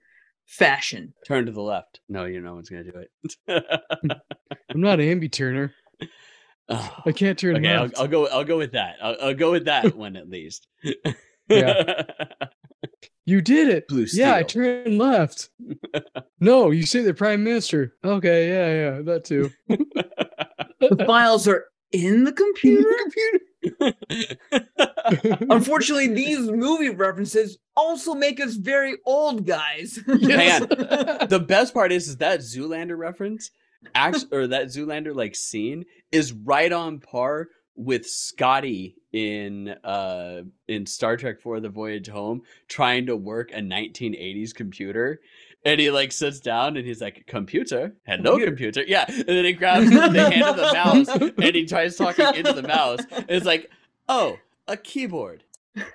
Fashion. 0.47 1.14
Turn 1.26 1.47
to 1.47 1.52
the 1.52 1.62
left. 1.62 2.01
No, 2.09 2.24
you 2.24 2.40
know 2.40 2.48
no 2.48 2.55
one's 2.55 2.70
going 2.70 2.85
to 2.85 2.93
do 2.93 2.98
it. 2.98 3.64
I'm 4.70 4.80
not 4.80 5.01
an 5.01 5.20
ambi 5.20 5.30
turner. 5.30 5.74
Oh, 6.68 6.97
I 7.06 7.12
can't 7.12 7.39
turn 7.39 7.56
okay, 7.56 7.74
I'll. 7.74 7.90
I'll 7.97 8.09
go. 8.09 8.26
I'll 8.28 8.44
go 8.44 8.59
with 8.59 8.72
that. 8.72 8.97
I'll, 9.02 9.16
I'll 9.20 9.35
go 9.35 9.51
with 9.51 9.66
that 9.66 9.94
one 9.97 10.16
at 10.16 10.28
least. 10.28 10.66
Yeah. 11.48 12.02
You 13.28 13.42
did 13.42 13.68
it. 13.68 13.86
Blue 13.88 14.06
Yeah, 14.10 14.36
I 14.36 14.42
turned 14.42 14.96
left. 14.96 15.50
no, 16.40 16.70
you 16.70 16.86
say 16.86 17.02
the 17.02 17.12
prime 17.12 17.44
minister. 17.44 17.92
Okay, 18.02 18.48
yeah, 18.48 18.94
yeah, 18.96 19.02
that 19.02 19.26
too. 19.26 19.50
The 20.80 21.05
files 21.06 21.48
are 21.48 21.64
in 21.90 22.22
the 22.22 22.32
computer. 22.32 22.88
Unfortunately, 25.50 26.06
these 26.06 26.48
movie 26.48 26.90
references 26.90 27.59
also 27.76 28.14
make 28.14 28.40
us 28.40 28.55
very 28.55 28.96
old, 29.05 29.44
guys. 29.44 29.98
Yes. 30.06 30.60
the 31.28 31.44
best 31.46 31.74
part 31.74 31.90
is, 31.90 32.06
is 32.06 32.18
that 32.18 32.40
Zoolander 32.40 32.96
reference, 32.96 33.50
act 33.94 34.26
or 34.30 34.46
that 34.46 34.68
Zoolander 34.68 35.14
like 35.14 35.34
scene 35.34 35.84
is 36.12 36.32
right 36.32 36.72
on 36.72 37.00
par 37.00 37.48
with 37.78 38.06
Scotty 38.06 38.96
in 39.12 39.68
uh 39.84 40.42
in 40.66 40.84
Star 40.84 41.16
Trek 41.16 41.40
for 41.40 41.60
the 41.60 41.68
Voyage 41.68 42.09
Home 42.09 42.42
trying 42.66 43.06
to 43.06 43.16
work 43.16 43.52
a 43.52 43.60
1980s 43.60 44.55
computer. 44.55 45.20
And 45.64 45.80
he 45.80 45.90
like 45.90 46.12
sits 46.12 46.40
down 46.40 46.76
and 46.76 46.86
he's 46.86 47.00
like, 47.00 47.24
"Computer, 47.26 47.94
hello, 48.06 48.32
Computer." 48.32 48.46
computer." 48.46 48.84
Yeah, 48.86 49.05
and 49.09 49.26
then 49.26 49.44
he 49.44 49.52
grabs 49.52 49.90
the 49.90 50.30
hand 50.30 50.42
of 50.42 50.56
the 50.56 50.72
mouse 50.72 51.09
and 51.38 51.55
he 51.55 51.66
tries 51.66 51.96
talking 51.96 52.34
into 52.34 52.52
the 52.52 52.62
mouse. 52.62 53.00
And 53.10 53.26
it's 53.28 53.46
like, 53.46 53.70
"Oh, 54.09 54.36
a 54.66 54.76
keyboard. 54.76 55.44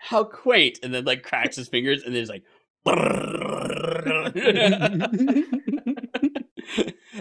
How 0.01 0.23
quaint!" 0.23 0.79
And 0.83 0.93
then 0.93 1.05
like 1.05 1.23
cracks 1.23 1.55
his 1.55 1.69
fingers 1.69 2.03
and 2.03 2.13
then 2.13 2.21
he's 2.21 2.29
like, 2.29 2.43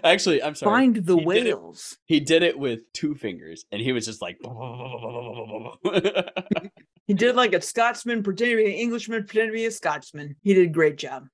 Actually, 0.05 0.43
I'm 0.43 0.55
sorry. 0.55 0.73
Find 0.73 0.97
the 0.97 1.15
He 1.15 1.21
did 1.21 1.27
whales. 1.27 1.99
He 2.07 2.21
did 2.21 2.43
it 2.43 2.59
with 2.59 2.81
two 2.93 3.15
fingers, 3.15 3.65
and 3.73 3.81
he 3.81 3.93
was 3.93 4.07
just 4.07 4.23
like. 4.23 4.39
He 7.07 7.15
did 7.15 7.35
like 7.35 7.53
a 7.53 7.61
Scotsman 7.61 8.23
pretending 8.23 8.59
to 8.59 8.65
be 8.65 8.71
an 8.71 8.79
Englishman, 8.79 9.25
pretending 9.25 9.51
to 9.51 9.55
be 9.55 9.67
a 9.67 9.71
Scotsman. 9.71 10.37
He 10.43 10.55
did 10.55 10.69
a 10.69 10.71
great 10.71 10.97
job. 10.97 11.27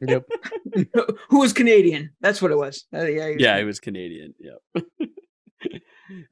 Yep. 0.00 0.28
Who 1.30 1.38
was 1.38 1.52
Canadian? 1.52 2.10
That's 2.20 2.42
what 2.42 2.50
it 2.50 2.58
was. 2.58 2.84
Uh, 2.92 3.04
yeah, 3.04 3.28
he 3.28 3.34
was 3.34 3.42
yeah, 3.42 3.58
he 3.58 3.64
was 3.64 3.80
Canadian. 3.80 4.34
Yep. 4.38 4.84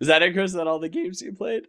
Is 0.01 0.09
that 0.09 0.23
it, 0.23 0.35
Chris? 0.35 0.51
Is 0.51 0.57
that 0.57 0.66
all 0.66 0.78
the 0.78 0.89
games 0.89 1.23
you 1.23 1.32
played? 1.32 1.62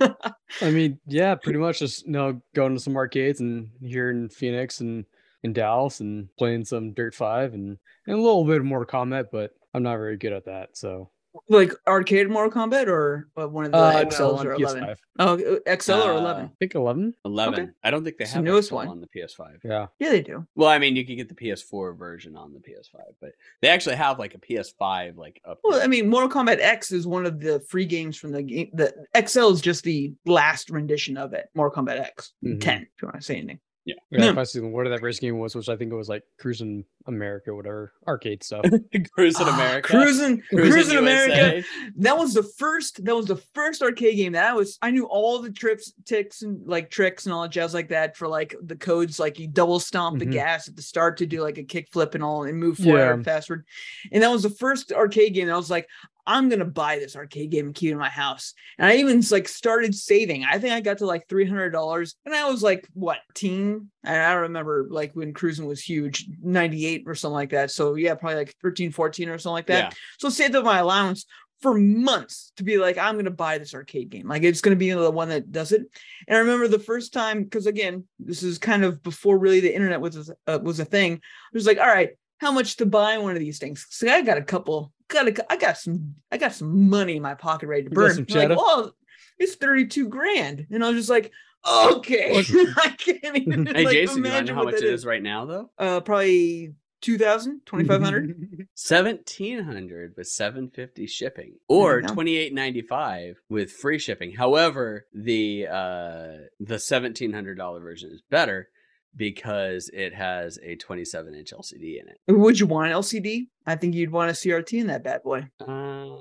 I 0.00 0.70
mean, 0.70 0.98
yeah, 1.06 1.34
pretty 1.34 1.58
much 1.58 1.80
just 1.80 2.06
you 2.06 2.12
know 2.12 2.40
going 2.54 2.74
to 2.74 2.80
some 2.80 2.96
arcades 2.96 3.40
and 3.40 3.68
here 3.82 4.08
in 4.10 4.28
Phoenix 4.28 4.80
and 4.80 5.04
in 5.46 5.52
Dallas 5.54 6.00
and 6.00 6.28
playing 6.36 6.64
some 6.66 6.92
Dirt 6.92 7.14
Five 7.14 7.54
and, 7.54 7.78
and 8.06 8.16
a 8.18 8.20
little 8.20 8.44
bit 8.44 8.58
of 8.58 8.64
Mortal 8.66 8.86
Kombat, 9.00 9.26
but 9.32 9.52
I'm 9.72 9.82
not 9.82 9.96
very 9.96 10.16
good 10.18 10.32
at 10.34 10.44
that. 10.44 10.76
So 10.76 11.10
like 11.50 11.70
arcade 11.86 12.30
Mortal 12.30 12.50
Kombat 12.50 12.86
or 12.86 13.28
uh, 13.38 13.46
one 13.46 13.66
of 13.66 13.72
the 13.72 13.76
uh, 13.78 13.92
no, 13.92 14.04
XLs 14.08 14.38
on 14.38 14.46
or 14.46 14.56
PS5. 14.56 14.58
11. 14.58 14.96
Oh, 15.18 15.34
uh, 15.66 15.76
XL 15.76 15.92
or 15.92 16.12
Uh, 16.14 16.18
11? 16.18 16.44
I 16.46 16.50
think 16.58 16.74
11. 16.74 17.14
Eleven. 17.26 17.74
I 17.84 17.90
don't 17.90 18.04
think 18.04 18.16
they 18.16 18.22
It's 18.24 18.32
the 18.32 18.36
have 18.38 18.44
newest 18.44 18.70
XL 18.70 18.74
one. 18.76 18.88
on 18.88 19.00
the 19.02 19.06
PS5. 19.08 19.58
Yeah. 19.62 19.86
Yeah, 19.98 20.08
they 20.10 20.22
do. 20.22 20.46
Well, 20.54 20.70
I 20.70 20.78
mean, 20.78 20.96
you 20.96 21.04
could 21.04 21.16
get 21.18 21.28
the 21.28 21.34
PS4 21.34 21.94
version 21.98 22.36
on 22.38 22.54
the 22.54 22.58
PS5, 22.60 23.00
but 23.20 23.32
they 23.60 23.68
actually 23.68 23.96
have 23.96 24.18
like 24.18 24.34
a 24.34 24.38
PS5 24.38 25.18
like 25.18 25.40
up. 25.44 25.58
Well, 25.62 25.82
I 25.82 25.86
mean, 25.86 26.08
Mortal 26.08 26.30
Kombat 26.30 26.58
X 26.60 26.90
is 26.90 27.06
one 27.06 27.26
of 27.26 27.38
the 27.38 27.60
free 27.68 27.84
games 27.84 28.16
from 28.16 28.32
the 28.32 28.42
game. 28.42 28.70
The 28.72 28.94
XL 29.26 29.50
is 29.50 29.60
just 29.60 29.84
the 29.84 30.14
last 30.24 30.70
rendition 30.70 31.18
of 31.18 31.34
it. 31.34 31.50
Mortal 31.54 31.84
Kombat 31.84 32.00
X 32.00 32.32
Mhm. 32.42 32.60
10, 32.62 32.82
if 32.82 32.88
you 33.02 33.08
want 33.08 33.16
to 33.16 33.22
say 33.22 33.36
anything. 33.36 33.60
Yeah, 33.86 33.94
Yeah. 34.10 34.30
if 34.30 34.36
I 34.38 34.42
see 34.42 34.58
what 34.60 34.88
that 34.88 35.00
race 35.00 35.20
game 35.20 35.38
was, 35.38 35.54
which 35.54 35.68
I 35.68 35.76
think 35.76 35.92
it 35.92 35.96
was 35.96 36.08
like 36.08 36.24
Cruising 36.40 36.84
America, 37.06 37.50
or 37.50 37.54
whatever 37.54 37.92
arcade 38.08 38.42
stuff. 38.42 38.64
Cruising 39.14 39.46
in 39.46 39.52
Ah, 39.52 39.54
America. 39.54 39.88
Cruising, 39.88 40.42
Cruisin' 40.50 40.72
Cruising 40.72 40.98
America. 40.98 41.62
That 41.96 42.18
was 42.18 42.34
the 42.34 42.42
first. 42.42 43.04
That 43.04 43.14
was 43.14 43.26
the 43.26 43.36
first 43.54 43.82
arcade 43.82 44.16
game 44.16 44.32
that 44.32 44.50
I 44.50 44.54
was. 44.54 44.76
I 44.82 44.90
knew 44.90 45.06
all 45.06 45.40
the 45.40 45.52
trips, 45.52 45.92
ticks, 46.04 46.42
and 46.42 46.66
like 46.66 46.90
tricks 46.90 47.26
and 47.26 47.32
all 47.32 47.42
that 47.42 47.52
jazz 47.52 47.74
like 47.74 47.88
that 47.90 48.16
for 48.16 48.26
like 48.26 48.56
the 48.60 48.74
codes. 48.76 49.20
Like 49.20 49.38
you 49.38 49.46
double 49.46 49.78
stomp 49.78 50.18
the 50.18 50.26
Mhm. 50.26 50.32
gas 50.32 50.68
at 50.68 50.74
the 50.74 50.82
start 50.82 51.16
to 51.18 51.26
do 51.26 51.40
like 51.40 51.58
a 51.58 51.62
kick 51.62 51.88
flip 51.92 52.16
and 52.16 52.24
all, 52.24 52.42
and 52.42 52.58
move 52.58 52.78
forward 52.78 53.18
Yeah. 53.18 53.22
faster. 53.22 53.64
And 54.10 54.20
that 54.22 54.32
was 54.32 54.42
the 54.42 54.50
first 54.50 54.90
arcade 54.92 55.34
game. 55.34 55.46
That 55.46 55.54
I 55.54 55.56
was 55.56 55.70
like, 55.70 55.86
I'm 56.26 56.48
gonna 56.48 56.64
buy 56.64 56.98
this 56.98 57.16
arcade 57.16 57.50
game 57.50 57.66
and 57.66 57.74
keep 57.74 57.90
it 57.90 57.92
in 57.92 57.98
my 57.98 58.08
house. 58.08 58.54
And 58.78 58.88
I 58.88 58.96
even 58.96 59.22
like 59.30 59.48
started 59.48 59.94
saving. 59.94 60.44
I 60.44 60.58
think 60.58 60.72
I 60.72 60.80
got 60.80 60.98
to 60.98 61.06
like 61.06 61.28
three 61.28 61.46
hundred 61.46 61.70
dollars, 61.70 62.16
and 62.24 62.34
I 62.34 62.50
was 62.50 62.62
like, 62.62 62.88
what, 62.94 63.18
teen? 63.34 63.90
And 64.04 64.22
I 64.22 64.32
remember 64.34 64.86
like 64.90 65.12
when 65.14 65.34
cruising 65.34 65.66
was 65.66 65.80
huge, 65.82 66.26
98 66.40 67.04
or 67.06 67.14
something 67.14 67.34
like 67.34 67.50
that. 67.50 67.72
So 67.72 67.96
yeah, 67.96 68.14
probably 68.14 68.36
like 68.36 68.54
13, 68.62 68.92
14 68.92 69.28
or 69.28 69.38
something 69.38 69.54
like 69.54 69.66
that. 69.66 69.92
Yeah. 69.92 69.98
So 70.18 70.28
saved 70.28 70.54
up 70.54 70.64
my 70.64 70.78
allowance 70.78 71.26
for 71.62 71.74
months 71.74 72.52
to 72.56 72.64
be 72.64 72.78
like, 72.78 72.98
I'm 72.98 73.14
going 73.14 73.24
to 73.24 73.30
buy 73.30 73.58
this 73.58 73.74
arcade 73.74 74.10
game. 74.10 74.28
Like 74.28 74.42
it's 74.42 74.60
going 74.60 74.76
to 74.76 74.78
be 74.78 74.90
the 74.90 75.10
one 75.10 75.30
that 75.30 75.52
does 75.52 75.72
it. 75.72 75.82
And 76.28 76.36
I 76.36 76.40
remember 76.40 76.68
the 76.68 76.78
first 76.78 77.12
time, 77.12 77.44
because 77.44 77.66
again, 77.66 78.04
this 78.18 78.42
is 78.42 78.58
kind 78.58 78.84
of 78.84 79.02
before 79.02 79.38
really 79.38 79.60
the 79.60 79.74
internet 79.74 80.00
was 80.00 80.30
uh, 80.46 80.58
was 80.62 80.80
a 80.80 80.84
thing. 80.84 81.14
I 81.14 81.18
was 81.52 81.66
like, 81.66 81.78
all 81.78 81.86
right, 81.86 82.10
how 82.38 82.52
much 82.52 82.76
to 82.76 82.86
buy 82.86 83.18
one 83.18 83.32
of 83.32 83.40
these 83.40 83.58
things? 83.58 83.86
So 83.90 84.08
I 84.08 84.22
got 84.22 84.38
a 84.38 84.42
couple. 84.42 84.92
Got 85.08 85.28
a, 85.28 85.52
I 85.52 85.56
got 85.56 85.78
some. 85.78 86.16
I 86.32 86.36
got 86.36 86.52
some 86.52 86.88
money 86.88 87.16
in 87.16 87.22
my 87.22 87.34
pocket 87.34 87.68
ready 87.68 87.84
to 87.84 87.90
burn. 87.90 88.14
some 88.14 88.24
like, 88.24 88.28
cheddar? 88.28 88.56
oh, 88.58 88.90
it's 89.38 89.54
32 89.56 90.08
grand, 90.08 90.66
and 90.70 90.84
I 90.84 90.88
was 90.88 90.96
just 90.96 91.10
like, 91.10 91.32
okay, 91.68 92.38
I 92.76 92.94
can't 92.98 93.36
even. 93.36 93.66
Hey 93.66 93.84
like, 93.84 93.94
Jason, 93.94 94.18
you 94.18 94.22
want 94.22 94.24
to 94.24 94.30
imagine 94.30 94.46
know 94.46 94.54
how 94.54 94.64
much 94.64 94.74
that 94.76 94.84
it 94.84 94.92
is 94.92 95.06
right 95.06 95.22
now 95.22 95.44
though? 95.44 95.70
Uh, 95.78 96.00
probably 96.00 96.74
2,000, 97.02 97.60
2,500. 97.66 98.68
Seventeen 98.74 99.62
hundred 99.62 100.14
with 100.16 100.28
seven 100.28 100.70
fifty 100.70 101.06
shipping, 101.06 101.54
or 101.68 102.00
go. 102.00 102.12
twenty 102.12 102.36
eight 102.36 102.52
ninety 102.52 102.82
five 102.82 103.36
with 103.48 103.72
free 103.72 103.98
shipping. 103.98 104.32
However, 104.32 105.06
the 105.14 105.66
uh 105.70 106.28
the 106.60 106.78
seventeen 106.78 107.32
hundred 107.32 107.56
dollar 107.58 107.80
version 107.80 108.10
is 108.12 108.22
better 108.30 108.68
because 109.16 109.88
it 109.92 110.14
has 110.14 110.58
a 110.62 110.76
twenty 110.76 111.04
seven 111.04 111.34
inch 111.34 111.52
LCD 111.52 112.00
in 112.00 112.08
it. 112.08 112.18
Would 112.32 112.60
you 112.60 112.66
want 112.66 112.88
an 112.92 112.98
LCD? 112.98 113.48
I 113.66 113.74
think 113.76 113.94
you'd 113.94 114.10
want 114.12 114.30
a 114.30 114.34
CRT 114.34 114.80
in 114.80 114.86
that 114.88 115.02
bad 115.02 115.22
boy. 115.22 115.48
Uh, 115.60 116.16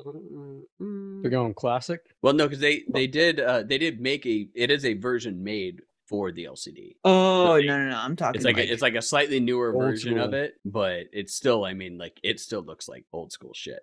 They're 0.79 1.31
going 1.31 1.53
classic. 1.53 2.01
well, 2.21 2.33
no, 2.33 2.45
because 2.47 2.59
they 2.59 2.83
they 2.93 3.07
did 3.07 3.39
uh 3.39 3.63
they 3.63 3.77
did 3.77 3.99
make 3.99 4.25
a 4.25 4.47
it 4.55 4.71
is 4.71 4.85
a 4.85 4.93
version 4.93 5.43
made 5.43 5.81
for 6.07 6.31
the 6.31 6.45
LCD. 6.45 6.95
Oh 7.03 7.55
they- 7.55 7.65
no, 7.65 7.77
no, 7.83 7.89
no! 7.89 7.97
I'm 7.97 8.15
talking. 8.15 8.35
It's 8.37 8.45
like, 8.45 8.57
a, 8.57 8.71
it's 8.71 8.81
like 8.81 8.95
a 8.95 9.01
slightly 9.01 9.39
newer 9.39 9.73
Old 9.73 9.83
version 9.83 10.17
of 10.19 10.33
it, 10.33 10.53
but 10.63 11.05
it's 11.13 11.33
still 11.35 11.65
I 11.65 11.73
mean 11.73 11.97
like 11.97 12.19
it 12.23 12.39
still 12.39 12.61
looks 12.63 12.87
like 12.87 13.05
old 13.11 13.31
school 13.31 13.53
shit. 13.53 13.79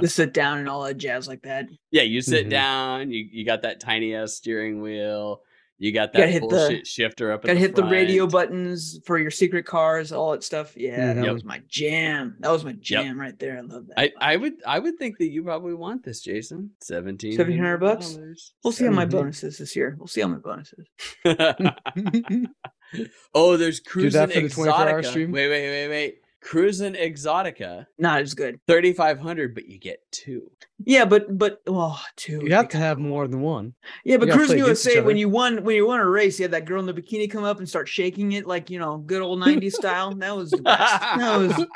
to 0.00 0.08
sit 0.08 0.32
down 0.32 0.58
and 0.58 0.68
all 0.68 0.82
that 0.84 0.96
jazz 0.96 1.28
like 1.28 1.42
that. 1.42 1.66
Yeah, 1.90 2.02
you 2.02 2.22
sit 2.22 2.46
Mhm. 2.46 2.50
down. 2.50 3.10
You 3.10 3.26
you 3.30 3.44
got 3.44 3.62
that 3.62 3.80
tiny 3.80 4.14
ass 4.14 4.32
steering 4.34 4.80
wheel. 4.80 5.42
You 5.82 5.90
got 5.90 6.12
that 6.12 6.28
hit 6.28 6.48
the- 6.48 6.80
shifter 6.84 7.32
up. 7.32 7.42
Got 7.42 7.54
to 7.54 7.58
hit 7.58 7.74
the 7.74 7.82
radio 7.82 8.28
buttons 8.28 9.00
for 9.04 9.18
your 9.18 9.32
secret 9.32 9.66
cars, 9.66 10.12
all 10.12 10.30
that 10.30 10.44
stuff. 10.44 10.76
Yeah, 10.76 11.12
that 11.14 11.24
Mhm. 11.24 11.32
was 11.34 11.42
my 11.44 11.60
jam. 11.68 12.36
That 12.38 12.52
was 12.52 12.64
my 12.64 12.70
jam 12.74 13.18
right 13.18 13.36
there. 13.36 13.58
I 13.58 13.62
love 13.62 13.88
that. 13.88 13.98
I, 13.98 14.12
I 14.20 14.36
would 14.36 14.54
I 14.64 14.78
would 14.78 14.96
think 14.96 15.18
that 15.18 15.30
you 15.30 15.42
probably 15.42 15.74
want 15.74 16.04
this, 16.04 16.20
Jason. 16.20 16.70
Seventeen 16.80 17.32
1700 17.36 17.78
bucks? 17.78 18.16
we'll 18.62 18.72
see 18.72 18.84
how 18.84 18.92
my 18.92 19.06
Mhm. 19.06 19.10
bonus 19.10 19.42
is 19.42 19.58
this 19.58 19.74
year. 19.74 19.96
We'll 19.98 20.06
see 20.06 20.20
how 20.20 20.28
my 20.28 20.36
bonus 20.36 20.72
is. 20.78 20.86
oh, 23.34 23.56
there's 23.56 23.80
cruising 23.80 24.28
the 24.28 24.34
exotica. 24.34 25.04
stream? 25.04 25.32
Wait, 25.32 25.48
wait, 25.48 25.68
wait, 25.68 25.88
wait. 25.88 26.18
Cruis'n 26.44 26.96
exotica, 27.00 27.86
Not 27.98 28.20
as 28.20 28.34
good. 28.34 28.58
thirty 28.66 28.92
five 28.92 29.18
hundred, 29.18 29.54
but 29.54 29.66
you 29.68 29.78
get 29.78 30.00
two. 30.10 30.50
Yeah, 30.84 31.04
but 31.04 31.36
but 31.38 31.62
oh, 31.66 32.00
two. 32.16 32.40
You 32.44 32.54
have 32.54 32.68
to 32.70 32.76
have 32.78 32.98
more 32.98 33.28
than 33.28 33.40
one. 33.40 33.74
Yeah, 34.04 34.16
but 34.16 34.28
Cruis'n 34.28 34.58
USA, 34.58 35.00
when 35.00 35.16
you 35.16 35.28
won 35.28 35.64
when 35.64 35.76
you 35.76 35.86
won 35.86 36.00
a 36.00 36.08
race, 36.08 36.38
you 36.38 36.44
had 36.44 36.52
that 36.52 36.64
girl 36.64 36.80
in 36.80 36.86
the 36.86 36.94
bikini 36.94 37.30
come 37.30 37.44
up 37.44 37.58
and 37.58 37.68
start 37.68 37.88
shaking 37.88 38.32
it 38.32 38.46
like 38.46 38.70
you 38.70 38.78
know, 38.78 38.98
good 38.98 39.22
old 39.22 39.40
'90s 39.40 39.72
style. 39.82 40.14
That 40.14 40.36
was 40.36 40.50
the 40.50 40.58
best. 40.62 41.02
That 41.18 41.36
was 41.38 41.66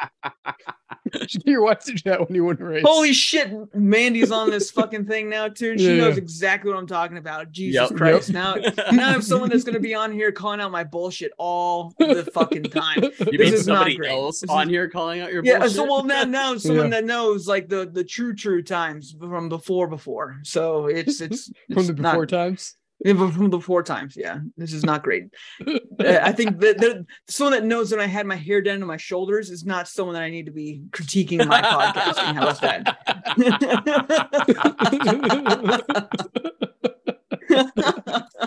Your 1.44 1.62
wife 1.62 1.84
did 1.84 2.00
that 2.04 2.20
when 2.20 2.34
you 2.34 2.44
won 2.44 2.56
a 2.60 2.64
race. 2.64 2.84
Holy 2.84 3.12
shit, 3.12 3.50
Mandy's 3.74 4.32
on 4.32 4.50
this 4.50 4.70
fucking 4.72 5.06
thing 5.06 5.28
now 5.30 5.48
too. 5.48 5.70
and 5.72 5.80
She 5.80 5.96
Yeah. 5.96 6.04
knows 6.04 6.16
exactly 6.18 6.70
what 6.72 6.78
I'm 6.78 6.86
talking 6.86 7.16
about. 7.16 7.52
Jesus 7.52 7.74
Yep. 7.74 7.90
Yep. 7.90 7.98
Christ. 7.98 8.30
Now 8.32 8.54
now 8.92 9.08
I 9.08 9.12
have 9.12 9.24
someone 9.24 9.48
that's 9.50 9.62
gonna 9.64 9.78
be 9.80 9.94
on 10.02 10.12
here 10.12 10.32
calling 10.32 10.60
out 10.60 10.72
my 10.72 10.82
bullshit 10.84 11.32
all 11.38 11.94
the 11.98 12.28
fucking 12.34 12.64
time. 12.64 13.02
You 13.04 13.10
This 13.10 13.28
mean 13.38 13.40
is 13.54 13.66
not 13.66 13.74
somebody 13.76 13.96
great. 13.96 14.10
else 14.10 14.40
This 14.40 14.50
on 14.50 14.64
is- 14.64 14.70
here 14.70 14.88
calling 14.88 15.20
out 15.20 15.32
your 15.32 15.44
Yeah, 15.44 15.58
bullshit? 15.58 15.76
so 15.76 15.84
well 15.84 16.02
now 16.04 16.24
now 16.24 16.56
someone 16.56 16.86
Yeah. 16.86 16.90
that 17.00 17.04
knows 17.04 17.46
like 17.46 17.68
the 17.68 17.88
the 17.90 18.04
true 18.04 18.34
true 18.34 18.62
times 18.96 19.14
from 19.18 19.48
before 19.48 19.88
before. 19.88 20.36
So 20.42 20.86
it's 20.86 21.20
it's, 21.20 21.46
from 21.68 21.78
it's 21.78 21.86
the 21.88 21.94
not- 21.94 22.12
before 22.12 22.26
times. 22.26 22.74
yeah, 23.04 23.14
from 23.14 23.50
the 23.50 23.56
before 23.58 23.82
times. 23.82 24.16
Yeah, 24.16 24.38
this 24.56 24.72
is 24.72 24.84
not 24.84 25.02
great. 25.02 25.24
Uh, 25.98 26.18
I 26.22 26.30
think 26.30 26.60
that 26.60 26.76
the, 26.76 27.06
someone 27.26 27.52
that 27.54 27.64
knows 27.64 27.88
that 27.88 27.98
I 27.98 28.06
had 28.06 28.26
my 28.26 28.36
hair 28.36 28.60
down 28.60 28.80
to 28.80 28.86
my 28.86 28.98
shoulders 28.98 29.48
is 29.48 29.64
not 29.64 29.88
someone 29.88 30.12
that 30.12 30.22
I 30.22 30.28
need 30.28 30.44
to 30.44 30.52
be 30.52 30.82
critiquing 30.90 31.46
my 31.46 31.62
podcasting. 31.62 32.34
How 32.34 32.42
about 32.42 32.60
that? 32.60 32.98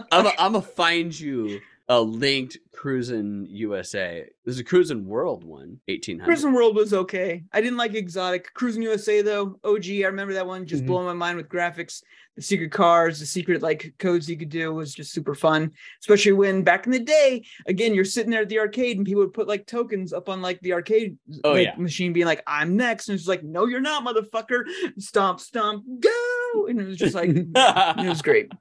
I'm 0.12 0.28
a, 0.28 0.34
I'm 0.38 0.52
gonna 0.54 0.62
find 0.62 1.20
you 1.20 1.60
a 1.90 2.00
linked 2.02 2.58
Cruis'n 2.76 3.46
USA. 3.50 4.26
There's 4.46 4.60
a 4.60 4.64
Cruis'n 4.64 5.04
World 5.06 5.44
one, 5.44 5.80
eighteen 5.88 6.20
hundred. 6.20 6.38
Cruis'n 6.38 6.54
World 6.54 6.76
was 6.76 6.94
okay. 6.94 7.44
I 7.52 7.62
didn't 7.62 7.78
like 7.78 7.94
Exotic. 7.96 8.54
Cruis'n 8.54 8.84
USA 8.84 9.22
though, 9.22 9.60
OG. 9.64 9.86
I 10.04 10.06
remember 10.06 10.34
that 10.36 10.48
one 10.48 10.66
just 10.66 10.84
Mhm. 10.84 10.88
blowing 10.88 11.08
my 11.08 11.14
mind 11.14 11.38
with 11.38 11.50
graphics, 11.50 12.02
the 12.36 12.42
secret 12.44 12.72
cars, 12.72 13.20
the 13.20 13.26
secret 13.26 13.62
like 13.62 13.94
codes 14.00 14.30
you 14.30 14.38
could 14.38 14.50
do 14.50 14.74
was 14.74 14.94
just 14.94 15.12
super 15.12 15.34
fun. 15.36 15.72
Especially 16.00 16.32
when 16.32 16.64
back 16.64 16.86
in 16.86 16.92
the 16.94 17.00
day, 17.00 17.44
again, 17.66 17.94
you're 17.94 18.06
sitting 18.06 18.30
there 18.32 18.44
at 18.44 18.50
the 18.50 18.60
arcade 18.60 18.96
and 18.98 19.06
people 19.06 19.24
would 19.24 19.34
put 19.34 19.48
like 19.48 19.66
tokens 19.66 20.14
up 20.14 20.30
on 20.30 20.42
like 20.42 20.60
the 20.62 20.74
arcade 20.74 21.18
Oh, 21.44 21.52
like, 21.54 21.66
yeah. 21.66 21.76
machine, 21.76 22.14
being 22.14 22.28
like, 22.28 22.44
"I'm 22.48 22.78
next," 22.78 23.10
and 23.10 23.18
it's 23.18 23.28
like, 23.28 23.44
"No, 23.44 23.66
you're 23.66 23.82
not, 23.82 24.06
motherfucker! 24.06 24.64
Stomp, 25.00 25.40
stomp, 25.42 25.84
go!" 26.00 26.68
And 26.68 26.80
it 26.80 26.86
was 26.88 26.98
just 26.98 27.16
like, 27.16 27.30
it 27.36 28.08
was 28.08 28.22
great. 28.22 28.52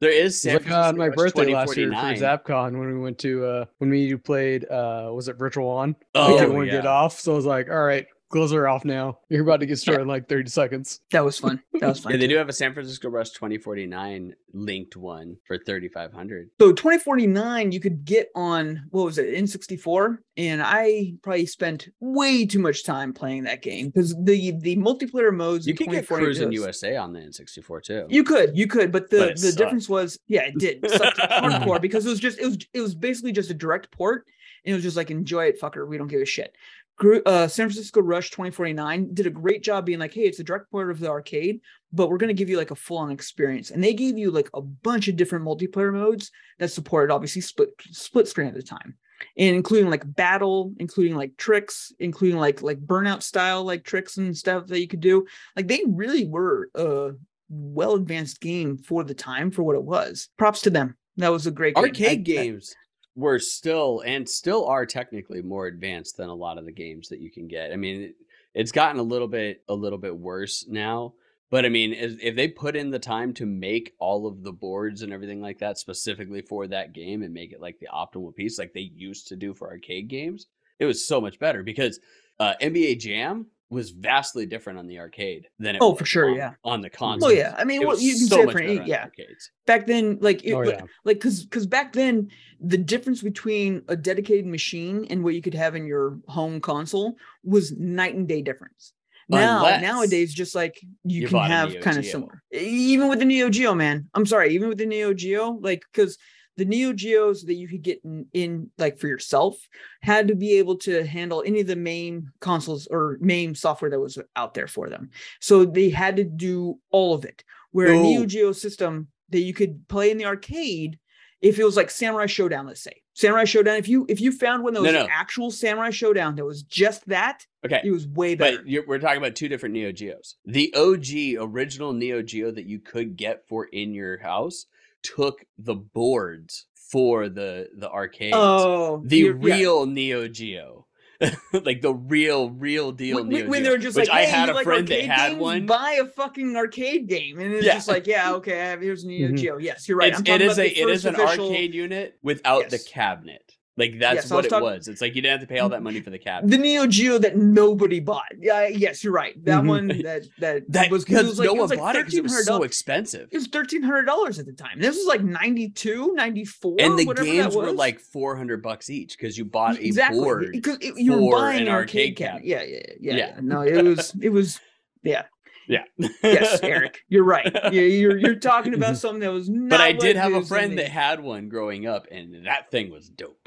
There 0.00 0.10
is 0.10 0.40
San 0.40 0.62
like 0.62 0.70
on 0.70 0.96
my 0.96 1.10
birthday 1.10 1.52
last 1.52 1.76
year 1.76 1.90
for 1.90 1.94
ZapCon 1.94 2.78
when 2.78 2.94
we 2.94 2.98
went 2.98 3.18
to 3.18 3.44
uh 3.44 3.64
when 3.78 3.90
we 3.90 4.16
played 4.16 4.64
uh 4.70 5.10
was 5.12 5.28
it 5.28 5.36
Virtual 5.36 5.68
On? 5.68 5.94
Oh, 6.14 6.32
we 6.32 6.40
didn't 6.40 6.54
want 6.54 6.68
to 6.68 6.72
yeah. 6.72 6.78
get 6.80 6.86
off, 6.86 7.20
so 7.20 7.32
I 7.32 7.36
was 7.36 7.44
like, 7.44 7.68
all 7.68 7.84
right, 7.84 8.06
gloves 8.30 8.52
are 8.52 8.66
off 8.68 8.84
now. 8.84 9.18
You're 9.28 9.42
about 9.42 9.60
to 9.60 9.66
get 9.66 9.78
started 9.78 10.02
in 10.02 10.08
like 10.08 10.28
30 10.28 10.48
seconds. 10.50 11.00
That 11.12 11.24
was 11.24 11.38
fun. 11.38 11.62
That 11.80 11.88
was 11.88 12.00
fun. 12.02 12.12
Yeah, 12.12 12.18
they 12.18 12.26
do 12.28 12.36
have 12.36 12.48
a 12.48 12.52
San 12.52 12.72
Francisco 12.72 13.08
Rush 13.10 13.30
2049 13.30 14.34
linked 14.52 14.96
one 14.96 15.36
for 15.46 15.58
3500. 15.58 16.50
So 16.60 16.72
2049, 16.72 17.72
you 17.72 17.80
could 17.80 18.04
get 18.04 18.28
on 18.34 18.84
what 18.90 19.04
was 19.04 19.18
it, 19.18 19.34
N64, 19.34 20.18
and 20.36 20.62
I 20.64 21.14
probably 21.22 21.46
spent 21.46 21.88
way 22.00 22.46
too 22.46 22.58
much 22.60 22.84
time 22.84 23.12
playing 23.12 23.44
that 23.44 23.62
game 23.62 23.88
because 23.90 24.14
the 24.24 24.52
the 24.60 24.76
multiplayer 24.76 25.34
modes. 25.34 25.66
You 25.66 25.72
in 25.72 25.76
can 25.76 25.86
get 25.86 26.06
2040 26.08 26.24
Cruising 26.24 26.48
was- 26.48 26.54
USA 26.56 26.96
on 26.96 27.12
the 27.12 27.20
N64 27.20 27.82
too. 27.82 28.06
You 28.08 28.24
could, 28.24 28.56
you 28.56 28.66
could, 28.66 28.90
but 28.92 29.10
the 29.10 29.18
But 29.18 29.30
the 29.36 29.38
sucked. 29.48 29.58
difference 29.58 29.88
was, 29.88 30.18
yeah, 30.26 30.42
it 30.42 30.58
did 30.58 30.84
it 30.84 30.90
sucked 30.92 31.18
hardcore 31.18 31.80
because 31.80 32.06
it 32.06 32.10
was 32.10 32.20
just 32.20 32.38
it 32.38 32.46
was 32.46 32.58
it 32.72 32.80
was 32.80 32.94
basically 32.94 33.32
just 33.32 33.50
a 33.50 33.54
direct 33.54 33.90
port, 33.90 34.26
and 34.64 34.72
it 34.72 34.74
was 34.74 34.82
just 34.84 34.96
like 34.96 35.10
enjoy 35.10 35.44
it, 35.46 35.60
fucker. 35.60 35.86
We 35.86 35.98
don't 35.98 36.08
give 36.08 36.20
a 36.22 36.26
shit. 36.26 36.54
Gru- 37.00 37.22
uh, 37.24 37.48
San 37.48 37.66
Francisco 37.66 38.02
Rush 38.02 38.28
2049 38.28 39.14
did 39.14 39.26
a 39.26 39.30
great 39.30 39.62
job 39.62 39.86
being 39.86 39.98
like, 39.98 40.12
hey, 40.12 40.24
it's 40.24 40.38
a 40.38 40.44
direct 40.44 40.70
port 40.70 40.90
of 40.90 41.00
the 41.00 41.08
arcade, 41.08 41.62
but 41.94 42.10
we're 42.10 42.18
going 42.18 42.28
to 42.28 42.34
give 42.34 42.50
you 42.50 42.58
like 42.58 42.72
a 42.72 42.76
full 42.76 42.98
on 42.98 43.10
experience. 43.10 43.70
And 43.70 43.82
they 43.82 43.94
gave 43.94 44.18
you 44.18 44.30
like 44.30 44.50
a 44.52 44.60
bunch 44.60 45.08
of 45.08 45.16
different 45.16 45.46
multiplayer 45.46 45.94
modes 45.94 46.30
that 46.58 46.70
supported 46.70 47.10
obviously 47.10 47.40
split 47.40 47.70
split 47.90 48.28
screen 48.28 48.48
at 48.48 48.54
the 48.54 48.62
time. 48.62 48.96
And 49.38 49.56
including 49.56 49.88
like 49.88 50.02
battle, 50.04 50.74
including 50.78 51.16
like 51.16 51.38
tricks, 51.38 51.90
including 51.98 52.38
like 52.38 52.60
like 52.60 52.80
burnout 52.80 53.22
style 53.22 53.64
like 53.64 53.82
tricks 53.82 54.18
and 54.18 54.36
stuff 54.36 54.66
that 54.66 54.78
you 54.78 54.86
could 54.86 55.00
do. 55.00 55.26
Like 55.56 55.68
they 55.68 55.82
really 55.88 56.26
were 56.28 56.68
a 56.74 57.12
well 57.48 57.94
advanced 57.94 58.42
game 58.42 58.76
for 58.76 59.04
the 59.04 59.14
time 59.14 59.50
for 59.50 59.62
what 59.62 59.76
it 59.76 59.82
was. 59.84 60.28
Props 60.36 60.60
to 60.62 60.70
them. 60.70 60.98
That 61.16 61.32
was 61.32 61.46
a 61.46 61.50
great 61.50 61.76
game. 61.76 61.84
Arcade 61.84 62.10
I- 62.10 62.14
games 62.16 62.74
were 63.14 63.38
still 63.38 64.02
and 64.06 64.28
still 64.28 64.66
are 64.66 64.86
technically 64.86 65.42
more 65.42 65.66
advanced 65.66 66.16
than 66.16 66.28
a 66.28 66.34
lot 66.34 66.58
of 66.58 66.64
the 66.64 66.72
games 66.72 67.08
that 67.08 67.20
you 67.20 67.30
can 67.30 67.48
get. 67.48 67.72
I 67.72 67.76
mean, 67.76 68.14
it's 68.54 68.72
gotten 68.72 69.00
a 69.00 69.04
little 69.04 69.28
bit 69.28 69.62
a 69.68 69.74
little 69.74 69.98
bit 69.98 70.16
worse 70.16 70.66
now. 70.68 71.14
But 71.50 71.64
I 71.64 71.68
mean, 71.68 71.92
if, 71.92 72.36
they 72.36 72.46
put 72.46 72.76
in 72.76 72.90
the 72.90 73.00
time 73.00 73.34
to 73.34 73.46
make 73.46 73.94
all 73.98 74.28
of 74.28 74.44
the 74.44 74.52
boards 74.52 75.02
and 75.02 75.12
everything 75.12 75.42
like 75.42 75.58
that 75.58 75.78
specifically 75.78 76.42
for 76.42 76.68
that 76.68 76.92
game 76.92 77.22
and 77.22 77.34
make 77.34 77.52
it 77.52 77.60
like 77.60 77.80
the 77.80 77.88
optimal 77.92 78.34
piece, 78.34 78.56
like 78.56 78.72
they 78.72 78.92
used 78.94 79.26
to 79.28 79.36
do 79.36 79.52
for 79.52 79.68
arcade 79.68 80.06
games, 80.06 80.46
it 80.78 80.84
was 80.84 81.04
so 81.04 81.20
much 81.20 81.40
better 81.40 81.64
because 81.64 81.98
uh, 82.38 82.54
NBA 82.62 83.00
Jam 83.00 83.46
was 83.70 83.90
vastly 83.90 84.46
different 84.46 84.78
on 84.80 84.86
the 84.88 84.98
arcade 84.98 85.46
than 85.60 85.76
it 85.76 85.78
Oh, 85.80 85.90
was 85.90 86.00
for 86.00 86.04
sure, 86.04 86.30
on, 86.30 86.36
yeah. 86.36 86.52
on 86.64 86.80
the 86.80 86.88
oh, 86.88 86.96
console. 86.96 87.30
oh 87.30 87.32
yeah. 87.32 87.54
I 87.56 87.64
mean, 87.64 87.86
well, 87.86 87.98
you 87.98 88.14
can 88.14 88.26
so 88.26 88.36
say 88.36 88.44
much 88.44 88.52
for 88.52 88.58
better 88.60 88.74
the 88.80 88.84
yeah. 88.84 89.04
arcades. 89.04 89.50
Back 89.66 89.86
then, 89.86 90.18
like 90.20 90.44
it, 90.44 90.52
Oh 90.52 90.58
like- 90.58 90.68
yeah. 90.70 90.84
like 91.04 91.16
because 91.18 91.44
because 91.44 91.66
back 91.66 91.92
then 91.92 92.30
the 92.60 92.76
difference 92.78 93.22
between 93.22 93.82
a 93.88 93.96
dedicated 93.96 94.46
machine 94.46 95.06
and 95.08 95.22
what 95.24 95.34
you 95.34 95.40
could 95.42 95.54
have 95.54 95.76
in 95.76 95.86
your 95.86 96.18
home 96.26 96.60
console 96.60 97.16
was 97.44 97.72
night 97.72 98.14
and 98.14 98.28
day 98.28 98.42
difference 98.42 98.92
now 99.28 99.58
Unless 99.58 99.82
nowadays 99.82 100.34
just 100.34 100.54
like 100.54 100.78
you, 101.04 101.22
you 101.22 101.28
can 101.28 101.48
have 101.50 101.78
kind 101.80 101.96
of 101.96 102.04
similar 102.04 102.42
even 102.52 103.08
with 103.08 103.20
the 103.20 103.24
neo 103.24 103.48
geo 103.48 103.74
man 103.74 104.08
i'm 104.14 104.26
sorry 104.26 104.52
even 104.54 104.68
with 104.68 104.78
the 104.78 104.86
neo 104.86 105.14
geo 105.14 105.52
like 105.62 105.82
because 105.92 106.18
the 106.60 106.64
neo 106.66 106.92
geos 106.92 107.42
that 107.44 107.54
you 107.54 107.66
could 107.66 107.82
get 107.82 107.98
in, 108.04 108.26
in 108.32 108.70
like 108.76 108.98
for 108.98 109.08
yourself 109.08 109.56
had 110.02 110.28
to 110.28 110.34
be 110.34 110.50
able 110.60 110.76
to 110.76 111.04
handle 111.06 111.42
any 111.46 111.60
of 111.60 111.66
the 111.66 111.74
main 111.92 112.28
consoles 112.40 112.86
or 112.90 113.16
main 113.20 113.54
software 113.54 113.90
that 113.90 113.98
was 114.06 114.18
out 114.36 114.52
there 114.54 114.66
for 114.68 114.88
them 114.88 115.08
so 115.40 115.64
they 115.64 115.88
had 115.88 116.16
to 116.16 116.24
do 116.24 116.78
all 116.90 117.14
of 117.14 117.24
it 117.24 117.42
where 117.72 117.88
a 117.92 118.02
neo 118.02 118.24
geo 118.26 118.52
system 118.52 119.08
that 119.30 119.40
you 119.40 119.54
could 119.54 119.74
play 119.88 120.10
in 120.10 120.18
the 120.18 120.24
arcade 120.26 120.98
if 121.40 121.58
it 121.58 121.64
was 121.64 121.76
like 121.76 121.90
samurai 121.90 122.26
showdown 122.26 122.66
let's 122.66 122.82
say 122.82 122.96
samurai 123.14 123.44
showdown 123.44 123.76
if 123.76 123.88
you 123.88 124.04
if 124.08 124.20
you 124.20 124.30
found 124.32 124.62
one 124.62 124.74
that 124.74 124.80
No, 124.80 124.86
was 124.86 124.94
no. 124.94 125.04
an 125.04 125.10
actual 125.10 125.50
samurai 125.50 125.90
showdown 125.90 126.34
that 126.36 126.44
was 126.44 126.62
just 126.62 127.06
that 127.08 127.46
Okay. 127.64 127.80
it 127.84 127.90
was 127.90 128.06
way 128.06 128.34
better 128.34 128.58
But 128.58 128.66
you're, 128.68 128.86
we're 128.86 128.98
talking 128.98 129.18
about 129.18 129.34
two 129.36 129.48
different 129.48 129.74
Neo 129.74 129.92
Geos. 129.92 130.36
The 130.46 130.72
OG 130.74 131.42
original 131.46 131.92
Neo 131.92 132.22
Geo 132.22 132.50
that 132.50 132.64
you 132.64 132.78
could 132.78 133.16
get 133.16 133.46
for 133.48 133.66
in 133.66 133.92
your 133.92 134.16
house 134.18 134.64
took 135.02 135.44
the 135.58 135.74
boards 135.74 136.66
for 136.90 137.28
the 137.28 137.68
the 137.76 137.88
arcade. 137.90 138.32
oh 138.34 139.02
the 139.04 139.16
you're- 139.18 139.48
yeah. 139.48 139.54
real 139.56 139.86
Neo 139.86 140.28
Geo. 140.28 140.86
like 141.52 141.82
the 141.82 141.92
real, 141.92 142.48
real 142.50 142.92
deal 142.92 143.16
when, 143.18 143.28
Neo 143.28 143.46
when- 143.46 143.62
Geo. 143.62 143.70
they're 143.72 143.78
just 143.78 143.94
like, 143.96 144.08
I 144.08 144.22
hey, 144.24 144.30
had 144.30 144.46
you 144.48 144.52
a 144.52 144.54
like 144.54 144.64
friend 144.64 144.88
that 144.88 145.04
had 145.04 145.28
games? 145.32 145.40
one. 145.42 145.66
Buy 145.66 145.98
a 146.00 146.06
fucking 146.06 146.56
arcade 146.56 147.08
game, 147.08 147.38
and 147.38 147.52
it's 147.52 147.66
Yeah. 147.66 147.74
just 147.74 147.88
like, 147.88 148.06
yeah, 148.06 148.32
okay, 148.36 148.58
I 148.58 148.64
have, 148.68 148.80
here's 148.80 149.04
Neo 149.04 149.28
Mhm. 149.28 149.36
Geo. 149.38 149.58
Yes, 149.58 149.86
you're 149.86 149.98
right. 149.98 150.08
It's, 150.12 150.18
I'm 150.18 150.24
it 150.24 150.28
talking 150.38 150.46
is 150.46 150.52
about 150.58 150.66
a 150.66 150.80
it 150.80 150.88
is 150.88 151.04
an 151.04 151.14
official- 151.16 151.48
arcade 151.50 151.74
unit 151.74 152.14
without 152.22 152.70
the 152.70 152.78
cabinet. 152.78 153.49
Like 153.80 153.98
that's 153.98 154.14
Yes, 154.16 154.30
what 154.30 154.44
it 154.44 154.50
talking- 154.50 154.64
was. 154.64 154.86
It's 154.88 155.00
like 155.00 155.16
you 155.16 155.22
didn't 155.22 155.40
have 155.40 155.48
to 155.48 155.52
pay 155.52 155.58
all 155.58 155.70
that 155.70 155.82
money 155.82 156.00
for 156.00 156.10
the 156.10 156.18
cabinet. 156.18 156.50
The 156.50 156.58
Neo 156.58 156.86
Geo 156.86 157.18
that 157.18 157.36
nobody 157.36 157.98
bought. 157.98 158.30
Yeah, 158.38 158.68
yes, 158.68 159.02
you're 159.02 159.12
right. 159.12 159.34
That 159.44 159.64
Mhm. 159.64 159.68
one 159.68 159.88
that 160.04 160.22
that, 160.38 160.70
That 160.70 160.90
was 160.90 161.04
because 161.04 161.38
like, 161.38 161.46
no 161.46 161.54
one 161.54 161.68
like 161.70 161.78
bought 161.78 161.96
it 161.96 162.04
because 162.04 162.14
it 162.18 162.22
was 162.22 162.44
so 162.44 162.62
expensive. 162.62 163.28
It 163.32 163.36
was 163.38 163.46
thirteen 163.46 163.82
hundred 163.82 164.04
dollars 164.04 164.38
at 164.38 164.46
the 164.46 164.52
time. 164.52 164.78
This 164.80 164.96
was 164.96 165.06
like 165.06 165.22
92, 165.22 166.12
94, 166.14 166.76
And 166.78 166.98
the 166.98 167.14
games 167.14 167.56
were 167.56 167.72
like 167.72 167.98
four 168.00 168.36
hundred 168.36 168.62
bucks 168.62 168.90
each 168.90 169.16
because 169.18 169.38
you 169.38 169.44
bought 169.46 169.78
a 169.78 169.84
exactly 169.86 170.20
board. 170.20 170.48
because 170.52 170.78
you 170.80 171.12
were 171.14 171.32
buying 171.32 171.62
an 171.62 171.68
arcade 171.68 172.10
arcade 172.10 172.16
cabinet. 172.16 172.46
Yeah, 172.46 172.62
yeah, 172.62 172.78
yeah, 173.00 173.14
yeah, 173.14 173.16
Yeah. 173.16 173.40
No, 173.40 173.62
it 173.62 173.82
was 173.82 174.14
it 174.22 174.28
was 174.28 174.60
yeah. 175.02 175.24
Yeah. 175.68 175.84
Yes, 176.22 176.58
Eric, 176.64 176.98
you're 177.08 177.24
right. 177.24 177.46
Yeah, 177.72 177.82
you're 177.82 178.18
you're 178.18 178.34
talking 178.34 178.74
about 178.74 178.96
something 178.96 179.20
that 179.20 179.32
was 179.32 179.48
not. 179.48 179.70
But 179.70 179.80
I 179.80 179.92
did 179.92 180.16
have 180.16 180.32
a 180.32 180.42
friend 180.42 180.76
that 180.78 180.88
had 180.88 181.20
one 181.20 181.48
growing 181.48 181.86
up, 181.86 182.06
and 182.10 182.44
that 182.46 182.70
thing 182.72 182.90
was 182.90 183.08
dope. 183.08 183.39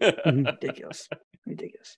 Ridiculous, 0.00 1.08
ridiculous. 1.46 1.96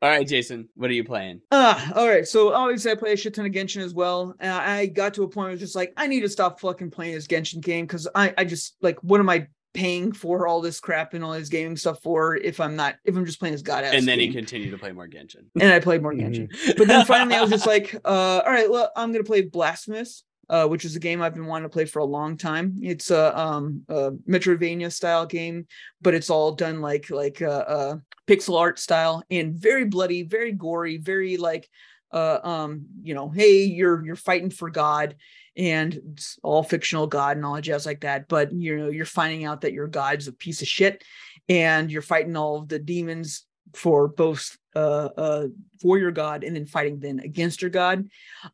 All 0.00 0.08
right, 0.08 0.26
Jason, 0.26 0.68
what 0.74 0.90
are 0.90 0.94
you 0.94 1.04
playing? 1.04 1.42
Ah, 1.52 1.92
all 1.94 2.08
right. 2.08 2.26
So 2.26 2.52
obviously, 2.52 2.90
I 2.90 2.96
play 2.96 3.12
a 3.12 3.16
shit 3.16 3.34
ton 3.34 3.46
of 3.46 3.52
Genshin 3.52 3.82
as 3.82 3.94
well. 3.94 4.34
And 4.40 4.50
I 4.52 4.86
got 4.86 5.14
to 5.14 5.22
a 5.22 5.26
point 5.28 5.36
where 5.36 5.48
I 5.48 5.52
was 5.52 5.60
just 5.60 5.76
like, 5.76 5.92
I 5.96 6.08
need 6.08 6.22
to 6.22 6.28
stop 6.28 6.58
fucking 6.58 6.90
playing 6.90 7.14
this 7.14 7.28
Genshin 7.28 7.60
game 7.60 7.86
because 7.86 8.08
I, 8.12 8.34
I 8.36 8.44
just 8.44 8.74
like, 8.82 8.98
what 9.04 9.20
am 9.20 9.28
I 9.28 9.46
paying 9.74 10.12
for 10.12 10.46
all 10.48 10.60
this 10.60 10.80
crap 10.80 11.14
and 11.14 11.24
all 11.24 11.32
this 11.32 11.48
gaming 11.48 11.76
stuff 11.76 12.02
for 12.02 12.36
if 12.36 12.60
I'm 12.60 12.76
not 12.76 12.96
if 13.04 13.16
I'm 13.16 13.24
just 13.24 13.38
playing 13.38 13.54
this 13.54 13.62
god 13.62 13.84
and 13.84 14.06
then 14.06 14.18
game? 14.18 14.28
he 14.28 14.34
continued 14.34 14.72
to 14.72 14.78
play 14.78 14.92
more 14.92 15.08
Genshin. 15.08 15.44
and 15.58 15.72
I 15.72 15.78
played 15.78 16.02
more 16.02 16.12
Genshin. 16.12 16.48
But 16.76 16.88
then 16.88 17.06
finally, 17.06 17.36
I 17.36 17.40
was 17.40 17.50
just 17.50 17.66
like, 17.66 17.94
uh, 18.04 18.42
all 18.44 18.52
right, 18.52 18.70
well, 18.70 18.90
I'm 18.96 19.12
gonna 19.12 19.24
play 19.24 19.42
Blasphemous, 19.42 20.24
uh, 20.52 20.66
which 20.68 20.84
is 20.84 20.94
a 20.94 21.00
game 21.00 21.22
I've 21.22 21.32
been 21.32 21.46
wanting 21.46 21.64
to 21.64 21.72
play 21.72 21.86
for 21.86 22.00
a 22.00 22.04
long 22.04 22.36
time. 22.36 22.76
It's 22.82 23.10
a 23.10 23.36
um 23.36 23.84
a 23.88 24.10
Metroidvania 24.28 24.92
style 24.92 25.24
game, 25.24 25.66
but 26.02 26.12
it's 26.12 26.28
all 26.28 26.52
done 26.52 26.82
like 26.82 27.08
like 27.08 27.40
uh, 27.40 27.64
uh 27.66 27.96
pixel 28.28 28.60
art 28.60 28.78
style 28.78 29.22
and 29.30 29.54
very 29.54 29.86
bloody, 29.86 30.24
very 30.24 30.52
gory, 30.52 30.98
very 30.98 31.38
like 31.38 31.70
uh 32.12 32.38
um 32.44 32.84
you 33.02 33.14
know, 33.14 33.30
hey, 33.30 33.64
you're 33.64 34.04
you're 34.04 34.14
fighting 34.14 34.50
for 34.50 34.68
God 34.68 35.16
and 35.56 35.98
it's 36.12 36.38
all 36.42 36.62
fictional 36.62 37.06
god 37.06 37.38
and 37.38 37.46
all 37.46 37.58
jazz 37.62 37.86
like 37.86 38.02
that. 38.02 38.28
But 38.28 38.52
you 38.52 38.76
know, 38.76 38.90
you're 38.90 39.06
finding 39.06 39.46
out 39.46 39.62
that 39.62 39.72
your 39.72 39.88
god's 39.88 40.28
a 40.28 40.32
piece 40.34 40.60
of 40.60 40.68
shit 40.68 41.02
and 41.48 41.90
you're 41.90 42.02
fighting 42.02 42.36
all 42.36 42.58
of 42.58 42.68
the 42.68 42.78
demons 42.78 43.46
for 43.72 44.06
both 44.06 44.58
uh 44.74 45.08
uh 45.16 45.46
for 45.80 45.98
your 45.98 46.10
god 46.10 46.44
and 46.44 46.56
then 46.56 46.66
fighting 46.66 46.98
then 46.98 47.20
against 47.20 47.62
your 47.62 47.70
god. 47.70 48.08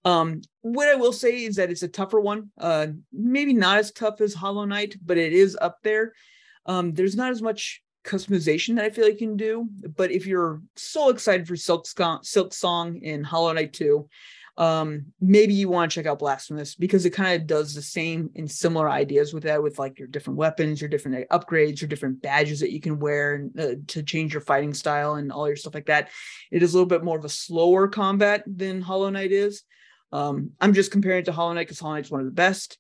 Um 0.05 0.43
what 0.63 0.89
i 0.89 0.95
will 0.95 1.13
say 1.13 1.45
is 1.45 1.57
that 1.57 1.71
it's 1.71 1.83
a 1.83 1.89
tougher 1.89 2.21
one 2.21 2.51
uh 2.59 2.89
maybe 3.13 3.53
not 3.53 3.79
as 3.79 3.93
tough 3.93 4.21
as 4.21 4.35
hollow 4.35 4.65
knight 4.65 4.97
but 5.05 5.19
it 5.19 5.33
is 5.33 5.57
up 5.61 5.79
there. 5.83 6.13
Um 6.67 6.93
there's 6.93 7.17
not 7.17 7.31
as 7.31 7.43
much 7.43 7.83
customization 8.05 8.77
that 8.77 8.85
i 8.85 8.91
feel 8.91 9.05
like 9.05 9.21
you 9.21 9.27
can 9.27 9.37
do 9.37 9.69
but 9.97 10.11
if 10.11 10.27
you're 10.27 10.63
so 10.77 11.11
excited 11.11 11.47
for 11.47 11.57
silk, 11.57 11.87
silk 12.23 12.55
song 12.55 12.97
in 13.03 13.23
hollow 13.23 13.53
knight 13.53 13.73
2 13.75 14.09
um 14.59 15.07
maybe 15.21 15.55
you 15.55 15.69
want 15.69 15.91
to 15.91 15.95
check 15.95 16.07
out 16.07 16.19
blasphemous 16.19 16.75
because 16.75 17.07
it 17.07 17.11
kind 17.11 17.41
of 17.41 17.47
does 17.47 17.75
the 17.75 17.81
same 17.81 18.29
and 18.35 18.51
similar 18.51 18.91
ideas 18.91 19.33
with 19.33 19.45
that 19.45 19.63
with 19.63 19.79
like 19.79 20.01
your 20.01 20.09
different 20.09 20.37
weapons 20.37 20.81
your 20.81 20.91
different 20.91 21.25
uh, 21.31 21.39
upgrades 21.39 21.81
your 21.81 21.89
different 21.89 22.21
badges 22.21 22.59
that 22.59 22.73
you 22.73 22.81
can 22.81 22.99
wear 22.99 23.37
and, 23.37 23.61
uh, 23.61 23.75
to 23.87 24.03
change 24.03 24.35
your 24.35 24.41
fighting 24.41 24.75
style 24.75 25.15
and 25.15 25.31
all 25.31 25.47
your 25.47 25.57
stuff 25.57 25.75
like 25.75 25.87
that. 25.87 26.11
It 26.51 26.63
is 26.65 26.75
a 26.75 26.77
little 26.77 26.89
bit 26.89 27.05
more 27.05 27.17
of 27.17 27.25
a 27.25 27.29
slower 27.29 27.87
combat 27.87 28.43
than 28.47 28.83
hollow 28.83 29.09
knight 29.11 29.31
is. 29.33 29.63
Um 30.13 30.51
i'm 30.61 30.75
just 30.75 30.91
comparing 30.91 31.21
it 31.21 31.27
to 31.27 31.33
hollow 31.33 31.53
knight 31.53 31.67
because 31.67 31.79
hollow 31.79 31.95
knight's 31.95 32.11
one 32.11 32.21
of 32.21 32.27
the 32.27 32.33
best 32.33 32.79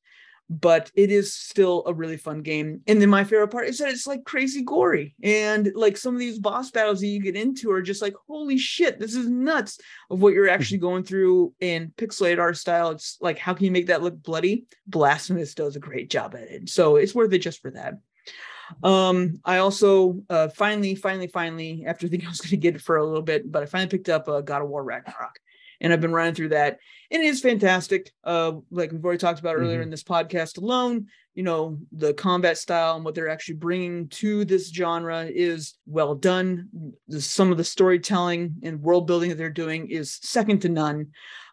but 0.50 0.90
it 0.94 1.10
is 1.10 1.34
still 1.34 1.82
a 1.86 1.92
really 1.92 2.16
fun 2.16 2.40
game. 2.40 2.80
And 2.86 3.00
then 3.00 3.10
my 3.10 3.24
favorite 3.24 3.48
part 3.48 3.68
is 3.68 3.78
that 3.78 3.90
it's 3.90 4.06
like 4.06 4.24
crazy 4.24 4.62
gory. 4.62 5.14
And 5.22 5.70
like 5.74 5.96
some 5.96 6.14
of 6.14 6.20
these 6.20 6.38
boss 6.38 6.70
battles 6.70 7.00
that 7.00 7.06
you 7.06 7.20
get 7.20 7.36
into 7.36 7.70
are 7.70 7.82
just 7.82 8.00
like, 8.00 8.14
holy 8.26 8.56
shit, 8.56 8.98
this 8.98 9.14
is 9.14 9.28
nuts 9.28 9.78
of 10.10 10.22
what 10.22 10.32
you're 10.32 10.48
actually 10.48 10.78
going 10.78 11.04
through 11.04 11.52
in 11.60 11.92
pixelated 11.96 12.38
art 12.38 12.56
style. 12.56 12.90
It's 12.90 13.18
like, 13.20 13.38
how 13.38 13.52
can 13.52 13.66
you 13.66 13.70
make 13.70 13.88
that 13.88 14.02
look 14.02 14.22
bloody? 14.22 14.64
Blasphemous 14.86 15.54
does 15.54 15.76
a 15.76 15.80
great 15.80 16.08
job 16.08 16.34
at 16.34 16.50
it. 16.50 16.70
So 16.70 16.96
it's 16.96 17.14
worth 17.14 17.32
it 17.32 17.40
just 17.40 17.60
for 17.60 17.70
that. 17.72 17.94
Um, 18.82 19.40
I 19.44 19.58
also 19.58 20.22
uh 20.28 20.48
finally, 20.48 20.94
finally, 20.94 21.26
finally, 21.26 21.84
after 21.86 22.08
thinking 22.08 22.26
I 22.26 22.30
was 22.30 22.40
gonna 22.40 22.56
get 22.56 22.74
it 22.74 22.82
for 22.82 22.96
a 22.96 23.04
little 23.04 23.22
bit, 23.22 23.50
but 23.50 23.62
I 23.62 23.66
finally 23.66 23.88
picked 23.88 24.08
up 24.08 24.28
uh, 24.28 24.40
God 24.40 24.62
of 24.62 24.68
War 24.68 24.82
Ragnarok. 24.82 25.38
And 25.80 25.92
I've 25.92 26.00
been 26.00 26.12
running 26.12 26.34
through 26.34 26.50
that 26.50 26.78
it 27.10 27.20
is 27.20 27.40
fantastic. 27.40 28.12
Uh, 28.24 28.52
like 28.70 28.92
we've 28.92 29.04
already 29.04 29.18
talked 29.18 29.40
about 29.40 29.56
earlier 29.56 29.80
Mhm. 29.80 29.84
in 29.84 29.90
this 29.90 30.02
podcast 30.04 30.58
alone, 30.58 31.06
you 31.34 31.42
know, 31.42 31.78
the 31.92 32.12
combat 32.14 32.58
style 32.58 32.96
and 32.96 33.04
what 33.04 33.14
they're 33.14 33.28
actually 33.28 33.54
bringing 33.56 34.08
to 34.08 34.44
this 34.44 34.70
genre 34.70 35.24
is 35.24 35.74
well 35.86 36.14
done. 36.14 36.68
The, 37.08 37.20
some 37.20 37.50
of 37.50 37.56
the 37.56 37.64
storytelling 37.64 38.56
and 38.62 38.82
world 38.82 39.06
building 39.06 39.30
that 39.30 39.36
they're 39.36 39.50
doing 39.50 39.90
is 39.90 40.18
second 40.22 40.60
to 40.62 40.68
none. 40.68 41.08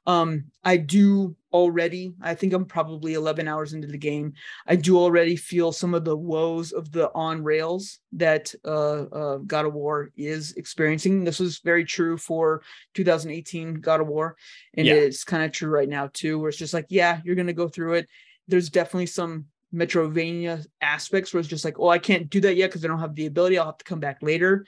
Um, 0.08 0.46
I 0.64 0.78
do 0.78 1.36
already, 1.52 2.14
I 2.22 2.36
think 2.36 2.54
I'm 2.54 2.66
probably 2.66 3.14
11 3.14 3.48
hours 3.48 3.74
into 3.74 3.88
the 3.88 3.98
game. 3.98 4.34
I 4.68 4.76
do 4.76 4.98
already 4.98 5.36
feel 5.36 5.72
some 5.72 5.94
of 5.94 6.06
the 6.06 6.16
woes 6.16 6.72
of 6.74 6.92
the 6.92 7.12
on 7.14 7.44
rails 7.44 8.00
that 8.14 8.54
uh, 8.66 9.04
uh, 9.04 9.38
God 9.38 9.66
of 9.66 9.74
War 9.74 10.12
is 10.16 10.54
experiencing. 10.54 11.24
This 11.24 11.40
was 11.40 11.60
very 11.60 11.86
true 11.86 12.18
for 12.18 12.62
2018 12.94 13.76
God 13.76 14.02
of 14.02 14.08
War 14.08 14.36
and 14.76 14.88
Yeah. 14.88 14.94
it's 14.94 15.24
kind 15.24 15.44
of 15.44 15.52
true 15.52 15.70
right 15.70 15.90
now 15.90 16.10
too 16.14 16.40
where 16.40 16.50
it's 16.50 16.58
just 16.58 16.74
like 16.74 16.86
yeah 16.90 17.22
you're 17.24 17.36
gonna 17.36 17.54
go 17.54 17.68
through 17.68 17.94
it 17.94 18.08
there's 18.48 18.70
definitely 18.70 19.06
some 19.06 19.46
metroidvania 19.74 20.66
aspects 20.82 21.34
where 21.34 21.40
it's 21.40 21.50
just 21.50 21.66
like 21.66 21.80
oh 21.80 21.90
i 21.90 21.98
can't 21.98 22.30
do 22.30 22.40
that 22.40 22.56
yet 22.56 22.68
because 22.70 22.84
i 22.86 22.88
don't 22.88 23.00
have 23.00 23.16
the 23.16 23.26
ability 23.26 23.58
i'll 23.58 23.66
have 23.66 23.78
to 23.78 23.84
come 23.86 24.00
back 24.00 24.18
later 24.22 24.66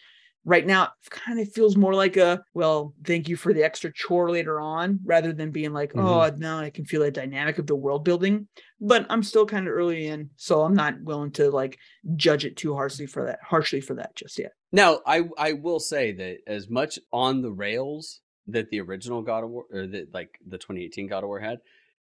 right 0.48 0.66
now 0.66 0.84
it 0.86 1.10
kind 1.12 1.40
of 1.40 1.52
feels 1.52 1.76
more 1.76 1.94
like 1.94 2.16
a 2.18 2.42
well 2.54 2.94
thank 3.04 3.28
you 3.28 3.36
for 3.36 3.54
the 3.54 3.64
extra 3.64 3.92
chore 3.94 4.32
later 4.32 4.60
on 4.62 5.00
rather 5.04 5.34
than 5.34 5.52
being 5.52 5.74
like 5.74 5.92
Mhm. 5.94 6.02
oh 6.34 6.36
now 6.38 6.58
i 6.60 6.70
can 6.70 6.86
feel 6.86 7.02
the 7.02 7.12
dynamic 7.12 7.60
of 7.60 7.68
the 7.68 7.76
world 7.76 8.04
building 8.06 8.48
but 8.80 9.06
i'm 9.10 9.22
still 9.24 9.46
kind 9.46 9.68
of 9.68 9.74
early 9.74 10.08
in 10.08 10.30
so 10.38 10.62
i'm 10.62 10.74
not 10.74 11.00
willing 11.02 11.32
to 11.32 11.52
like 11.52 11.78
judge 12.16 12.46
it 12.46 12.56
too 12.56 12.74
harshly 12.74 13.06
for 13.06 13.26
that 13.26 13.40
harshly 13.44 13.82
for 13.82 13.94
that 13.96 14.16
just 14.16 14.40
yet 14.40 14.54
Now, 14.72 15.02
I 15.06 15.18
I 15.38 15.54
will 15.54 15.80
say 15.80 16.14
that 16.14 16.38
as 16.48 16.70
much 16.70 16.98
on 17.12 17.42
the 17.42 17.52
rails 17.52 18.22
that 18.48 18.70
the 18.70 18.80
original 18.82 19.22
God 19.22 19.44
of 19.44 19.50
War 19.50 19.66
or 19.72 19.86
that 19.88 20.14
like 20.14 20.40
the 20.48 20.58
2018 20.58 21.08
God 21.08 21.24
of 21.24 21.28
War 21.28 21.40
had, 21.40 21.60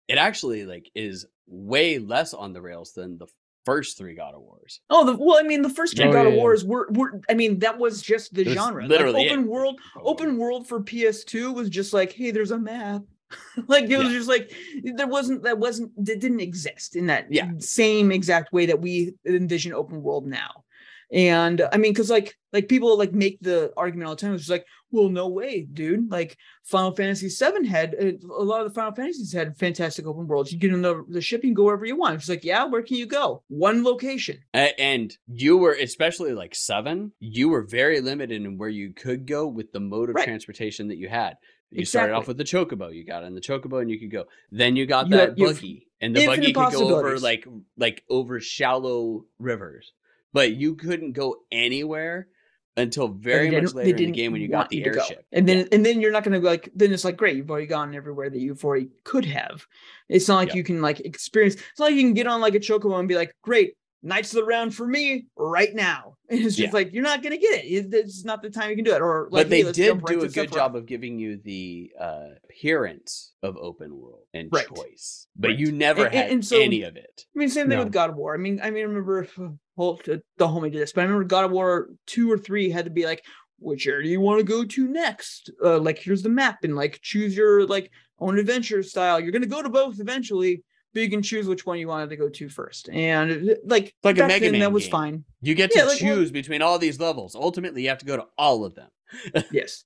it 0.09 0.19
actually 0.19 0.67
like 0.67 0.91
is 0.95 1.27
way 1.47 1.99
less 1.99 2.35
on 2.35 2.53
the 2.53 2.61
rails 2.61 2.93
than 2.93 3.17
the 3.19 3.27
first 3.65 3.97
three 3.99 4.15
God 4.15 4.35
of 4.35 4.43
Wars. 4.43 4.81
oh 4.91 5.05
the, 5.07 5.17
well 5.17 5.39
i 5.39 5.43
mean 5.43 5.63
the 5.63 5.69
first 5.71 5.97
two 5.97 6.05
Oh, 6.05 6.13
god 6.13 6.27
of 6.27 6.33
yeah, 6.33 6.37
yeah. 6.37 6.43
wars 6.43 6.65
were, 6.65 6.89
were 6.93 7.21
i 7.31 7.35
mean 7.35 7.59
that 7.61 7.79
was 7.79 8.03
just 8.03 8.35
the 8.35 8.43
It 8.43 8.49
genre 8.49 8.83
Like, 8.83 8.91
literally 8.91 9.27
it. 9.27 9.33
open 9.33 9.47
world 9.47 9.81
oh. 9.97 10.03
open 10.05 10.37
world 10.39 10.67
for 10.69 10.81
ps2 10.81 11.55
was 11.55 11.69
just 11.71 11.93
like 11.93 12.13
hey 12.13 12.31
there's 12.31 12.51
a 12.51 12.59
map 12.59 13.03
like 13.67 13.85
it 13.91 13.97
was 13.99 14.09
Yeah. 14.09 14.13
just 14.19 14.29
like 14.29 14.53
there 14.97 15.07
wasn't 15.07 15.43
that 15.45 15.59
wasn't 15.59 15.93
that 16.05 16.21
didn't 16.21 16.41
exist 16.41 16.95
in 16.97 17.07
that 17.07 17.27
Yeah. 17.31 17.51
same 17.59 18.13
exact 18.13 18.53
way 18.53 18.67
that 18.67 18.81
we 18.81 19.15
envision 19.27 19.73
open 19.73 20.03
world 20.03 20.27
now 20.27 20.65
and 21.13 21.63
i 21.73 21.77
mean 21.77 21.93
because 21.93 22.11
like 22.11 22.37
like 22.53 22.69
people 22.69 22.97
like 22.99 23.13
make 23.13 23.39
the 23.41 23.73
argument 23.77 24.09
all 24.09 24.15
the 24.15 24.21
time 24.21 24.35
it's 24.35 24.43
just 24.43 24.51
like 24.51 24.67
well 24.95 25.09
no 25.11 25.29
way 25.29 25.63
dude. 25.71 26.11
Like 26.11 26.39
final 26.63 26.93
fantasy 26.93 27.29
7 27.29 27.65
had 27.65 27.95
uh, 28.01 28.13
a 28.35 28.43
lot 28.43 28.63
of 28.63 28.69
the 28.69 28.75
final 28.75 28.95
fantasies 28.95 29.33
had 29.33 29.57
fantastic 29.59 30.07
open 30.07 30.27
worlds. 30.27 30.53
You 30.53 30.59
get 30.59 30.73
in 30.73 30.83
the, 30.83 31.05
the 31.09 31.21
ship 31.21 31.43
you 31.43 31.49
can 31.51 31.55
go 31.55 31.65
wherever 31.65 31.85
you 31.85 31.97
want. 31.97 32.15
It's 32.15 32.29
like 32.29 32.45
yeah 32.45 32.65
where 32.65 32.83
can 32.83 32.97
you 32.97 33.07
go? 33.07 33.43
One 33.49 33.85
location. 33.85 34.39
And 34.55 35.15
you 35.27 35.59
were 35.59 35.73
especially 35.75 36.33
like 36.33 36.55
seven 36.55 37.13
you 37.21 37.49
were 37.51 37.63
very 37.63 38.01
limited 38.01 38.43
in 38.43 38.57
where 38.57 38.69
you 38.69 38.93
could 38.95 39.27
go 39.27 39.47
with 39.47 39.73
the 39.73 39.81
mode 39.81 40.09
of 40.09 40.15
Right. 40.15 40.25
transportation 40.25 40.89
that 40.89 40.97
you 40.97 41.09
had. 41.09 41.37
You 41.71 41.85
started 41.85 42.15
off 42.15 42.29
with 42.29 42.39
the 42.39 42.45
chocobo 42.45 42.95
you 42.95 43.05
got 43.05 43.25
in 43.25 43.35
the 43.35 43.41
chocobo 43.41 43.83
and 43.83 43.91
you 43.91 43.99
could 43.99 44.13
go. 44.13 44.27
Then 44.53 44.77
you 44.77 44.87
got 44.87 45.09
You 45.09 45.17
that 45.17 45.29
have 45.31 45.37
buggy 45.37 45.89
and 46.01 46.15
the 46.15 46.27
buggy 46.27 46.53
could 46.53 46.73
go 46.73 46.97
over 46.97 47.19
like 47.19 47.47
like 47.77 48.05
over 48.09 48.39
shallow 48.41 49.25
rivers. 49.39 49.93
But 50.33 50.53
you 50.53 50.75
couldn't 50.77 51.13
go 51.13 51.37
anywhere 51.51 52.29
until 52.77 53.09
very 53.09 53.51
much 53.51 53.73
later 53.73 53.75
they 53.75 53.91
in 53.91 53.97
the 53.97 54.03
didn't 54.03 54.15
game 54.17 54.33
when 54.33 54.41
you 54.41 54.49
got 54.49 54.69
the 54.69 54.77
you 54.79 54.85
to 54.85 54.91
go. 54.91 55.01
airship 55.01 55.25
And 55.33 55.49
then 55.49 55.59
Yeah. 55.59 55.65
and 55.73 55.87
then 55.87 56.01
you're 56.01 56.11
not 56.13 56.25
gonna 56.25 56.41
go 56.41 56.49
like 56.49 56.71
then 56.75 56.93
it's 56.93 57.05
like 57.05 57.17
great, 57.17 57.37
you've 57.37 57.51
already 57.51 57.67
gone 57.67 57.95
everywhere 57.95 58.31
that 58.31 58.39
you've 58.41 58.65
already 58.65 58.89
could 59.05 59.25
have. 59.27 59.67
It's 60.09 60.29
not 60.29 60.37
like 60.37 60.49
Yeah. 60.49 60.57
you 60.57 60.65
can 60.65 60.83
like 60.83 61.01
experience 61.01 61.55
it's 61.55 61.79
not 61.79 61.87
like 61.87 61.95
you 61.95 62.03
can 62.03 62.15
get 62.15 62.27
on 62.27 62.41
like 62.41 62.55
a 62.55 62.61
chocobo 62.61 62.99
and 62.99 63.09
be 63.09 63.15
like, 63.15 63.35
great, 63.43 63.75
Knights 64.03 64.33
of 64.33 64.37
the 64.37 64.45
Round 64.45 64.75
for 64.75 64.87
me 64.87 65.27
right 65.37 65.75
now. 65.75 66.17
And 66.31 66.41
it's 66.41 66.57
just 66.57 66.73
Yeah. 66.73 66.79
like 66.79 66.93
you're 66.93 67.03
not 67.03 67.23
gonna 67.23 67.37
get 67.37 67.65
it. 67.65 67.67
It- 67.67 67.95
It's 67.95 68.25
not 68.25 68.43
the 68.43 68.49
time 68.51 68.71
you 68.71 68.77
can 68.77 68.85
do 68.85 68.95
it. 68.95 69.01
Or 69.03 69.29
like 69.31 69.45
but 69.45 69.51
they 69.51 69.63
hey, 69.63 69.73
did 69.73 70.05
do 70.05 70.23
a 70.23 70.29
good 70.29 70.51
job 70.53 70.75
of 70.75 70.87
giving 70.87 71.19
you 71.19 71.37
the 71.37 71.93
uh, 72.01 72.29
appearance 72.45 73.33
of 73.43 73.57
open 73.59 73.95
world 73.97 74.25
and 74.33 74.49
Right. 74.51 74.67
choice, 74.75 75.27
but 75.37 75.49
Right. 75.49 75.59
you 75.59 75.71
never 75.71 76.07
And- 76.07 76.15
had 76.15 76.31
and 76.31 76.45
so- 76.45 76.59
any 76.61 76.83
of 76.83 76.97
it. 76.97 77.27
I 77.35 77.39
mean, 77.39 77.49
same 77.51 77.69
thing 77.69 77.77
No. 77.79 77.85
with 77.85 77.93
God 77.93 78.11
of 78.11 78.17
War. 78.17 78.35
I 78.35 78.39
mean, 78.39 78.59
I 78.63 78.71
mean, 78.71 78.85
I 78.85 78.87
remember 78.87 79.29
well, 79.77 80.01
the 80.07 80.23
homie 80.41 80.71
did 80.73 80.81
this, 80.81 80.93
but 80.93 81.01
I 81.03 81.05
remember 81.05 81.25
God 81.25 81.45
of 81.47 81.51
War 81.51 81.89
two 82.07 82.31
or 82.31 82.39
three 82.39 82.71
had 82.71 82.85
to 82.85 82.91
be 82.91 83.05
like, 83.05 83.25
which 83.59 83.87
area 83.87 84.05
do 84.05 84.09
you 84.11 84.21
want 84.21 84.39
to 84.41 84.45
go 84.45 84.65
to 84.65 84.89
next? 84.89 85.51
Uh, 85.65 85.79
like, 85.79 85.99
here's 85.99 86.23
the 86.23 86.29
map, 86.29 86.59
and 86.65 86.77
like 86.77 87.01
choose 87.03 87.37
your 87.37 87.67
like 87.67 87.91
own 88.19 88.39
adventure 88.39 88.83
style. 88.83 89.19
You're 89.21 89.33
gonna 89.33 89.47
go 89.47 89.63
to 89.63 89.69
both 89.69 90.01
eventually, 90.01 90.63
but 90.93 91.03
you 91.03 91.11
can 91.11 91.23
choose 91.23 91.47
which 91.49 91.65
one 91.67 91.79
you 91.79 91.89
wanted 91.89 92.11
to 92.11 92.17
go 92.17 92.29
to 92.29 92.49
first. 92.49 92.89
And 92.91 93.57
like, 93.65 93.95
Like 94.05 94.19
a 94.19 94.27
Mega 94.27 94.47
then, 94.47 94.53
Man 94.53 94.61
that 94.61 94.73
was 94.73 94.85
game. 94.85 94.91
fine. 94.93 95.25
You 95.41 95.55
get 95.55 95.75
Yeah, 95.75 95.83
to 95.83 95.89
like, 95.89 96.01
well- 96.03 96.17
choose 96.17 96.31
between 96.31 96.63
all 96.63 96.79
these 96.79 97.01
levels. 97.01 97.35
Ultimately, 97.35 97.83
you 97.83 97.89
have 97.89 97.99
to 97.99 98.07
go 98.07 98.17
to 98.17 98.27
all 98.39 98.65
of 98.65 98.75
them. 98.75 98.91
Yes. 99.53 99.85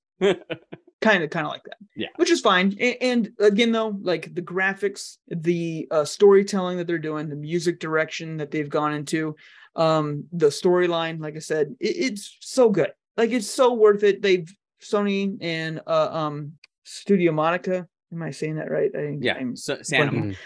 kind 1.01 1.23
of 1.23 1.31
kind 1.31 1.47
of 1.47 1.53
like 1.53 1.63
that 1.65 1.77
Yeah. 1.95 2.09
which 2.17 2.31
is 2.31 2.41
fine 2.41 2.75
A- 2.81 2.97
and, 3.01 3.31
again 3.39 3.71
though 3.71 3.97
like 4.03 4.35
the 4.35 4.43
graphics 4.43 5.19
the 5.29 5.87
uh, 5.93 6.05
storytelling 6.05 6.77
that 6.79 6.89
they're 6.89 6.99
doing 6.99 7.29
the 7.29 7.37
music 7.37 7.79
direction 7.79 8.37
that 8.39 8.51
they've 8.51 8.69
gone 8.69 8.93
into 8.95 9.37
um 9.77 10.25
the 10.33 10.47
storyline 10.49 11.21
like 11.21 11.37
i 11.37 11.41
said 11.41 11.75
it, 11.81 11.97
it's 11.97 12.37
so 12.41 12.69
good 12.71 12.93
like 13.17 13.31
it's 13.31 13.51
so 13.51 13.75
worth 13.75 14.03
it 14.03 14.23
they've 14.23 14.53
sony 14.83 15.37
and 15.41 15.81
uh 15.87 16.09
um 16.13 16.53
studio 16.85 17.33
monica 17.33 17.87
am 18.13 18.23
i 18.23 18.31
saying 18.31 18.57
that 18.57 18.71
right 18.71 18.91
I, 18.95 19.17
Yeah, 19.21 19.35
I'm 19.35 19.57
so, 19.57 19.79
Santa. 19.83 20.13
Monica. 20.13 20.29
Mhm. 20.29 20.37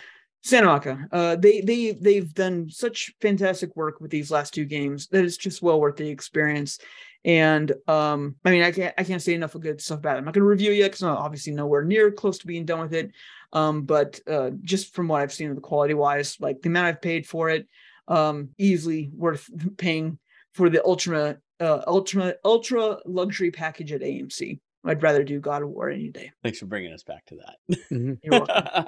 Santa 0.44 0.66
Monica. 0.66 1.06
Uh, 1.12 1.36
they 1.36 1.60
they 1.60 1.92
they've 1.92 2.34
done 2.34 2.68
such 2.68 3.12
fantastic 3.20 3.76
work 3.76 4.00
with 4.00 4.10
these 4.10 4.28
last 4.30 4.52
two 4.52 4.64
games 4.64 5.06
that 5.08 5.24
it's 5.24 5.36
just 5.36 5.62
well 5.62 5.80
worth 5.80 5.94
the 5.96 6.08
experience. 6.08 6.80
And 7.24 7.70
um, 7.86 8.34
I 8.44 8.50
mean, 8.50 8.62
I 8.64 8.72
can't 8.72 8.92
I 8.98 9.04
can't 9.04 9.22
say 9.22 9.34
enough 9.34 9.54
of 9.54 9.60
good 9.60 9.80
stuff 9.80 9.98
about 10.00 10.16
it. 10.16 10.18
I'm 10.18 10.24
not 10.24 10.34
going 10.34 10.42
to 10.42 10.48
review 10.48 10.72
it 10.72 10.78
yet 10.78 10.90
because 10.90 11.04
I'm 11.04 11.16
obviously 11.16 11.52
nowhere 11.52 11.84
near 11.84 12.10
close 12.10 12.38
to 12.38 12.48
being 12.48 12.64
done 12.64 12.80
with 12.80 12.92
it. 12.92 13.12
Um, 13.52 13.82
but 13.82 14.18
uh, 14.26 14.50
just 14.62 14.92
from 14.94 15.06
what 15.06 15.22
I've 15.22 15.32
seen 15.32 15.50
of 15.50 15.54
the 15.54 15.62
quality 15.62 15.94
wise, 15.94 16.36
like 16.40 16.60
the 16.60 16.70
amount 16.70 16.88
I've 16.88 17.02
paid 17.02 17.24
for 17.24 17.48
it, 17.48 17.68
um, 18.08 18.50
easily 18.58 19.10
worth 19.14 19.48
paying 19.78 20.18
for 20.52 20.68
the 20.70 20.84
ultra 20.84 21.38
uh, 21.60 21.82
ultra 21.86 22.34
ultra 22.44 22.98
luxury 23.06 23.50
package 23.50 23.92
at 23.92 24.00
AMC. 24.00 24.60
I'd 24.84 25.02
rather 25.02 25.22
do 25.22 25.38
God 25.38 25.62
of 25.62 25.68
War 25.68 25.90
any 25.90 26.08
day. 26.08 26.32
Thanks 26.42 26.58
for 26.58 26.66
bringing 26.66 26.92
us 26.92 27.04
back 27.04 27.24
to 27.26 27.36
that. 27.36 27.78
Mhm. 27.90 28.18
You're 28.22 28.40
welcome. 28.40 28.84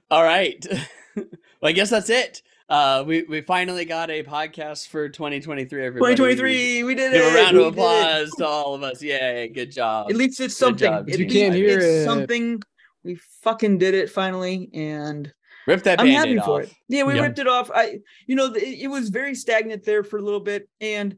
all 0.10 0.22
right. 0.22 0.64
well, 1.16 1.24
I 1.64 1.72
guess 1.72 1.90
that's 1.90 2.10
it. 2.10 2.42
Uh, 2.68 3.04
we 3.06 3.22
we 3.24 3.40
finally 3.42 3.84
got 3.84 4.10
a 4.10 4.22
podcast 4.24 4.88
for 4.88 5.08
2023. 5.08 5.84
Everybody, 5.86 6.14
2023, 6.16 6.82
we 6.82 6.94
did 6.96 7.12
Give 7.12 7.22
it. 7.22 7.32
a 7.32 7.34
round 7.34 7.56
we 7.56 7.64
of 7.64 7.74
did 7.74 7.78
applause 7.80 8.30
to 8.38 8.46
all 8.46 8.74
of 8.74 8.82
us. 8.82 9.00
Yay! 9.02 9.48
Good 9.48 9.70
job. 9.70 10.10
At 10.10 10.16
least 10.16 10.40
it's 10.40 10.56
something. 10.56 10.88
job, 10.88 11.08
At 11.08 11.18
You 11.18 11.26
can't 11.26 11.54
hear 11.54 11.76
it's 11.78 11.84
it. 11.84 12.04
something. 12.04 12.60
We 13.04 13.16
fucking 13.42 13.78
did 13.78 13.94
it 13.94 14.10
finally, 14.10 14.68
and 14.74 15.32
Rip 15.66 15.82
that 15.84 16.00
I'm 16.00 16.06
band-aid 16.06 16.36
happy 16.38 16.46
for 16.46 16.62
it. 16.62 16.72
Yeah, 16.88 17.04
we 17.04 17.14
Yeah. 17.14 17.22
ripped 17.22 17.38
it 17.38 17.48
off. 17.48 17.70
I, 17.74 17.98
you 18.26 18.36
know, 18.36 18.52
it, 18.54 18.62
it 18.62 18.88
was 18.88 19.08
very 19.08 19.34
stagnant 19.34 19.84
there 19.84 20.04
for 20.04 20.18
a 20.18 20.22
little 20.22 20.40
bit, 20.40 20.68
and 20.80 21.16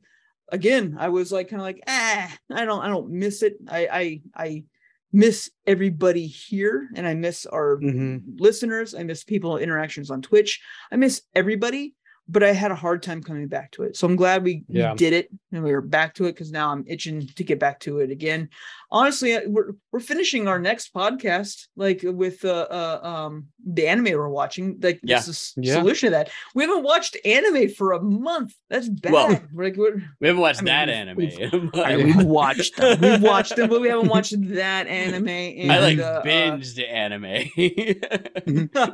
again, 0.50 0.96
I 0.98 1.08
was 1.08 1.30
like, 1.30 1.48
kind 1.48 1.60
of 1.60 1.66
like, 1.66 1.82
ah, 1.86 2.34
I 2.52 2.64
don't, 2.64 2.82
I 2.82 2.88
don't 2.88 3.10
miss 3.10 3.42
it. 3.42 3.56
I, 3.68 3.88
I, 3.92 4.20
I 4.34 4.64
miss 5.12 5.50
everybody 5.66 6.26
here, 6.26 6.88
and 6.94 7.06
I 7.06 7.14
miss 7.14 7.44
our 7.46 7.78
Mhm. 7.78 8.22
listeners. 8.38 8.94
I 8.94 9.02
miss 9.02 9.24
people 9.24 9.58
interactions 9.58 10.10
on 10.10 10.22
Twitch. 10.22 10.60
I 10.90 10.96
miss 10.96 11.22
everybody. 11.34 11.94
But 12.30 12.42
I 12.42 12.52
had 12.52 12.70
a 12.70 12.74
hard 12.74 13.02
time 13.02 13.22
coming 13.22 13.48
back 13.48 13.70
to 13.72 13.84
it. 13.84 13.96
So 13.96 14.06
I'm 14.06 14.14
glad 14.16 14.44
we, 14.44 14.62
we 14.68 14.80
Yeah. 14.80 14.94
did 14.94 15.14
it 15.14 15.30
and 15.50 15.64
we 15.64 15.72
were 15.72 15.80
back 15.80 16.14
to 16.16 16.24
it 16.26 16.32
because 16.32 16.52
now 16.52 16.70
I'm 16.70 16.84
itching 16.86 17.26
to 17.26 17.42
get 17.44 17.58
back 17.58 17.80
to 17.80 18.00
it 18.00 18.10
again. 18.10 18.50
Honestly, 18.90 19.38
we're 19.46 19.72
we're 19.92 20.00
finishing 20.00 20.48
our 20.48 20.58
next 20.58 20.92
podcast 20.94 21.68
like 21.76 22.00
with 22.04 22.44
uh, 22.44 22.66
uh 22.70 23.00
um 23.02 23.46
the 23.66 23.86
anime 23.88 24.12
we're 24.18 24.28
watching. 24.28 24.78
Like 24.80 25.00
Yeah. 25.02 25.16
this 25.16 25.28
is 25.28 25.54
Yeah. 25.56 25.74
solution 25.74 26.08
to 26.08 26.10
that. 26.16 26.30
We 26.54 26.64
haven't 26.64 26.82
watched 26.82 27.16
anime 27.24 27.68
for 27.70 27.92
a 27.92 28.02
month. 28.02 28.52
That's 28.70 28.88
bad. 28.88 29.12
Well, 29.12 29.40
we're 29.52 29.64
like 29.64 29.76
we're, 29.76 30.02
We 30.20 30.28
haven't 30.28 30.40
watched 30.42 30.60
I 30.60 30.86
mean, 30.86 31.06
that 31.06 31.16
we've- 31.16 31.42
anime. 31.42 31.70
I 31.74 31.96
mean, 31.96 32.06
we've 32.18 32.26
watched 32.40 32.76
them. 32.76 33.00
We've 33.00 33.22
watched 33.22 33.56
them, 33.56 33.68
but 33.70 33.80
we 33.80 33.88
haven't 33.88 34.08
watched 34.08 34.34
that 34.54 34.86
anime. 34.86 35.28
And, 35.28 35.72
I 35.72 35.78
like 35.80 35.98
uh, 35.98 36.02
uh, 36.02 36.22
binged 36.24 36.78
anime. 36.86 37.50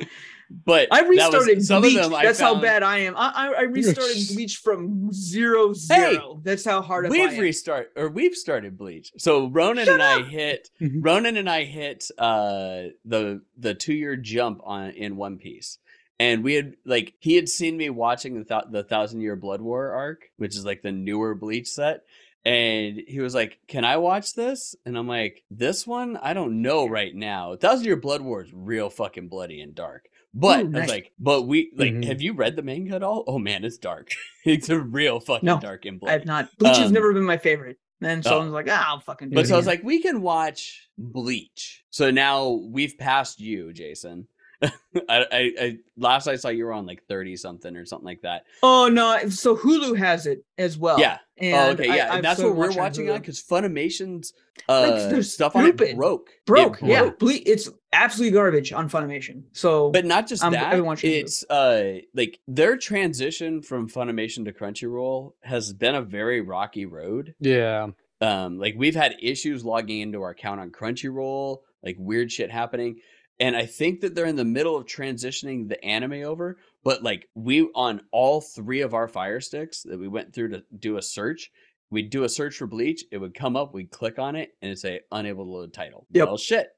but 0.65 0.89
I 0.91 1.01
that 1.03 1.09
was- 1.09 1.19
restarted 1.19 1.65
some 1.65 1.83
Bleach. 1.83 1.97
of 1.97 2.05
them 2.05 2.15
I 2.15 2.25
That's 2.25 2.41
how 2.41 2.61
bad 2.61 2.83
I 2.83 2.99
am. 3.01 3.17
I, 3.17 3.33
I, 3.35 3.47
I 3.53 3.63
restarted 3.63 4.17
Bleach 4.35 4.57
from 4.59 5.13
zero 5.13 5.73
zero. 5.73 6.41
That's 6.43 6.65
how 6.65 6.83
hard 6.83 7.07
I 7.07 7.09
We've 7.09 7.31
am. 7.33 7.41
restart 7.41 7.93
or 7.97 8.09
we've 8.09 8.35
started 8.35 8.77
Bleach. 8.79 9.13
So 9.19 9.49
Ronan 9.49 9.85
Shut 9.87 9.95
and 9.95 10.03
I 10.03 10.23
hit 10.23 10.71
Mhm. 10.81 11.05
Ronan 11.05 11.37
and 11.37 11.49
I 11.51 11.65
hit 11.65 12.11
uh 12.19 12.89
the 13.05 13.43
the 13.59 13.75
two 13.75 13.95
year 13.95 14.17
jump 14.17 14.61
on 14.65 14.91
in 14.91 15.17
One 15.17 15.39
Piece. 15.39 15.79
And 16.21 16.45
we 16.45 16.55
had 16.55 16.75
like 16.85 17.15
he 17.19 17.35
had 17.35 17.49
seen 17.49 17.77
me 17.77 17.91
watching 17.91 18.39
the 18.39 18.45
thou- 18.45 18.69
the 18.71 18.85
Thousand 18.85 19.21
Year 19.21 19.35
Blood 19.37 19.61
War 19.61 19.91
arc, 19.93 20.31
which 20.37 20.55
is 20.55 20.65
like 20.65 20.83
the 20.83 20.93
newer 20.93 21.35
Bleach 21.35 21.67
set. 21.69 22.05
And 22.47 23.01
he 23.09 23.21
was 23.21 23.35
like, 23.35 23.59
"Can 23.69 23.87
I 23.87 23.97
watch 23.97 24.35
this?" 24.35 24.77
And 24.85 24.99
I'm 24.99 25.09
like, 25.09 25.43
"This 25.51 25.87
one, 25.87 26.19
I 26.19 26.35
don't 26.35 26.61
know 26.61 26.87
right 26.87 27.15
now. 27.15 27.57
Thousand 27.57 27.87
Year 27.87 27.97
Blood 27.97 28.21
War 28.21 28.43
is 28.43 28.53
real 28.53 28.91
fucking 28.91 29.29
bloody 29.29 29.61
and 29.63 29.75
dark." 29.75 30.09
But 30.37 30.65
Ooh, 30.67 30.77
I 30.77 30.81
was 30.81 30.91
like, 30.91 31.13
"But 31.19 31.43
we 31.43 31.71
like, 31.77 31.93
Mhm. 31.93 32.05
have 32.07 32.21
you 32.21 32.33
read 32.33 32.57
the 32.57 32.63
manga 32.63 32.97
at 32.97 33.03
all? 33.05 33.23
Oh 33.27 33.39
man, 33.39 33.65
it's 33.65 33.79
dark. 33.79 34.11
it's 34.45 34.69
a 34.69 34.79
real 34.79 35.21
fucking 35.21 35.47
No, 35.47 35.61
dark 35.61 35.85
and 35.85 36.01
I've 36.07 36.27
not. 36.27 36.49
Bleach 36.59 36.77
has 36.77 36.89
Um, 36.89 36.93
never 36.93 37.13
been 37.13 37.23
my 37.25 37.39
favorite. 37.39 37.79
And 38.01 38.27
oh. 38.27 38.29
someone's 38.29 38.53
like, 38.53 38.67
ah, 38.69 38.85
I'll 38.89 39.01
fucking 39.01 39.31
do 39.31 39.35
But 39.37 39.45
it 39.45 39.49
so 39.49 39.55
I 39.55 39.57
was 39.57 39.67
like, 39.67 39.83
we 39.85 40.03
can 40.03 40.21
watch 40.21 40.89
Bleach. 40.99 41.85
So 41.91 42.11
now 42.11 42.49
we've 42.51 42.99
passed 42.99 43.41
you, 43.41 43.73
Jason. 43.73 44.27
I, 45.09 45.27
I, 45.33 45.53
I 45.61 45.79
last 45.97 46.27
I 46.29 46.37
saw 46.37 46.49
you 46.49 46.65
were 46.65 46.73
on 46.73 46.87
like 46.87 47.03
thirty 47.09 47.37
something 47.37 47.77
or 47.77 47.85
something 47.85 48.07
like 48.07 48.23
that. 48.23 48.45
Oh 48.63 48.89
no! 48.89 49.29
So 49.29 49.57
Hulu 49.57 49.97
has 49.99 50.27
it 50.27 50.45
as 50.59 50.79
well. 50.79 50.99
yeah. 51.01 51.19
And 51.37 51.55
oh, 51.57 51.83
okay. 51.83 51.87
Yeah, 51.97 52.09
I've 52.11 52.15
and 52.17 52.25
that's 52.25 52.39
started 52.39 52.57
what 52.57 52.69
we're 52.71 52.77
watching 52.81 53.11
on 53.11 53.19
because 53.19 53.43
Funimation's 53.43 54.33
Like, 54.69 54.93
uh, 54.93 55.09
they're 55.09 55.23
stuff 55.25 55.57
on 55.57 55.65
it 55.65 55.77
stupid. 55.77 55.97
broke. 55.97 56.29
It 56.29 56.47
broke. 56.47 56.79
Yeah, 56.81 57.11
ble- 57.19 57.31
it's 57.45 57.69
absolutely 57.93 58.35
garbage 58.37 58.73
on 58.73 58.89
Funimation. 58.89 59.43
So, 59.53 59.91
But 59.91 60.05
not 60.05 60.29
just 60.29 60.45
I'm- 60.45 60.53
that. 60.53 60.67
I've 60.67 60.77
been 60.77 60.85
watching 60.85 61.11
Hulu. 61.11 61.21
it's 61.23 61.45
uh 61.51 61.95
like 62.15 62.39
their 62.47 62.77
transition 62.77 63.63
from 63.63 63.89
Funimation 63.91 64.45
to 64.45 64.53
Crunchyroll 64.53 65.33
has 65.43 65.73
been 65.73 65.97
a 65.97 66.03
very 66.03 66.41
rocky 66.41 66.87
road. 66.87 67.35
Yeah. 67.41 67.89
Um, 68.21 68.59
like 68.61 68.75
we've 68.77 68.95
had 68.95 69.17
issues 69.21 69.65
logging 69.65 70.01
into 70.03 70.23
our 70.23 70.31
account 70.31 70.61
on 70.61 70.71
Crunchyroll, 70.71 71.59
like 71.83 71.97
weird 71.99 72.31
shit 72.31 72.51
happening. 72.53 73.01
And 73.41 73.57
I 73.57 73.67
think 73.67 74.01
that 74.01 74.15
they're 74.15 74.27
in 74.27 74.37
the 74.37 74.45
middle 74.45 74.77
of 74.77 74.87
transitioning 74.87 75.69
the 75.69 75.83
anime 75.85 76.23
over, 76.25 76.59
but 76.85 77.03
like 77.03 77.29
we 77.35 77.63
on 77.75 78.01
all 78.13 78.41
three 78.41 78.81
of 78.83 78.95
our 78.95 79.09
fire 79.09 79.41
sticks 79.41 79.83
that 79.83 79.99
we 79.99 80.07
went 80.09 80.33
through 80.33 80.51
to 80.51 80.63
do 80.79 80.99
a 80.99 81.03
search, 81.03 81.51
we'd 81.91 82.11
do 82.11 82.25
a 82.25 82.29
search 82.29 82.57
for 82.57 82.67
Bleach, 82.67 83.05
it 83.11 83.19
would 83.19 83.35
come 83.35 83.57
up, 83.57 83.75
we'd 83.75 83.91
click 83.91 84.19
on 84.19 84.37
it, 84.37 84.55
and 84.63 84.71
it'd 84.71 84.79
say 84.79 85.01
unable 85.11 85.45
to 85.45 85.51
load 85.51 85.73
title. 85.73 86.07
Yep. 86.13 86.27
Well 86.27 86.39
shit. 86.39 86.69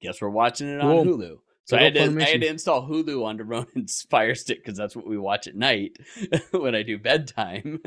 Guess 0.00 0.20
we're 0.20 0.30
watching 0.30 0.68
it 0.68 0.80
on 0.80 1.04
Cool. 1.04 1.18
Hulu. 1.18 1.38
So 1.70 1.76
I 1.76 1.82
had, 1.82 1.94
to, 1.94 2.00
I 2.20 2.24
had 2.30 2.40
to 2.42 2.46
install 2.48 2.88
Hulu 2.88 3.24
onto 3.24 3.44
Ronan's 3.44 4.02
Fire 4.10 4.34
Stick 4.34 4.58
because 4.64 4.76
that's 4.76 4.94
what 4.96 5.06
we 5.06 5.16
watch 5.18 5.46
at 5.46 5.54
night 5.56 5.96
when 6.50 6.74
I 6.74 6.82
do 6.82 6.98
bedtime. 6.98 7.80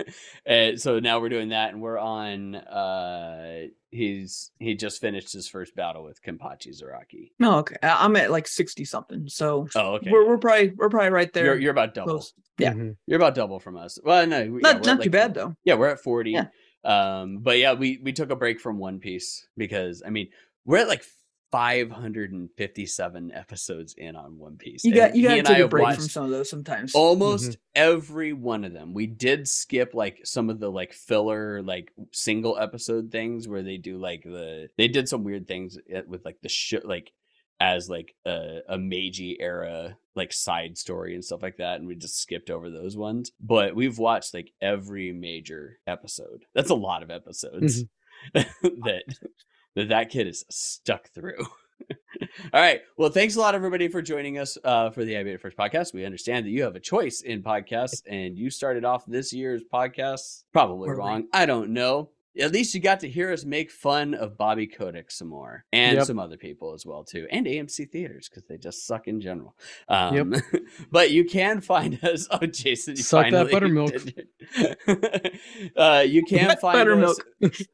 And 0.45 0.79
so 0.81 0.99
now 0.99 1.19
we're 1.19 1.29
doing 1.29 1.49
that, 1.49 1.73
and 1.73 1.81
we're 1.81 1.99
on. 1.99 2.55
uh 2.55 3.67
He's 3.91 4.49
he 4.57 4.73
just 4.73 4.99
finished 5.01 5.31
his 5.33 5.47
first 5.47 5.75
battle 5.75 6.03
with 6.03 6.19
Kenpachi 6.23 6.69
Zaraki. 6.75 7.29
no, 7.37 7.59
okay. 7.59 7.75
I- 7.83 8.03
I'm 8.03 8.15
at 8.15 8.31
like 8.31 8.47
sixty 8.47 8.85
something. 8.85 9.27
So 9.27 9.67
Oh, 9.75 9.93
okay. 9.97 10.09
we're 10.09 10.27
we're 10.27 10.39
probably 10.39 10.71
we're 10.75 10.89
probably 10.89 11.11
right 11.11 11.31
there. 11.31 11.45
you're, 11.45 11.59
you're 11.59 11.71
about 11.71 11.93
double. 11.93 12.13
close. 12.13 12.33
Yeah. 12.57 12.73
Mhm. 12.73 12.95
You're 13.05 13.19
about 13.19 13.35
double 13.35 13.59
from 13.59 13.77
us. 13.77 13.99
Well, 14.03 14.25
no, 14.25 14.39
we- 14.49 14.61
yeah, 14.63 14.71
Not 14.71 14.81
we're 14.81 14.87
not 14.87 14.97
like 14.97 15.03
too 15.03 15.09
bad 15.11 15.35
though. 15.35 15.55
Yeah, 15.63 15.75
we're 15.75 15.89
at 15.89 15.99
40. 15.99 16.31
Yeah. 16.31 16.45
Um, 16.83 17.37
but 17.43 17.59
yeah, 17.59 17.73
we 17.73 17.99
we 18.01 18.13
took 18.13 18.31
a 18.31 18.35
break 18.35 18.59
from 18.59 18.79
One 18.79 18.97
Piece 18.99 19.47
because 19.57 20.01
I 20.03 20.09
mean, 20.09 20.29
we're 20.65 20.79
at 20.79 20.87
like 20.87 21.03
557 21.53 23.31
episodes 23.31 23.93
in 23.95 24.15
on 24.15 24.39
One 24.39 24.57
Piece. 24.57 24.83
You 24.83 24.89
and 24.89 24.99
got 24.99 25.15
you 25.15 25.27
got 25.27 25.35
to 25.35 25.43
take 25.43 25.57
I 25.57 25.59
a 25.59 25.67
break 25.67 25.93
from 25.93 26.09
some 26.09 26.25
of 26.25 26.31
those 26.31 26.49
sometimes. 26.49 26.95
almost 26.95 27.57
every 27.75 28.33
one 28.33 28.63
of 28.63 28.73
them. 28.73 28.95
We 28.95 29.05
did 29.05 29.47
skip 29.47 29.93
like 29.93 30.21
some 30.23 30.49
of 30.49 30.59
the 30.59 30.71
like 30.71 30.93
filler 30.93 31.61
like 31.61 31.91
single 32.11 32.57
episode 32.57 33.11
things 33.11 33.47
where 33.47 33.61
they 33.61 33.77
do 33.77 33.99
like 33.99 34.23
the 34.23 34.69
they 34.79 34.87
did 34.87 35.07
some 35.07 35.23
weird 35.23 35.47
things 35.47 35.77
uh, 35.95 36.01
with 36.07 36.25
like 36.25 36.37
the 36.41 36.49
shit 36.49 36.87
like 36.87 37.11
as 37.59 37.87
like 37.87 38.15
a, 38.25 38.61
a 38.67 38.79
Meiji 38.79 39.39
era 39.39 39.95
like 40.15 40.33
side 40.33 40.75
story 40.75 41.13
and 41.13 41.23
stuff 41.23 41.43
like 41.43 41.57
that, 41.57 41.77
and 41.77 41.87
we 41.87 41.93
just 41.93 42.19
skipped 42.19 42.49
over 42.49 42.71
those 42.71 42.97
ones. 42.97 43.31
But 43.39 43.75
we've 43.75 43.99
watched 43.99 44.33
like 44.33 44.51
every 44.59 45.11
major 45.11 45.77
episode. 45.85 46.45
That's 46.55 46.71
a 46.71 46.75
lot 46.75 47.03
of 47.03 47.11
episodes 47.11 47.83
that 48.33 49.03
that 49.75 49.89
that 49.89 50.09
kid 50.09 50.27
is 50.27 50.45
stuck 50.49 51.09
through. 51.09 51.39
All 52.53 52.61
right. 52.61 52.81
Well, 52.97 53.09
thanks 53.09 53.35
a 53.35 53.39
lot, 53.39 53.55
everybody, 53.55 53.87
for 53.87 54.01
joining 54.01 54.37
us 54.37 54.57
uh, 54.63 54.89
for 54.91 55.03
the 55.03 55.17
I 55.17 55.23
Made 55.23 55.33
It 55.33 55.41
First 55.41 55.57
podcast. 55.57 55.93
We 55.93 56.05
understand 56.05 56.45
that 56.45 56.51
you 56.51 56.63
have 56.63 56.75
a 56.75 56.79
choice 56.79 57.21
in 57.21 57.43
podcasts, 57.43 58.01
and 58.07 58.37
you 58.37 58.49
started 58.49 58.85
off 58.85 59.05
this 59.05 59.33
year's 59.33 59.63
podcast 59.71 60.43
probably 60.53 60.89
Or 60.89 60.95
wrong. 60.95 61.27
I 61.33 61.45
don't 61.45 61.71
know. 61.71 62.09
At 62.39 62.51
least 62.51 62.73
you 62.73 62.79
got 62.81 62.99
to 63.01 63.09
hear 63.09 63.31
us 63.31 63.45
make 63.45 63.69
fun 63.69 64.13
of 64.15 64.37
Bobby 64.37 64.65
Kotick 64.67 65.11
some 65.11 65.27
more, 65.27 65.65
and 65.71 65.97
Yep. 65.97 66.05
some 66.07 66.19
other 66.19 66.37
people 66.37 66.73
as 66.73 66.85
well 66.85 67.03
too, 67.03 67.27
and 67.31 67.45
AMC 67.45 67.91
theaters 67.91 68.27
because 68.29 68.43
they 68.45 68.57
just 68.57 68.87
suck 68.87 69.07
in 69.07 69.21
general. 69.21 69.55
Um, 69.87 70.33
but 70.91 71.11
you 71.11 71.25
can 71.25 71.61
find 71.61 72.03
us. 72.03 72.27
Oh, 72.31 72.45
Jason, 72.47 72.95
you 72.95 73.03
Suck 73.03 73.29
that 73.29 73.51
buttermilk. 73.51 73.93
uh, 75.77 76.03
you 76.07 76.23
can 76.23 76.57
find 76.57 76.77
us 76.89 77.19
buttermilk. 77.21 77.25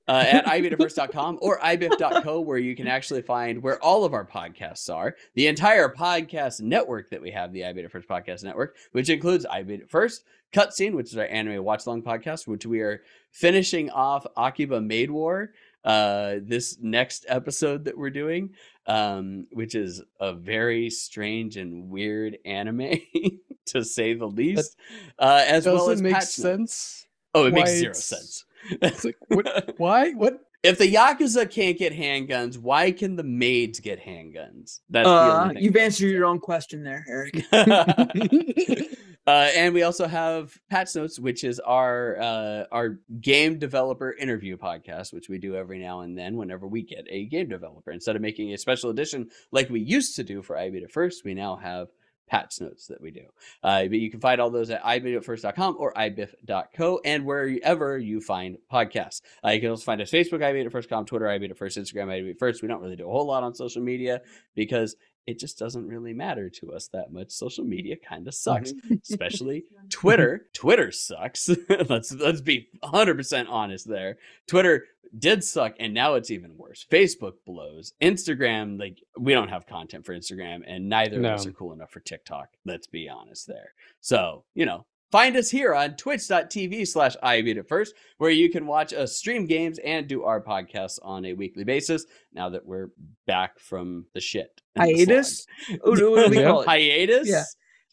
uh, 0.08 0.12
at 0.28 0.46
ibeatitfirst.com 0.46 1.40
or 1.42 1.60
ibif.co, 1.60 2.42
where 2.42 2.58
you 2.58 2.76
can 2.76 2.88
actually 2.88 3.22
find 3.22 3.62
where 3.64 3.82
all 3.84 4.04
of 4.04 4.14
our 4.14 4.26
podcasts 4.26 4.94
are. 4.94 5.16
The 5.36 5.48
entire 5.48 5.90
podcast 5.90 6.62
network 6.62 7.10
that 7.12 7.22
we 7.22 7.32
have, 7.32 7.54
the 7.54 7.66
I 7.66 7.74
Beat 7.74 7.86
It 7.86 7.92
First 7.92 8.08
Podcast 8.08 8.44
Network, 8.44 8.76
which 8.92 9.10
includes 9.10 9.46
I 9.46 9.64
Beat 9.64 9.82
It 9.82 9.90
First, 9.90 10.24
Cutscene, 10.54 10.94
which 10.94 11.12
is 11.12 11.18
our 11.18 11.26
anime 11.26 11.64
watch 11.64 11.86
long 11.88 12.02
podcast, 12.02 12.48
which 12.48 12.66
we 12.66 12.82
are 12.82 13.02
finishing 13.32 13.90
off 13.92 14.26
Akiba 14.38 14.82
Maid 14.82 15.12
War 15.12 15.52
uh 15.86 16.36
this 16.44 16.78
next 16.82 17.26
episode 17.30 17.86
that 17.86 17.98
we're 17.98 18.10
doing 18.10 18.50
um 18.86 19.48
which 19.54 19.76
is 19.76 20.02
a 20.20 20.34
very 20.34 20.90
strange 20.90 21.56
and 21.56 21.90
weird 21.90 22.38
anime 22.44 22.96
to 23.66 23.82
say 23.86 24.14
the 24.14 24.26
least 24.26 24.76
uh 25.20 25.42
as 25.48 25.64
Does 25.64 25.74
well 25.74 25.90
it 25.90 25.94
as 25.94 26.02
make 26.02 26.12
Patch 26.16 26.24
Note. 26.24 26.44
sense? 26.44 27.08
oh 27.34 27.46
it 27.46 27.54
makes 27.54 27.70
zero 27.72 27.92
it's- 27.92 28.04
sense 28.04 28.44
It's 28.70 29.06
like, 29.06 29.16
what, 29.30 29.74
why? 29.78 30.12
What? 30.12 30.42
if 30.64 30.78
the 30.78 30.94
yakuza 30.94 31.50
can't 31.50 31.78
get 31.78 31.94
handguns 31.94 32.58
why 32.58 32.92
can 32.92 33.16
the 33.16 33.24
maids 33.24 33.80
get 33.80 34.04
handguns 34.04 34.82
that's 34.90 35.08
the 35.08 35.10
Uh, 35.10 35.40
only 35.44 35.54
thing 35.56 35.64
you've 35.64 35.78
answered 35.78 36.08
your 36.08 36.26
own 36.26 36.40
question 36.40 36.84
there, 36.84 37.06
Eric. 37.08 37.36
uh, 39.30 39.52
and 39.56 39.76
we 39.76 39.84
also 39.84 40.08
have 40.08 40.58
Patch 40.72 40.96
Notes, 40.96 41.20
which 41.20 41.44
is 41.44 41.60
our 41.60 42.20
uh, 42.20 42.64
our 42.72 42.98
game 43.22 43.60
developer 43.60 44.12
interview 44.12 44.58
podcast, 44.58 45.14
which 45.14 45.30
we 45.30 45.38
do 45.38 45.56
every 45.56 45.78
now 45.78 46.00
and 46.00 46.18
then 46.18 46.36
whenever 46.36 46.66
we 46.66 46.82
get 46.82 47.06
a 47.08 47.26
game 47.28 47.48
developer. 47.48 47.92
Instead 47.92 48.16
of 48.16 48.24
making 48.24 48.52
a 48.54 48.58
special 48.58 48.90
edition 48.90 49.30
like 49.52 49.70
we 49.70 49.82
used 49.82 50.16
to 50.16 50.24
do 50.24 50.42
for 50.42 50.58
I 50.58 50.72
Beat 50.72 50.82
It 50.82 50.92
First, 50.92 51.24
we 51.24 51.36
now 51.36 51.56
have 51.58 51.90
patch 52.28 52.60
notes 52.60 52.88
that 52.88 53.00
we 53.02 53.12
do. 53.12 53.26
Uh, 53.64 53.84
but 53.84 54.00
you 54.00 54.10
can 54.10 54.20
find 54.20 54.42
all 54.42 54.50
those 54.50 54.72
at 54.72 54.84
ibeatitfirst.com 54.84 55.76
or 55.78 55.94
ibif.co 55.94 57.00
and 57.06 57.24
wherever 57.24 58.00
you 58.00 58.22
find 58.22 58.58
podcasts. 58.72 59.22
Uh, 59.46 59.50
you 59.50 59.60
can 59.60 59.70
also 59.70 59.84
find 59.84 60.02
us 60.02 60.10
Facebook, 60.10 60.40
ibeatitfirst.com, 60.40 61.06
Twitter, 61.06 61.26
ibeatitfirst, 61.26 61.78
Instagram, 61.78 62.08
ibeatitfirst. 62.08 62.64
We 62.64 62.68
don't 62.68 62.82
really 62.82 62.96
do 62.96 63.08
a 63.08 63.12
whole 63.12 63.28
lot 63.28 63.44
on 63.44 63.54
social 63.54 63.84
media 63.84 64.22
because 64.56 64.96
it 65.30 65.38
just 65.38 65.60
doesn't 65.60 65.88
really 65.88 66.14
matter 66.14 66.50
to 66.50 66.74
us 66.74 66.88
that 66.88 67.14
much. 67.14 67.30
Social 67.30 67.64
media 67.64 67.96
kind 67.96 68.28
of 68.28 68.34
sucks, 68.34 68.74
especially 69.10 69.64
Twitter. 69.90 70.48
Twitter 70.54 70.92
sucks. 70.92 71.50
let's 71.90 72.12
let's 72.14 72.42
be 72.42 72.68
100% 72.84 73.46
honest 73.48 73.88
there. 73.88 74.18
Twitter 74.48 74.86
did 75.18 75.44
suck 75.44 75.76
and 75.80 75.94
now 75.94 76.16
it's 76.16 76.32
even 76.32 76.58
worse. 76.58 76.86
Facebook 76.92 77.34
blows. 77.46 77.94
Instagram 78.02 78.80
like 78.80 78.98
we 79.20 79.34
don't 79.34 79.50
have 79.50 79.68
content 79.68 80.04
for 80.04 80.16
Instagram 80.16 80.64
and 80.66 80.90
neither 80.90 81.20
of 81.20 81.26
us 81.26 81.46
are 81.46 81.52
cool 81.52 81.74
enough 81.74 81.92
for 81.92 82.00
TikTok. 82.00 82.50
Let's 82.66 82.88
be 82.88 83.08
honest 83.08 83.46
there. 83.46 83.74
So, 84.02 84.46
you 84.56 84.66
know, 84.66 84.86
Find 85.12 85.36
us 85.38 85.50
here 85.50 85.74
on 85.74 85.96
twitch.tv 85.96 86.88
slash 86.88 87.16
I 87.24 87.42
Beat 87.42 87.58
It 87.58 87.68
First, 87.68 87.96
where 88.20 88.30
you 88.30 88.50
can 88.50 88.68
watch 88.68 88.94
us 88.94 89.18
stream 89.18 89.48
games 89.48 89.80
and 89.80 90.08
do 90.08 90.24
our 90.24 90.40
podcasts 90.40 91.00
on 91.02 91.26
a 91.26 91.34
weekly 91.34 91.64
basis 91.64 92.06
now 92.32 92.50
that 92.50 92.64
we're 92.66 92.92
back 93.26 93.58
from 93.58 94.06
the 94.14 94.20
shit. 94.22 94.62
and 94.76 94.88
the 94.88 94.94
Hiatus? 94.96 95.48
What 95.82 95.98
do 95.98 96.12
we 96.12 96.22
Yeah. 96.40 96.44
call 96.48 96.62
it? 96.62 96.68
Hiatus? 96.68 97.28
Yeah. 97.28 97.44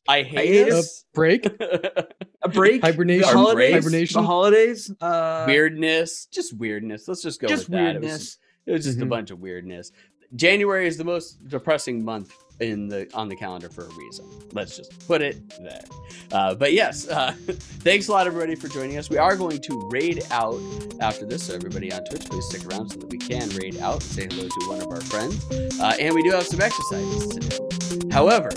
I 0.09 0.23
Hiatus? 0.25 1.07
Break? 1.15 1.47
A 2.43 2.49
break? 2.51 2.83
Hibernation? 2.83 3.23
The 3.23 3.35
holidays? 3.37 3.73
Hibernation? 3.73 4.21
The 4.21 4.27
holidays? 4.27 4.93
Uh, 5.01 5.45
weirdness, 5.49 6.27
just 6.27 6.53
weirdness. 6.57 7.09
Let's 7.09 7.23
just 7.23 7.41
go 7.41 7.49
Just 7.49 7.71
with 7.71 7.79
that. 7.79 7.97
It 7.97 8.03
was 8.03 8.11
just, 8.19 8.39
it 8.67 8.73
was 8.73 8.85
just 8.85 8.99
a 9.01 9.07
Mhm. 9.07 9.09
bunch 9.09 9.31
of 9.31 9.41
weirdness. 9.41 9.91
January 10.35 10.87
is 10.87 10.97
the 10.99 11.05
most 11.05 11.49
depressing 11.49 12.05
month 12.05 12.35
in 12.61 12.89
the 12.89 13.09
on 13.15 13.29
the 13.29 13.37
calendar 13.37 13.69
for 13.69 13.85
a 13.85 13.95
reason. 13.95 14.25
Let's 14.53 14.77
just 14.77 15.07
put 15.07 15.23
it 15.23 15.37
there. 15.61 15.85
Uh, 16.33 16.55
but 16.55 16.73
yes, 16.73 17.09
uh, 17.09 17.33
thanks 17.49 18.09
a 18.09 18.13
lot 18.13 18.27
everybody 18.27 18.55
for 18.55 18.69
joining 18.69 18.97
us. 18.99 19.11
We 19.11 19.19
are 19.19 19.37
going 19.37 19.61
to 19.63 19.89
raid 19.91 20.23
out 20.31 20.61
after 21.01 21.27
this, 21.27 21.45
so 21.45 21.55
everybody 21.55 21.93
on 21.93 22.05
Twitch, 22.05 22.25
please 22.27 22.45
stick 22.47 22.67
around 22.67 22.91
so 22.91 22.99
that 23.01 23.11
we 23.11 23.19
can 23.19 23.49
raid 23.51 23.79
out 23.79 23.95
and 23.95 24.03
say 24.03 24.27
hello 24.31 24.49
to 24.49 24.69
one 24.69 24.81
of 24.81 24.89
our 24.89 25.01
friends. 25.03 25.45
Uh, 25.81 25.95
and 26.01 26.15
we 26.15 26.23
do 26.23 26.31
have 26.31 26.47
some 26.47 26.61
exercises 26.61 27.29
to 27.29 27.41
do. 27.41 28.09
However, 28.11 28.51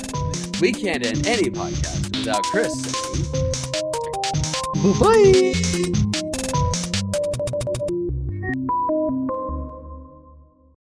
we 0.62 0.72
can't 0.72 1.06
end 1.06 1.28
any 1.28 1.50
podcast 1.50 2.18
without 2.18 2.44
Chris 2.44 2.74
saying. 2.82 3.26
Bye. 5.00 6.09